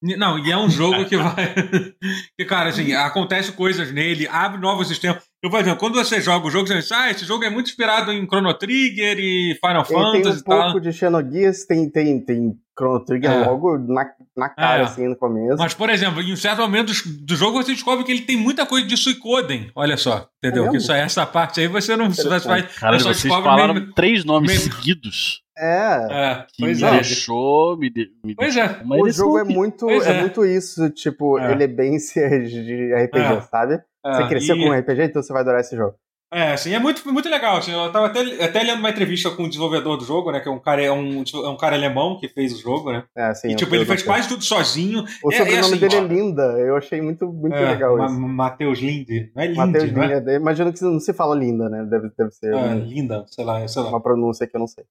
Não, 0.00 0.38
e 0.38 0.52
é 0.52 0.56
um 0.56 0.70
jogo 0.70 1.04
que 1.06 1.16
vai. 1.16 1.54
que, 2.38 2.44
cara, 2.44 2.68
assim, 2.68 2.92
acontece 2.92 3.50
coisas 3.52 3.92
nele, 3.92 4.28
abre 4.28 4.60
novos 4.60 4.86
sistemas. 4.86 5.22
Eu 5.42 5.50
vou 5.50 5.58
dizendo, 5.58 5.78
quando 5.78 5.94
você 5.94 6.20
joga 6.20 6.46
o 6.46 6.50
jogo, 6.50 6.68
você 6.68 6.76
diz, 6.76 6.92
ah, 6.92 7.10
esse 7.10 7.24
jogo 7.24 7.44
é 7.44 7.50
muito 7.50 7.68
inspirado 7.68 8.12
em 8.12 8.24
Chrono 8.26 8.54
Trigger 8.54 9.18
e 9.18 9.58
Final 9.60 9.84
tem, 9.84 9.96
Fantasy 9.96 10.22
tem 10.22 10.32
um 10.32 10.36
e 10.36 10.44
tal. 10.44 10.62
pouco 10.64 10.80
de 10.80 10.92
Xenogears, 10.92 11.66
tem, 11.66 11.90
tem, 11.90 12.24
tem 12.24 12.60
Chrono 12.78 13.04
Trigger 13.04 13.30
é. 13.30 13.44
logo 13.44 13.76
na, 13.76 14.08
na 14.36 14.48
cara, 14.48 14.82
é. 14.82 14.84
assim, 14.84 15.08
no 15.08 15.16
começo. 15.16 15.58
Mas, 15.58 15.74
por 15.74 15.90
exemplo, 15.90 16.22
em 16.22 16.32
um 16.32 16.36
certo 16.36 16.60
momento 16.60 16.92
do 17.20 17.34
jogo 17.34 17.60
você 17.60 17.72
descobre 17.72 18.04
que 18.04 18.12
ele 18.12 18.22
tem 18.22 18.36
muita 18.36 18.64
coisa 18.64 18.86
de 18.86 18.96
Suicoden. 18.96 19.70
Olha 19.74 19.96
só, 19.96 20.28
entendeu? 20.38 20.66
É 20.66 20.70
que 20.70 20.76
isso, 20.76 20.92
essa 20.92 21.26
parte 21.26 21.60
aí 21.60 21.66
você 21.66 21.96
não 21.96 22.08
você 22.08 22.28
vai. 22.28 22.62
Cara, 22.62 22.98
vocês 22.98 23.22
falaram 23.22 23.74
mesmo, 23.74 23.92
três 23.94 24.24
nomes 24.24 24.52
mesmo. 24.52 24.72
seguidos. 24.72 25.42
É. 25.58 26.06
é 26.08 26.46
que 26.52 26.62
pois 26.62 26.80
me 26.80 26.86
é. 26.86 26.90
deixou. 26.92 27.76
Me, 27.76 27.90
de, 27.90 28.08
me 28.24 28.36
pois 28.36 28.56
é. 28.56 28.80
O 28.88 29.10
jogo 29.10 29.38
é 29.38 29.44
muito, 29.44 29.90
é, 29.90 29.96
é. 29.96 30.20
muito 30.20 30.44
isso, 30.44 30.88
tipo, 30.90 31.36
é. 31.38 31.50
ele 31.50 31.64
é 31.64 31.66
bem 31.66 31.96
de 31.98 32.94
RPG, 32.94 33.18
é. 33.18 33.40
sabe? 33.40 33.82
Você 34.06 34.28
cresceu 34.28 34.56
e... 34.56 34.64
com 34.64 34.72
RPG, 34.72 35.02
então 35.02 35.22
você 35.22 35.32
vai 35.32 35.42
adorar 35.42 35.60
esse 35.60 35.76
jogo. 35.76 35.96
É, 36.30 36.52
assim, 36.52 36.74
é 36.74 36.78
muito, 36.78 37.10
muito 37.10 37.28
legal. 37.28 37.56
Assim, 37.56 37.72
eu 37.72 37.90
tava 37.90 38.06
até, 38.06 38.20
até 38.44 38.62
lendo 38.62 38.80
uma 38.80 38.90
entrevista 38.90 39.30
com 39.30 39.44
o 39.44 39.48
desenvolvedor 39.48 39.96
do 39.96 40.04
jogo, 40.04 40.30
né? 40.30 40.40
Que 40.40 40.48
é 40.48 40.52
um 40.52 40.58
cara, 40.58 40.82
é 40.82 40.92
um, 40.92 41.22
é 41.22 41.48
um 41.48 41.56
cara 41.56 41.74
alemão 41.74 42.18
que 42.20 42.28
fez 42.28 42.52
o 42.52 42.60
jogo, 42.60 42.92
né? 42.92 43.04
É, 43.16 43.32
sim. 43.34 43.48
E, 43.48 43.56
tipo, 43.56 43.74
ele 43.74 43.86
fez 43.86 44.02
quase 44.02 44.28
tudo 44.28 44.44
sozinho. 44.44 45.04
O 45.24 45.32
é, 45.32 45.36
sobrenome 45.36 45.56
é, 45.56 45.60
assim, 45.60 45.78
dele 45.78 45.96
é 45.96 46.00
Linda. 46.00 46.42
Eu 46.58 46.76
achei 46.76 47.00
muito, 47.00 47.26
muito 47.32 47.56
é, 47.56 47.70
legal 47.70 47.96
Ma 47.96 48.06
isso. 48.06 48.20
Matheus 48.20 48.78
Linde. 48.78 49.32
Não 49.34 49.42
é 49.42 49.46
Linde, 49.46 49.58
Mateus 49.58 49.92
não 49.92 50.02
é? 50.02 50.34
Imagino 50.36 50.72
que 50.72 50.84
não 50.84 51.00
se 51.00 51.14
fala 51.14 51.34
Linda, 51.34 51.68
né? 51.70 51.84
Deve, 51.84 52.10
deve 52.16 52.30
ser. 52.32 52.52
É, 52.52 52.56
um, 52.56 52.78
linda, 52.80 53.24
sei 53.28 53.44
lá, 53.44 53.66
sei 53.66 53.82
lá. 53.82 53.88
Uma 53.88 54.02
pronúncia 54.02 54.46
que 54.46 54.54
eu 54.54 54.60
não 54.60 54.66
sei. 54.66 54.84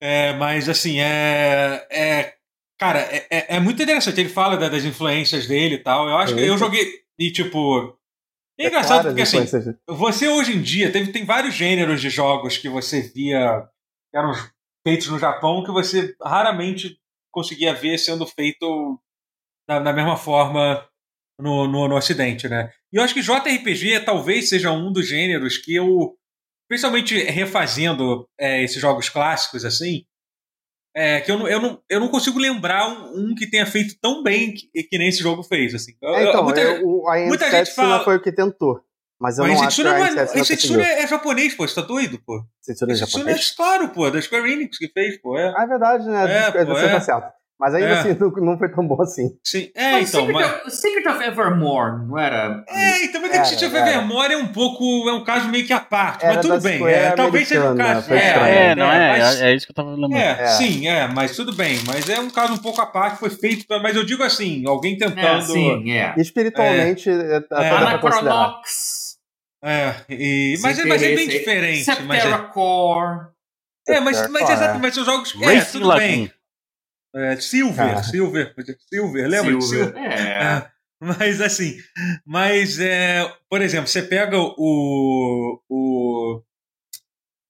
É, 0.00 0.32
mas 0.38 0.70
assim, 0.70 1.00
é. 1.00 1.86
é 1.90 2.32
cara, 2.78 3.00
é, 3.00 3.26
é, 3.30 3.56
é 3.56 3.60
muito 3.60 3.82
interessante. 3.82 4.18
Ele 4.18 4.30
fala 4.30 4.56
das 4.56 4.84
influências 4.84 5.46
dele 5.46 5.74
e 5.74 5.78
tal. 5.78 6.08
Eu 6.08 6.16
acho 6.16 6.34
que 6.34 6.40
eu 6.40 6.56
joguei. 6.56 7.02
E, 7.18 7.30
tipo, 7.30 7.94
é, 8.58 8.64
é 8.64 8.68
engraçado 8.68 9.08
porque 9.08 9.22
assim, 9.22 9.44
você 9.88 10.28
hoje 10.28 10.52
em 10.52 10.62
dia 10.62 10.92
teve, 10.92 11.12
tem 11.12 11.24
vários 11.24 11.54
gêneros 11.54 12.00
de 12.00 12.10
jogos 12.10 12.56
que 12.58 12.68
você 12.68 13.00
via 13.00 13.66
que 14.10 14.18
eram 14.18 14.32
feitos 14.86 15.08
no 15.08 15.18
Japão 15.18 15.64
que 15.64 15.70
você 15.70 16.14
raramente 16.22 16.98
conseguia 17.32 17.74
ver 17.74 17.98
sendo 17.98 18.26
feito 18.26 19.00
da, 19.66 19.78
da 19.78 19.92
mesma 19.92 20.16
forma 20.16 20.86
no, 21.38 21.66
no, 21.66 21.88
no, 21.88 21.96
Ocidente, 21.96 22.48
né? 22.48 22.70
E 22.92 22.96
eu 22.96 23.02
acho 23.02 23.14
que 23.14 23.22
JRPG 23.22 24.04
talvez 24.04 24.48
seja 24.48 24.70
um 24.70 24.92
dos 24.92 25.08
gêneros 25.08 25.56
que 25.56 25.74
eu, 25.74 26.14
principalmente 26.68 27.16
refazendo 27.24 28.28
é, 28.38 28.62
esses 28.62 28.80
jogos 28.80 29.08
clássicos 29.08 29.64
assim, 29.64 30.04
é, 30.94 31.20
que 31.20 31.30
eu 31.30 31.38
não, 31.38 31.48
eu, 31.48 31.60
não, 31.60 31.82
eu 31.88 32.00
não 32.00 32.08
consigo 32.08 32.38
lembrar 32.38 32.88
um, 32.88 33.30
um 33.30 33.34
que 33.34 33.46
tenha 33.46 33.64
feito 33.64 33.96
tão 34.00 34.22
bem 34.22 34.52
que, 34.52 34.68
que 34.84 34.98
nem 34.98 35.08
esse 35.08 35.22
jogo 35.22 35.42
fez. 35.42 35.74
Assim. 35.74 35.92
É, 36.02 36.28
então, 36.28 36.44
muita, 36.44 36.60
eu, 36.60 36.86
o, 36.86 37.08
a 37.08 37.18
muita 37.26 37.50
gente 37.50 37.74
fala. 37.74 38.04
foi 38.04 38.16
o 38.16 38.22
que 38.22 38.32
tentou. 38.32 38.80
Mas 39.18 39.38
eu 39.38 39.44
mas 39.44 39.54
não 39.54 39.66
acho 39.68 39.82
que 39.82 39.88
a 39.88 39.98
mas, 39.98 40.34
é, 40.36 41.02
é 41.04 41.06
japonês, 41.06 41.54
pô. 41.54 41.66
Você 41.66 41.76
tá 41.76 41.82
doido, 41.82 42.20
pô? 42.26 42.44
Setsuna 42.60 42.92
é 42.92 42.96
japonês? 42.96 43.52
é 43.52 43.56
claro, 43.56 43.88
pô. 43.90 44.10
Da 44.10 44.20
Square 44.20 44.52
Enix 44.52 44.76
que 44.76 44.88
fez, 44.88 45.20
pô. 45.22 45.38
É, 45.38 45.54
ah, 45.56 45.62
é 45.62 45.66
verdade, 45.66 46.08
né? 46.08 46.48
É, 46.48 46.50
pô, 46.50 46.74
você 46.74 46.88
tá 46.88 47.00
certo. 47.00 47.32
Mas 47.62 47.76
ainda 47.76 47.90
é. 47.90 47.92
assim 47.92 48.08
não, 48.18 48.30
não, 48.30 48.58
foi 48.58 48.68
tão 48.72 48.84
bom 48.84 49.00
assim. 49.00 49.38
Sim, 49.44 49.70
é, 49.76 49.92
mas 49.92 50.08
então. 50.08 50.26
Secret, 50.26 50.32
mas... 50.32 50.66
of, 50.66 50.70
Secret 50.72 51.06
of 51.06 51.24
Evermore, 51.24 52.08
não 52.08 52.18
era? 52.18 52.64
É, 52.68 53.04
então, 53.04 53.22
mas 53.22 53.32
era, 53.32 53.44
Secret 53.44 53.66
of 53.68 53.76
Evermore 53.76 54.32
é 54.32 54.36
um 54.36 54.48
pouco. 54.48 55.08
É 55.08 55.12
um 55.12 55.22
caso 55.22 55.48
meio 55.48 55.64
que 55.64 55.72
à 55.72 55.78
parte, 55.78 56.24
era 56.24 56.34
mas 56.34 56.44
tudo 56.44 56.60
bem. 56.60 56.84
É, 56.88 57.12
talvez 57.12 57.46
seja 57.46 57.70
um 57.70 57.76
caso. 57.76 58.12
É, 58.12 58.70
é, 58.70 58.74
não 58.74 58.90
é? 58.90 59.16
Mas, 59.16 59.40
é, 59.40 59.54
isso 59.54 59.64
que 59.64 59.70
eu 59.70 59.76
tava 59.76 59.90
lembrando. 59.90 60.16
É, 60.16 60.44
sim, 60.48 60.88
é, 60.88 61.06
mas 61.06 61.36
tudo 61.36 61.54
bem. 61.54 61.78
Mas 61.86 62.08
é 62.08 62.18
um 62.18 62.30
caso 62.30 62.54
um 62.54 62.58
pouco 62.58 62.80
à 62.80 62.86
parte, 62.86 63.20
foi 63.20 63.30
feito. 63.30 63.64
Mas 63.80 63.94
eu 63.94 64.04
digo 64.04 64.24
assim, 64.24 64.64
alguém 64.66 64.98
tentando. 64.98 65.20
É, 65.20 65.40
sim, 65.42 65.92
é. 65.92 66.14
Espiritualmente, 66.16 67.08
é, 67.08 67.44
é, 67.48 67.70
Anachronox. 67.70 69.12
É, 69.64 69.94
e, 70.10 70.58
mas, 70.60 70.80
é, 70.80 70.84
mas 70.84 71.00
é 71.00 71.14
bem 71.14 71.28
diferente. 71.28 71.84
Septerra 71.84 72.38
Core. 72.48 73.28
É, 73.86 74.00
mas, 74.00 74.28
mas, 74.28 74.50
exato, 74.50 74.80
mas 74.80 74.96
os 74.96 75.06
jogos. 75.06 75.32
É, 75.40 75.60
tudo 75.60 75.94
bem. 75.94 76.28
É, 77.14 77.36
Silver, 77.36 77.98
ah. 77.98 78.02
Silver, 78.02 78.54
Silver, 78.88 79.28
lembra 79.28 79.60
Silver. 79.60 79.60
de 79.60 79.64
Silver? 79.64 79.96
É. 79.96 80.56
é. 80.58 80.72
Mas 81.02 81.40
assim, 81.40 81.78
mas 82.24 82.78
é, 82.78 83.28
por 83.50 83.60
exemplo, 83.60 83.88
você 83.88 84.02
pega 84.02 84.38
o. 84.38 85.60
o 85.68 86.44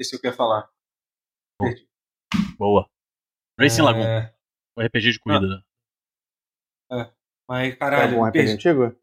esse 0.00 0.16
eu 0.16 0.20
quero 0.22 0.34
falar. 0.34 0.70
Boa. 2.58 2.88
Racing 3.60 3.82
é... 3.82 3.84
Lagoon. 3.84 4.28
O 4.74 4.80
RPG 4.80 5.12
de 5.12 5.18
corrida. 5.20 5.62
É. 6.90 7.12
Mas, 7.46 7.74
caralho. 7.74 8.14
É 8.14 8.18
um 8.18 8.24
RPG 8.24 8.52
antigo? 8.52 8.96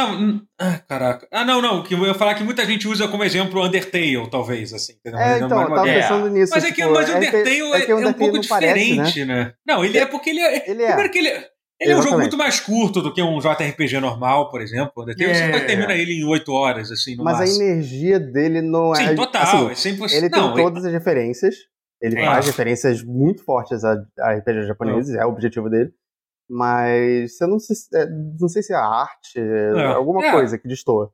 Não, 0.00 0.40
ah, 0.58 0.78
caraca. 0.88 1.28
Ah, 1.30 1.44
não, 1.44 1.60
não. 1.60 1.82
Que 1.82 1.94
eu 1.94 2.06
ia 2.06 2.14
falar 2.14 2.34
que 2.34 2.42
muita 2.42 2.64
gente 2.64 2.88
usa 2.88 3.08
como 3.08 3.24
exemplo 3.24 3.64
Undertale, 3.64 4.30
talvez, 4.30 4.72
assim. 4.72 4.94
É, 5.04 5.36
então, 5.36 5.60
eu 5.62 5.68
tava 5.68 5.82
pensando 5.82 6.30
nisso. 6.30 6.52
Mas 6.54 6.64
é 6.64 6.68
que 6.68 6.74
tipo, 6.74 6.90
mas 6.92 7.08
Undertale 7.08 7.50
é, 7.50 7.84
é, 7.84 7.90
é, 7.90 7.94
um 7.94 8.12
pouco 8.12 8.38
diferente, 8.38 8.96
parece, 8.96 9.24
né? 9.24 9.44
né? 9.44 9.52
Não, 9.66 9.84
ele 9.84 9.98
é 9.98 10.06
porque 10.06 10.30
ele 10.30 10.40
é. 10.40 10.70
Ele 10.70 10.82
é. 10.82 10.86
Primeiro 10.86 11.12
que 11.12 11.18
ele 11.18 11.28
é. 11.28 11.48
Ele 11.80 11.92
é 11.92 11.96
um 11.96 12.02
jogo 12.02 12.18
muito 12.18 12.36
mais 12.36 12.60
curto 12.60 13.00
do 13.00 13.12
que 13.12 13.22
um 13.22 13.38
JRPG 13.38 14.00
normal, 14.00 14.50
por 14.50 14.60
exemplo. 14.60 15.02
Tem, 15.16 15.26
é. 15.26 15.34
Você 15.34 15.64
termina 15.64 15.94
ele 15.94 16.12
em 16.12 16.24
8 16.24 16.52
horas, 16.52 16.90
assim, 16.90 17.16
Mas 17.16 17.38
máximo. 17.38 17.62
a 17.62 17.64
energia 17.64 18.20
dele 18.20 18.60
não 18.60 18.94
Sim, 18.94 19.02
é. 19.02 19.08
Sim, 19.08 19.14
total. 19.14 19.68
Assim, 19.68 19.88
é 19.88 20.16
Ele 20.18 20.28
não, 20.28 20.52
tem 20.52 20.64
todas 20.64 20.84
ele... 20.84 20.88
as 20.88 20.92
referências. 20.92 21.54
Ele 22.02 22.18
é. 22.18 22.24
faz 22.24 22.46
referências 22.46 23.02
muito 23.02 23.42
fortes 23.44 23.82
a, 23.82 23.96
a 24.18 24.34
RPG 24.34 24.66
japoneses, 24.66 25.14
é. 25.14 25.20
é 25.20 25.26
o 25.26 25.30
objetivo 25.30 25.70
dele. 25.70 25.90
Mas 26.50 27.36
você 27.36 27.46
não, 27.46 27.60
se, 27.60 27.72
é, 27.94 28.06
não 28.40 28.48
sei 28.48 28.60
se 28.60 28.72
é 28.72 28.76
arte, 28.76 29.38
é. 29.38 29.84
alguma 29.86 30.26
é. 30.26 30.32
coisa 30.32 30.58
que 30.58 30.66
destoa. 30.66 31.12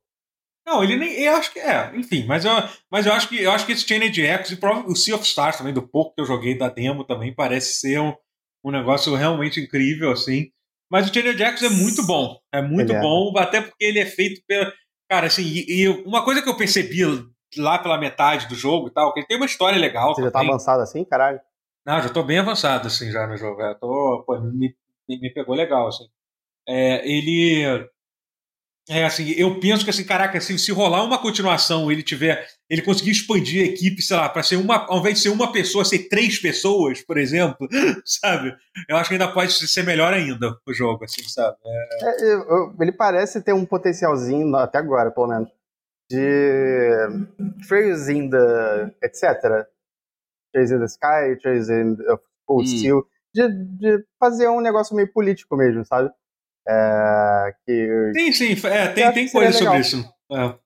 Não, 0.66 0.82
ele 0.82 0.96
nem. 0.96 1.12
Eu 1.20 1.36
acho 1.36 1.52
que 1.52 1.60
é, 1.60 1.94
enfim, 1.94 2.24
mas 2.26 2.46
eu, 2.46 2.52
mas 2.90 3.04
eu 3.04 3.12
acho 3.12 3.28
que 3.28 3.42
eu 3.42 3.52
acho 3.52 3.66
que 3.66 3.72
esse 3.72 3.86
Chained 3.86 4.18
Echoes 4.18 4.50
e 4.50 4.58
o 4.64 4.96
Sea 4.96 5.14
of 5.14 5.24
Stars 5.24 5.58
também, 5.58 5.74
do 5.74 5.86
pouco 5.86 6.14
que 6.14 6.22
eu 6.22 6.26
joguei 6.26 6.56
da 6.56 6.70
demo, 6.70 7.04
também 7.04 7.34
parece 7.34 7.74
ser 7.74 8.00
um, 8.00 8.14
um 8.64 8.70
negócio 8.70 9.14
realmente 9.14 9.60
incrível, 9.60 10.10
assim. 10.10 10.50
Mas 10.90 11.08
o 11.08 11.12
Chained 11.12 11.40
Echoes 11.40 11.62
é 11.62 11.68
muito 11.68 12.02
bom. 12.06 12.38
É 12.50 12.62
muito 12.62 12.92
ele 12.92 13.00
bom, 13.00 13.32
é. 13.36 13.42
até 13.42 13.60
porque 13.60 13.84
ele 13.84 13.98
é 13.98 14.06
feito 14.06 14.40
pela. 14.48 14.72
Cara, 15.08 15.26
assim, 15.26 15.42
e, 15.44 15.82
e, 15.82 15.88
uma 16.04 16.24
coisa 16.24 16.40
que 16.40 16.48
eu 16.48 16.56
percebi 16.56 17.02
lá 17.58 17.78
pela 17.78 17.98
metade 17.98 18.48
do 18.48 18.54
jogo 18.54 18.88
e 18.88 18.90
tal, 18.90 19.12
que 19.12 19.20
ele 19.20 19.26
tem 19.26 19.36
uma 19.36 19.46
história 19.46 19.78
legal. 19.78 20.14
Você 20.14 20.22
também. 20.22 20.28
já 20.28 20.30
tá 20.32 20.40
avançado 20.40 20.82
assim, 20.82 21.04
caralho? 21.04 21.40
Não, 21.86 22.00
já 22.00 22.08
tô 22.08 22.24
bem 22.24 22.38
avançado, 22.38 22.88
assim, 22.88 23.12
já 23.12 23.26
no 23.26 23.36
jogo. 23.36 23.62
Eu 23.62 23.78
tô, 23.78 24.24
pô, 24.26 24.40
me, 24.40 24.74
me 25.08 25.32
pegou 25.32 25.54
legal, 25.54 25.88
assim. 25.88 26.08
É, 26.68 27.08
ele 27.08 27.88
é 28.88 29.04
assim, 29.04 29.32
eu 29.32 29.58
penso 29.58 29.82
que 29.82 29.90
assim, 29.90 30.04
caraca, 30.04 30.38
assim, 30.38 30.56
se 30.56 30.70
rolar 30.70 31.02
uma 31.02 31.20
continuação, 31.20 31.90
ele 31.90 32.04
tiver, 32.04 32.46
ele 32.70 32.82
conseguir 32.82 33.10
expandir 33.10 33.64
a 33.64 33.66
equipe, 33.66 34.00
sei 34.00 34.16
lá, 34.16 34.28
para 34.28 34.44
ser 34.44 34.54
uma, 34.56 34.86
ao 34.86 35.00
invés 35.00 35.16
de 35.16 35.22
ser 35.22 35.30
uma 35.30 35.50
pessoa, 35.50 35.84
ser 35.84 36.08
três 36.08 36.38
pessoas, 36.38 37.02
por 37.02 37.18
exemplo, 37.18 37.66
sabe? 38.06 38.54
Eu 38.88 38.96
acho 38.96 39.08
que 39.08 39.14
ainda 39.14 39.32
pode 39.32 39.52
ser 39.52 39.82
melhor 39.82 40.14
ainda 40.14 40.56
o 40.64 40.72
jogo, 40.72 41.04
assim, 41.04 41.22
sabe? 41.24 41.56
É... 41.64 42.04
É, 42.04 42.32
eu, 42.32 42.76
ele 42.80 42.92
parece 42.92 43.42
ter 43.42 43.52
um 43.52 43.66
potencialzinho 43.66 44.54
até 44.54 44.78
agora, 44.78 45.10
pelo 45.10 45.26
menos, 45.26 45.48
de 46.08 47.08
Trails 47.66 48.08
in 48.08 48.30
the 48.30 48.94
etc. 49.02 49.66
Trails 50.52 50.70
in 50.70 50.78
the 50.78 50.84
Sky, 50.84 51.36
Trails 51.42 51.68
in 51.68 51.96
the 51.96 52.16
Cold 52.46 52.62
hum. 52.62 52.78
Steel, 52.78 53.06
de, 53.36 53.48
de 53.78 54.04
fazer 54.18 54.48
um 54.48 54.60
negócio 54.60 54.96
meio 54.96 55.12
político 55.12 55.56
mesmo, 55.56 55.84
sabe? 55.84 56.10
É, 56.66 57.54
que, 57.64 58.12
sim, 58.14 58.32
sim, 58.32 58.66
é, 58.66 58.88
tem, 58.88 59.12
tem 59.12 59.30
coisa 59.30 59.52
sobre 59.52 59.78
isso. 59.78 60.14
É. 60.32 60.58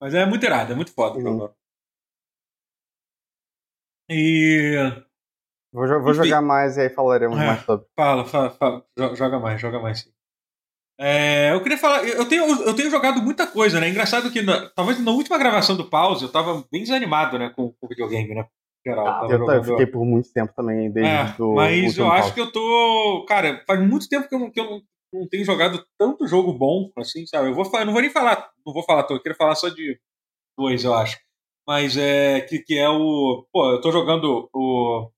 Mas 0.00 0.14
é 0.14 0.26
muito 0.26 0.44
irado, 0.44 0.72
é 0.72 0.76
muito 0.76 0.92
foda. 0.92 1.18
Uhum. 1.18 1.48
E. 4.10 4.74
Vou, 5.72 5.86
vou 6.02 6.14
jogar 6.14 6.40
mais 6.40 6.76
e 6.76 6.82
aí 6.82 6.90
falaremos 6.90 7.38
é, 7.38 7.46
mais 7.46 7.64
sobre. 7.64 7.86
Fala, 7.94 8.24
fala, 8.24 8.50
fala, 8.50 8.84
joga 9.14 9.38
mais, 9.38 9.60
joga 9.60 9.78
mais 9.78 10.00
sim. 10.00 10.10
É, 11.00 11.52
eu 11.52 11.62
queria 11.62 11.78
falar, 11.78 12.04
eu 12.08 12.28
tenho, 12.28 12.44
eu 12.62 12.74
tenho 12.74 12.90
jogado 12.90 13.22
muita 13.22 13.46
coisa, 13.46 13.78
né? 13.78 13.88
Engraçado 13.88 14.32
que 14.32 14.42
na, 14.42 14.68
talvez 14.70 14.98
na 15.00 15.12
última 15.12 15.38
gravação 15.38 15.76
do 15.76 15.88
pause 15.88 16.24
eu 16.24 16.32
tava 16.32 16.64
bem 16.72 16.82
desanimado, 16.82 17.38
né, 17.38 17.50
com 17.50 17.72
o 17.80 17.88
videogame, 17.88 18.34
né? 18.34 18.48
Geral, 18.88 19.06
ah, 19.06 19.26
eu, 19.28 19.38
jogando... 19.38 19.64
fiquei 19.64 19.86
por 19.86 20.02
muito 20.02 20.32
tempo 20.32 20.50
também, 20.56 20.90
desde 20.90 21.12
é, 21.12 21.36
do 21.36 21.52
Mas 21.52 21.98
eu 21.98 22.10
acho 22.10 22.32
que 22.32 22.40
eu 22.40 22.50
tô. 22.50 23.26
Cara, 23.28 23.62
faz 23.66 23.86
muito 23.86 24.08
tempo 24.08 24.26
que 24.26 24.34
eu, 24.34 24.50
que 24.50 24.58
eu 24.58 24.80
não 25.12 25.28
tenho 25.28 25.44
jogado 25.44 25.84
tanto 25.98 26.26
jogo 26.26 26.54
bom, 26.54 26.90
assim, 26.96 27.26
sabe? 27.26 27.50
Eu 27.50 27.54
vou 27.54 27.70
eu 27.70 27.84
não 27.84 27.92
vou 27.92 28.00
nem 28.00 28.10
falar, 28.10 28.50
não 28.64 28.72
vou 28.72 28.82
falar 28.82 29.02
todo, 29.02 29.18
eu 29.18 29.22
queria 29.22 29.36
falar 29.36 29.54
só 29.56 29.68
de 29.68 30.00
dois, 30.56 30.84
eu 30.84 30.94
acho. 30.94 31.18
Mas 31.66 31.98
é 31.98 32.40
que, 32.40 32.60
que 32.60 32.78
é 32.78 32.88
o. 32.88 33.46
Pô, 33.52 33.72
eu 33.72 33.80
tô 33.82 33.92
jogando 33.92 34.48
o. 34.54 35.10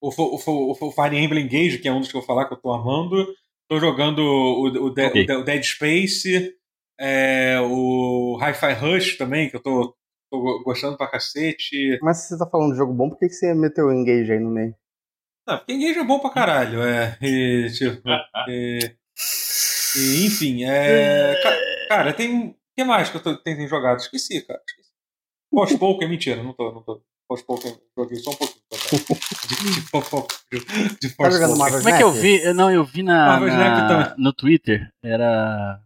O, 0.00 0.08
o, 0.10 0.36
o, 0.36 0.72
o 0.72 0.92
Fire 0.92 1.16
Emblem 1.16 1.44
Engage, 1.44 1.78
que 1.78 1.88
é 1.88 1.92
um 1.92 2.00
dos 2.00 2.10
que 2.10 2.16
eu 2.16 2.20
vou 2.20 2.26
falar 2.26 2.46
que 2.46 2.54
eu 2.54 2.60
tô 2.60 2.72
amando. 2.72 3.24
Tô 3.68 3.78
jogando 3.78 4.18
o, 4.20 4.86
o, 4.86 4.90
de, 4.90 5.06
okay. 5.06 5.30
o 5.30 5.44
Dead 5.44 5.62
Space, 5.62 6.54
é, 6.98 7.60
o 7.60 8.36
Hi-Fi 8.40 8.72
Rush 8.74 9.16
também, 9.16 9.48
que 9.48 9.56
eu 9.56 9.62
tô, 9.62 9.94
tô 10.30 10.62
gostando 10.62 10.96
pra 10.96 11.10
cacete. 11.10 11.98
Mas 12.02 12.18
se 12.18 12.28
você 12.28 12.38
tá 12.38 12.46
falando 12.48 12.72
de 12.72 12.78
jogo 12.78 12.92
bom, 12.92 13.10
por 13.10 13.18
que, 13.18 13.28
que 13.28 13.34
você 13.34 13.54
meteu 13.54 13.86
o 13.86 13.92
Engage 13.92 14.32
aí 14.32 14.38
no 14.38 14.50
meio? 14.50 14.74
Não, 15.46 15.58
porque 15.58 15.72
Engage 15.72 15.98
é 15.98 16.04
bom 16.04 16.18
pra 16.18 16.30
caralho. 16.30 16.82
É, 16.82 17.16
e, 17.22 17.70
tipo, 17.72 18.02
e, 18.48 18.78
e, 19.96 20.26
enfim, 20.26 20.64
é, 20.64 21.34
cara, 21.88 22.12
tem. 22.12 22.48
O 22.50 22.54
que 22.76 22.84
mais 22.84 23.10
que 23.10 23.16
eu 23.16 23.22
tô, 23.22 23.36
tenho, 23.36 23.66
jogado? 23.66 23.98
Esqueci, 23.98 24.40
cara. 24.46 24.62
Esqueci. 24.68 24.88
Post 25.78 26.04
é 26.04 26.08
mentira, 26.08 26.42
não 26.42 26.52
tô. 26.52 26.72
Não 26.72 26.82
tô. 26.82 27.02
Post-Poker, 27.28 27.78
joguei 27.94 28.16
só 28.18 28.30
um 28.30 28.36
pouquinho. 28.36 28.58
De, 30.50 30.60
de, 30.60 30.98
de, 30.98 31.14
tá 31.14 31.28
jogando 31.28 31.58
Marvel 31.58 31.80
Como 31.82 31.94
é 31.94 31.98
que 31.98 32.02
eu 32.02 32.10
vi? 32.10 32.52
Não, 32.54 32.70
eu 32.70 32.82
vi 32.84 33.02
na, 33.02 33.38
na 33.38 34.16
no 34.16 34.32
Twitter. 34.32 34.90
Era. 35.02 35.82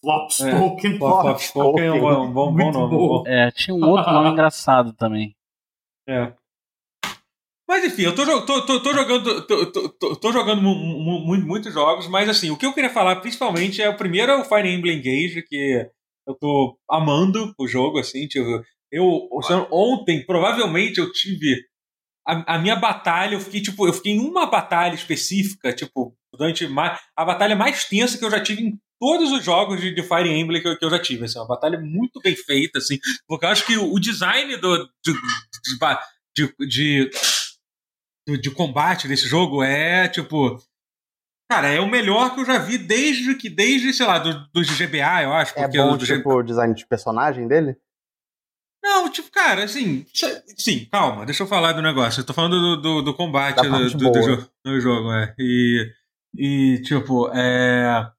Flopspoken. 0.00 0.98
Flopspoken. 0.98 0.98
É, 0.98 1.22
Flopspoken 1.22 1.84
é 1.84 1.92
um, 1.92 2.22
um 2.22 2.32
bom, 2.32 2.54
bom 2.54 2.72
nome. 2.72 3.28
É, 3.28 3.50
tinha 3.50 3.74
um 3.74 3.84
outro 3.84 4.12
nome 4.12 4.30
engraçado 4.32 4.92
também. 4.92 5.34
É. 6.08 6.32
Mas 7.68 7.84
enfim, 7.84 8.02
eu 8.02 8.14
tô, 8.14 8.24
tô, 8.46 8.62
tô, 8.64 8.82
tô 8.82 8.94
jogando, 8.94 9.46
tô, 9.46 9.92
tô, 9.92 10.16
tô 10.16 10.32
jogando 10.32 10.62
muitos 10.62 11.72
jogos, 11.72 12.08
mas 12.08 12.26
assim, 12.26 12.50
o 12.50 12.56
que 12.56 12.64
eu 12.64 12.72
queria 12.72 12.88
falar 12.88 13.16
principalmente 13.16 13.82
é 13.82 13.90
o 13.90 13.96
primeiro 13.96 14.32
é 14.32 14.40
o 14.40 14.44
Fire 14.44 14.66
Emblem 14.66 14.98
Engage, 14.98 15.42
que 15.46 15.86
eu 16.26 16.34
tô 16.34 16.78
amando 16.90 17.52
o 17.58 17.68
jogo, 17.68 17.98
assim, 17.98 18.26
tipo, 18.26 18.64
eu 18.90 19.28
ontem 19.70 20.24
provavelmente 20.24 20.98
eu 20.98 21.12
tive 21.12 21.62
a, 22.26 22.54
a, 22.54 22.58
minha 22.58 22.74
batalha, 22.74 23.34
eu 23.34 23.40
fiquei 23.40 23.60
tipo, 23.60 23.86
eu 23.86 23.92
fiquei 23.92 24.12
em 24.12 24.18
uma 24.18 24.46
batalha 24.46 24.94
específica, 24.94 25.70
tipo, 25.70 26.14
durante 26.32 26.66
a 27.14 27.24
batalha 27.24 27.54
mais 27.54 27.84
tensa 27.84 28.16
que 28.16 28.24
eu 28.24 28.30
já 28.30 28.42
tive 28.42 28.62
em 28.62 28.78
todos 29.00 29.32
os 29.32 29.44
jogos 29.44 29.80
de, 29.80 29.94
de 29.94 30.02
Fire 30.02 30.28
Emblem 30.28 30.60
que 30.60 30.68
eu, 30.68 30.78
que 30.78 30.84
eu, 30.84 30.90
já 30.90 30.98
tive. 30.98 31.24
Assim, 31.24 31.38
uma 31.38 31.46
batalha 31.46 31.78
muito 31.80 32.20
bem 32.20 32.34
feita, 32.34 32.78
assim, 32.78 32.98
porque 33.26 33.44
eu 33.44 33.50
acho 33.50 33.66
que 33.66 33.76
o, 33.76 33.92
o 33.92 34.00
design 34.00 34.56
do, 34.56 34.88
de, 35.04 35.12
de, 36.66 37.10
de, 38.26 38.38
de, 38.38 38.50
combate 38.50 39.08
desse 39.08 39.26
jogo 39.26 39.62
é, 39.62 40.08
tipo. 40.08 40.58
Cara, 41.50 41.68
é 41.68 41.80
o 41.80 41.88
melhor 41.88 42.34
que 42.34 42.42
eu 42.42 42.44
já 42.44 42.58
vi 42.58 42.76
desde 42.76 43.34
que, 43.34 43.48
desde, 43.48 43.94
sei 43.94 44.06
lá, 44.06 44.18
dos 44.18 44.34
do 44.52 44.60
GBA, 44.62 45.22
eu 45.22 45.32
acho. 45.32 45.58
É 45.58 45.66
bom, 45.66 45.96
do, 45.96 46.04
tipo, 46.04 46.30
o 46.30 46.42
design 46.42 46.74
de 46.74 46.86
personagem 46.86 47.48
dele? 47.48 47.76
Não, 48.82 49.10
tipo, 49.10 49.30
cara, 49.30 49.64
assim. 49.64 50.04
Sim, 50.56 50.86
calma, 50.90 51.24
deixa 51.24 51.42
eu 51.42 51.46
falar 51.46 51.72
do 51.72 51.82
negócio. 51.82 52.20
Eu 52.20 52.26
tô 52.26 52.34
falando 52.34 52.60
do, 52.60 52.76
do, 52.82 53.02
do 53.02 53.14
combate 53.14 53.62
do, 53.62 53.90
do, 53.90 54.50
do 54.64 54.80
jogo, 54.80 55.10
é. 55.12 55.34
E, 55.38 55.90
e 56.34 56.82
tipo, 56.82 57.30
é. 57.34 58.12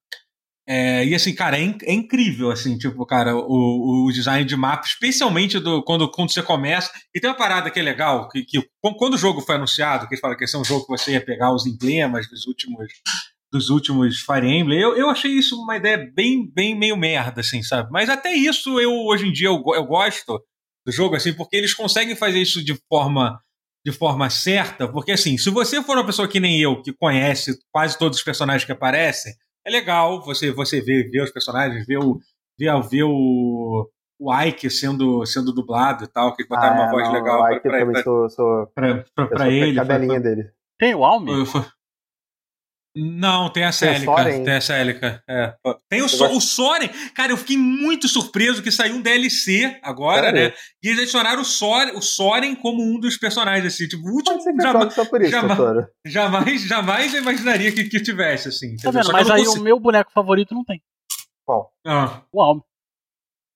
É, 0.72 1.04
e 1.04 1.16
assim, 1.16 1.34
cara, 1.34 1.58
é, 1.58 1.62
in, 1.62 1.76
é, 1.82 1.92
incrível, 1.92 2.48
assim, 2.48 2.78
tipo, 2.78 3.04
cara, 3.04 3.34
o, 3.34 4.06
o 4.06 4.12
design 4.12 4.44
de 4.44 4.54
mapa, 4.54 4.86
especialmente 4.86 5.58
do, 5.58 5.82
quando, 5.82 6.08
quando 6.08 6.30
você 6.30 6.44
começa. 6.44 6.92
E 7.12 7.18
tem 7.18 7.28
uma 7.28 7.36
parada 7.36 7.68
que 7.72 7.80
é 7.80 7.82
legal, 7.82 8.28
que, 8.28 8.44
que 8.44 8.62
quando 8.80 9.14
o 9.14 9.18
jogo 9.18 9.40
foi 9.40 9.56
anunciado, 9.56 10.06
que 10.06 10.14
eles 10.14 10.20
falam 10.20 10.36
que 10.36 10.44
esse 10.44 10.54
é 10.54 10.58
um 10.60 10.64
jogo 10.64 10.86
que 10.86 10.96
você 10.96 11.10
ia 11.10 11.24
pegar 11.24 11.52
os 11.52 11.66
emblemas 11.66 12.28
dos 12.30 12.46
últimos 12.46 12.86
dos 13.52 13.68
últimos 13.68 14.20
Fire 14.20 14.46
Emblem, 14.46 14.78
eu, 14.78 14.96
eu 14.96 15.10
achei 15.10 15.32
isso 15.32 15.60
uma 15.60 15.76
ideia 15.76 16.08
bem, 16.14 16.48
bem 16.54 16.78
meio 16.78 16.96
merda, 16.96 17.40
assim, 17.40 17.64
sabe? 17.64 17.90
Mas 17.90 18.08
até 18.08 18.32
isso 18.32 18.78
eu, 18.78 18.92
hoje 18.92 19.26
em 19.26 19.32
dia, 19.32 19.48
eu, 19.48 19.60
eu 19.74 19.84
gosto 19.84 20.40
do 20.86 20.92
jogo, 20.92 21.16
assim, 21.16 21.32
porque 21.32 21.56
eles 21.56 21.74
conseguem 21.74 22.14
fazer 22.14 22.40
isso 22.40 22.64
de 22.64 22.78
forma 22.88 23.40
de 23.84 23.90
forma 23.90 24.30
certa, 24.30 24.86
porque 24.86 25.10
assim, 25.10 25.36
se 25.36 25.50
você 25.50 25.82
for 25.82 25.96
uma 25.96 26.06
pessoa 26.06 26.28
que 26.28 26.38
nem 26.38 26.60
eu, 26.60 26.80
que 26.80 26.92
conhece 26.92 27.58
quase 27.72 27.98
todos 27.98 28.18
os 28.18 28.24
personagens 28.24 28.64
que 28.64 28.70
aparecem, 28.70 29.32
é 29.66 29.70
legal 29.70 30.22
você, 30.22 30.50
você 30.50 30.80
ver, 30.80 31.10
ver 31.10 31.22
os 31.22 31.30
personagens, 31.30 31.86
ver 31.86 31.98
o, 31.98 32.18
ver, 32.58 32.80
ver 32.88 33.04
o, 33.04 33.88
o 34.18 34.42
Ike 34.42 34.70
sendo, 34.70 35.24
sendo 35.26 35.52
dublado 35.52 36.04
e 36.04 36.08
tal, 36.08 36.34
que 36.34 36.46
botaram 36.46 36.76
ah, 36.76 36.82
uma 36.82 36.90
voz 36.90 37.06
não, 37.06 37.12
legal 37.12 37.42
o 37.42 37.52
Ike 37.52 37.68
pra, 37.68 37.86
pra, 37.86 38.02
sou, 38.02 38.30
sou, 38.30 38.66
pra, 38.74 39.04
pra, 39.14 39.26
pra 39.26 39.50
ele. 39.50 39.80
Tem 40.78 40.94
o 40.94 41.04
Almi? 41.04 41.32
Não, 42.94 43.48
tem 43.52 43.64
a 43.64 43.70
Célica. 43.70 44.24
Tem, 44.24 44.44
tem 44.44 44.54
a 44.54 44.60
Célica. 44.60 45.22
É. 45.28 45.54
Tem 45.88 46.02
o, 46.02 46.08
so, 46.08 46.26
o 46.26 46.40
Soren. 46.40 46.88
Cara, 47.14 47.30
eu 47.30 47.36
fiquei 47.36 47.56
muito 47.56 48.08
surpreso 48.08 48.62
que 48.62 48.70
saiu 48.70 48.96
um 48.96 49.00
DLC 49.00 49.78
agora, 49.82 50.24
Sério? 50.24 50.40
né? 50.40 50.54
E 50.82 50.88
eles 50.88 51.02
adicionaram 51.02 51.42
o 51.42 51.44
Soren, 51.44 51.92
o 51.96 52.02
Soren 52.02 52.56
como 52.56 52.82
um 52.82 52.98
dos 52.98 53.16
personagens, 53.16 53.72
assim. 53.72 53.86
Tipo, 53.86 54.08
o 54.08 54.12
último. 54.12 54.40
Jamais, 54.60 54.92
só 54.92 55.04
por 55.04 55.22
isso, 55.22 55.30
jamais, 55.30 55.86
jamais, 56.04 56.62
jamais 56.62 57.14
eu 57.14 57.22
imaginaria 57.22 57.70
que, 57.70 57.84
que 57.84 58.02
tivesse, 58.02 58.48
assim. 58.48 58.74
Tá 58.76 58.90
vendo? 58.90 59.12
Mas 59.12 59.30
aí 59.30 59.44
consigo... 59.44 59.60
o 59.60 59.64
meu 59.64 59.78
boneco 59.78 60.10
favorito 60.12 60.52
não 60.52 60.64
tem. 60.64 60.82
Qual? 61.46 61.72
Ah. 61.86 62.22
O 62.32 62.42
Alme. 62.42 62.62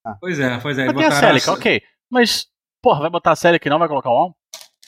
Ah. 0.05 0.15
Pois 0.19 0.39
é, 0.39 0.57
pois 0.59 0.77
é. 0.77 0.85
Mas 0.85 0.95
tem 0.95 1.05
a 1.05 1.11
Célica, 1.11 1.51
a... 1.51 1.53
ok. 1.55 1.81
Mas, 2.09 2.47
porra, 2.81 3.01
vai 3.01 3.09
botar 3.09 3.31
a 3.31 3.35
Célica 3.35 3.67
e 3.67 3.69
não 3.69 3.79
vai 3.79 3.89
colocar 3.89 4.09
o 4.09 4.15
Alme? 4.15 4.35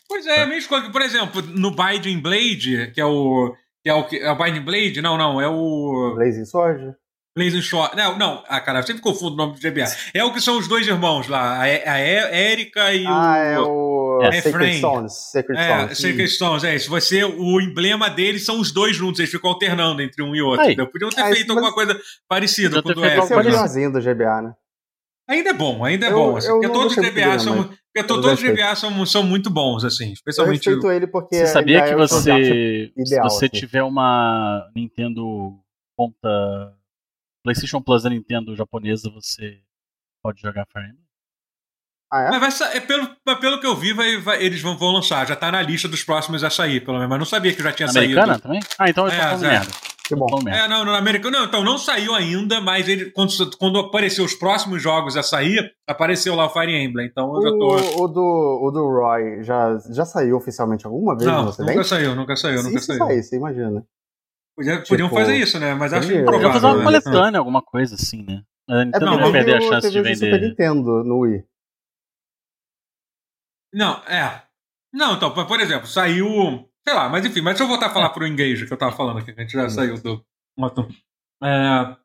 Pois 0.07 0.25
é, 0.25 0.43
é. 0.43 0.45
mesmo 0.45 0.69
coisa. 0.69 0.89
Por 0.89 1.01
exemplo, 1.01 1.41
no 1.41 1.71
Binding 1.71 2.21
Blade, 2.21 2.91
que 2.93 3.01
é 3.01 3.05
o 3.05 3.53
que 3.88 3.89
é 3.89 3.93
o, 3.93 4.03
que 4.03 4.18
é 4.18 4.31
o 4.31 4.35
Binding 4.35 4.61
Blade? 4.61 5.01
Não, 5.01 5.18
não, 5.18 5.39
é 5.39 5.47
o. 5.47 6.14
Blazing 6.15 6.45
Sword? 6.45 6.93
Blazing 7.38 7.61
Shore. 7.61 7.95
Não, 7.95 8.18
não, 8.18 8.43
ah, 8.49 8.59
cara, 8.59 8.80
eu 8.80 8.84
sempre 8.84 9.01
confundo 9.01 9.34
o 9.34 9.38
nome 9.38 9.53
do 9.53 9.59
GBA. 9.59 9.85
É 10.14 10.23
o 10.23 10.34
que 10.34 10.41
são 10.41 10.57
os 10.57 10.68
dois 10.68 10.88
irmãos 10.88 11.27
lá, 11.27 11.59
a, 11.59 11.61
a 11.61 12.01
Erika 12.01 12.93
e 12.93 13.05
ah, 13.05 13.09
o. 13.09 13.14
Ah, 13.14 13.38
é 13.38 13.59
o. 13.59 14.19
É, 14.23 14.41
Sacred 14.41 14.77
Stones. 14.77 15.14
Sacred 15.31 15.61
é, 15.61 15.64
Stones. 15.64 15.97
Sacred 15.99 16.27
Stones, 16.27 16.64
é 16.64 16.76
isso. 16.76 16.89
Você, 16.89 17.23
o 17.23 17.61
emblema 17.61 18.09
deles 18.09 18.43
são 18.43 18.59
os 18.59 18.72
dois 18.72 18.95
juntos, 18.95 19.19
eles 19.19 19.31
ficam 19.31 19.51
alternando 19.51 20.01
entre 20.01 20.22
um 20.23 20.35
e 20.35 20.41
outro. 20.41 20.65
Aí. 20.65 20.76
Podiam 20.76 21.09
ter 21.09 21.23
feito 21.34 21.51
alguma 21.51 21.72
coisa 21.72 21.97
parecida 22.27 22.81
com 22.81 22.89
o 22.89 22.93
do 22.93 23.05
Esse 23.05 23.31
é 23.31 23.35
o 23.35 23.43
melhorzinho 23.43 23.93
do 23.93 24.01
GBA, 24.01 24.41
né? 24.41 24.53
Ainda 25.27 25.49
é 25.49 25.53
bom, 25.53 25.83
ainda 25.83 26.05
é 26.05 26.11
eu, 26.11 26.15
bom. 26.15 26.37
Assim, 26.37 26.49
porque 26.49 26.69
todos 26.69 26.97
os 26.97 27.05
GBA 27.05 27.39
são. 27.39 27.63
Porque 27.63 28.07
todos 28.07 28.31
os 28.31 28.41
GBA 28.41 28.75
são, 28.75 29.05
são 29.05 29.23
muito 29.23 29.49
bons, 29.49 29.83
assim. 29.83 30.13
Especialmente. 30.13 30.69
Eu 30.69 30.91
ele 30.91 31.07
porque. 31.07 31.35
Você 31.35 31.47
sabia 31.47 31.83
que 31.83 31.89
é 31.89 31.95
você. 31.95 32.91
Ideal, 32.95 33.29
se 33.29 33.35
você 33.35 33.45
assim. 33.45 33.57
tiver 33.57 33.83
uma 33.83 34.69
Nintendo 34.75 35.59
conta. 35.97 36.73
PlayStation 37.43 37.81
Plus 37.81 38.03
da 38.03 38.09
Nintendo 38.09 38.55
japonesa, 38.55 39.09
você 39.09 39.59
pode 40.21 40.41
jogar 40.41 40.65
Fire 40.71 40.85
Emblem? 40.85 41.07
Ah, 42.11 42.21
é? 42.21 42.39
Mas 42.39 42.59
vai, 42.59 42.77
é 42.77 42.79
pelo, 42.79 43.07
pelo 43.39 43.59
que 43.59 43.67
eu 43.67 43.75
vi, 43.75 43.93
vai, 43.93 44.17
vai, 44.17 44.41
eles 44.41 44.61
vão, 44.61 44.77
vão 44.77 44.91
lançar. 44.91 45.27
Já 45.27 45.35
tá 45.35 45.51
na 45.51 45.61
lista 45.61 45.87
dos 45.87 46.03
próximos 46.03 46.43
a 46.43 46.49
sair, 46.49 46.81
pelo 46.81 46.97
menos. 46.97 47.09
Mas 47.09 47.19
não 47.19 47.25
sabia 47.25 47.53
que 47.53 47.61
já 47.61 47.71
tinha 47.71 47.89
Americana 47.89 48.27
saído. 48.27 48.41
também? 48.41 48.59
Ah, 48.79 48.89
então 48.89 49.05
eu 49.05 49.11
tô 49.11 49.17
é, 49.17 49.19
falando 49.21 49.45
é. 49.45 49.49
merda. 49.49 49.71
Que 50.07 50.15
bom. 50.15 50.27
É, 50.47 50.69
não, 50.69 50.85
no 50.85 50.95
América. 50.95 51.29
Não, 51.29 51.43
então 51.43 51.63
não 51.65 51.77
saiu 51.77 52.15
ainda, 52.15 52.61
mas 52.61 52.88
ele, 52.88 53.11
quando, 53.11 53.31
quando 53.57 53.77
apareceu 53.77 54.23
os 54.23 54.34
próximos 54.34 54.81
jogos 54.81 55.17
a 55.17 55.23
sair, 55.23 55.73
apareceu 55.85 56.34
lá 56.34 56.45
o 56.45 56.49
Fire 56.49 56.73
Emblem. 56.73 57.07
Então 57.07 57.25
eu 57.35 57.39
o, 57.39 57.41
já 57.41 57.49
tô. 57.49 58.03
O 58.03 58.07
do, 58.07 58.59
o 58.63 58.71
do 58.71 58.88
Roy 58.88 59.43
já, 59.43 59.77
já 59.91 60.05
saiu 60.05 60.38
oficialmente 60.38 60.85
alguma 60.85 61.13
vez 61.17 61.29
não, 61.29 61.45
Nunca 61.45 61.84
saiu, 61.84 62.15
nunca 62.15 62.35
saiu, 62.38 62.63
nunca 62.63 62.79
se 62.79 62.85
saiu. 62.85 63.21
você 63.21 63.35
imagina. 63.35 63.85
Podia, 64.55 64.77
tipo, 64.77 64.88
podiam 64.88 65.09
fazer 65.09 65.35
isso, 65.35 65.59
né? 65.59 65.75
Mas 65.75 65.91
acho 65.91 66.09
improvável. 66.09 66.31
Podiam 66.31 66.53
fazer 66.53 66.65
uma 66.65 66.77
né? 66.77 66.84
coletânea, 66.84 67.39
alguma 67.39 67.61
coisa 67.61 67.95
assim, 67.95 68.23
né? 68.23 68.41
Então 68.69 69.07
é 69.07 69.11
não 69.11 69.19
vai 69.19 69.31
perder 69.34 69.57
a 69.57 69.61
chance 69.61 69.91
de 69.91 70.01
vender. 70.01 70.15
Super 70.15 70.41
Nintendo 70.41 71.03
no 71.03 71.19
Wii. 71.19 71.43
Não, 73.73 73.97
é. 74.05 74.41
Não, 74.93 75.15
então, 75.15 75.34
por 75.34 75.59
exemplo, 75.59 75.85
saiu 75.85 76.67
Sei 76.88 76.95
lá, 76.95 77.09
mas 77.09 77.26
enfim, 77.26 77.41
mas 77.41 77.55
deixa 77.55 77.65
eu 77.65 77.68
voltar 77.68 77.88
a 77.88 77.93
falar 77.93 78.05
é. 78.05 78.09
pro 78.14 78.26
Engage 78.26 78.65
que 78.65 78.72
eu 78.72 78.77
tava 78.77 78.95
falando 78.95 79.19
aqui, 79.19 79.34
que 79.34 79.41
a 79.41 79.43
gente 79.43 79.51
já 79.51 79.64
uhum. 79.64 79.69
saiu 79.69 80.01
do. 80.01 80.26
É... 81.43 81.97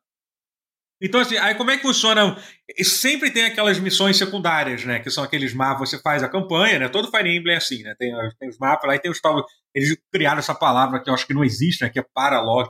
Então, 1.01 1.21
assim, 1.21 1.37
aí 1.37 1.55
como 1.55 1.71
é 1.71 1.77
que 1.77 1.83
funciona? 1.83 2.37
Sempre 2.83 3.31
tem 3.31 3.45
aquelas 3.45 3.79
missões 3.79 4.17
secundárias, 4.17 4.83
né? 4.83 4.99
Que 4.99 5.09
são 5.09 5.23
aqueles 5.23 5.53
mapas, 5.53 5.89
você 5.89 6.01
faz 6.01 6.21
a 6.21 6.27
campanha, 6.27 6.79
né? 6.79 6.89
Todo 6.89 7.09
Fire 7.09 7.33
Emblem 7.33 7.55
é 7.55 7.57
assim, 7.59 7.81
né? 7.81 7.95
Tem, 7.97 8.11
tem 8.37 8.49
os 8.49 8.57
mapas 8.57 8.85
lá 8.89 8.95
e 8.95 8.99
tem 8.99 9.09
os 9.09 9.21
tal. 9.21 9.45
Eles 9.73 9.97
criaram 10.11 10.39
essa 10.39 10.53
palavra 10.53 11.01
que 11.01 11.09
eu 11.09 11.13
acho 11.13 11.25
que 11.25 11.33
não 11.33 11.45
existe, 11.45 11.81
né? 11.81 11.89
Que 11.89 11.99
é 11.99 12.05
paralog. 12.13 12.69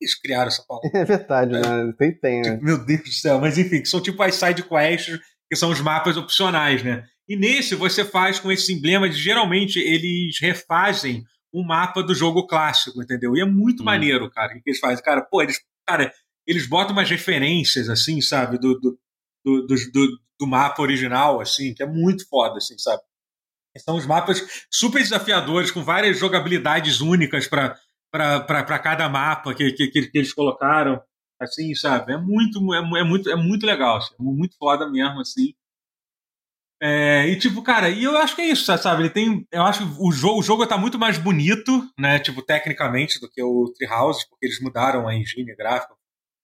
Eles 0.00 0.20
criaram 0.20 0.48
essa 0.48 0.64
palavra. 0.66 0.90
É 0.92 1.04
verdade, 1.04 1.54
é. 1.54 1.60
né? 1.60 1.92
Tem, 1.96 2.18
tem, 2.18 2.42
né? 2.42 2.54
Tipo, 2.54 2.64
meu 2.64 2.84
Deus 2.84 3.02
do 3.02 3.12
céu, 3.12 3.38
mas 3.40 3.56
enfim, 3.56 3.80
que 3.80 3.88
são 3.88 4.00
tipo 4.00 4.20
as 4.20 4.34
side 4.34 4.64
quests, 4.64 5.20
que 5.48 5.54
são 5.56 5.70
os 5.70 5.80
mapas 5.80 6.16
opcionais, 6.16 6.82
né? 6.82 7.04
E 7.28 7.36
nesse 7.36 7.76
você 7.76 8.04
faz 8.04 8.40
com 8.40 8.50
esse 8.50 8.72
emblema 8.72 9.08
de 9.08 9.16
geralmente 9.16 9.78
eles 9.78 10.40
refazem 10.40 11.24
um 11.52 11.64
mapa 11.64 12.02
do 12.02 12.14
jogo 12.14 12.46
clássico, 12.46 13.02
entendeu? 13.02 13.36
E 13.36 13.40
é 13.40 13.44
muito 13.44 13.82
hum. 13.82 13.86
maneiro, 13.86 14.30
cara, 14.30 14.56
o 14.56 14.62
que 14.62 14.70
eles 14.70 14.80
fazem. 14.80 15.04
Cara, 15.04 15.22
pô, 15.22 15.42
eles, 15.42 15.60
cara, 15.86 16.12
eles 16.46 16.66
botam 16.66 16.92
umas 16.92 17.10
referências, 17.10 17.88
assim, 17.88 18.20
sabe, 18.20 18.58
do, 18.58 18.78
do, 18.80 18.98
do, 19.44 19.66
do, 19.66 20.18
do 20.40 20.46
mapa 20.46 20.82
original, 20.82 21.40
assim, 21.40 21.74
que 21.74 21.82
é 21.82 21.86
muito 21.86 22.28
foda, 22.28 22.58
assim, 22.58 22.78
sabe? 22.78 23.02
São 23.78 23.96
os 23.96 24.06
mapas 24.06 24.66
super 24.70 24.98
desafiadores, 25.00 25.70
com 25.70 25.82
várias 25.82 26.18
jogabilidades 26.18 27.00
únicas 27.00 27.48
para 27.48 28.78
cada 28.82 29.08
mapa 29.08 29.54
que, 29.54 29.72
que, 29.72 29.88
que, 29.88 30.10
eles 30.12 30.32
colocaram, 30.32 31.02
assim, 31.40 31.74
sabe? 31.74 32.12
É 32.12 32.18
muito, 32.18 32.74
é, 32.74 32.78
é 33.00 33.04
muito, 33.04 33.30
é 33.30 33.36
muito 33.36 33.64
legal, 33.64 33.96
assim, 33.96 34.14
é 34.18 34.22
muito 34.22 34.56
foda 34.58 34.88
mesmo, 34.90 35.20
assim. 35.20 35.54
É, 36.84 37.28
e 37.28 37.38
tipo, 37.38 37.62
cara, 37.62 37.88
e 37.88 38.02
eu 38.02 38.18
acho 38.18 38.34
que 38.34 38.42
é 38.42 38.46
isso, 38.46 38.64
sabe? 38.76 39.02
Ele 39.02 39.10
tem. 39.10 39.46
Eu 39.52 39.62
acho 39.62 39.78
que 39.78 40.02
o 40.02 40.10
jogo, 40.10 40.40
o 40.40 40.42
jogo 40.42 40.66
tá 40.66 40.76
muito 40.76 40.98
mais 40.98 41.16
bonito, 41.16 41.88
né? 41.96 42.18
Tipo, 42.18 42.42
tecnicamente, 42.42 43.20
do 43.20 43.30
que 43.30 43.40
o 43.40 43.72
Treehouse, 43.76 44.28
porque 44.28 44.46
eles 44.46 44.60
mudaram 44.60 45.06
a 45.06 45.14
engine 45.14 45.54
gráfica. 45.54 45.94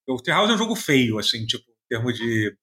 O 0.09 0.23
Treehouse 0.23 0.53
é 0.53 0.55
um 0.55 0.59
jogo 0.59 0.77
feio, 0.77 1.19
assim, 1.19 1.45
tipo, 1.45 1.65
em 1.69 1.89
termos 1.89 2.17
de. 2.17 2.57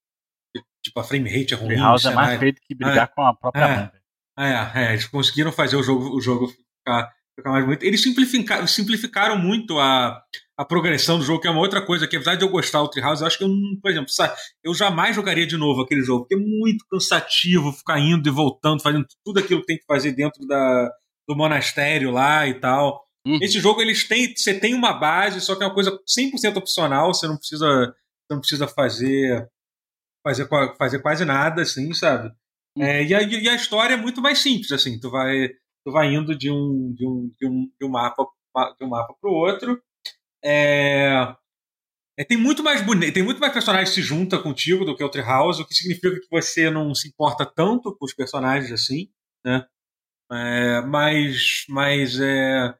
Tipo, 0.81 1.01
a 1.01 1.03
frame 1.03 1.29
rate 1.29 1.53
é 1.53 1.57
ruim. 1.57 1.67
Treehouse 1.67 2.07
é 2.07 2.11
mais 2.11 2.39
feio 2.39 2.53
do 2.53 2.61
que 2.61 2.73
brigar 2.73 3.03
é, 3.03 3.07
com 3.07 3.21
a 3.23 3.35
própria 3.35 3.65
é, 3.65 3.75
mãe. 3.75 3.91
É, 4.39 4.85
é, 4.85 4.93
eles 4.93 5.07
conseguiram 5.07 5.51
fazer 5.51 5.75
o 5.75 5.83
jogo, 5.83 6.15
o 6.15 6.21
jogo 6.21 6.47
ficar, 6.47 7.13
ficar 7.35 7.51
mais 7.51 7.65
bonito. 7.65 7.83
Eles 7.83 8.01
simplificaram, 8.01 8.65
simplificaram 8.65 9.37
muito 9.37 9.77
a, 9.77 10.21
a 10.57 10.65
progressão 10.65 11.17
do 11.17 11.25
jogo, 11.25 11.41
que 11.41 11.47
é 11.47 11.51
uma 11.51 11.59
outra 11.59 11.85
coisa, 11.85 12.07
que 12.07 12.15
apesar 12.15 12.35
de 12.35 12.43
eu 12.43 12.49
gostar 12.49 12.81
do 12.81 12.89
Treehouse, 12.89 13.21
eu 13.21 13.27
acho 13.27 13.37
que 13.37 13.43
eu, 13.43 13.49
por 13.81 13.91
exemplo, 13.91 14.09
eu 14.63 14.73
jamais 14.73 15.15
jogaria 15.15 15.45
de 15.45 15.57
novo 15.57 15.81
aquele 15.81 16.01
jogo, 16.01 16.21
porque 16.21 16.35
é 16.35 16.37
muito 16.37 16.85
cansativo 16.89 17.73
ficar 17.73 17.99
indo 17.99 18.27
e 18.27 18.31
voltando, 18.31 18.81
fazendo 18.81 19.05
tudo 19.23 19.39
aquilo 19.39 19.61
que 19.61 19.67
tem 19.67 19.77
que 19.77 19.85
fazer 19.85 20.13
dentro 20.13 20.45
da, 20.47 20.91
do 21.27 21.35
monastério 21.35 22.11
lá 22.11 22.47
e 22.47 22.53
tal. 22.59 23.05
Uhum. 23.27 23.39
Esse 23.41 23.59
jogo, 23.59 23.81
eles 23.81 24.07
têm, 24.07 24.35
você 24.35 24.57
tem 24.57 24.73
uma 24.73 24.93
base, 24.93 25.41
só 25.41 25.55
que 25.55 25.63
é 25.63 25.67
uma 25.67 25.73
coisa 25.73 25.91
100% 25.91 26.57
opcional, 26.57 27.13
você 27.13 27.27
não 27.27 27.37
precisa, 27.37 27.67
você 27.67 28.33
não 28.33 28.39
precisa 28.39 28.67
fazer, 28.67 29.49
fazer, 30.23 30.47
fazer 30.77 30.99
quase 30.99 31.25
nada, 31.25 31.63
assim, 31.63 31.91
sabe? 31.93 32.31
Uhum. 32.77 32.83
É, 32.83 33.03
e, 33.03 33.13
a, 33.13 33.21
e 33.23 33.49
a 33.49 33.55
história 33.55 33.95
é 33.95 33.97
muito 33.97 34.21
mais 34.21 34.39
simples, 34.39 34.71
assim, 34.71 34.99
tu 34.99 35.09
vai, 35.09 35.49
tu 35.85 35.91
vai 35.91 36.13
indo 36.13 36.35
de 36.35 36.51
um, 36.51 36.93
de 36.93 37.07
um, 37.07 37.31
de 37.39 37.47
um, 37.47 37.71
de 37.79 37.85
um 37.85 37.89
mapa 37.89 38.25
de 38.79 38.85
um 38.85 38.89
mapa 38.89 39.13
para 39.19 39.29
o 39.29 39.33
outro, 39.33 39.81
é, 40.43 41.35
é, 42.17 42.23
tem 42.23 42.37
muito 42.37 42.63
mais 42.63 42.81
tem 43.13 43.23
muito 43.23 43.39
mais 43.39 43.51
personagens 43.51 43.89
que 43.89 43.95
se 43.95 44.01
junta 44.01 44.39
contigo 44.39 44.85
do 44.85 44.95
que 44.95 45.03
o 45.03 45.09
Treehouse, 45.09 45.61
o 45.61 45.67
que 45.67 45.75
significa 45.75 46.19
que 46.19 46.27
você 46.31 46.69
não 46.69 46.95
se 46.95 47.09
importa 47.09 47.45
tanto 47.45 47.95
com 47.95 48.05
os 48.05 48.13
personagens 48.13 48.71
assim, 48.71 49.09
né? 49.43 49.65
É, 50.31 50.81
mas, 50.81 51.65
mas 51.69 52.19
é, 52.19 52.73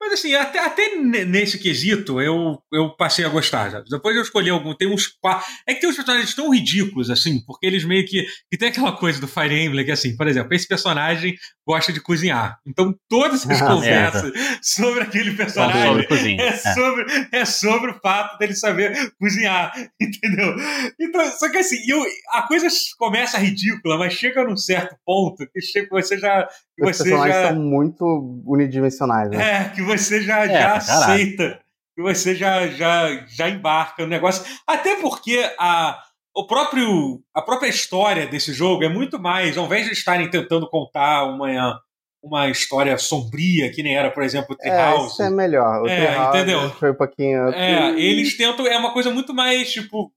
mas 0.00 0.14
assim, 0.14 0.34
até, 0.34 0.58
até 0.58 0.96
nesse 0.96 1.58
quesito 1.58 2.20
eu, 2.22 2.58
eu 2.72 2.96
passei 2.96 3.22
a 3.22 3.28
gostar. 3.28 3.70
Sabe? 3.70 3.84
Depois 3.90 4.16
eu 4.16 4.22
escolhi 4.22 4.48
algum. 4.48 4.74
Tem 4.74 4.88
uns 4.88 5.06
quatro. 5.06 5.46
É 5.66 5.74
que 5.74 5.80
tem 5.80 5.90
uns 5.90 5.96
personagens 5.96 6.34
tão 6.34 6.50
ridículos, 6.50 7.10
assim, 7.10 7.44
porque 7.44 7.66
eles 7.66 7.84
meio 7.84 8.06
que. 8.06 8.26
que 8.50 8.56
tem 8.56 8.68
aquela 8.68 8.92
coisa 8.92 9.20
do 9.20 9.28
Fire 9.28 9.54
Emblem 9.54 9.84
que, 9.84 9.92
assim, 9.92 10.16
por 10.16 10.26
exemplo, 10.26 10.54
esse 10.54 10.66
personagem 10.66 11.34
gosta 11.70 11.92
de 11.92 12.00
cozinhar. 12.00 12.58
Então 12.66 12.94
todas 13.08 13.46
as 13.48 13.62
ah, 13.62 13.66
conversas 13.66 14.32
sobre 14.62 15.02
aquele 15.02 15.34
personagem 15.34 15.86
sobre 15.86 16.06
cozinha. 16.06 16.42
É, 16.42 16.56
sobre, 16.56 17.28
é 17.32 17.44
sobre 17.44 17.90
o 17.92 18.00
fato 18.00 18.38
dele 18.38 18.54
saber 18.54 19.12
cozinhar, 19.18 19.72
entendeu? 20.00 20.54
Então, 20.98 21.30
só 21.32 21.48
que 21.48 21.58
assim, 21.58 21.78
eu, 21.86 22.04
a 22.30 22.42
coisa 22.42 22.68
começa 22.98 23.38
ridícula, 23.38 23.98
mas 23.98 24.14
chega 24.14 24.42
num 24.44 24.56
certo 24.56 24.96
ponto 25.04 25.46
que 25.52 25.88
você 25.90 26.18
já. 26.18 26.48
Os 26.82 26.96
você 26.96 27.04
personagens 27.04 27.36
já, 27.36 27.48
são 27.48 27.60
muito 27.60 28.42
unidimensionais, 28.46 29.30
né? 29.30 29.52
É, 29.52 29.68
que 29.70 29.82
você 29.82 30.22
já, 30.22 30.44
é, 30.44 30.48
já 30.48 30.74
aceita, 30.74 31.60
que 31.94 32.02
você 32.02 32.34
já, 32.34 32.66
já, 32.68 33.26
já 33.26 33.48
embarca 33.48 34.02
no 34.02 34.08
negócio. 34.08 34.44
Até 34.66 34.96
porque 34.96 35.48
a, 35.58 36.00
o 36.34 36.46
próprio, 36.46 37.22
a 37.34 37.42
própria 37.42 37.68
história 37.68 38.26
desse 38.26 38.52
jogo 38.52 38.84
é 38.84 38.88
muito 38.88 39.18
mais, 39.18 39.58
ao 39.58 39.66
invés 39.66 39.86
de 39.86 39.92
estarem 39.92 40.30
tentando 40.30 40.68
contar 40.68 41.24
uma, 41.24 41.80
uma 42.22 42.48
história 42.48 42.96
sombria, 42.98 43.70
que 43.70 43.82
nem 43.82 43.96
era, 43.96 44.10
por 44.10 44.22
exemplo, 44.22 44.54
o 44.54 44.56
Treehouse. 44.56 45.04
É, 45.04 45.06
isso 45.08 45.22
é 45.22 45.30
melhor. 45.30 45.82
O 45.82 45.88
é, 45.88 45.96
Treehouse 45.96 46.38
entendeu? 46.38 46.70
foi 46.70 46.90
um 46.90 46.96
pouquinho. 46.96 47.48
É, 47.48 47.98
eles 48.00 48.36
tentam. 48.36 48.66
É 48.66 48.76
uma 48.76 48.92
coisa 48.92 49.10
muito 49.10 49.34
mais, 49.34 49.72
tipo. 49.72 50.12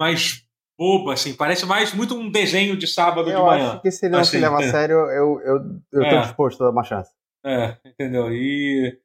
Mais 0.00 0.42
boba, 0.82 1.12
assim. 1.12 1.32
Parece 1.32 1.64
mais 1.64 1.94
muito 1.94 2.16
um 2.16 2.28
desenho 2.28 2.76
de 2.76 2.88
sábado 2.88 3.30
eu 3.30 3.36
de 3.36 3.42
manhã. 3.42 3.72
Acho 3.72 3.82
que 3.82 3.90
se 3.92 4.06
ele 4.06 4.12
não 4.12 4.20
assim, 4.20 4.30
se 4.32 4.38
leva 4.38 4.58
a 4.58 4.62
sério, 4.68 4.96
eu, 4.96 5.40
eu, 5.40 5.80
eu 5.92 6.02
é. 6.02 6.10
tô 6.10 6.20
disposto 6.22 6.60
a 6.60 6.66
dar 6.66 6.72
uma 6.72 6.82
chance. 6.82 7.12
É, 7.46 7.76
entendeu? 7.86 8.32
E, 8.32 8.98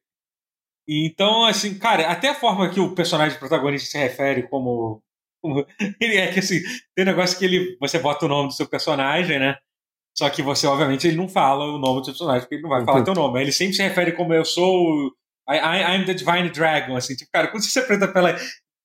e 0.88 1.06
então, 1.06 1.44
assim, 1.44 1.78
cara, 1.78 2.10
até 2.10 2.30
a 2.30 2.34
forma 2.34 2.68
que 2.68 2.80
o 2.80 2.94
personagem 2.94 3.38
protagonista 3.38 3.88
se 3.88 3.98
refere 3.98 4.48
como, 4.48 5.00
como 5.40 5.64
ele 6.00 6.16
é 6.16 6.32
que 6.32 6.40
assim, 6.40 6.60
tem 6.96 7.04
um 7.04 7.08
negócio 7.08 7.38
que 7.38 7.44
ele 7.44 7.76
você 7.80 8.00
bota 8.00 8.26
o 8.26 8.28
nome 8.28 8.48
do 8.48 8.54
seu 8.54 8.68
personagem, 8.68 9.38
né? 9.38 9.56
Só 10.16 10.28
que 10.28 10.42
você, 10.42 10.66
obviamente, 10.66 11.06
ele 11.06 11.16
não 11.16 11.28
fala 11.28 11.64
o 11.64 11.78
nome 11.78 12.00
do 12.00 12.06
seu 12.06 12.14
personagem, 12.14 12.40
porque 12.40 12.56
ele 12.56 12.62
não 12.62 12.70
vai 12.70 12.84
falar 12.84 13.04
teu 13.04 13.14
nome. 13.14 13.40
Ele 13.40 13.52
sempre 13.52 13.74
se 13.74 13.82
refere 13.84 14.12
como 14.12 14.34
eu 14.34 14.44
sou. 14.44 15.12
I, 15.48 15.56
I, 15.56 15.96
I'm 15.96 16.04
the 16.04 16.12
Divine 16.12 16.50
Dragon, 16.50 16.96
assim, 16.96 17.14
tipo, 17.14 17.30
cara, 17.32 17.46
quando 17.46 17.62
você 17.62 17.70
se 17.70 17.78
apresenta 17.78 18.12
pela 18.12 18.36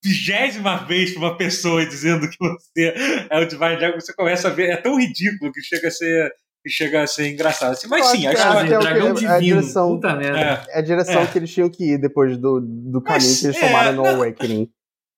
vigésima 0.04 0.86
vez 0.86 1.12
pra 1.12 1.20
uma 1.22 1.38
pessoa 1.38 1.86
dizendo 1.86 2.30
que 2.30 2.38
você 2.38 2.94
é 3.30 3.40
o 3.40 3.46
Divine 3.46 3.78
Dragon, 3.78 4.00
você 4.00 4.14
começa 4.14 4.50
a 4.50 4.52
ver. 4.52 4.72
É 4.72 4.78
tão 4.78 5.00
ridículo 5.00 5.52
que 5.52 5.62
chega 5.62 5.88
a 5.88 5.92
ser 5.92 6.32
que 6.64 6.70
chega 6.70 7.04
a 7.04 7.08
ser 7.08 7.30
engraçado. 7.30 7.74
Assim, 7.74 7.88
mas 7.88 8.06
sim, 8.08 8.26
a 8.26 8.34
história. 8.34 8.74
É, 8.74 8.80
dragão 8.80 9.10
é, 9.10 9.14
divino. 9.14 9.32
É 9.32 9.36
a 9.36 9.40
direção, 9.40 9.96
Puta 9.96 10.16
merda. 10.16 10.40
É, 10.40 10.76
é 10.76 10.80
a 10.80 10.82
direção 10.82 11.22
é. 11.22 11.28
que 11.28 11.38
eles 11.38 11.54
tinham 11.54 11.70
que 11.70 11.94
ir 11.94 11.98
depois 11.98 12.38
do, 12.38 12.62
do 12.62 13.02
caminho 13.02 13.30
mas, 13.30 13.40
que 13.40 13.48
eles 13.48 13.60
tomaram 13.60 13.92
no 13.94 14.04
não, 14.04 14.16
Awakening. 14.16 14.70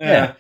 É. 0.02 0.36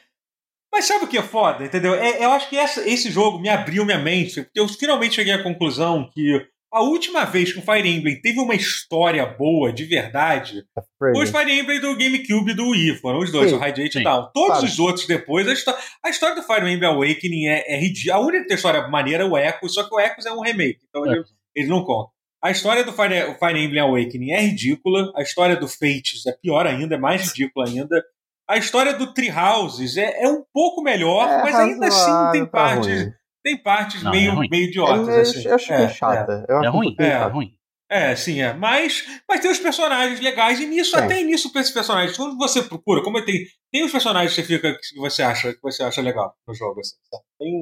Mas 0.73 0.85
sabe 0.85 1.05
o 1.05 1.07
que 1.07 1.17
é 1.17 1.21
foda, 1.21 1.63
entendeu? 1.63 1.93
eu 1.95 2.31
acho 2.31 2.49
que 2.49 2.57
essa, 2.57 2.85
esse 2.85 3.09
jogo 3.09 3.39
me 3.39 3.47
abriu 3.47 3.85
minha 3.85 3.97
mente, 3.97 4.43
porque 4.43 4.59
eu 4.59 4.67
finalmente 4.67 5.15
cheguei 5.15 5.31
à 5.31 5.41
conclusão 5.41 6.09
que 6.13 6.45
a 6.75 6.81
última 6.81 7.23
vez 7.23 7.53
que 7.53 7.59
o 7.59 7.61
Fire 7.61 7.87
Emblem 7.87 8.19
teve 8.19 8.37
uma 8.37 8.53
história 8.53 9.25
boa, 9.25 9.71
de 9.71 9.85
verdade, 9.85 10.61
foi 10.99 11.13
os 11.13 11.29
Fire 11.29 11.49
Emblem 11.49 11.79
do 11.79 11.95
GameCube 11.95 12.51
e 12.51 12.53
do 12.53 12.67
Wii. 12.67 12.97
Foram 12.97 13.19
os 13.19 13.31
dois, 13.31 13.49
sim, 13.49 13.55
o 13.55 13.59
Radiate 13.59 13.99
e 13.99 14.03
Down. 14.03 14.29
Todos 14.33 14.57
claro. 14.57 14.65
os 14.65 14.77
outros 14.77 15.07
depois, 15.07 15.47
a, 15.47 15.53
história, 15.53 15.79
a 16.03 16.09
história 16.09 16.35
do 16.35 16.43
Fire 16.43 16.69
Emblem 16.69 16.91
Awakening 16.91 17.47
é, 17.47 17.75
é 17.75 17.79
ridícula. 17.79 18.15
A 18.17 18.19
única 18.19 18.41
que 18.41 18.47
tem 18.49 18.55
história 18.55 18.89
maneira 18.89 19.23
é 19.23 19.25
o 19.25 19.37
Echo, 19.37 19.69
só 19.69 19.87
que 19.87 19.95
o 19.95 19.99
Echo 20.01 20.27
é 20.27 20.33
um 20.33 20.41
remake, 20.41 20.81
então 20.89 21.05
é. 21.05 21.15
eles, 21.15 21.29
eles 21.55 21.69
não 21.69 21.81
contam. 21.85 22.11
A 22.43 22.51
história 22.51 22.83
do 22.83 22.91
Fire, 22.91 23.37
Fire 23.39 23.57
Emblem 23.57 23.81
Awakening 23.81 24.31
é 24.31 24.41
ridícula. 24.41 25.13
A 25.15 25.21
história 25.21 25.55
do 25.55 25.69
Fates 25.69 26.25
é 26.27 26.33
pior 26.33 26.67
ainda, 26.67 26.95
é 26.95 26.97
mais 26.97 27.29
ridícula 27.29 27.69
ainda. 27.69 28.03
A 28.49 28.57
história 28.57 28.93
do 28.93 29.13
Treehouses 29.13 29.95
é, 29.95 30.23
é 30.23 30.27
um 30.27 30.43
pouco 30.53 30.83
melhor, 30.83 31.29
é 31.29 31.41
mas 31.41 31.55
ainda 31.55 31.87
assim 31.87 32.31
tem 32.33 32.45
partes 32.45 33.13
tem 33.45 33.55
partes 33.55 34.01
não, 34.01 34.09
meio, 34.09 34.31
é 34.31 34.47
meio 34.49 34.67
idiotas. 34.67 35.07
É, 35.07 35.21
assim. 35.21 35.47
Eu 35.47 35.55
acho 35.55 35.71
é, 35.71 35.83
é 35.83 35.89
chata. 35.89 36.45
Eu 36.49 36.63
é 36.63 36.67
ruim. 36.67 36.95
É, 36.99 37.23
ruim. 37.25 37.53
É, 37.87 38.15
sim, 38.15 38.41
é. 38.41 38.51
Mas, 38.51 39.05
mas 39.29 39.39
tem 39.39 39.51
os 39.51 39.59
personagens 39.59 40.19
legais, 40.19 40.59
e 40.59 40.65
nisso, 40.65 40.97
até 40.97 41.21
nisso, 41.21 41.51
pra 41.51 41.61
esses 41.61 41.71
personagens, 41.71 42.17
quando 42.17 42.35
você 42.35 42.63
procura, 42.63 43.03
como 43.03 43.23
tem, 43.23 43.45
tem 43.71 43.85
os 43.85 43.91
personagens 43.91 44.33
que 44.33 44.41
você 44.41 44.47
fica 44.47 44.73
que 44.73 44.99
você 44.99 45.21
acha, 45.21 45.53
que 45.53 45.61
você 45.61 45.83
acha 45.83 46.01
legal 46.01 46.33
no 46.47 46.55
jogo, 46.55 46.79
assim, 46.79 46.95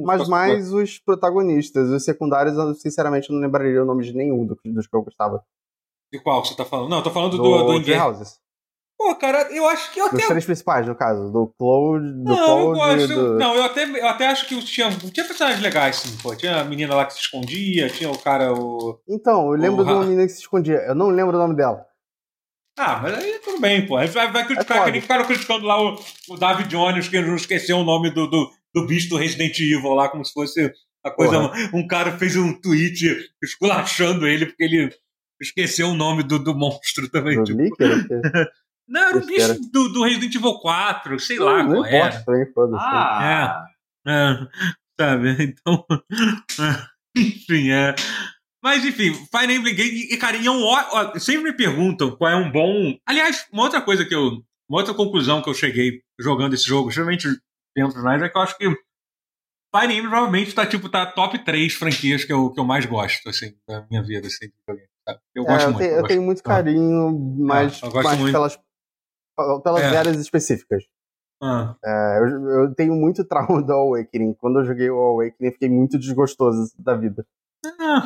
Mas 0.05 0.30
mais 0.30 0.72
os 0.72 0.97
protagonistas, 0.99 1.89
os 1.89 2.05
secundários, 2.05 2.55
eu 2.55 2.73
sinceramente 2.76 3.30
não 3.34 3.41
lembraria 3.41 3.84
o 3.84 3.85
nome 3.85 4.05
de 4.05 4.14
nenhum 4.14 4.47
dos 4.47 4.88
que 4.88 4.95
eu 4.95 5.03
gostava. 5.03 5.43
De 6.10 6.19
qual 6.19 6.41
que 6.41 6.47
você 6.47 6.55
tá 6.55 6.64
falando? 6.64 6.89
Não, 6.89 6.99
eu 6.99 7.03
tô 7.03 7.11
falando 7.11 7.35
do, 7.35 7.43
do, 7.43 7.80
do 7.80 7.93
Houses. 7.93 8.39
Pô, 9.03 9.13
cara, 9.15 9.49
eu 9.51 9.67
acho 9.67 9.91
que 9.91 9.99
eu 9.99 10.05
até. 10.05 10.15
Os 10.15 10.27
três 10.27 10.45
principais, 10.45 10.88
no 10.88 10.95
caso, 10.95 11.30
do 11.30 11.53
Cloud, 11.59 12.07
do 12.07 12.23
não, 12.23 12.35
Cloud 12.35 12.61
eu 12.61 12.73
gosto, 12.73 13.07
do... 13.13 13.38
Não, 13.38 13.53
eu 13.53 13.63
até, 13.63 13.84
eu 13.84 14.07
até 14.07 14.27
acho 14.27 14.47
que 14.47 14.57
tinha, 14.63 14.89
tinha 14.91 15.25
personagens 15.25 15.61
legais, 15.61 15.97
sim, 15.97 16.17
pô. 16.23 16.34
Tinha 16.34 16.61
a 16.61 16.63
menina 16.63 16.95
lá 16.95 17.05
que 17.05 17.13
se 17.13 17.19
escondia, 17.19 17.89
tinha 17.89 18.09
o 18.09 18.17
cara, 18.17 18.53
o. 18.53 18.97
Então, 19.05 19.47
eu 19.51 19.59
lembro 19.59 19.81
o... 19.81 19.85
de 19.85 19.91
uma 19.91 20.05
menina 20.05 20.25
que 20.25 20.31
se 20.31 20.39
escondia. 20.39 20.77
Eu 20.88 20.95
não 20.95 21.09
lembro 21.09 21.35
o 21.35 21.39
nome 21.39 21.53
dela. 21.53 21.85
Ah, 22.80 23.01
mas 23.03 23.13
aí 23.15 23.39
tudo 23.43 23.59
bem, 23.59 23.85
pô. 23.85 23.97
A 23.97 24.05
gente 24.05 24.15
vai, 24.15 24.31
vai 24.31 24.47
criticar, 24.47 24.77
é 24.77 24.85
que 24.85 24.91
nem 24.91 25.01
ficaram 25.01 25.25
criticando 25.25 25.65
lá 25.65 25.81
o, 25.81 25.99
o 26.30 26.38
David 26.38 26.69
Jones, 26.69 27.09
que 27.09 27.19
não 27.19 27.35
esqueceu 27.35 27.75
o 27.80 27.84
nome 27.84 28.09
do, 28.09 28.25
do, 28.25 28.49
do 28.73 28.88
bicho 28.88 29.09
do 29.09 29.17
Resident 29.17 29.59
Evil 29.59 29.95
lá, 29.95 30.07
como 30.07 30.23
se 30.23 30.31
fosse 30.31 30.71
a 31.03 31.11
coisa. 31.11 31.39
Um, 31.39 31.80
um 31.80 31.88
cara 31.88 32.17
fez 32.17 32.38
um 32.38 32.53
tweet 32.53 33.05
esculachando 33.43 34.25
ele 34.25 34.45
porque 34.45 34.63
ele 34.63 34.89
esqueceu 35.41 35.89
o 35.89 35.93
nome 35.93 36.23
do, 36.23 36.39
do 36.39 36.55
monstro 36.55 37.09
também. 37.09 37.35
Do 37.35 37.43
tipo. 37.43 37.59
Não, 38.88 39.01
era 39.10 39.18
o 39.18 39.26
bicho 39.26 39.60
do, 39.72 39.89
do, 39.89 40.03
Resident 40.03 40.35
Evil 40.35 40.60
4, 40.60 41.19
sei 41.19 41.38
não, 41.38 41.45
lá 41.45 41.65
qual 41.65 41.85
era. 41.85 42.23
Também, 42.23 42.45
ah. 42.77 43.65
É, 44.05 44.11
é, 44.11 44.47
sabe? 44.99 45.38
Então. 45.43 45.85
enfim, 47.15 47.72
é. 47.72 47.95
Mas 48.64 48.85
enfim, 48.85 49.14
Fire 49.14 49.53
Emblem 49.53 49.76
Game. 49.76 50.07
E, 50.10 50.18
cara, 50.18 50.38
e 50.38 50.47
é 50.47 50.51
um, 50.51 50.64
ó, 50.64 51.19
sempre 51.19 51.51
me 51.51 51.57
perguntam 51.57 52.15
qual 52.15 52.31
é 52.31 52.35
um 52.35 52.51
bom. 52.51 52.97
Aliás, 53.05 53.45
uma 53.51 53.64
outra 53.64 53.81
coisa 53.81 54.05
que 54.05 54.15
eu. 54.15 54.43
Uma 54.69 54.80
outra 54.80 54.93
conclusão 54.93 55.41
que 55.41 55.49
eu 55.49 55.53
cheguei 55.53 56.01
jogando 56.19 56.53
esse 56.53 56.65
jogo, 56.65 56.89
geralmente 56.89 57.27
dentro 57.76 57.95
do 57.95 58.03
Night, 58.03 58.23
é 58.23 58.30
que 58.30 58.38
eu 58.38 58.41
acho 58.41 58.57
que 58.57 58.65
Fire 59.76 59.91
Emblem 59.91 60.10
provavelmente 60.10 60.53
tá, 60.53 60.65
tipo, 60.65 60.88
tá 60.88 61.05
top 61.05 61.43
3 61.43 61.73
franquias 61.73 62.23
que 62.23 62.31
eu, 62.31 62.51
que 62.51 62.60
eu 62.60 62.64
mais 62.64 62.85
gosto, 62.85 63.27
assim, 63.27 63.55
da 63.68 63.85
minha 63.89 64.03
vida, 64.03 64.27
assim, 64.27 64.51
Eu 65.35 65.43
gosto 65.43 65.64
é, 65.64 65.65
eu 65.65 65.72
muito. 65.72 65.77
Tenho, 65.80 65.91
eu, 65.91 65.95
gosto. 65.97 66.07
tenho 66.07 66.22
muito 66.22 66.43
carinho, 66.43 67.10
é, 67.10 67.43
mas, 67.43 67.81
mas 67.81 68.31
pelas 68.31 68.60
pelas 69.64 69.81
é. 69.81 69.97
áreas 69.97 70.18
específicas. 70.18 70.84
Ah. 71.41 71.76
É, 71.84 72.19
eu, 72.19 72.49
eu, 72.49 72.76
tenho 72.76 72.95
muito 72.95 73.23
trauma 73.27 73.61
do 73.61 73.72
Awakening. 73.72 74.34
Quando 74.35 74.60
eu 74.60 74.65
joguei 74.65 74.89
o 74.89 74.97
Awakening, 74.97 75.51
fiquei 75.51 75.69
muito 75.69 75.99
desgostoso 75.99 76.72
da 76.80 76.95
vida. 76.95 77.26
Ah, 77.80 78.03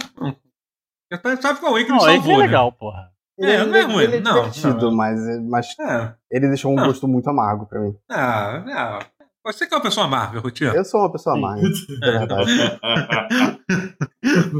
sabe 1.41 1.59
que 1.59 1.65
o 1.65 1.69
Awakening 1.69 1.89
não, 1.89 1.99
salvou, 1.99 2.33
é 2.33 2.37
né? 2.37 2.43
legal, 2.45 2.71
porra. 2.71 3.11
Ele, 3.37 3.51
é, 3.51 3.65
não 3.65 3.75
é 3.75 3.81
ruim. 3.81 4.03
Ele 4.03 4.15
é 4.17 4.19
não, 4.19 4.49
divertido, 4.49 4.89
não, 4.89 4.95
mas, 4.95 5.19
mas 5.43 5.79
é. 5.79 6.15
ele 6.31 6.47
deixou 6.47 6.71
um 6.71 6.75
não. 6.75 6.87
gosto 6.87 7.07
muito 7.07 7.29
amargo 7.29 7.67
pra 7.67 7.79
mim. 7.79 7.95
Ah, 8.09 8.63
não. 8.65 8.99
Você 9.45 9.67
que 9.67 9.73
é 9.73 9.77
uma 9.77 9.83
pessoa 9.83 10.07
amarga, 10.07 10.39
Rutinho. 10.39 10.73
Eu 10.73 10.83
sou 10.83 10.99
uma 10.99 11.11
pessoa 11.11 11.37
amarga, 11.37 11.61
é 12.03 12.11
verdade. 12.11 12.51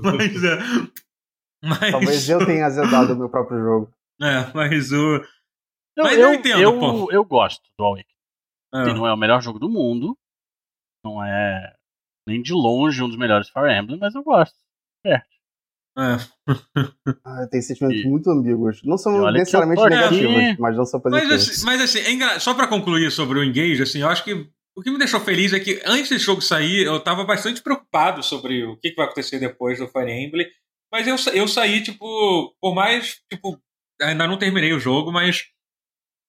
mas, 0.03 0.44
é, 0.44 0.60
mas... 1.64 1.91
Talvez 1.91 2.30
eu 2.30 2.45
tenha 2.45 2.68
azedado 2.68 3.14
o 3.14 3.18
meu 3.18 3.30
próprio 3.30 3.60
jogo. 3.60 3.91
É, 4.22 4.49
mas 4.53 4.91
o... 4.91 5.22
Não, 5.98 6.03
Mas 6.03 6.18
eu, 6.18 6.28
eu 6.28 6.34
entendo, 6.36 6.61
eu, 6.61 6.80
pô. 6.80 7.11
eu 7.11 7.26
gosto 7.26 7.64
do 7.76 7.84
Awakening. 7.84 8.06
É. 8.72 8.94
Não 8.94 9.07
é 9.07 9.14
o 9.14 9.18
melhor 9.18 9.41
jogo 9.41 9.57
do 9.57 9.68
mundo. 9.68 10.15
Não 11.03 11.24
é 11.24 11.74
nem 12.28 12.41
de 12.41 12.53
longe 12.53 13.02
um 13.02 13.07
dos 13.07 13.18
melhores 13.18 13.49
Fire 13.49 13.74
Emblem, 13.74 13.98
mas 13.98 14.14
eu 14.14 14.24
gosto. 14.24 14.56
É. 15.03 15.15
É. 15.98 16.18
ah, 17.26 17.48
tem 17.49 17.61
sentimentos 17.61 18.02
e... 18.02 18.07
muito 18.07 18.30
ambíguos. 18.30 18.84
Não 18.84 18.98
são 18.98 19.32
necessariamente 19.32 19.82
negativos, 19.82 20.36
aqui... 20.36 20.61
mas 20.61 20.78
não 20.78 20.86
são 20.86 20.99
positivos. 20.99 21.34
Mas 21.34 21.49
assim, 21.49 21.65
mas, 21.65 21.82
assim 21.82 21.99
é 21.99 22.11
engra... 22.11 22.40
só 22.40 22.53
para 22.53 22.68
concluir 22.68 23.11
sobre 23.11 23.40
o 23.40 23.44
Engage, 23.44 23.82
assim, 23.82 24.02
eu 24.02 24.10
acho 24.10 24.24
que 24.24 24.48
o 24.76 24.84
que 24.84 24.91
me 24.91 24.99
deixou 24.99 25.19
feliz 25.19 25.53
é 25.53 25.60
que 25.60 25.82
antes 25.84 26.10
desse 26.10 26.26
jogo 26.26 26.41
sair, 26.41 26.86
eu 26.86 26.99
tava 26.99 27.24
bastante 27.24 27.64
preocupado 27.64 28.22
sobre 28.22 28.64
o 28.64 28.78
que, 28.78 28.91
que 28.91 28.95
vai 28.95 29.06
acontecer 29.06 29.40
depois 29.40 29.80
do 29.80 29.88
Fire 29.88 30.11
Emblem. 30.11 30.48
Mas 30.91 31.07
eu, 31.07 31.15
eu 31.34 31.48
saí, 31.48 31.82
tipo, 31.82 32.56
por 32.61 32.76
mais, 32.76 33.19
tipo, 33.32 33.60
ainda 33.99 34.28
não 34.28 34.38
terminei 34.38 34.74
o 34.74 34.80
jogo, 34.80 35.11
mas 35.11 35.48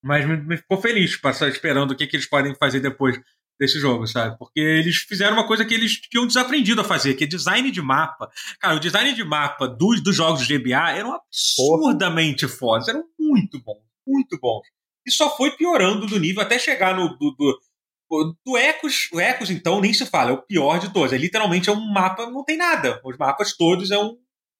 mas 0.03 0.25
me, 0.25 0.37
me 0.37 0.57
ficou 0.57 0.81
feliz 0.81 1.15
passar 1.17 1.49
esperando 1.49 1.91
o 1.91 1.95
que, 1.95 2.07
que 2.07 2.15
eles 2.15 2.29
podem 2.29 2.55
fazer 2.55 2.79
depois 2.79 3.19
desse 3.59 3.79
jogo, 3.79 4.07
sabe? 4.07 4.37
Porque 4.37 4.59
eles 4.59 4.97
fizeram 4.97 5.33
uma 5.33 5.45
coisa 5.45 5.65
que 5.65 5.73
eles 5.73 5.99
tinham 5.99 6.25
desaprendido 6.25 6.79
a 6.79 6.85
fazer, 6.85 7.15
que 7.15 7.25
é 7.25 7.27
design 7.27 7.69
de 7.69 7.81
mapa. 7.81 8.29
Cara, 8.59 8.75
o 8.75 8.79
design 8.79 9.13
de 9.13 9.23
mapa 9.23 9.67
dos, 9.67 10.01
dos 10.01 10.15
jogos 10.15 10.47
de 10.47 10.57
GBA 10.57 10.91
eram 10.91 11.13
absurdamente 11.13 12.47
fodas, 12.47 12.87
eram 12.87 13.03
muito 13.19 13.61
bons, 13.61 13.83
muito 14.07 14.39
bons. 14.39 14.65
E 15.05 15.11
só 15.11 15.35
foi 15.35 15.51
piorando 15.51 16.07
do 16.07 16.19
nível 16.19 16.41
até 16.41 16.57
chegar 16.57 16.95
no 16.95 17.09
do, 17.17 17.31
do, 17.31 18.37
do 18.45 18.57
Ecos. 18.57 19.09
O 19.11 19.19
Ecos, 19.19 19.49
então, 19.49 19.81
nem 19.81 19.93
se 19.93 20.05
fala, 20.05 20.31
é 20.31 20.33
o 20.33 20.41
pior 20.41 20.79
de 20.79 20.93
todos. 20.93 21.11
É 21.11 21.17
literalmente 21.17 21.69
é 21.69 21.73
um 21.73 21.91
mapa, 21.91 22.29
não 22.29 22.45
tem 22.45 22.57
nada. 22.57 23.01
Os 23.03 23.17
mapas 23.17 23.55
todos 23.57 23.91
é 23.91 23.97
um 23.97 24.15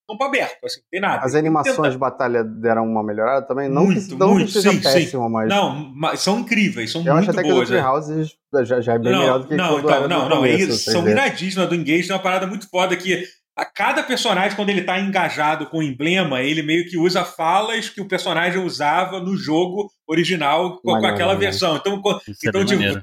campo 0.10 0.23
aberto, 0.23 0.65
assim, 0.65 0.80
não 0.81 0.88
tem 0.90 1.02
nada. 1.02 1.26
As 1.26 1.36
animações 1.36 1.94
de 1.94 1.98
batalha 1.98 2.44
deram 2.44 2.86
uma 2.86 3.03
melhorada 3.03 3.45
também? 3.45 3.69
Não 3.69 3.86
muito, 3.86 4.07
que, 4.07 4.15
não 4.15 4.34
muito, 4.34 4.48
que 4.48 4.53
seja 4.53 4.72
sim, 4.72 4.81
péssima, 4.81 5.26
sim. 5.26 5.31
mas... 5.31 5.49
Não, 5.49 5.94
mas 5.95 6.19
são 6.19 6.40
incríveis, 6.40 6.91
são 6.91 7.06
Eu 7.06 7.14
muito 7.14 7.26
boas. 7.26 7.38
Eu 7.38 7.40
acho 7.40 7.40
até 7.40 7.53
boas, 7.53 7.69
que 7.69 7.76
é. 7.76 7.88
Houses 7.88 8.40
já, 8.68 8.81
já 8.81 8.94
é 8.94 8.99
bem 8.99 9.11
não, 9.11 9.19
melhor 9.19 9.40
do 9.40 9.48
que 9.48 9.56
não, 9.56 9.80
então, 9.80 10.07
não, 10.07 10.30
não, 10.30 10.38
começo, 10.38 10.90
é 10.90 10.94
são 10.94 11.07
iradíssimas 11.07 11.69
do 11.69 11.76
Engage, 11.76 12.07
tem 12.07 12.15
uma 12.15 12.22
parada 12.22 12.48
muito 12.48 12.68
foda 12.69 12.95
que 12.98 13.23
a 13.60 13.65
cada 13.65 14.02
personagem, 14.03 14.56
quando 14.56 14.69
ele 14.69 14.84
tá 14.84 14.98
engajado 14.99 15.65
com 15.65 15.80
o 15.80 15.84
emblema, 15.84 16.41
ele 16.41 16.61
meio 16.61 16.88
que 16.88 16.98
usa 16.98 17.26
falas 17.26 17.90
que 17.90 17.99
o 17.99 18.07
personagem 18.07 18.64
usava 18.64 19.19
no 19.19 19.36
jogo 19.36 19.91
original 20.07 20.80
com, 20.81 20.95
aquela 20.95 21.36
versão. 21.36 21.76
Então, 21.76 22.02
Isso 22.26 22.45
é 22.45 22.49
então, 22.49 22.61
é 22.61 22.65
tipo, 22.65 22.81
maneiro. 22.81 23.02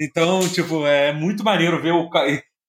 então, 0.00 0.48
tipo, 0.48 0.86
é 0.86 1.12
muito 1.12 1.44
maneiro 1.44 1.82
ver 1.82 1.92
o 1.92 2.08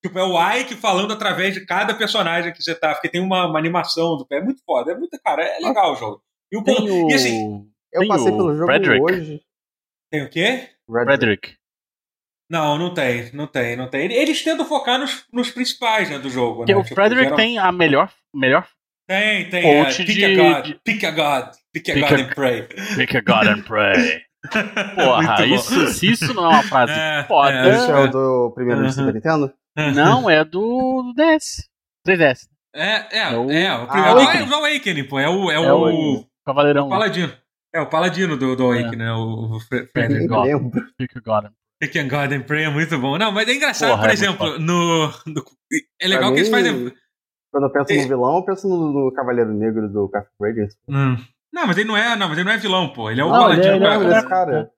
Tipo, 0.03 0.17
é 0.17 0.23
o 0.23 0.53
Ike 0.55 0.75
falando 0.75 1.13
através 1.13 1.53
de 1.53 1.65
cada 1.65 1.93
personagem 1.93 2.51
que 2.51 2.63
você 2.63 2.73
tá, 2.73 2.93
porque 2.93 3.09
tem 3.09 3.21
uma, 3.21 3.47
uma 3.47 3.59
animação 3.59 4.17
do 4.17 4.25
pé. 4.25 4.37
É 4.37 4.41
muito 4.41 4.61
foda, 4.65 4.91
é 4.91 4.95
muito, 4.95 5.19
cara, 5.23 5.43
é 5.43 5.59
legal 5.59 5.93
o 5.93 5.95
jogo. 5.95 6.23
E, 6.51 6.57
o, 6.57 6.63
tem 6.63 7.09
e 7.09 7.13
assim. 7.13 7.67
Eu 7.93 8.07
passei 8.07 8.31
pelo 8.31 8.55
jogo 8.55 8.65
Frederick. 8.65 9.01
hoje. 9.01 9.41
Tem 10.09 10.23
o 10.23 10.29
quê? 10.29 10.69
Frederick. 10.85 11.55
Não, 12.49 12.77
não 12.77 12.93
tem, 12.93 13.31
não 13.33 13.47
tem, 13.47 13.75
não 13.77 13.89
tem. 13.89 14.11
Eles 14.11 14.43
tentam 14.43 14.65
focar 14.65 14.99
nos, 14.99 15.25
nos 15.31 15.51
principais 15.51 16.09
né, 16.09 16.19
do 16.19 16.29
jogo. 16.29 16.65
Né? 16.65 16.75
O 16.75 16.83
tipo, 16.83 16.95
Frederick 16.95 17.23
geral... 17.23 17.37
tem 17.37 17.57
a 17.57 17.71
melhor. 17.71 18.11
melhor 18.35 18.67
tem, 19.11 19.49
tem. 19.49 19.79
É, 19.81 19.85
pick, 19.85 20.05
de... 20.05 20.25
a 20.25 20.35
God, 20.35 20.73
pick 20.85 21.03
a 21.03 21.11
God. 21.11 21.55
Pick 21.73 21.89
a 21.89 21.93
pick 21.93 22.09
God 22.09 22.19
a... 22.19 22.23
and 22.23 22.29
pray. 22.33 22.67
Pick 22.95 23.15
a 23.15 23.21
God 23.21 23.47
and 23.47 23.61
pray. 23.63 24.21
Porra, 24.95 25.45
isso, 25.45 25.87
se 25.87 26.11
isso 26.11 26.33
não 26.33 26.45
é 26.45 26.47
uma 26.47 26.63
frase 26.63 26.93
é, 26.93 27.23
foda. 27.27 27.51
É, 27.51 27.69
Esse 27.69 27.91
é 27.91 27.95
o 27.95 28.07
do 28.07 28.51
primeiro 28.55 28.81
uhum. 28.81 28.91
Super 28.91 29.13
Nintendo? 29.13 29.53
Não, 29.75 30.27
é 30.29 30.43
do 30.43 31.13
DS. 31.15 31.69
3DS. 32.07 32.47
É, 32.73 33.17
é, 33.17 33.33
é 33.33 33.37
o, 33.37 33.51
é, 33.51 33.75
o 33.75 33.87
primeiro. 33.87 34.19
Ah, 34.19 34.35
é 34.35 34.43
o 34.43 34.55
Awakening, 34.55 35.03
pô. 35.03 35.19
É 35.19 35.29
o. 35.29 35.51
É, 35.51 35.55
é 35.55 35.59
o, 35.59 36.19
o 36.19 36.25
Cavaleirão. 36.45 36.87
O 36.87 36.89
Paladino. 36.89 37.33
É, 37.73 37.81
o 37.81 37.89
Paladino 37.89 38.37
do, 38.37 38.55
do 38.55 38.63
Awakening, 38.63 38.97
né? 38.97 39.13
O 39.13 39.59
Fred 39.59 40.27
God. 40.27 40.73
Pick 40.97 41.17
a 41.17 41.19
God. 41.19 41.51
Pick 41.79 41.95
and 41.95 42.07
God 42.07 42.31
and 42.31 42.43
Pray 42.43 42.65
é 42.65 42.69
muito 42.69 42.97
bom. 42.99 43.17
Não, 43.17 43.31
mas 43.31 43.47
é 43.47 43.53
engraçado, 43.53 43.89
Porra, 43.89 44.01
por 44.01 44.09
é 44.09 44.13
exemplo, 44.13 44.59
no, 44.59 45.07
no, 45.25 45.43
É 45.99 46.07
legal 46.07 46.29
pra 46.29 46.33
que 46.33 46.39
eles 46.39 46.49
fazem. 46.49 46.93
Quando 47.51 47.63
eu 47.65 47.71
penso 47.71 47.93
no 47.93 48.07
vilão, 48.07 48.35
eu 48.37 48.45
penso 48.45 48.67
no, 48.69 48.93
no 48.93 49.11
Cavaleiro 49.13 49.53
Negro 49.53 49.89
do 49.89 50.07
Café 50.09 50.29
Radiance. 50.39 50.77
Hum. 50.87 51.17
Não, 51.51 51.67
mas 51.67 51.77
ele 51.77 51.87
não 51.87 51.97
é, 51.97 52.15
não, 52.15 52.29
mas 52.29 52.37
ele 52.37 52.45
não 52.45 52.53
é 52.53 52.57
vilão, 52.57 52.93
pô. 52.93 53.11
Ele 53.11 53.19
é 53.19 53.25
o 53.25 53.29
não, 53.29 53.39
paladino. 53.39 53.75
Ele 53.75 53.85
é, 53.85 53.95
ele 53.95 54.13
é, 54.13 54.17
é, 54.17 54.23
cara. 54.23 54.71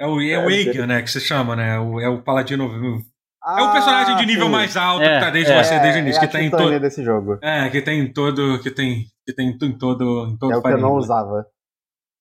É 0.00 0.06
o, 0.06 0.20
é 0.20 0.38
o 0.38 0.48
Aegon, 0.48 0.86
né, 0.86 1.02
que 1.02 1.10
se 1.10 1.20
chama, 1.20 1.56
né? 1.56 1.76
É 1.76 1.78
o, 1.78 2.00
é 2.00 2.08
o 2.08 2.22
paladino 2.22 2.68
é 3.56 3.62
um 3.62 3.72
personagem 3.72 4.16
de 4.16 4.26
nível 4.26 4.46
sim. 4.46 4.52
mais 4.52 4.76
alto 4.76 5.02
é, 5.02 5.14
que 5.14 5.24
tá 5.24 5.30
desde 5.30 5.52
é, 5.52 5.62
você 5.62 5.78
desde 5.78 6.00
o 6.00 6.02
início. 6.02 6.22
É 6.22 6.26
que 6.26 6.32
tá 6.32 6.42
em 6.42 6.50
todo. 6.50 6.80
desse 6.80 7.02
jogo. 7.02 7.38
É, 7.42 7.68
que 7.70 7.80
tem 7.80 8.00
em 8.00 8.12
todo. 8.12 8.60
Que 8.60 8.70
tem, 8.70 9.04
que 9.26 9.34
tem 9.34 9.48
em 9.48 9.78
todo. 9.78 10.28
Em 10.28 10.36
todo 10.36 10.52
é 10.52 10.56
o 10.56 10.62
que 10.62 10.68
eu 10.68 10.78
não 10.78 10.94
usava. 10.94 11.46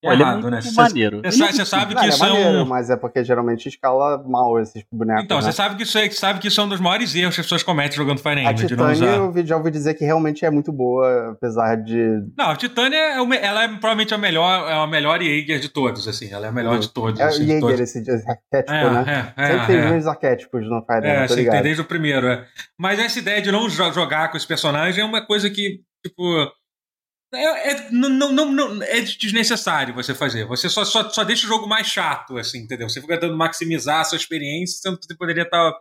É 0.03 0.13
errado, 0.13 0.49
né? 0.51 0.59
Maneiro. 0.75 1.21
Você, 1.25 1.51
você 1.51 1.65
sabe 1.65 1.95
que 1.95 2.01
Não, 2.01 2.07
isso 2.07 2.23
é 2.23 2.27
maneiro, 2.29 2.57
é 2.59 2.61
um... 2.61 2.65
mas 2.65 2.89
é 2.89 2.95
porque 2.95 3.23
geralmente 3.23 3.67
escala 3.67 4.23
mal 4.27 4.59
esses 4.59 4.83
bonecos. 4.91 5.23
Então, 5.23 5.37
né? 5.37 5.43
você 5.43 5.51
sabe 5.51 5.75
que 5.75 5.83
isso 5.83 5.97
é, 5.97 6.09
sabe 6.11 6.39
que 6.39 6.47
isso 6.47 6.61
é 6.61 6.63
um 6.63 6.69
dos 6.69 6.79
maiores 6.79 7.15
erros 7.15 7.33
que 7.35 7.41
as 7.41 7.45
pessoas 7.47 7.63
cometem 7.63 7.97
jogando 7.97 8.19
Fire 8.19 8.39
A 8.45 8.51
Emblem, 8.51 8.55
não 8.61 8.67
Titânia, 8.67 9.05
eu 9.15 9.23
ouvi- 9.25 9.45
já 9.45 9.57
ouvi 9.57 9.71
dizer 9.71 9.95
que 9.95 10.05
realmente 10.05 10.45
é 10.45 10.51
muito 10.51 10.71
boa, 10.71 11.31
apesar 11.31 11.75
de. 11.75 11.97
Não, 12.37 12.51
a 12.51 12.55
Titânia, 12.55 12.97
é 12.97 13.25
me- 13.25 13.37
ela 13.37 13.63
é 13.63 13.67
provavelmente 13.67 14.13
a 14.13 14.17
melhor, 14.17 14.69
é 14.69 14.73
a 14.73 14.87
melhor 14.87 15.19
Jaeger 15.21 15.59
de 15.59 15.69
todos, 15.69 16.07
assim. 16.07 16.29
Ela 16.31 16.45
é 16.45 16.49
a 16.49 16.51
melhor 16.51 16.77
de 16.79 16.89
todos. 16.89 17.19
É 17.19 17.25
o 17.25 17.27
assim, 17.29 17.37
Jaeger, 17.47 17.59
todos. 17.61 17.79
esse, 17.79 17.99
esse 17.99 18.11
arquétipo, 18.29 18.71
É, 18.73 18.89
né? 18.91 19.33
é, 19.37 19.41
é, 19.43 19.47
Sempre 19.47 19.67
tem 19.67 19.75
é. 19.75 19.79
os 19.79 19.85
mesmos 19.91 20.07
arquétipos 20.07 20.61
no 20.69 20.85
Fire 20.85 20.97
Emblem, 20.99 21.11
É, 21.11 21.25
tô 21.27 21.33
sim, 21.33 21.39
ligado. 21.39 21.53
tem 21.55 21.63
desde 21.63 21.81
o 21.81 21.85
primeiro. 21.85 22.27
É. 22.27 22.45
Mas 22.79 22.99
essa 22.99 23.17
ideia 23.19 23.41
de 23.41 23.51
não 23.51 23.67
jo- 23.67 23.91
jogar 23.91 24.29
com 24.29 24.37
esse 24.37 24.45
personagem 24.47 25.01
é 25.01 25.05
uma 25.05 25.25
coisa 25.25 25.49
que, 25.49 25.79
tipo. 26.05 26.23
É, 27.33 27.71
é- 27.71 27.91
não, 27.91 28.09
não, 28.09 28.51
não, 28.51 28.83
é 28.83 29.01
desnecessário 29.01 29.93
você 29.93 30.15
fazer. 30.15 30.45
Você 30.45 30.69
só, 30.69 30.85
só, 30.85 31.09
só 31.09 31.23
deixa 31.23 31.45
o 31.45 31.49
jogo 31.49 31.67
mais 31.67 31.87
chato, 31.87 32.37
assim, 32.37 32.59
entendeu? 32.59 32.87
Você 32.87 33.01
fica 33.01 33.15
tentando 33.15 33.37
maximizar 33.37 33.99
a 34.01 34.03
sua 34.05 34.17
experiência, 34.17 34.79
sendo 34.81 34.97
que 34.97 35.05
você 35.05 35.15
poderia 35.15 35.43
estar 35.43 35.73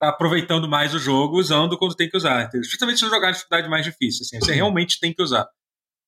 aproveitando 0.00 0.68
mais 0.68 0.94
o 0.94 0.98
jogo 0.98 1.38
usando 1.38 1.76
quando 1.76 1.96
tem 1.96 2.08
que 2.08 2.16
usar. 2.16 2.44
Entendeu? 2.44 2.68
Justamente 2.68 2.98
se 2.98 3.04
você 3.04 3.10
jogar 3.14 3.30
em 3.30 3.32
dificuldade 3.32 3.68
mais 3.68 3.84
difícil. 3.84 4.22
Assim, 4.22 4.38
você 4.38 4.54
realmente 4.54 5.00
tem 5.00 5.12
que 5.12 5.22
usar. 5.22 5.46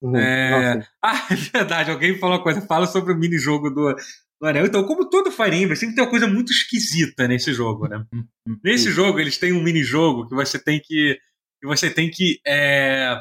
Uhum. 0.03 0.17
É... 0.17 0.87
Ah, 1.03 1.27
é 1.31 1.35
verdade. 1.35 1.91
Alguém 1.91 2.19
falou 2.19 2.37
uma 2.37 2.43
coisa. 2.43 2.61
Fala 2.63 2.87
sobre 2.87 3.13
o 3.13 3.17
minijogo 3.17 3.71
do, 3.71 3.95
do 4.41 4.47
Anel. 4.47 4.67
Então, 4.67 4.85
como 4.85 5.09
todo 5.09 5.31
Fire 5.31 5.57
Emblem, 5.57 5.77
sempre 5.77 5.97
tem 5.97 6.05
uma 6.05 6.11
coisa 6.11 6.27
muito 6.27 6.53
esquisita 6.53 7.27
nesse 7.27 7.53
jogo, 7.53 7.89
né? 7.89 8.05
Nesse 8.63 8.91
jogo, 8.91 9.19
eles 9.19 9.39
têm 9.39 9.53
um 9.53 9.63
minijogo 9.63 10.29
que 10.29 10.35
você 10.35 10.59
tem 10.59 10.81
que. 10.81 11.19
Que 11.61 11.67
você 11.67 11.91
tem 11.91 12.11
que. 12.11 12.41
é, 12.47 13.21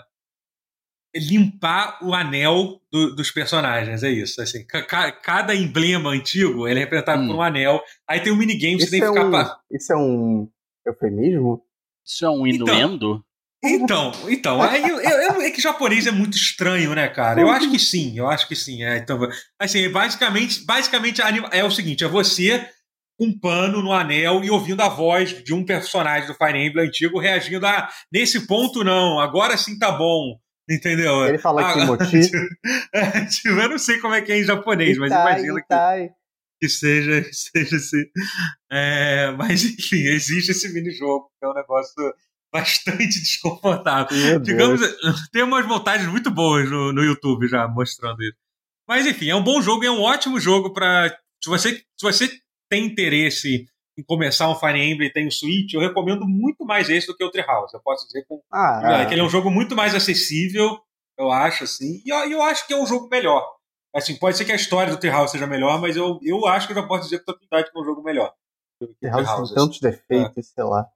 limpar 1.16 2.00
o 2.02 2.14
anel 2.14 2.82
do- 2.92 3.16
dos 3.16 3.30
personagens, 3.32 4.04
é 4.04 4.10
isso. 4.10 4.42
Assim, 4.42 4.66
ca- 4.66 4.84
ca- 4.84 5.12
cada 5.12 5.54
emblema 5.56 6.10
antigo 6.12 6.68
ele 6.68 6.80
é 6.80 6.84
representado 6.84 7.22
Hum. 7.24 7.28
por 7.28 7.36
um 7.38 7.42
anel. 7.42 7.82
Aí 8.08 8.20
tem 8.20 8.34
um 8.34 8.36
minigame 8.36 8.78
que 8.78 8.86
você 8.86 8.86
Isso 8.86 8.92
tem 8.92 9.00
que 9.02 9.06
é, 9.08 9.10
ficar. 9.12 9.26
um, 9.28 9.32
pa- 9.32 9.58
isso 9.72 9.94
é 9.94 9.98
um 9.98 10.50
eufemismo? 10.86 11.62
Isso 12.06 12.26
é 12.26 12.30
um 12.30 12.48
Então, 12.48 12.68
inuendo? 12.68 13.24
Então, 13.66 14.12
então, 14.28 14.62
aí 14.62 14.84
eu, 14.90 15.00
é 15.42 15.50
que 15.50 15.62
japonês 15.62 16.06
é 16.06 16.12
muito 16.12 16.36
estranho, 16.36 16.94
né, 16.94 17.08
cara? 17.08 17.40
Eu 17.40 17.50
acho 17.50 17.72
que 17.72 17.80
sim, 17.80 18.18
eu 18.18 18.28
acho 18.28 18.46
que 18.46 18.58
sim. 18.58 18.84
É, 18.84 18.98
então, 18.98 19.18
assim, 19.58 19.88
basicamente, 19.90 20.66
basicamente 20.66 21.22
é 21.52 21.64
o 21.64 21.72
seguinte: 21.72 22.04
é 22.04 22.08
você 22.10 22.68
com 23.18 23.28
um 23.28 23.40
pano 23.40 23.82
no 23.82 23.94
anel 23.94 24.44
e 24.44 24.50
ouvindo 24.50 24.82
a 24.82 24.90
voz 24.90 25.42
de 25.44 25.54
um 25.54 25.64
personagem 25.64 26.28
do 26.28 26.34
Fire 26.34 26.58
Emblem 26.60 26.88
antigo 26.88 27.18
reagindo 27.20 27.66
a 27.66 27.88
nesse 28.12 28.46
ponto 28.48 28.84
não, 28.84 29.18
agora 29.22 29.56
sim 29.56 29.80
tá 29.80 29.92
bom. 29.94 30.38
Entendeu? 30.70 31.26
Ele 31.28 31.38
fala 31.38 31.70
Ah, 31.70 31.74
Kimoti. 31.74 32.22
é, 32.94 33.26
tipo, 33.26 33.50
eu 33.50 33.70
não 33.70 33.78
sei 33.78 34.00
como 34.00 34.14
é 34.14 34.22
que 34.22 34.32
é 34.32 34.40
em 34.40 34.44
japonês, 34.44 34.98
mas 34.98 35.12
Itai, 35.12 35.22
imagina 35.22 35.56
que, 35.56 35.66
Itai. 35.66 36.10
que 36.62 36.70
seja, 36.70 37.22
que 37.24 37.34
seja 37.34 37.76
assim. 37.76 38.04
É, 38.72 39.32
mas 39.38 39.64
enfim, 39.64 40.04
existe 40.08 40.52
esse 40.52 40.72
minijogo, 40.74 41.30
que 41.40 41.46
é 41.46 41.50
um 41.50 41.54
negócio 41.54 42.14
bastante 42.54 43.20
desconfortável. 43.20 44.18
Meu 44.18 44.40
Digamos, 44.40 44.80
Deus. 44.80 45.30
tem 45.32 45.44
umas 45.44 45.66
montagens 45.66 46.10
muito 46.10 46.30
boas 46.32 46.70
no, 46.70 46.94
no 46.94 47.04
YouTube 47.04 47.48
já 47.48 47.68
mostrando 47.68 48.22
isso. 48.22 48.38
Mas 48.88 49.06
enfim, 49.08 49.30
é 49.30 49.36
um 49.36 49.44
bom 49.44 49.62
jogo, 49.62 49.84
é 49.84 49.92
um 49.92 50.02
ótimo 50.02 50.40
jogo 50.40 50.72
para 50.72 51.10
se 51.44 51.50
você 51.50 51.76
se 51.76 52.02
você 52.02 52.30
tem 52.70 52.86
interesse 52.86 53.66
em 53.98 54.04
começar 54.04 54.50
um 54.50 54.56
Fire 54.56 54.80
Emblem 54.80 55.08
e 55.10 55.14
tem 55.14 55.28
o 55.28 55.32
Switch, 55.32 55.74
eu 55.74 55.80
recomendo 55.82 56.26
muito 56.28 56.66
mais 56.66 56.90
esse 56.90 57.08
do 57.08 57.16
que 57.16 57.24
o 57.24 57.30
Treehouse. 57.32 57.74
Eu 57.74 57.80
posso 57.82 58.06
dizer 58.08 58.26
com 58.26 58.42
Ah, 58.52 59.02
é, 59.02 59.06
que 59.06 59.14
ele 59.14 59.22
é 59.22 59.24
um 59.24 59.30
jogo 59.30 59.52
muito 59.52 59.76
mais 59.76 59.94
acessível, 59.94 60.80
eu 61.18 61.32
acho 61.32 61.64
assim. 61.64 62.02
E 62.06 62.10
eu, 62.12 62.32
eu 62.32 62.42
acho 62.42 62.66
que 62.66 62.74
é 62.74 62.78
um 62.78 62.86
jogo 62.88 63.08
melhor. 63.10 63.48
Assim, 63.96 64.16
pode 64.18 64.36
ser 64.36 64.46
que 64.46 64.52
a 64.52 64.56
história 64.56 64.92
do 64.92 65.00
Treehouse 65.00 65.32
seja 65.32 65.46
melhor, 65.46 65.80
mas 65.80 65.96
eu, 65.96 66.20
eu 66.24 66.48
acho 66.48 66.66
que 66.66 66.74
eu 66.74 66.82
já 66.82 66.88
posso 66.88 67.04
dizer 67.04 67.20
com 67.20 67.26
totalidade 67.34 67.72
que 67.72 67.78
é 67.78 67.82
um 67.82 67.86
jogo 67.86 68.02
melhor. 68.02 68.34
Treehouse, 69.00 69.54
tem 69.54 69.64
tantos 69.64 69.80
defeitos, 69.80 70.48
sei 70.48 70.64
lá. 70.64 70.80
assim. 70.82 70.90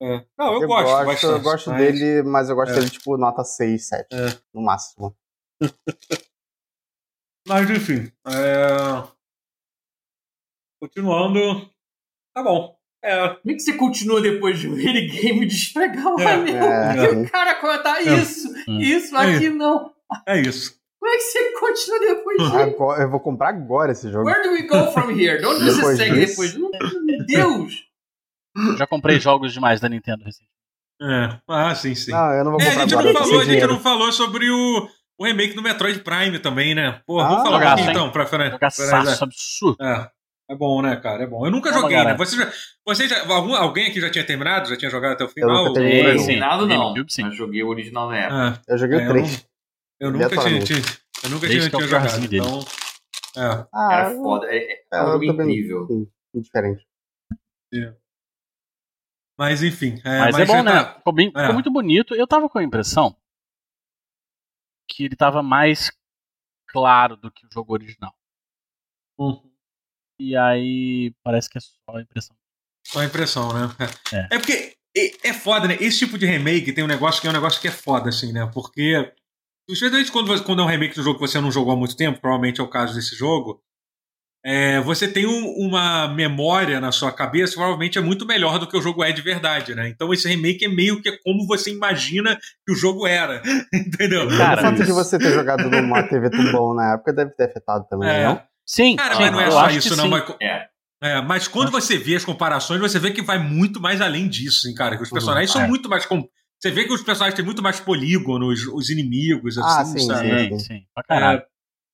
É. 0.00 0.24
Não, 0.38 0.54
eu, 0.54 0.62
Eu, 0.62 0.68
gosto, 0.68 0.84
gosto, 0.86 1.06
bastante. 1.06 1.32
eu 1.32 1.40
gosto 1.42 1.70
mas- 1.70 1.78
dele, 1.78 2.22
mas 2.22 2.48
eu 2.48 2.56
gosto 2.56 2.70
É. 2.72 2.74
dele, 2.76 2.88
tipo, 2.90 3.16
nota 3.18 3.44
6, 3.44 3.88
7, 3.88 4.06
É. 4.14 4.40
no 4.54 4.62
máximo. 4.62 5.14
Mas 7.46 7.68
enfim. 7.70 8.12
é, 8.26 9.08
Continuando. 10.80 11.68
Tá 12.38 12.42
bom. 12.44 12.74
É, 13.02 13.28
Como 13.28 13.40
é 13.50 13.54
que 13.54 13.60
você 13.60 13.72
continua 13.74 14.20
depois 14.20 14.58
de 14.58 14.68
um 14.68 14.72
minigame 14.76 15.46
de 15.46 15.54
esfregar 15.54 16.06
o 16.14 16.20
É, 16.20 16.32
anel? 16.34 16.54
é. 16.64 17.04
E 17.04 17.08
o 17.26 17.30
cara 17.30 17.54
contar 17.56 18.00
É. 18.00 18.14
isso, 18.14 18.48
Hum. 18.68 18.78
isso, 18.80 19.16
aqui 19.16 19.48
não. 19.50 19.92
é 20.26 20.40
isso. 20.40 20.76
Como 21.00 21.12
é 21.12 21.16
que 21.16 21.22
você 21.22 21.52
continua 21.60 22.00
depois 22.00 22.36
disso? 22.38 22.56
Agora, 22.56 23.02
eu 23.02 23.10
vou 23.10 23.20
comprar 23.20 23.48
agora 23.50 23.92
esse 23.92 24.10
jogo. 24.10 24.26
Where 24.28 24.42
do 24.42 24.50
we 24.50 24.62
go 24.66 24.90
from 24.92 25.10
here? 25.12 25.38
De 25.38 25.46
onde 25.46 25.64
você 25.64 25.76
Depois 25.76 25.96
segue 25.96 26.14
disso? 26.20 26.30
depois? 26.58 27.02
Meu 27.04 27.24
Deus! 27.26 27.84
Já 28.76 28.86
comprei 28.86 29.20
jogos 29.20 29.52
demais 29.52 29.80
da 29.80 29.88
Nintendo 29.88 30.24
recentemente. 30.24 30.52
É. 31.00 31.38
Ah, 31.48 31.74
sim, 31.76 31.94
sim. 31.94 32.10
Não, 32.10 32.32
eu 32.32 32.44
não 32.44 32.50
vou 32.52 32.60
É, 32.60 32.64
a 32.64 32.68
comprar 32.70 32.82
gente 32.82 32.94
agora. 32.94 33.12
não 33.12 33.20
falou, 33.20 33.34
a 33.36 33.44
gente 33.44 33.50
dinheiro. 33.52 33.72
não 33.72 33.80
falou 33.80 34.12
sobre 34.12 34.50
o, 34.50 34.88
o 35.20 35.24
remake 35.24 35.54
do 35.54 35.62
Metroid 35.62 36.00
Prime 36.00 36.38
também, 36.40 36.74
né? 36.74 37.00
Pô, 37.06 37.20
Ah, 37.20 37.28
vamos 37.28 37.42
falar 37.44 37.76
um 37.76 37.78
hein? 37.78 37.86
então, 37.90 38.10
pra 38.10 38.24
pra- 38.26 38.50
Jogaço 38.50 39.22
absurdo. 39.22 39.76
É. 39.80 40.10
É 40.50 40.54
bom, 40.54 40.80
né, 40.80 40.96
cara? 40.96 41.24
É 41.24 41.26
bom. 41.26 41.44
Eu 41.44 41.50
nunca 41.50 41.68
Vamos, 41.70 41.82
joguei, 41.82 41.96
né? 41.98 42.04
galera. 42.04 42.18
Você 42.18 42.36
já, 42.36 42.52
você 42.86 43.06
já, 43.08 43.20
algum, 43.34 43.54
alguém 43.54 43.88
aqui 43.88 44.00
já 44.00 44.10
tinha 44.10 44.24
terminado? 44.26 44.68
Já 44.68 44.76
tinha 44.78 44.90
jogado 44.90 45.12
até 45.12 45.24
o 45.24 45.26
Eu 45.26 45.30
final? 45.30 45.64
nunca 45.64 45.74
terminei. 45.74 46.00
Ou- 46.12 46.18
Sim. 46.18 46.24
Original 46.24 46.66
não, 46.66 46.68
GameCube, 46.88 47.12
sim. 47.12 47.22
mas 47.22 47.36
joguei 47.36 47.62
o 47.62 47.68
original 47.68 48.08
na 48.08 48.16
época. 48.18 48.34
Ah, 48.34 48.62
Eu 48.72 48.78
joguei 48.78 48.98
É, 48.98 49.00
o 49.00 49.04
eu 49.04 49.08
3. 49.12 49.48
eu 50.00 50.10
nunca 50.10 50.28
tinha, 50.30 50.62
tinha- 50.64 50.78
eu 51.24 51.30
nunca 51.30 51.46
tinha, 51.46 51.58
é 51.66 51.68
tinha 51.68 51.86
jogado. 51.86 52.20
dele. 52.28 52.38
Então, 52.38 52.60
é. 53.36 53.66
Ah, 53.74 53.88
Era 53.92 54.10
foda. 54.16 54.46
É, 54.50 54.56
é, 54.56 54.84
é 54.90 55.02
um 55.02 55.06
eu 55.06 55.12
jogo 55.12 55.24
incrível. 55.42 55.86
sim, 55.86 56.08
diferente. 56.40 56.86
Mas 59.38 59.62
enfim. 59.62 60.00
É, 60.04 60.18
Mas, 60.32 60.38
é 60.38 60.44
bom, 60.46 60.62
né? 60.62 60.72
tá- 60.72 60.94
Ficou, 60.94 61.12
bem, 61.12 61.28
É. 61.36 61.40
ficou 61.40 61.54
muito 61.54 61.70
bonito. 61.70 62.14
Eu 62.14 62.26
tava 62.26 62.48
com 62.48 62.58
a 62.58 62.62
impressão 62.62 63.14
que 64.88 65.04
ele 65.04 65.14
tava 65.14 65.42
mais 65.42 65.92
claro 66.68 67.16
do 67.16 67.30
que 67.30 67.46
o 67.46 67.48
jogo 67.52 67.72
original. 67.74 68.12
Hum. 69.18 69.47
E 70.20 70.36
aí 70.36 71.12
parece 71.22 71.48
que 71.48 71.58
é 71.58 71.60
só 71.60 71.96
a 71.96 72.00
impressão. 72.02 72.36
Só 72.86 73.00
a 73.00 73.04
impressão, 73.04 73.52
né? 73.52 73.70
É. 74.12 74.36
É, 74.36 74.38
porque 74.38 74.74
é, 74.96 75.28
é 75.28 75.32
foda, 75.32 75.68
né? 75.68 75.76
Esse 75.80 75.98
tipo 75.98 76.18
de 76.18 76.26
remake 76.26 76.72
tem 76.72 76.82
um 76.84 76.88
negócio 76.88 77.20
que 77.20 77.26
é 77.26 77.30
um 77.30 77.34
negócio 77.34 77.60
que 77.60 77.68
é 77.68 77.72
foda, 77.72 78.08
assim, 78.08 78.32
né? 78.32 78.48
Porque. 78.52 79.12
Especialmente 79.70 80.10
quando, 80.10 80.28
você- 80.28 80.42
quando 80.42 80.62
é 80.62 80.64
um 80.64 80.68
remake 80.68 80.94
do 80.94 81.02
jogo 81.02 81.18
que 81.18 81.26
você 81.28 81.38
não 81.40 81.52
jogou 81.52 81.74
há 81.74 81.76
muito 81.76 81.94
tempo, 81.94 82.20
provavelmente 82.20 82.58
é 82.60 82.64
o 82.64 82.68
caso 82.70 82.94
desse 82.94 83.14
jogo. 83.14 83.60
é, 84.46 84.80
você 84.80 85.08
tem 85.08 85.26
um- 85.26 85.66
uma 85.66 86.06
memória 86.14 86.80
na 86.80 86.92
sua 86.92 87.10
cabeça, 87.12 87.50
que 87.52 87.56
provavelmente 87.58 87.98
é 87.98 88.00
muito 88.00 88.24
melhor 88.24 88.58
do 88.60 88.68
que 88.68 88.76
o 88.76 88.80
jogo 88.80 89.02
é 89.04 89.10
de 89.12 89.20
verdade, 89.20 89.74
né? 89.74 89.88
Então 89.88 90.14
esse 90.14 90.28
remake 90.28 90.64
é 90.64 90.68
meio 90.68 91.02
que 91.02 91.10
como 91.18 91.44
você 91.46 91.70
imagina 91.72 92.38
que 92.64 92.72
o 92.72 92.76
jogo 92.76 93.04
era. 93.06 93.42
Entendeu? 93.74 94.26
Cara, 94.38 94.60
o 94.60 94.64
fato 94.64 94.76
de 94.76 94.82
isso. 94.84 94.94
você 94.94 95.18
ter 95.18 95.32
jogado 95.34 95.68
numa 95.68 96.04
TV 96.04 96.30
tubão 96.30 96.72
na 96.72 96.94
época 96.94 97.12
deve 97.12 97.32
ter 97.32 97.50
afetado 97.50 97.84
também, 97.90 98.08
É. 98.08 98.24
não? 98.26 98.40
Sim, 98.70 98.96
Cara, 98.96 99.14
sim, 99.14 99.22
mas 99.22 99.32
não 99.32 99.40
é 99.40 99.50
só 99.50 99.70
isso, 99.70 99.96
não. 99.96 100.08
Mas, 100.10 100.24
É. 100.42 100.68
é, 101.00 101.22
mas 101.22 101.48
quando 101.48 101.70
você 101.70 101.96
vê 101.96 102.16
as 102.16 102.24
comparações, 102.24 102.78
você 102.82 102.98
vê 102.98 103.10
que 103.10 103.22
vai 103.22 103.38
muito 103.38 103.80
mais 103.80 103.98
além 104.02 104.28
disso, 104.28 104.68
hein, 104.68 104.74
cara. 104.74 104.94
Que 104.94 105.02
os 105.02 105.08
Uhum. 105.08 105.14
personagens 105.14 105.50
são 105.50 105.62
É. 105.62 105.66
muito 105.66 105.88
mais. 105.88 106.04
com- 106.04 106.28
Você 106.60 106.70
vê 106.70 106.84
que 106.84 106.92
os 106.92 107.02
personagens 107.02 107.34
têm 107.34 107.44
muito 107.44 107.62
mais 107.62 107.80
polígonos, 107.80 108.66
os 108.66 108.90
inimigos, 108.90 109.56
Ah, 109.56 109.80
assim, 109.80 110.00
sim, 110.00 110.06
sabe? 110.06 110.48
Sim, 110.50 110.58
sim. 110.58 110.86
Pra 110.92 111.02
caralho. 111.04 111.46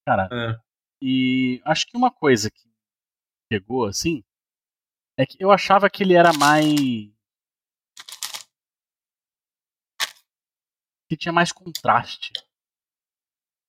caralho. 0.04 0.34
É. 0.34 0.58
E 1.00 1.60
acho 1.64 1.86
que 1.86 1.96
uma 1.96 2.10
coisa 2.10 2.50
que 2.50 2.62
pegou, 3.48 3.84
assim, 3.86 4.24
é 5.18 5.24
que 5.26 5.36
eu 5.38 5.52
achava 5.52 5.88
que 5.88 6.02
ele 6.02 6.14
era 6.14 6.32
mais. 6.32 6.74
que 11.08 11.16
tinha 11.16 11.32
mais 11.32 11.52
contraste, 11.52 12.32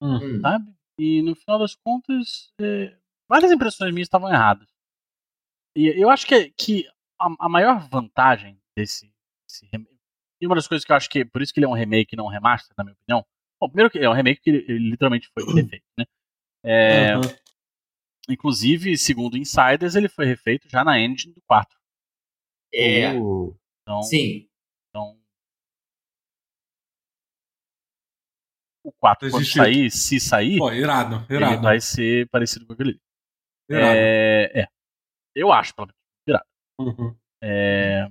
Hum. 0.00 0.40
sabe? 0.40 0.64
E 0.98 1.22
no 1.22 1.34
final 1.34 1.58
das 1.58 1.74
contas, 1.74 2.52
é, 2.60 2.96
várias 3.28 3.52
impressões 3.52 3.92
minhas 3.92 4.06
estavam 4.06 4.32
erradas. 4.32 4.68
E 5.76 5.88
eu 5.88 6.08
acho 6.08 6.26
que, 6.26 6.50
que 6.50 6.88
a, 7.20 7.46
a 7.46 7.48
maior 7.48 7.78
vantagem 7.88 8.58
desse, 8.76 9.12
desse 9.46 9.66
remake. 9.66 9.94
E 10.40 10.46
uma 10.46 10.54
das 10.54 10.66
coisas 10.66 10.84
que 10.84 10.92
eu 10.92 10.96
acho 10.96 11.08
que. 11.08 11.24
Por 11.24 11.42
isso 11.42 11.52
que 11.52 11.60
ele 11.60 11.66
é 11.66 11.68
um 11.68 11.74
remake 11.74 12.14
e 12.14 12.16
não 12.16 12.26
um 12.26 12.30
remaster, 12.30 12.74
na 12.76 12.84
minha 12.84 12.94
opinião. 12.94 13.26
Bom, 13.60 13.68
primeiro 13.68 13.90
que 13.90 13.98
é 13.98 14.08
um 14.08 14.14
remake 14.14 14.40
que 14.40 14.50
ele, 14.50 14.64
ele 14.68 14.90
literalmente 14.90 15.28
foi 15.28 15.44
refeito, 15.54 15.84
né? 15.98 16.04
É, 16.64 17.12
Aham. 17.12 17.20
Inclusive, 18.28 18.98
segundo 18.98 19.36
insiders, 19.36 19.94
ele 19.94 20.08
foi 20.08 20.26
refeito 20.26 20.68
já 20.68 20.84
na 20.84 20.98
engine 20.98 21.32
do 21.32 21.42
4. 21.42 21.78
É. 22.74 23.10
Então, 23.10 24.02
Sim. 24.02 24.48
então 24.88 25.18
o 28.88 28.92
4 28.92 29.30
quando 29.30 29.44
sair, 29.44 29.90
se 29.90 30.20
sair, 30.20 30.58
Pô, 30.58 30.70
irado, 30.72 31.24
ele 31.28 31.38
irado. 31.38 31.62
vai 31.62 31.80
ser 31.80 32.28
parecido 32.28 32.64
com 32.66 32.72
aquele. 32.72 33.00
irado. 33.68 33.96
É, 33.96 34.60
é. 34.62 34.68
Eu 35.34 35.52
acho, 35.52 35.74
pelo 35.74 35.88
menos. 35.88 36.42
Uhum. 36.78 37.16
É, 37.42 38.08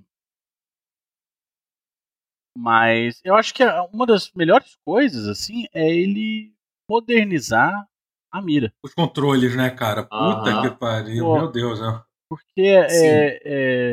mas 2.57 3.19
eu 3.23 3.35
acho 3.35 3.53
que 3.53 3.63
a- 3.63 3.83
uma 3.85 4.05
das 4.05 4.31
melhores 4.33 4.75
coisas 4.85 5.27
assim 5.27 5.65
é 5.73 5.87
ele 5.89 6.53
modernizar 6.89 7.87
a 8.31 8.41
mira. 8.41 8.73
Os 8.83 8.93
controles, 8.93 9.55
né, 9.55 9.69
cara? 9.69 10.03
Puta 10.03 10.61
que 10.61 10.75
pariu, 10.77 11.25
Pô, 11.25 11.37
meu 11.37 11.51
Deus, 11.51 11.79
né? 11.79 12.03
Porque 12.29 12.61
é, 12.61 13.39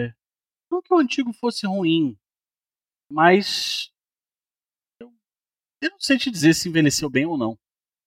é, 0.06 0.14
Não 0.70 0.80
que 0.82 0.92
o 0.92 0.98
antigo 0.98 1.32
fosse 1.34 1.66
ruim, 1.66 2.16
mas. 3.10 3.91
Eu, 5.82 5.90
não 5.90 6.00
sei 6.00 6.16
te 6.16 6.30
dizer 6.30 6.54
se 6.54 6.68
envelheceu 6.68 7.10
bem 7.10 7.26
ou 7.26 7.36
não. 7.36 7.58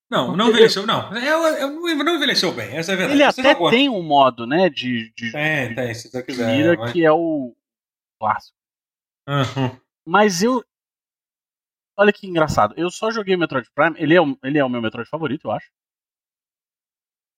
Não, 0.09 0.35
não 0.35 0.49
envelheceu, 0.49 0.83
eu... 0.83 0.87
não. 0.87 1.13
Eu, 1.17 2.03
não 2.03 2.15
envelheceu 2.15 2.53
bem, 2.53 2.75
essa 2.75 2.91
é 2.91 2.95
a 2.95 2.97
verdade. 2.97 3.19
Ele 3.19 3.23
até 3.23 3.69
tem 3.69 3.89
um 3.89 4.01
modo, 4.01 4.47
né, 4.47 4.69
de. 4.69 5.11
de 5.13 5.31
tem, 5.31 5.69
de, 5.69 5.75
tem, 5.75 5.93
se 5.93 6.09
você 6.09 6.23
quiser. 6.23 6.55
Mira, 6.55 6.77
mas... 6.77 6.93
que 6.93 7.03
é 7.03 7.11
o 7.11 7.55
clássico. 8.19 8.57
Uhum. 9.27 9.79
Mas 10.07 10.41
eu. 10.41 10.63
Olha 11.97 12.13
que 12.13 12.27
engraçado. 12.27 12.73
Eu 12.77 12.89
só 12.91 13.09
joguei 13.09 13.35
Metroid 13.35 13.69
Prime. 13.73 13.95
Ele 13.97 14.13
é, 14.13 14.21
o, 14.21 14.37
ele 14.43 14.57
é 14.57 14.63
o 14.63 14.69
meu 14.69 14.81
Metroid 14.81 15.09
favorito, 15.09 15.47
eu 15.47 15.51
acho. 15.51 15.69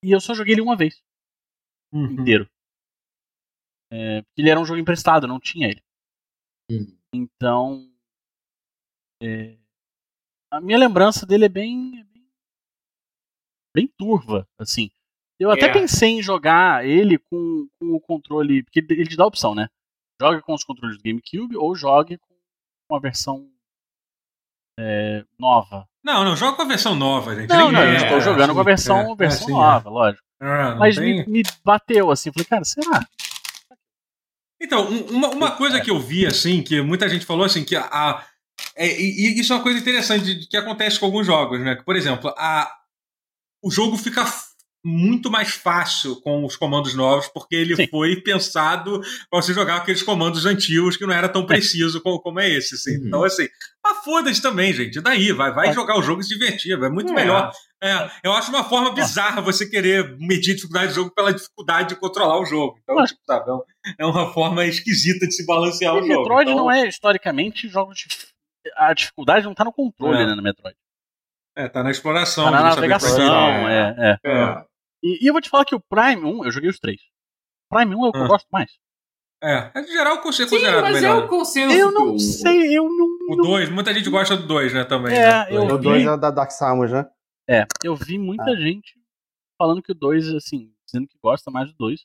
E 0.04 0.12
eu 0.12 0.20
só 0.20 0.34
joguei 0.34 0.54
ele 0.54 0.60
uma 0.60 0.76
vez. 0.76 1.02
Uhum. 1.92 2.20
Inteiro. 2.20 2.48
É, 3.90 4.22
ele 4.36 4.50
era 4.50 4.60
um 4.60 4.64
jogo 4.64 4.78
emprestado, 4.78 5.26
não 5.26 5.40
tinha 5.40 5.68
ele. 5.68 5.82
Uhum. 6.70 6.98
Então. 7.14 7.90
É, 9.22 9.56
a 10.50 10.60
minha 10.60 10.78
lembrança 10.78 11.26
dele 11.26 11.46
é 11.46 11.48
bem. 11.48 12.06
bem, 13.74 13.88
turva, 13.98 14.46
assim. 14.58 14.90
Eu 15.38 15.50
até 15.50 15.66
é. 15.66 15.72
pensei 15.72 16.10
em 16.10 16.22
jogar 16.22 16.84
ele 16.84 17.18
com, 17.18 17.68
com 17.78 17.94
o 17.94 18.00
controle. 18.00 18.62
Porque 18.64 18.80
ele 18.80 19.06
te 19.06 19.16
dá 19.16 19.24
a 19.24 19.28
opção, 19.28 19.54
né? 19.54 19.68
Jogue 20.20 20.42
com 20.42 20.52
os 20.54 20.64
controles 20.64 20.96
do 20.96 21.02
GameCube 21.02 21.56
ou 21.56 21.76
jogue 21.76 22.18
com 22.18 22.34
uma 22.90 23.00
versão 23.00 23.48
é, 24.78 25.24
nova. 25.38 25.86
Não, 26.04 26.24
não, 26.24 26.34
joga 26.34 26.56
com 26.56 26.62
a 26.62 26.66
versão 26.66 26.94
nova, 26.94 27.34
gente. 27.34 27.48
Não, 27.48 27.70
não, 27.70 27.84
eu 27.84 27.96
estou 27.96 28.20
jogando 28.20 28.54
com 28.54 28.60
a 28.60 28.64
versão, 28.64 29.12
é, 29.12 29.16
versão 29.16 29.48
é, 29.48 29.52
nova, 29.52 29.90
lógico. 29.90 30.24
Ah, 30.40 30.76
Mas 30.76 30.96
tem... 30.96 31.26
me, 31.26 31.26
me, 31.26 31.42
bateu 31.64 32.10
assim, 32.10 32.32
falei, 32.32 32.46
cara, 32.46 32.64
será? 32.64 33.06
Então, 34.60 34.88
uma, 34.88 35.28
uma 35.28 35.50
coisa 35.56 35.80
que 35.80 35.90
eu 35.90 36.00
vi, 36.00 36.26
assim, 36.26 36.62
que 36.62 36.80
muita 36.80 37.08
gente 37.08 37.26
falou, 37.26 37.44
assim, 37.44 37.64
que 37.64 37.76
a. 37.76 37.84
a 37.84 38.24
é, 38.78 39.00
e 39.00 39.40
isso 39.40 39.52
é 39.52 39.56
uma 39.56 39.62
coisa 39.62 39.78
interessante 39.78 40.46
que 40.48 40.56
acontece 40.56 41.00
com 41.00 41.06
alguns 41.06 41.26
jogos, 41.26 41.60
né? 41.60 41.74
Por 41.84 41.96
exemplo, 41.96 42.32
a, 42.36 42.70
o 43.62 43.70
jogo 43.70 43.96
fica 43.96 44.24
muito 44.84 45.30
mais 45.30 45.50
fácil 45.50 46.20
com 46.20 46.44
os 46.44 46.56
comandos 46.56 46.94
novos, 46.94 47.28
porque 47.28 47.56
ele 47.56 47.74
Sim. 47.74 47.88
foi 47.88 48.16
pensado 48.22 49.00
para 49.28 49.42
você 49.42 49.52
jogar 49.52 49.76
aqueles 49.76 50.02
comandos 50.02 50.46
antigos 50.46 50.96
que 50.96 51.04
não 51.04 51.12
era 51.12 51.28
tão 51.28 51.42
é. 51.42 51.46
preciso 51.46 52.00
como, 52.00 52.20
como 52.20 52.40
é 52.40 52.48
esse. 52.48 52.76
Assim. 52.76 52.96
Uhum. 52.96 53.06
Então, 53.08 53.24
assim, 53.24 53.48
mas 53.84 54.04
foda-se 54.04 54.40
também, 54.40 54.72
gente. 54.72 55.00
Daí, 55.00 55.32
vai, 55.32 55.52
vai 55.52 55.72
jogar 55.72 55.98
o 55.98 56.02
jogo 56.02 56.20
e 56.20 56.24
se 56.24 56.30
divertir. 56.30 56.72
É 56.72 56.88
muito 56.88 57.12
é. 57.12 57.16
melhor. 57.16 57.50
É, 57.82 58.10
eu 58.24 58.32
acho 58.32 58.50
uma 58.50 58.64
forma 58.64 58.92
bizarra 58.94 59.40
você 59.40 59.68
querer 59.68 60.16
medir 60.18 60.52
a 60.52 60.54
dificuldade 60.54 60.88
do 60.88 60.94
jogo 60.94 61.14
pela 61.14 61.32
dificuldade 61.32 61.88
de 61.90 61.96
controlar 61.96 62.40
o 62.40 62.46
jogo. 62.46 62.78
Então, 62.82 63.04
tipo, 63.04 63.20
sabe, 63.26 63.50
é, 63.50 63.94
é 64.02 64.06
uma 64.06 64.32
forma 64.32 64.64
esquisita 64.64 65.26
de 65.26 65.34
se 65.34 65.44
balancear 65.44 65.94
e 65.94 65.98
o 65.98 66.06
jogo. 66.06 66.20
Metroid 66.20 66.50
então... 66.50 66.64
não 66.64 66.70
é, 66.70 66.86
historicamente, 66.88 67.68
jogo 67.68 67.92
de. 67.94 68.06
A 68.76 68.92
dificuldade 68.92 69.46
não 69.46 69.54
tá 69.54 69.64
no 69.64 69.72
controle, 69.72 70.22
é. 70.22 70.26
né, 70.26 70.34
no 70.34 70.42
Metroid. 70.42 70.76
É, 71.56 71.68
tá 71.68 71.82
na 71.82 71.90
exploração. 71.90 72.44
Tá 72.44 72.50
na 72.50 72.62
navegação, 72.62 73.68
é, 73.68 74.18
é. 74.22 74.30
é. 74.30 74.64
E, 75.02 75.24
e, 75.24 75.26
eu 75.26 75.32
vou 75.32 75.42
te 75.42 75.48
falar 75.48 75.64
que 75.64 75.74
o 75.74 75.80
Prime 75.80 76.24
1, 76.24 76.44
eu 76.44 76.50
joguei 76.50 76.70
os 76.70 76.78
três. 76.78 77.00
Prime 77.70 77.94
1 77.94 78.06
é 78.06 78.08
o 78.08 78.12
que 78.12 78.18
ah. 78.18 78.22
eu 78.22 78.28
gosto 78.28 78.46
mais. 78.50 78.70
É, 79.42 79.70
é 79.72 79.82
de 79.82 79.92
geral 79.92 80.16
o 80.16 80.22
consenso 80.22 80.50
Sim, 80.50 80.56
considerado 80.56 80.82
mas 80.82 80.94
melhor. 80.94 81.22
é 81.22 81.24
o 81.24 81.28
consenso. 81.28 81.76
Eu 81.76 81.92
não 81.92 82.14
o... 82.14 82.18
sei, 82.18 82.76
eu 82.76 82.84
não. 82.84 83.06
O 83.30 83.36
2, 83.36 83.70
muita 83.70 83.94
gente 83.94 84.10
gosta 84.10 84.36
do 84.36 84.46
2, 84.46 84.74
né, 84.74 84.84
também. 84.84 85.16
É, 85.16 85.28
né? 85.28 85.46
eu 85.50 85.64
o 85.64 85.78
2 85.78 86.02
vi... 86.02 86.08
é 86.08 86.16
da 86.16 86.30
Dark 86.30 86.50
Samus, 86.50 86.90
né? 86.90 87.08
É, 87.48 87.64
eu 87.84 87.94
vi 87.94 88.18
muita 88.18 88.50
ah. 88.50 88.56
gente 88.56 88.98
falando 89.56 89.82
que 89.82 89.92
o 89.92 89.94
2, 89.94 90.34
assim, 90.34 90.72
dizendo 90.84 91.06
que 91.06 91.16
gosta 91.22 91.50
mais 91.50 91.68
do 91.72 91.76
2. 91.78 92.04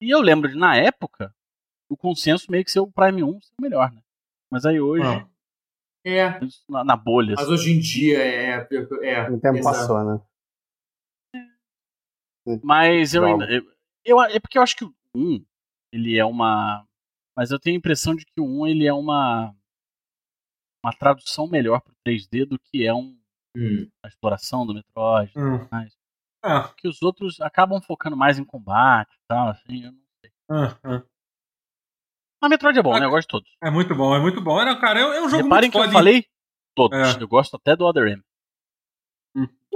E 0.00 0.10
eu 0.10 0.20
lembro 0.20 0.48
de, 0.48 0.56
na 0.56 0.76
época, 0.76 1.34
o 1.88 1.96
consenso 1.96 2.50
meio 2.50 2.64
que 2.64 2.70
ser 2.70 2.80
o 2.80 2.90
Prime 2.90 3.22
1 3.22 3.40
ser 3.40 3.54
o 3.58 3.62
melhor, 3.62 3.90
né? 3.92 4.02
Mas 4.50 4.64
aí 4.64 4.80
hoje. 4.80 5.06
Ah. 5.06 5.28
É. 6.04 6.38
Na, 6.68 6.84
na, 6.84 6.96
bolha. 6.96 7.34
Mas 7.36 7.46
assim. 7.46 7.52
hoje 7.52 7.72
em 7.72 7.80
dia 7.80 8.18
é. 8.18 8.50
é, 8.50 8.68
é 9.02 9.30
o 9.30 9.40
tempo 9.40 9.60
passou, 9.62 10.04
né? 10.04 10.20
Mas 12.62 13.12
eu 13.12 13.24
ainda. 13.24 13.44
Eu, 13.50 13.64
eu, 14.04 14.22
é 14.22 14.38
porque 14.38 14.56
eu 14.56 14.62
acho 14.62 14.76
que 14.76 14.84
o 14.84 14.94
1, 15.14 15.44
ele 15.92 16.16
é 16.16 16.24
uma. 16.24 16.86
Mas 17.36 17.50
eu 17.50 17.58
tenho 17.58 17.76
a 17.76 17.78
impressão 17.78 18.14
de 18.14 18.24
que 18.24 18.40
o 18.40 18.44
1 18.44 18.66
ele 18.68 18.86
é 18.86 18.92
uma. 18.92 19.54
Uma 20.84 20.92
tradução 20.92 21.48
melhor 21.48 21.80
pro 21.80 21.92
3D 22.06 22.46
do 22.46 22.58
que 22.58 22.86
é 22.86 22.94
um. 22.94 23.18
Hum. 23.56 23.90
A 24.04 24.08
exploração 24.08 24.64
do 24.64 24.74
Metroid. 24.74 25.32
Hum. 25.36 25.66
Mais. 25.72 25.92
Ah. 26.40 26.72
Que 26.76 26.86
os 26.86 27.02
outros 27.02 27.40
acabam 27.40 27.80
focando 27.82 28.16
mais 28.16 28.38
em 28.38 28.44
combate 28.44 29.12
e 29.12 29.26
tal, 29.26 29.48
assim, 29.48 29.84
eu 29.84 29.92
não 29.92 30.00
sei. 30.20 30.30
Ah. 30.48 31.02
Mas 32.40 32.50
Metroid 32.50 32.78
é 32.78 32.82
bom, 32.82 32.98
né? 32.98 33.06
Eu 33.06 33.10
gosto 33.10 33.28
de 33.28 33.32
todos. 33.32 33.48
É 33.62 33.70
muito 33.70 33.94
bom, 33.94 34.14
é 34.14 34.20
muito 34.20 34.40
bom. 34.40 34.60
Era, 34.60 34.78
cara, 34.78 35.00
é, 35.00 35.20
um 35.22 35.28
jogo 35.28 35.44
Reparem 35.44 35.70
muito 35.70 35.72
que 35.72 35.78
pode... 35.78 35.88
eu 35.88 35.92
falei 35.92 36.24
todos. 36.74 36.98
É. 36.98 37.22
Eu 37.22 37.28
gosto 37.28 37.56
até 37.56 37.74
do 37.74 37.84
Other 37.86 38.06
M. 38.06 38.22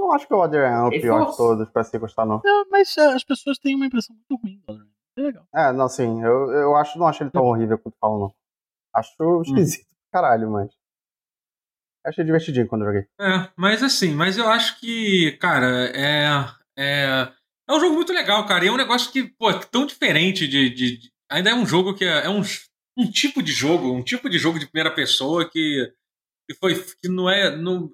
Não 0.00 0.12
acho 0.12 0.26
que 0.26 0.32
o 0.32 0.42
Other 0.42 0.62
é 0.62 0.82
o 0.82 0.90
pior 0.90 1.30
de 1.30 1.36
todos 1.36 1.68
pra 1.68 1.84
se 1.84 1.98
gostar, 1.98 2.24
não. 2.24 2.40
É, 2.44 2.64
mas 2.70 2.96
é, 2.96 3.12
as 3.12 3.22
pessoas 3.22 3.58
têm 3.58 3.76
uma 3.76 3.84
impressão 3.84 4.16
muito 4.16 4.42
ruim 4.42 4.58
do 4.66 4.72
Other 4.72 4.86
É 5.16 5.20
legal. 5.20 5.46
É, 5.54 5.72
não, 5.72 5.88
sim. 5.88 6.22
Eu, 6.22 6.50
eu 6.50 6.76
acho, 6.76 6.98
não 6.98 7.06
acho 7.06 7.22
ele 7.22 7.30
tão 7.30 7.44
horrível 7.44 7.78
quanto 7.78 7.98
falam, 8.00 8.18
não. 8.18 8.34
Acho 8.94 9.14
hum. 9.20 9.42
esquisito 9.42 9.86
hum. 9.86 10.08
caralho, 10.10 10.50
mas. 10.50 10.70
Achei 12.04 12.24
divertidinho 12.24 12.66
quando 12.66 12.86
joguei. 12.86 13.06
É, 13.20 13.50
mas 13.54 13.82
assim, 13.82 14.14
mas 14.14 14.38
eu 14.38 14.48
acho 14.48 14.80
que, 14.80 15.36
cara, 15.38 15.90
é. 15.94 16.60
É, 16.78 17.30
é 17.68 17.74
um 17.74 17.78
jogo 17.78 17.94
muito 17.94 18.12
legal, 18.12 18.46
cara. 18.46 18.64
E 18.64 18.68
é 18.68 18.72
um 18.72 18.76
negócio 18.76 19.12
que, 19.12 19.24
pô, 19.24 19.50
é 19.50 19.60
tão 19.66 19.84
diferente 19.84 20.48
de, 20.48 20.70
de, 20.70 20.96
de. 20.96 21.12
Ainda 21.30 21.50
é 21.50 21.54
um 21.54 21.64
jogo 21.64 21.94
que 21.94 22.04
é, 22.04 22.26
é 22.26 22.28
um, 22.28 22.42
um 22.98 23.10
tipo 23.10 23.42
de 23.42 23.52
jogo, 23.52 23.92
um 23.92 24.02
tipo 24.02 24.28
de 24.28 24.38
jogo 24.38 24.58
de 24.58 24.66
primeira 24.66 24.94
pessoa 24.94 25.48
que, 25.48 25.92
que 26.48 26.56
foi. 26.56 26.74
que 27.00 27.08
não 27.08 27.30
é. 27.30 27.56
Não, 27.56 27.90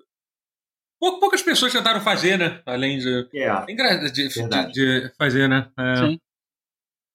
poucas 0.99 1.43
pessoas 1.43 1.73
tentaram 1.73 2.01
fazer, 2.01 2.39
né? 2.39 2.63
Além 2.65 2.99
de. 2.99 3.29
É. 3.35 3.65
De, 4.11 4.29
de, 4.29 4.73
de, 4.73 5.15
fazer, 5.17 5.49
né? 5.49 5.71
É. 5.79 5.97
Sim. 5.97 6.21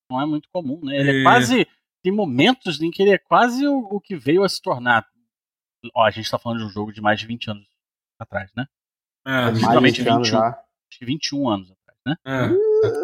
Não 0.10 0.22
é 0.22 0.26
muito 0.26 0.48
comum, 0.52 0.80
né? 0.84 0.98
Ele 0.98 1.11
é, 1.11 1.19
é 1.22 1.23
quase. 1.23 1.68
Tem 2.03 2.11
momentos 2.11 2.81
em 2.81 2.89
que 2.89 3.02
ele 3.02 3.11
é 3.11 3.18
quase 3.18 3.65
o, 3.68 3.77
o, 3.91 4.02
que 4.02 4.15
veio 4.15 4.43
a 4.43 4.49
se 4.49 4.61
tornar. 4.61 5.06
Ó, 5.95 6.03
a 6.03 6.11
gente 6.11 6.30
tá 6.30 6.38
falando 6.38 6.60
de 6.60 6.65
um 6.65 6.69
jogo 6.69 6.91
de 6.91 7.02
mais 7.02 7.19
de 7.19 7.27
20 7.27 7.52
anos 7.52 7.68
atrás, 8.19 8.52
né? 8.56 8.68
É, 9.26 9.53
justamente 9.53 10.02
21. 10.02 10.23
Já. 10.23 10.48
Acho 10.48 10.99
que 10.99 11.06
21 11.06 11.49
anos 11.49 11.72
atrás, 11.72 11.99
né? 12.06 12.15
É. 12.26 12.48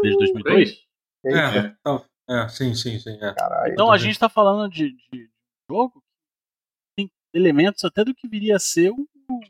Desde 0.01 0.17
2002? 0.17 0.87
É, 1.25 1.75
então, 1.79 2.05
é, 2.29 2.47
sim, 2.49 2.73
sim, 2.73 2.99
sim. 2.99 3.17
É. 3.21 3.33
Caralho, 3.33 3.73
então 3.73 3.91
a 3.91 3.97
gente 3.97 4.19
tá 4.19 4.29
falando 4.29 4.69
de, 4.69 4.91
de 4.91 5.29
jogo 5.69 6.01
que 6.01 6.95
tem 6.95 7.11
elementos 7.33 7.83
até 7.83 8.03
do 8.03 8.13
que 8.13 8.27
viria 8.27 8.55
a 8.55 8.59
ser 8.59 8.91
um 8.91 9.07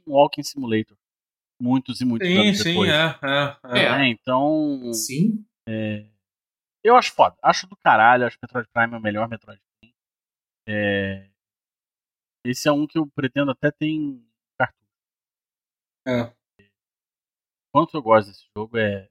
Walking 0.07 0.43
Simulator 0.43 0.97
muitos 1.59 2.01
e 2.01 2.05
muitos 2.05 2.27
sim, 2.27 2.37
anos 2.37 2.57
sim, 2.57 2.63
depois. 2.69 2.89
Sim, 2.89 2.95
é, 2.95 3.19
é, 3.23 3.79
é. 3.79 4.01
é 4.01 4.07
então. 4.07 4.93
Sim. 4.93 5.45
É, 5.67 6.05
eu 6.83 6.95
acho 6.95 7.13
foda. 7.13 7.35
Acho 7.41 7.67
do 7.67 7.75
caralho. 7.75 8.25
Acho 8.25 8.37
que 8.37 8.45
Metroid 8.45 8.69
Prime 8.71 8.93
é 8.93 8.97
o 8.97 9.01
melhor 9.01 9.27
Metroid 9.27 9.61
Prime. 9.81 9.95
É, 10.67 11.29
esse 12.45 12.67
é 12.67 12.71
um 12.71 12.87
que 12.87 12.97
eu 12.97 13.07
pretendo 13.07 13.51
até 13.51 13.71
ter 13.71 13.87
em 13.87 14.25
cartucho. 14.57 14.85
É. 16.07 16.33
Quanto 17.73 17.97
eu 17.97 18.01
gosto 18.01 18.29
desse 18.29 18.45
jogo 18.55 18.77
é. 18.77 19.09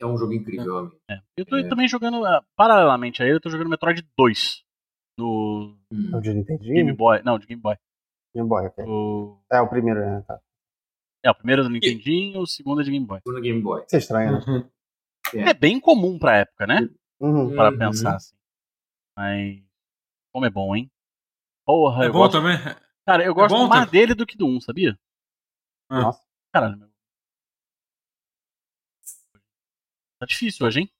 É 0.00 0.06
um 0.06 0.16
jogo 0.16 0.32
incrível. 0.32 0.92
É. 1.10 1.18
Eu 1.36 1.44
tô 1.44 1.56
é. 1.56 1.68
também 1.68 1.88
jogando, 1.88 2.24
ah, 2.24 2.44
paralelamente 2.54 3.22
a 3.22 3.26
ele, 3.26 3.36
eu 3.36 3.40
tô 3.40 3.50
jogando 3.50 3.70
Metroid 3.70 4.06
2 4.16 4.64
no. 5.18 5.76
Hum. 5.92 6.10
É 6.16 6.20
de 6.20 6.72
Game 6.72 6.92
Boy. 6.92 7.20
Não, 7.24 7.38
de 7.38 7.46
Game 7.46 7.60
Boy. 7.60 7.76
Game 8.34 8.48
Boy, 8.48 8.66
ok. 8.66 8.84
O... 8.84 9.42
É 9.50 9.60
o 9.60 9.68
primeiro, 9.68 10.00
né? 10.00 10.22
Tá. 10.26 10.40
É, 11.24 11.30
o 11.30 11.34
primeiro 11.34 11.62
é 11.62 11.64
do 11.64 11.70
Nintendinho, 11.70 12.40
o 12.40 12.46
segundo 12.46 12.80
é 12.80 12.84
de 12.84 12.92
Game 12.92 13.04
Boy. 13.04 13.20
O 13.26 13.40
Game 13.40 13.60
Boy. 13.60 13.82
Isso 13.84 13.96
é 13.96 13.98
estranho, 13.98 14.32
né? 14.32 14.44
Uhum. 14.46 14.70
É. 15.34 15.50
é. 15.50 15.54
bem 15.54 15.80
comum 15.80 16.18
pra 16.18 16.38
época, 16.38 16.66
né? 16.66 16.88
Uhum. 17.20 17.54
Para 17.54 17.72
uhum. 17.72 17.78
pensar 17.78 18.14
assim. 18.14 18.36
Mas. 19.16 19.60
Como 20.32 20.46
é 20.46 20.50
bom, 20.50 20.76
hein? 20.76 20.90
Porra, 21.66 22.04
é 22.04 22.08
eu 22.08 22.12
bom 22.12 22.20
gosto... 22.20 22.32
também? 22.32 22.56
Cara, 23.04 23.24
eu 23.24 23.32
é 23.32 23.34
gosto 23.34 23.56
é 23.56 23.68
mais 23.68 23.90
dele 23.90 24.14
do 24.14 24.26
que 24.26 24.36
do 24.36 24.46
1, 24.46 24.60
sabia? 24.60 24.98
Ah. 25.90 26.02
Nossa. 26.02 26.22
Caralho, 26.52 26.78
meu. 26.78 26.87
Tá 30.18 30.26
difícil 30.26 30.66
hoje, 30.66 30.80
hein? 30.80 30.90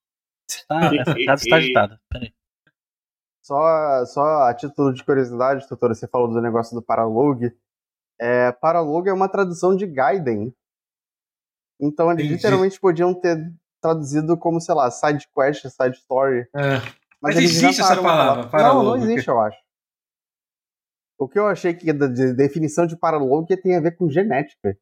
Tá, 0.66 0.78
essa 0.94 1.14
casa 1.26 1.42
está 1.42 1.56
agitada. 1.56 2.00
Pera 2.08 2.24
aí. 2.24 2.32
Só, 3.42 4.04
só 4.04 4.42
a 4.42 4.54
título 4.54 4.92
de 4.92 5.02
curiosidade, 5.02 5.66
doutora, 5.68 5.94
você 5.94 6.06
falou 6.06 6.28
do 6.28 6.40
negócio 6.40 6.74
do 6.74 6.82
Paralogue. 6.82 7.56
É, 8.20 8.52
Paralogue 8.52 9.08
é 9.08 9.12
uma 9.12 9.28
tradução 9.28 9.74
de 9.74 9.86
Gaiden. 9.86 10.54
Então 11.80 12.10
eles 12.10 12.24
Entendi. 12.24 12.34
literalmente 12.34 12.78
podiam 12.78 13.14
ter 13.14 13.38
traduzido 13.80 14.36
como, 14.36 14.60
sei 14.60 14.74
lá, 14.74 14.90
side 14.90 15.26
quest, 15.34 15.66
side 15.68 15.96
story. 15.96 16.40
É. 16.54 16.76
Mas, 17.20 17.34
Mas 17.34 17.36
existe 17.38 17.80
essa 17.80 18.00
palavra? 18.00 18.50
Não, 18.58 18.82
não 18.82 18.96
existe, 18.96 19.28
eu 19.28 19.40
acho. 19.40 19.58
O 21.18 21.28
que 21.28 21.38
eu 21.38 21.48
achei 21.48 21.74
que 21.74 21.92
da 21.92 22.06
de 22.06 22.32
definição 22.32 22.86
de 22.86 22.96
Paralogue 22.96 23.60
tem 23.60 23.76
a 23.76 23.80
ver 23.80 23.96
com 23.96 24.08
genética. 24.08 24.78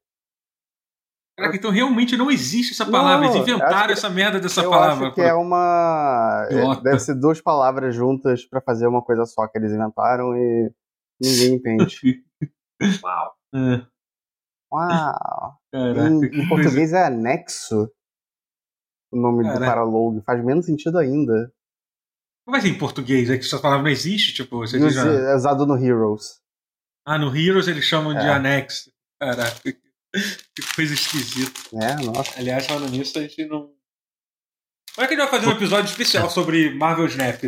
Caraca, 1.37 1.57
então 1.57 1.71
realmente 1.71 2.17
não 2.17 2.31
existe 2.31 2.73
essa 2.73 2.91
palavra. 2.91 3.27
Eles 3.27 3.37
inventaram 3.37 3.93
essa 3.93 4.09
merda 4.09 4.41
dessa 4.41 4.63
eu 4.63 4.71
palavra. 4.71 5.09
Acho 5.09 5.15
que 5.15 5.21
é 5.21 5.35
uma. 5.35 6.49
É, 6.51 6.81
deve 6.83 6.99
ser 6.99 7.15
duas 7.15 7.41
palavras 7.43 7.95
juntas 7.95 8.47
para 8.47 8.61
fazer 8.63 8.87
uma 8.87 9.03
coisa 9.03 9.27
só 9.27 9.47
que 9.47 9.59
eles 9.59 9.71
inventaram 9.71 10.35
e 10.35 10.73
ninguém 11.21 11.55
entende. 11.57 12.25
Uau. 13.05 13.35
É. 13.55 13.87
Uau. 14.73 15.59
Caraca, 15.71 16.09
em, 16.09 16.25
em 16.25 16.49
português 16.49 16.95
é 16.95 17.05
anexo 17.05 17.91
o 19.13 19.21
nome 19.21 19.43
Caraca. 19.43 19.61
do 19.61 19.67
Paralog. 19.67 20.23
Faz 20.25 20.45
menos 20.45 20.65
sentido 20.65 20.99
ainda. 20.99 21.53
Como 22.47 22.57
assim 22.57 22.69
em 22.69 22.79
português? 22.79 23.29
É 23.29 23.37
que 23.37 23.45
essa 23.45 23.59
palavra 23.59 23.83
não 23.83 23.91
existe? 23.91 24.33
Tipo, 24.33 24.59
você 24.59 24.79
já... 24.91 25.05
É 25.05 25.35
usado 25.35 25.67
no 25.67 25.77
Heroes. 25.77 26.41
Ah, 27.05 27.19
no 27.19 27.35
Heroes 27.37 27.69
eles 27.69 27.85
chamam 27.85 28.17
é. 28.17 28.21
de 28.21 28.29
anexo. 28.29 28.91
Caraca. 29.21 29.77
Que 30.55 30.75
coisa 30.75 30.95
esquisita. 30.95 31.61
É, 31.75 31.95
nossa. 32.05 32.39
Aliás, 32.39 32.67
falando 32.67 32.91
nisso, 32.91 33.19
a 33.19 33.23
gente 33.23 33.45
não. 33.47 33.71
Como 34.95 35.05
é 35.05 35.07
que 35.07 35.15
a 35.15 35.17
gente 35.17 35.29
vai 35.29 35.29
fazer 35.29 35.47
um 35.47 35.57
episódio 35.57 35.91
especial 35.91 36.31
sobre 36.31 36.75
Marvel 36.75 37.07
Snap? 37.07 37.43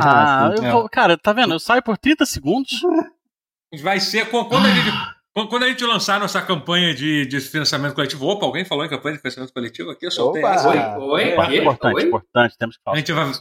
Ah, 0.00 0.52
eu 0.54 0.70
vou, 0.70 0.88
cara, 0.88 1.16
tá 1.16 1.32
vendo? 1.32 1.54
Eu 1.54 1.60
saio 1.60 1.82
por 1.82 1.96
30 1.96 2.26
segundos. 2.26 2.80
Vai 3.80 4.00
ser 4.00 4.28
quando 4.28 4.56
a 4.56 4.70
gente. 4.70 4.90
Quando 5.34 5.64
a 5.64 5.68
gente 5.68 5.82
lançar 5.86 6.20
nossa 6.20 6.42
campanha 6.42 6.94
de, 6.94 7.24
de 7.24 7.40
financiamento 7.40 7.94
coletivo, 7.94 8.26
opa, 8.26 8.44
alguém 8.44 8.66
falou 8.66 8.84
em 8.84 8.88
campanha 8.88 9.14
de 9.14 9.22
financiamento 9.22 9.52
coletivo 9.54 9.90
aqui? 9.90 10.04
Eu 10.04 10.10
soltei 10.10 10.44
opa. 10.44 10.54
essa. 10.54 10.68
Oi, 10.68 10.78
oi, 10.98 11.22
é, 11.22 11.56
importante, 11.56 11.96
oi? 11.96 12.02
importante, 12.02 12.58
temos 12.58 12.76
que 12.76 12.82
falar. 12.82 12.96
A 12.96 12.98
gente 12.98 13.12
vai, 13.12 13.32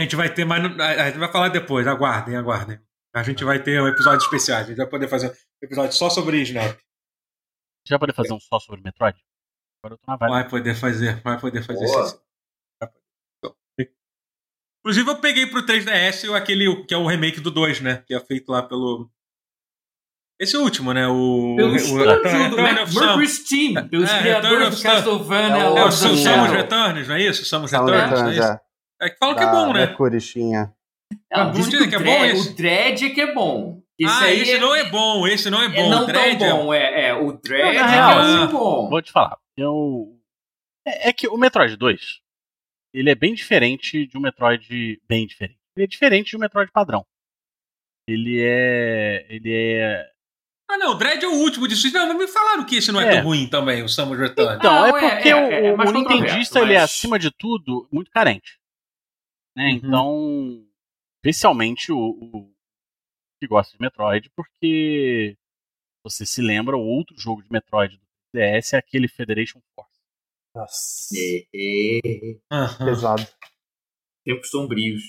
a 0.00 0.02
gente 0.02 0.16
vai 0.16 0.34
ter 0.34 0.44
mais. 0.44 0.64
A 0.80 1.06
gente 1.06 1.18
vai 1.18 1.30
falar 1.30 1.48
depois, 1.48 1.86
aguardem, 1.86 2.34
aguardem. 2.34 2.80
A 3.14 3.22
gente 3.22 3.44
vai 3.44 3.62
ter 3.62 3.80
um 3.80 3.86
episódio 3.86 4.24
especial, 4.24 4.60
a 4.60 4.64
gente 4.64 4.76
vai 4.76 4.86
poder 4.86 5.06
fazer 5.06 5.28
um 5.28 5.64
episódio 5.64 5.92
só 5.92 6.10
sobre 6.10 6.42
Snap. 6.42 6.76
Já 7.86 7.96
vai 7.96 8.00
poder 8.00 8.14
fazer 8.14 8.32
um 8.32 8.40
só 8.40 8.58
sobre 8.58 8.80
Metroid? 8.82 9.18
Agora 9.82 9.94
eu 9.94 9.98
tô 9.98 10.10
na 10.10 10.16
vibe. 10.16 10.30
Vai 10.30 10.48
poder 10.48 10.74
fazer, 10.74 11.20
vai 11.22 11.40
poder 11.40 11.62
fazer 11.62 11.84
isso. 11.84 12.22
Inclusive, 14.80 15.10
eu 15.10 15.20
peguei 15.20 15.46
pro 15.46 15.64
3DS 15.64 16.34
aquele 16.34 16.84
que 16.84 16.92
é 16.92 16.96
o 16.96 17.06
remake 17.06 17.40
do 17.40 17.52
2, 17.52 17.80
né? 17.80 18.02
Que 18.04 18.14
é 18.14 18.20
feito 18.20 18.50
lá 18.50 18.62
pelo. 18.62 19.08
Esse 20.40 20.56
último, 20.56 20.92
né? 20.92 21.06
O. 21.06 21.54
Pelo 21.56 21.72
o, 21.72 21.76
estúdio 21.76 22.50
do 22.50 22.56
Mercury 22.56 23.28
Steam, 23.28 23.88
pelos 23.88 24.10
é, 24.10 24.18
criadores 24.20 24.76
do 24.76 24.82
Castlevania. 24.82 25.62
É, 25.62 25.78
é, 25.78 25.84
o 25.84 25.90
Samus 25.92 26.50
Returns, 26.50 27.08
não 27.08 27.14
é 27.14 27.22
isso? 27.22 27.44
Samus 27.44 27.70
Returns, 27.70 28.10
não 28.10 28.28
é 28.28 28.32
isso? 28.32 28.60
É 29.00 29.10
que 29.10 29.16
falam 29.18 29.36
que 29.36 29.42
é 29.42 29.50
bom, 29.50 29.72
né? 29.72 30.20
Steam, 30.20 30.72
Não, 31.30 31.52
dizem 31.52 31.88
que 31.88 31.94
é 31.94 31.98
bom 31.98 32.24
esse. 32.24 32.50
O 32.50 32.54
Dread 32.54 33.04
é 33.04 33.10
que 33.10 33.20
é 33.20 33.32
bom. 33.32 33.81
Esse 34.04 34.24
ah, 34.24 34.32
esse 34.32 34.52
é... 34.52 34.58
não 34.58 34.74
é 34.74 34.90
bom, 34.90 35.26
esse 35.26 35.48
não 35.48 35.62
é 35.62 35.68
bom. 35.68 35.86
É 35.86 35.88
não 35.88 36.06
tão 36.06 36.38
bom, 36.38 36.74
é, 36.74 37.08
é, 37.08 37.14
o 37.14 37.32
Dread 37.32 37.76
não, 37.76 37.86
real, 37.86 38.20
é 38.20 38.46
bom. 38.48 38.88
Vou 38.88 39.00
te 39.00 39.12
falar, 39.12 39.38
eu... 39.56 40.18
É, 40.84 41.10
é, 41.10 41.12
que 41.12 41.28
o 41.28 41.36
Metroid 41.36 41.76
2, 41.76 42.20
ele 42.92 43.10
é 43.10 43.14
bem 43.14 43.32
diferente 43.32 44.06
de 44.06 44.18
um 44.18 44.20
Metroid 44.20 45.00
bem 45.08 45.26
diferente. 45.26 45.60
Ele 45.76 45.84
é 45.84 45.86
diferente 45.86 46.30
de 46.30 46.36
um 46.36 46.40
Metroid 46.40 46.72
padrão. 46.72 47.06
Ele 48.08 48.42
é... 48.42 49.26
ele 49.28 49.52
é... 49.54 50.10
Ah, 50.68 50.78
não, 50.78 50.92
o 50.92 50.94
Dread 50.94 51.24
é 51.24 51.28
o 51.28 51.34
último 51.34 51.68
disso. 51.68 51.92
Não, 51.92 52.08
mas 52.08 52.16
me 52.16 52.26
falaram 52.26 52.64
que 52.64 52.76
esse 52.76 52.90
não 52.90 53.00
é, 53.00 53.06
é. 53.06 53.10
tão 53.16 53.24
ruim 53.24 53.46
também, 53.46 53.82
o 53.82 53.88
Samus 53.88 54.18
Return. 54.18 54.56
Então, 54.56 54.86
é 54.86 54.90
porque 54.90 55.28
é, 55.28 55.32
é, 55.32 55.66
é 55.66 55.72
o, 55.72 55.76
o 55.76 55.92
Nintendista, 55.92 56.60
mas... 56.60 56.68
ele 56.68 56.78
é, 56.78 56.82
acima 56.82 57.18
de 57.18 57.30
tudo, 57.30 57.86
muito 57.92 58.10
carente. 58.10 58.58
Né? 59.54 59.68
Uhum. 59.68 59.76
Então, 59.76 60.66
especialmente 61.18 61.92
o, 61.92 61.98
o 61.98 62.51
que 63.42 63.48
gosta 63.48 63.76
de 63.76 63.80
Metroid, 63.80 64.30
porque 64.36 65.36
você 66.04 66.24
se 66.24 66.40
lembra, 66.40 66.76
o 66.76 66.86
outro 66.86 67.18
jogo 67.18 67.42
de 67.42 67.50
Metroid 67.50 67.96
do 67.96 68.06
DS 68.32 68.74
é 68.74 68.78
aquele 68.78 69.08
Federation 69.08 69.60
Force. 69.74 70.00
Nossa. 70.54 71.14
Uhum. 72.52 72.86
Pesado. 72.86 73.26
Tempos 74.24 74.48
sombrios. 74.50 75.02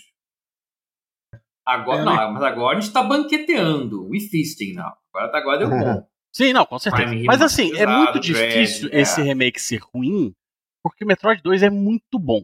Agora, 1.65 2.01
é, 2.01 2.05
não, 2.05 2.15
né? 2.15 2.27
mas 2.33 2.43
agora 2.43 2.77
a 2.77 2.81
gente 2.81 2.91
tá 2.91 3.03
banqueteando. 3.03 4.09
We 4.09 4.19
feasting 4.19 4.73
now. 4.73 4.97
Agora, 5.13 5.31
tá, 5.31 5.37
agora 5.37 5.59
deu 5.59 5.69
bom. 5.77 6.09
Sim, 6.35 6.53
não, 6.53 6.65
com 6.65 6.79
certeza. 6.79 7.07
Prime 7.07 7.25
mas 7.25 7.41
assim, 7.41 7.69
pesado, 7.69 7.91
é 7.91 7.97
muito 7.97 8.19
difícil 8.19 8.89
Dread, 8.89 9.01
esse 9.01 9.21
é. 9.21 9.23
remake 9.23 9.61
ser 9.61 9.77
ruim, 9.77 10.33
porque 10.81 11.03
o 11.03 11.07
Metroid 11.07 11.41
2 11.43 11.61
é 11.61 11.69
muito 11.69 12.17
bom. 12.17 12.43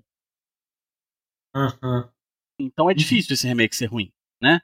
Uhum. 1.55 2.07
Então 2.59 2.89
é 2.89 2.93
difícil 2.93 3.33
esse 3.33 3.47
remake 3.47 3.75
ser 3.75 3.87
ruim, 3.87 4.11
né? 4.39 4.61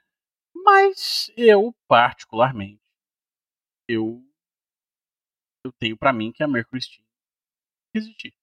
Mas 0.66 1.30
eu, 1.36 1.72
particularmente, 1.86 2.82
eu, 3.88 4.20
eu 5.64 5.72
tenho 5.78 5.96
para 5.96 6.12
mim 6.12 6.32
que 6.32 6.42
a 6.42 6.48
Mercury 6.48 6.82
Steam 6.82 7.06
existir. 7.94 8.34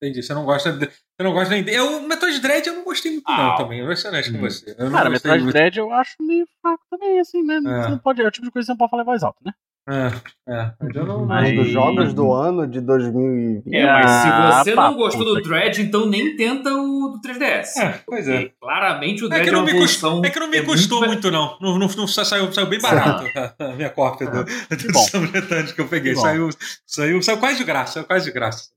Entendi. 0.00 0.22
Você 0.22 0.32
não 0.32 0.44
gosta 0.46 0.72
de, 0.72 0.86
você 0.86 1.22
não 1.22 1.32
gosta 1.32 1.52
nem 1.52 1.68
eu, 1.68 1.98
o 1.98 2.08
Metroid 2.08 2.40
Dread 2.40 2.66
eu 2.68 2.76
não 2.76 2.84
gostei 2.84 3.12
muito 3.12 3.28
ah, 3.28 3.48
não 3.48 3.56
também. 3.56 3.80
Eu 3.80 3.86
vou 3.86 3.96
ser 3.96 4.08
honesto 4.08 4.30
hum. 4.30 4.34
com 4.34 4.40
você. 4.40 4.74
Cara, 4.74 5.10
Metroid 5.10 5.42
muito. 5.42 5.52
Dread 5.52 5.78
eu 5.78 5.92
acho 5.92 6.16
meio 6.20 6.46
fraco 6.62 6.84
também, 6.88 7.18
assim, 7.18 7.42
né? 7.42 7.56
É. 7.56 7.82
Você 7.82 7.88
não 7.90 7.98
pode, 7.98 8.22
é 8.22 8.26
o 8.26 8.30
tipo 8.30 8.46
de 8.46 8.52
coisa 8.52 8.64
que 8.64 8.66
você 8.66 8.72
não 8.72 8.78
pode 8.78 8.90
falar 8.90 9.02
em 9.02 9.06
voz 9.06 9.22
alta, 9.22 9.40
né? 9.44 9.52
É, 9.88 10.06
é. 10.48 10.74
Eu 10.94 11.06
não, 11.06 11.26
mas... 11.26 11.54
dos 11.54 11.68
jogos 11.68 12.14
do 12.14 12.32
ano 12.32 12.66
de 12.66 12.80
2020. 12.80 13.74
É, 13.74 13.86
mas 13.86 14.10
se 14.10 14.28
ah, 14.28 14.62
você 14.62 14.74
não 14.74 14.94
gostou 14.94 15.24
do 15.24 15.42
Dread, 15.42 15.82
então 15.82 16.06
nem 16.06 16.36
tenta 16.36 16.72
o 16.72 17.08
do 17.08 17.20
3DS. 17.20 17.76
É, 17.76 18.00
pois 18.06 18.28
é. 18.28 18.40
Porque 18.40 18.54
claramente 18.60 19.24
o 19.24 19.28
Dread 19.28 19.42
é, 19.42 19.44
que 19.46 19.50
não 19.50 19.64
me 19.64 19.72
custou, 19.72 20.24
é 20.24 20.30
que 20.30 20.38
não 20.38 20.48
me 20.48 20.58
é 20.58 20.62
custou 20.62 20.98
muito, 20.98 21.12
muito, 21.12 21.30
não. 21.30 21.58
Não, 21.60 21.78
não, 21.78 21.88
não 21.88 22.06
saiu, 22.06 22.52
saiu 22.52 22.66
bem 22.68 22.80
barato 22.80 23.24
a, 23.58 23.72
minha 23.74 23.90
cópia 23.90 24.30
do, 24.30 24.44
do 24.44 24.98
Samus 24.98 25.72
que 25.72 25.80
eu 25.80 25.88
peguei. 25.88 26.14
Saiu, 26.14 26.50
saiu, 26.86 27.22
saiu 27.22 27.38
quase 27.38 27.58
de 27.58 27.64
graça, 27.64 27.94
saiu 27.94 28.06
quase 28.06 28.26
de 28.26 28.32
graça. 28.32 28.70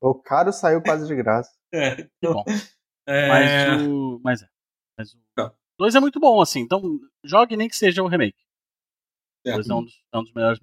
O 0.00 0.14
caro 0.14 0.52
saiu 0.52 0.80
quase 0.80 1.08
de 1.08 1.14
graça. 1.16 1.50
É, 1.72 2.06
então, 2.18 2.34
bom. 2.34 2.44
É... 3.08 3.28
Mas 3.28 3.82
o. 3.82 4.20
Mas 4.22 4.42
é. 4.42 4.46
Mas 4.98 5.12
o 5.12 5.18
2 5.78 5.94
é 5.94 6.00
muito 6.00 6.18
bom, 6.18 6.40
assim. 6.40 6.60
Então, 6.60 6.82
jogue 7.24 7.56
nem 7.56 7.68
que 7.68 7.76
seja 7.76 8.02
o 8.02 8.08
remake. 8.08 8.45
Certo. 9.46 9.70
é 9.70 9.74
um 9.74 9.84
dos, 9.84 10.04
é 10.12 10.18
um 10.18 10.22
dos 10.22 10.32
melhores 10.32 10.60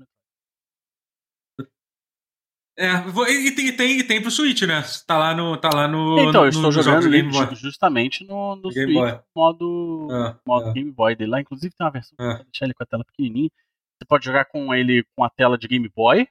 é, 2.76 2.88
e 3.30 3.56
tem, 3.56 3.68
e 3.68 3.72
tem, 3.72 4.00
e 4.00 4.04
tem 4.04 4.20
pro 4.20 4.32
Switch, 4.32 4.64
né? 4.64 4.82
Tá 5.06 5.16
lá 5.16 5.36
no. 5.36 5.56
Tá 5.58 5.70
lá 5.72 5.88
no 5.88 6.20
então, 6.20 6.44
eu 6.44 6.50
estou 6.50 6.72
jogando 6.72 7.08
Game 7.08 7.32
Boy. 7.32 7.56
justamente 7.56 8.26
no, 8.26 8.56
no 8.56 8.70
Game 8.70 8.94
Switch, 8.94 9.12
Boy. 9.12 9.22
modo, 9.36 10.08
é, 10.12 10.40
modo 10.46 10.70
é. 10.70 10.74
Game 10.74 10.92
Boy 10.92 11.16
dele. 11.16 11.30
Lá, 11.30 11.40
inclusive, 11.42 11.72
tem 11.76 11.86
uma 11.86 11.92
versão 11.92 12.16
é. 12.20 12.44
deixar 12.44 12.66
ele 12.66 12.74
com 12.74 12.84
a 12.84 12.88
tela 12.88 13.06
pequenininha. 13.06 13.52
Você 13.96 14.08
pode 14.08 14.26
jogar 14.26 14.46
com 14.46 14.74
ele 14.74 15.06
com 15.16 15.24
a 15.24 15.30
tela 15.30 15.56
de 15.56 15.68
Game 15.68 15.88
Boy, 15.88 16.28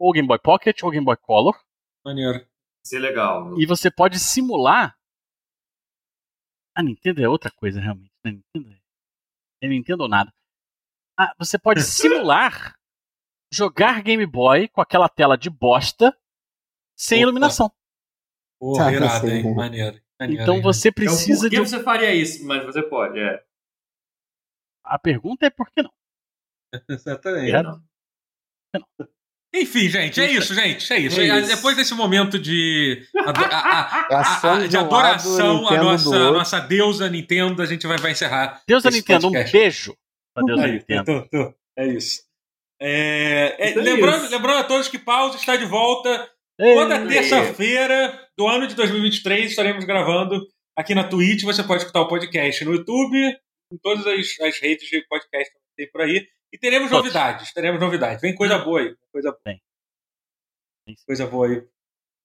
ou 0.00 0.12
Game 0.12 0.26
Boy 0.26 0.38
Pocket, 0.40 0.82
ou 0.82 0.90
Game 0.90 1.04
Boy 1.04 1.16
Color. 1.16 1.56
Maneiro. 2.04 2.44
Isso 2.84 2.96
é 2.96 2.98
legal. 2.98 3.56
E 3.56 3.64
você 3.64 3.88
pode 3.88 4.18
simular. 4.18 4.96
A 6.74 6.82
Nintendo 6.82 7.22
é 7.22 7.28
outra 7.28 7.52
coisa, 7.52 7.80
realmente. 7.80 8.10
A 8.24 8.30
né? 8.30 8.34
Nintendo 8.34 8.74
é, 8.74 9.66
é 9.66 9.68
Nintendo 9.68 10.02
ou 10.02 10.08
nada. 10.08 10.32
Ah, 11.18 11.34
você 11.38 11.58
pode 11.58 11.82
simular 11.82 12.74
jogar 13.52 14.02
Game 14.02 14.24
Boy 14.24 14.68
com 14.68 14.80
aquela 14.80 15.08
tela 15.08 15.36
de 15.36 15.50
bosta 15.50 16.16
sem 16.96 17.18
Opa. 17.18 17.22
iluminação. 17.22 17.70
Porra, 18.58 18.84
tá, 18.84 18.92
irado, 18.92 19.28
hein? 19.28 19.54
Maneiro. 19.54 20.00
Maneiro, 20.18 20.42
então 20.42 20.62
você 20.62 20.90
precisa 20.90 21.46
então, 21.46 21.48
por 21.48 21.50
que 21.50 21.56
de. 21.56 21.68
você 21.68 21.82
faria 21.82 22.14
isso? 22.14 22.46
Mas 22.46 22.64
você 22.64 22.82
pode, 22.82 23.18
é. 23.18 23.42
A 24.84 24.98
pergunta 24.98 25.46
é 25.46 25.50
por 25.50 25.70
que 25.70 25.82
não? 25.82 25.92
Exatamente. 26.88 27.54
É, 27.54 27.62
não. 27.62 27.82
Enfim, 29.54 29.88
gente, 29.88 30.18
é 30.18 30.32
isso, 30.32 30.54
gente. 30.54 30.90
É 30.92 30.98
isso. 30.98 31.20
É 31.20 31.40
isso. 31.40 31.56
Depois 31.56 31.76
desse 31.76 31.92
momento 31.94 32.38
de, 32.38 33.06
a, 33.18 34.16
a, 34.16 34.54
a, 34.54 34.66
de 34.66 34.76
adoração 34.78 35.68
à 35.68 35.76
nossa, 35.76 36.30
nossa 36.30 36.60
deusa 36.60 37.10
Nintendo, 37.10 37.60
a 37.60 37.66
gente 37.66 37.86
vai, 37.86 37.98
vai 37.98 38.12
encerrar. 38.12 38.62
Deusa 38.66 38.90
Nintendo, 38.90 39.30
podcast. 39.30 39.56
um 39.56 39.60
beijo 39.60 40.01
pra 40.34 40.44
deusa 40.44 40.66
Nintendo. 40.66 41.04
Tô, 41.04 41.28
tô. 41.28 41.54
É 41.76 41.86
isso. 41.86 42.22
É, 42.80 43.56
é, 43.58 43.74
lembrando, 43.74 44.28
lembrando 44.28 44.58
a 44.58 44.64
todos 44.64 44.88
que 44.88 44.98
Pause 44.98 45.36
está 45.36 45.56
de 45.56 45.64
volta 45.64 46.28
toda 46.56 47.06
terça-feira 47.06 48.28
do 48.36 48.46
ano 48.46 48.66
de 48.66 48.74
2023. 48.74 49.50
Estaremos 49.50 49.84
gravando 49.84 50.46
aqui 50.76 50.94
na 50.94 51.04
Twitch. 51.04 51.42
Você 51.44 51.62
pode 51.62 51.82
escutar 51.82 52.00
o 52.00 52.08
podcast 52.08 52.64
no 52.64 52.74
YouTube, 52.74 53.16
em 53.72 53.78
todas 53.80 54.06
as, 54.06 54.40
as 54.40 54.58
redes 54.58 54.88
de 54.88 55.06
podcast 55.06 55.52
que 55.52 55.60
tem 55.76 55.90
por 55.90 56.02
aí. 56.02 56.26
E 56.52 56.58
teremos 56.58 56.90
novidades. 56.90 57.52
Teremos 57.52 57.80
novidades. 57.80 58.20
Vem 58.20 58.34
coisa 58.34 58.58
boa 58.58 58.80
aí. 58.80 58.94
Coisa 59.10 59.30
boa. 59.30 59.40
Bem. 59.44 59.62
Coisa 61.06 61.26
boa 61.26 61.46
aí. 61.46 61.62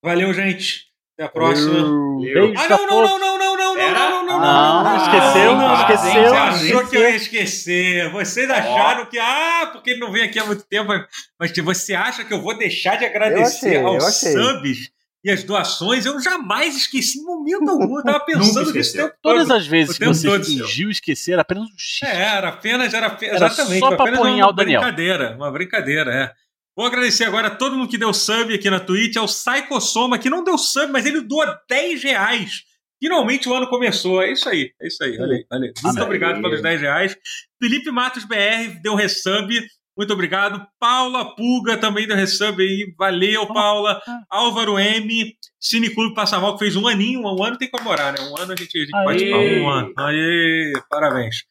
Valeu, 0.04 0.34
gente. 0.34 0.88
Até 1.14 1.26
a 1.26 1.30
próxima. 1.30 2.18
Beijo 2.20 2.54
ah, 2.58 2.70
não, 2.70 2.88
não, 2.88 3.02
não, 3.02 3.20
não, 3.20 3.38
não, 3.38 3.57
não, 3.94 4.10
não, 4.10 4.26
não, 4.26 4.40
não, 4.40 4.84
não, 4.84 4.84
não, 4.84 4.98
esqueceu, 4.98 5.56
não, 5.56 5.74
esqueceu. 5.82 6.30
Você 6.30 6.36
achou 6.36 6.88
que 6.88 6.98
eu 6.98 7.02
ia 7.02 7.16
esquecer. 7.16 8.12
Vocês 8.12 8.50
acharam 8.50 9.06
que, 9.06 9.20
ah, 9.20 9.70
porque 9.72 9.92
ele 9.92 10.00
não 10.00 10.12
vem 10.12 10.24
aqui 10.24 10.40
há 10.40 10.46
muito 10.46 10.64
tempo, 10.64 10.92
mas 11.40 11.52
você 11.58 11.94
acha 11.94 12.24
que 12.24 12.34
eu 12.34 12.42
vou 12.42 12.58
deixar 12.58 12.98
de 12.98 13.06
agradecer 13.06 13.78
aos 13.84 14.16
subs 14.16 14.90
e 15.24 15.32
as 15.32 15.44
doações? 15.44 16.06
Eu 16.06 16.20
jamais 16.22 16.76
esqueci 16.76 17.20
em 17.20 17.24
momento 17.24 17.70
algum. 17.70 17.98
Eu 17.98 18.04
tava 18.04 18.20
pensando 18.26 18.72
nisso 18.72 18.94
tempo 18.94 19.14
Todas 19.22 19.50
as 19.50 19.68
vezes 19.68 19.98
que 19.98 20.06
você 20.06 20.44
fingiu 20.44 20.90
esquecer, 20.90 21.40
apenas 21.40 21.64
um 21.64 21.78
X. 21.78 22.08
É, 22.08 22.38
era 22.38 22.50
apenas, 22.50 22.94
era, 22.94 23.18
exatamente, 23.22 23.80
só 23.80 23.94
apenas 23.94 24.20
uma 24.20 24.48
o 24.48 24.54
Daniel. 24.54 24.82
brincadeira, 24.82 25.36
uma 25.36 25.52
brincadeira, 25.52 26.14
é. 26.14 26.48
Vou 26.78 26.86
agradecer 26.86 27.24
agora 27.24 27.48
a 27.48 27.56
todo 27.56 27.76
mundo 27.76 27.90
que 27.90 27.98
deu 27.98 28.14
sub 28.14 28.54
aqui 28.54 28.70
na 28.70 28.80
Twitch. 28.80 29.16
É 29.16 29.22
o 29.22 29.26
Psychosoma, 29.26 30.20
que 30.20 30.30
não 30.30 30.44
deu 30.44 30.60
sub, 30.60 30.92
mas 30.92 31.08
ele 31.08 31.22
doou 31.22 31.44
10 31.68 32.04
reais. 32.04 32.66
Finalmente 32.99 33.48
o 33.48 33.53
ano 33.53 33.68
começou. 33.68 34.22
É 34.22 34.32
isso 34.32 34.49
aí. 34.49 34.72
É 34.82 34.88
isso 34.88 35.03
aí. 35.03 35.19
Olha 35.19 35.36
aí. 35.36 35.45
Olha 35.52 35.65
aí. 35.65 35.74
Muito 35.84 36.03
obrigado 36.03 36.41
pelos 36.41 36.61
10 36.61 36.82
reais. 36.82 37.18
Felipe 37.61 37.91
Matos 37.91 38.26
BR 38.26 38.82
deu 38.82 38.95
resub. 38.95 39.49
Muito 39.98 40.14
obrigado. 40.14 40.65
Paula 40.80 41.36
Puga 41.36 41.78
também 41.78 42.07
deu 42.07 42.15
resub 42.15 42.61
aí. 42.61 42.94
Valeu, 42.98 43.48
Paula. 43.48 44.02
Álvaro 44.30 44.78
M. 44.78 45.36
Cineclube 45.60 46.14
Passamal, 46.14 46.53
que 46.53 46.60
fez 46.60 46.76
um 46.76 46.88
aninho. 46.88 47.22
Um 47.22 47.44
ano 47.44 47.57
tem 47.57 47.69
que 47.69 47.78
comemorar, 47.78 48.14
né? 48.14 48.19
Um 48.22 48.38
ano 48.38 48.53
a 48.53 48.56
gente, 48.56 48.78
a 48.78 49.14
gente 49.14 49.34
um 49.34 49.69
ano. 49.69 49.94
Aê, 49.98 50.74
parabéns. 50.90 51.44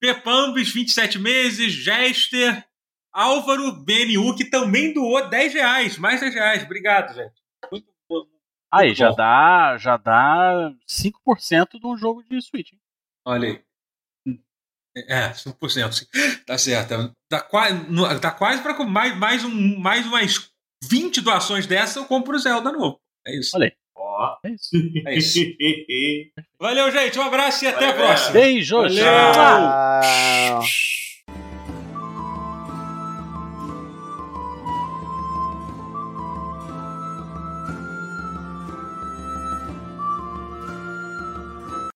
Pepambis, 0.00 0.72
27 0.72 1.18
meses. 1.18 1.72
Gester. 1.72 2.64
Álvaro 3.10 3.72
BNU, 3.72 4.34
que 4.34 4.44
também 4.44 4.92
doou 4.92 5.28
10 5.28 5.54
reais. 5.54 5.96
Mais 5.98 6.20
10 6.20 6.34
reais. 6.34 6.64
Obrigado, 6.64 7.14
gente. 7.14 7.32
Muito, 7.70 7.86
muito 8.76 8.90
aí, 8.90 8.94
já 8.94 9.10
dá, 9.10 9.76
já 9.78 9.96
dá 9.96 10.72
5% 10.88 11.78
de 11.80 11.86
um 11.86 11.96
jogo 11.96 12.22
de 12.22 12.40
Switch. 12.42 12.72
Hein? 12.72 12.80
Olha 13.26 13.48
aí. 13.48 13.64
É, 15.08 15.30
5%. 15.30 15.92
Sim. 15.92 16.06
Tá 16.46 16.56
certo. 16.56 17.12
Tá 17.28 17.40
quase, 17.40 18.20
tá 18.20 18.30
quase 18.30 18.62
para 18.62 18.84
mais, 18.84 19.16
mais, 19.16 19.44
um, 19.44 19.78
mais 19.78 20.06
umas 20.06 20.50
20 20.84 21.20
doações 21.20 21.66
dessa 21.66 21.98
eu 21.98 22.04
compro 22.04 22.36
o 22.36 22.38
Zelda 22.38 22.70
novo. 22.70 23.00
É 23.26 23.36
isso. 23.36 23.56
Olha 23.56 23.66
aí. 23.66 23.72
Oh. 23.96 24.36
É 24.44 24.50
isso. 24.50 24.70
É 25.06 25.16
isso. 25.16 25.40
Valeu, 26.60 26.90
gente. 26.92 27.18
Um 27.18 27.22
abraço 27.22 27.64
e 27.64 27.68
até 27.68 27.86
Valeu, 27.86 28.04
a 28.04 28.06
próxima. 28.06 28.32
Beijo. 28.32 28.76
Valeu. 28.76 29.04
Tchau. 29.32 30.60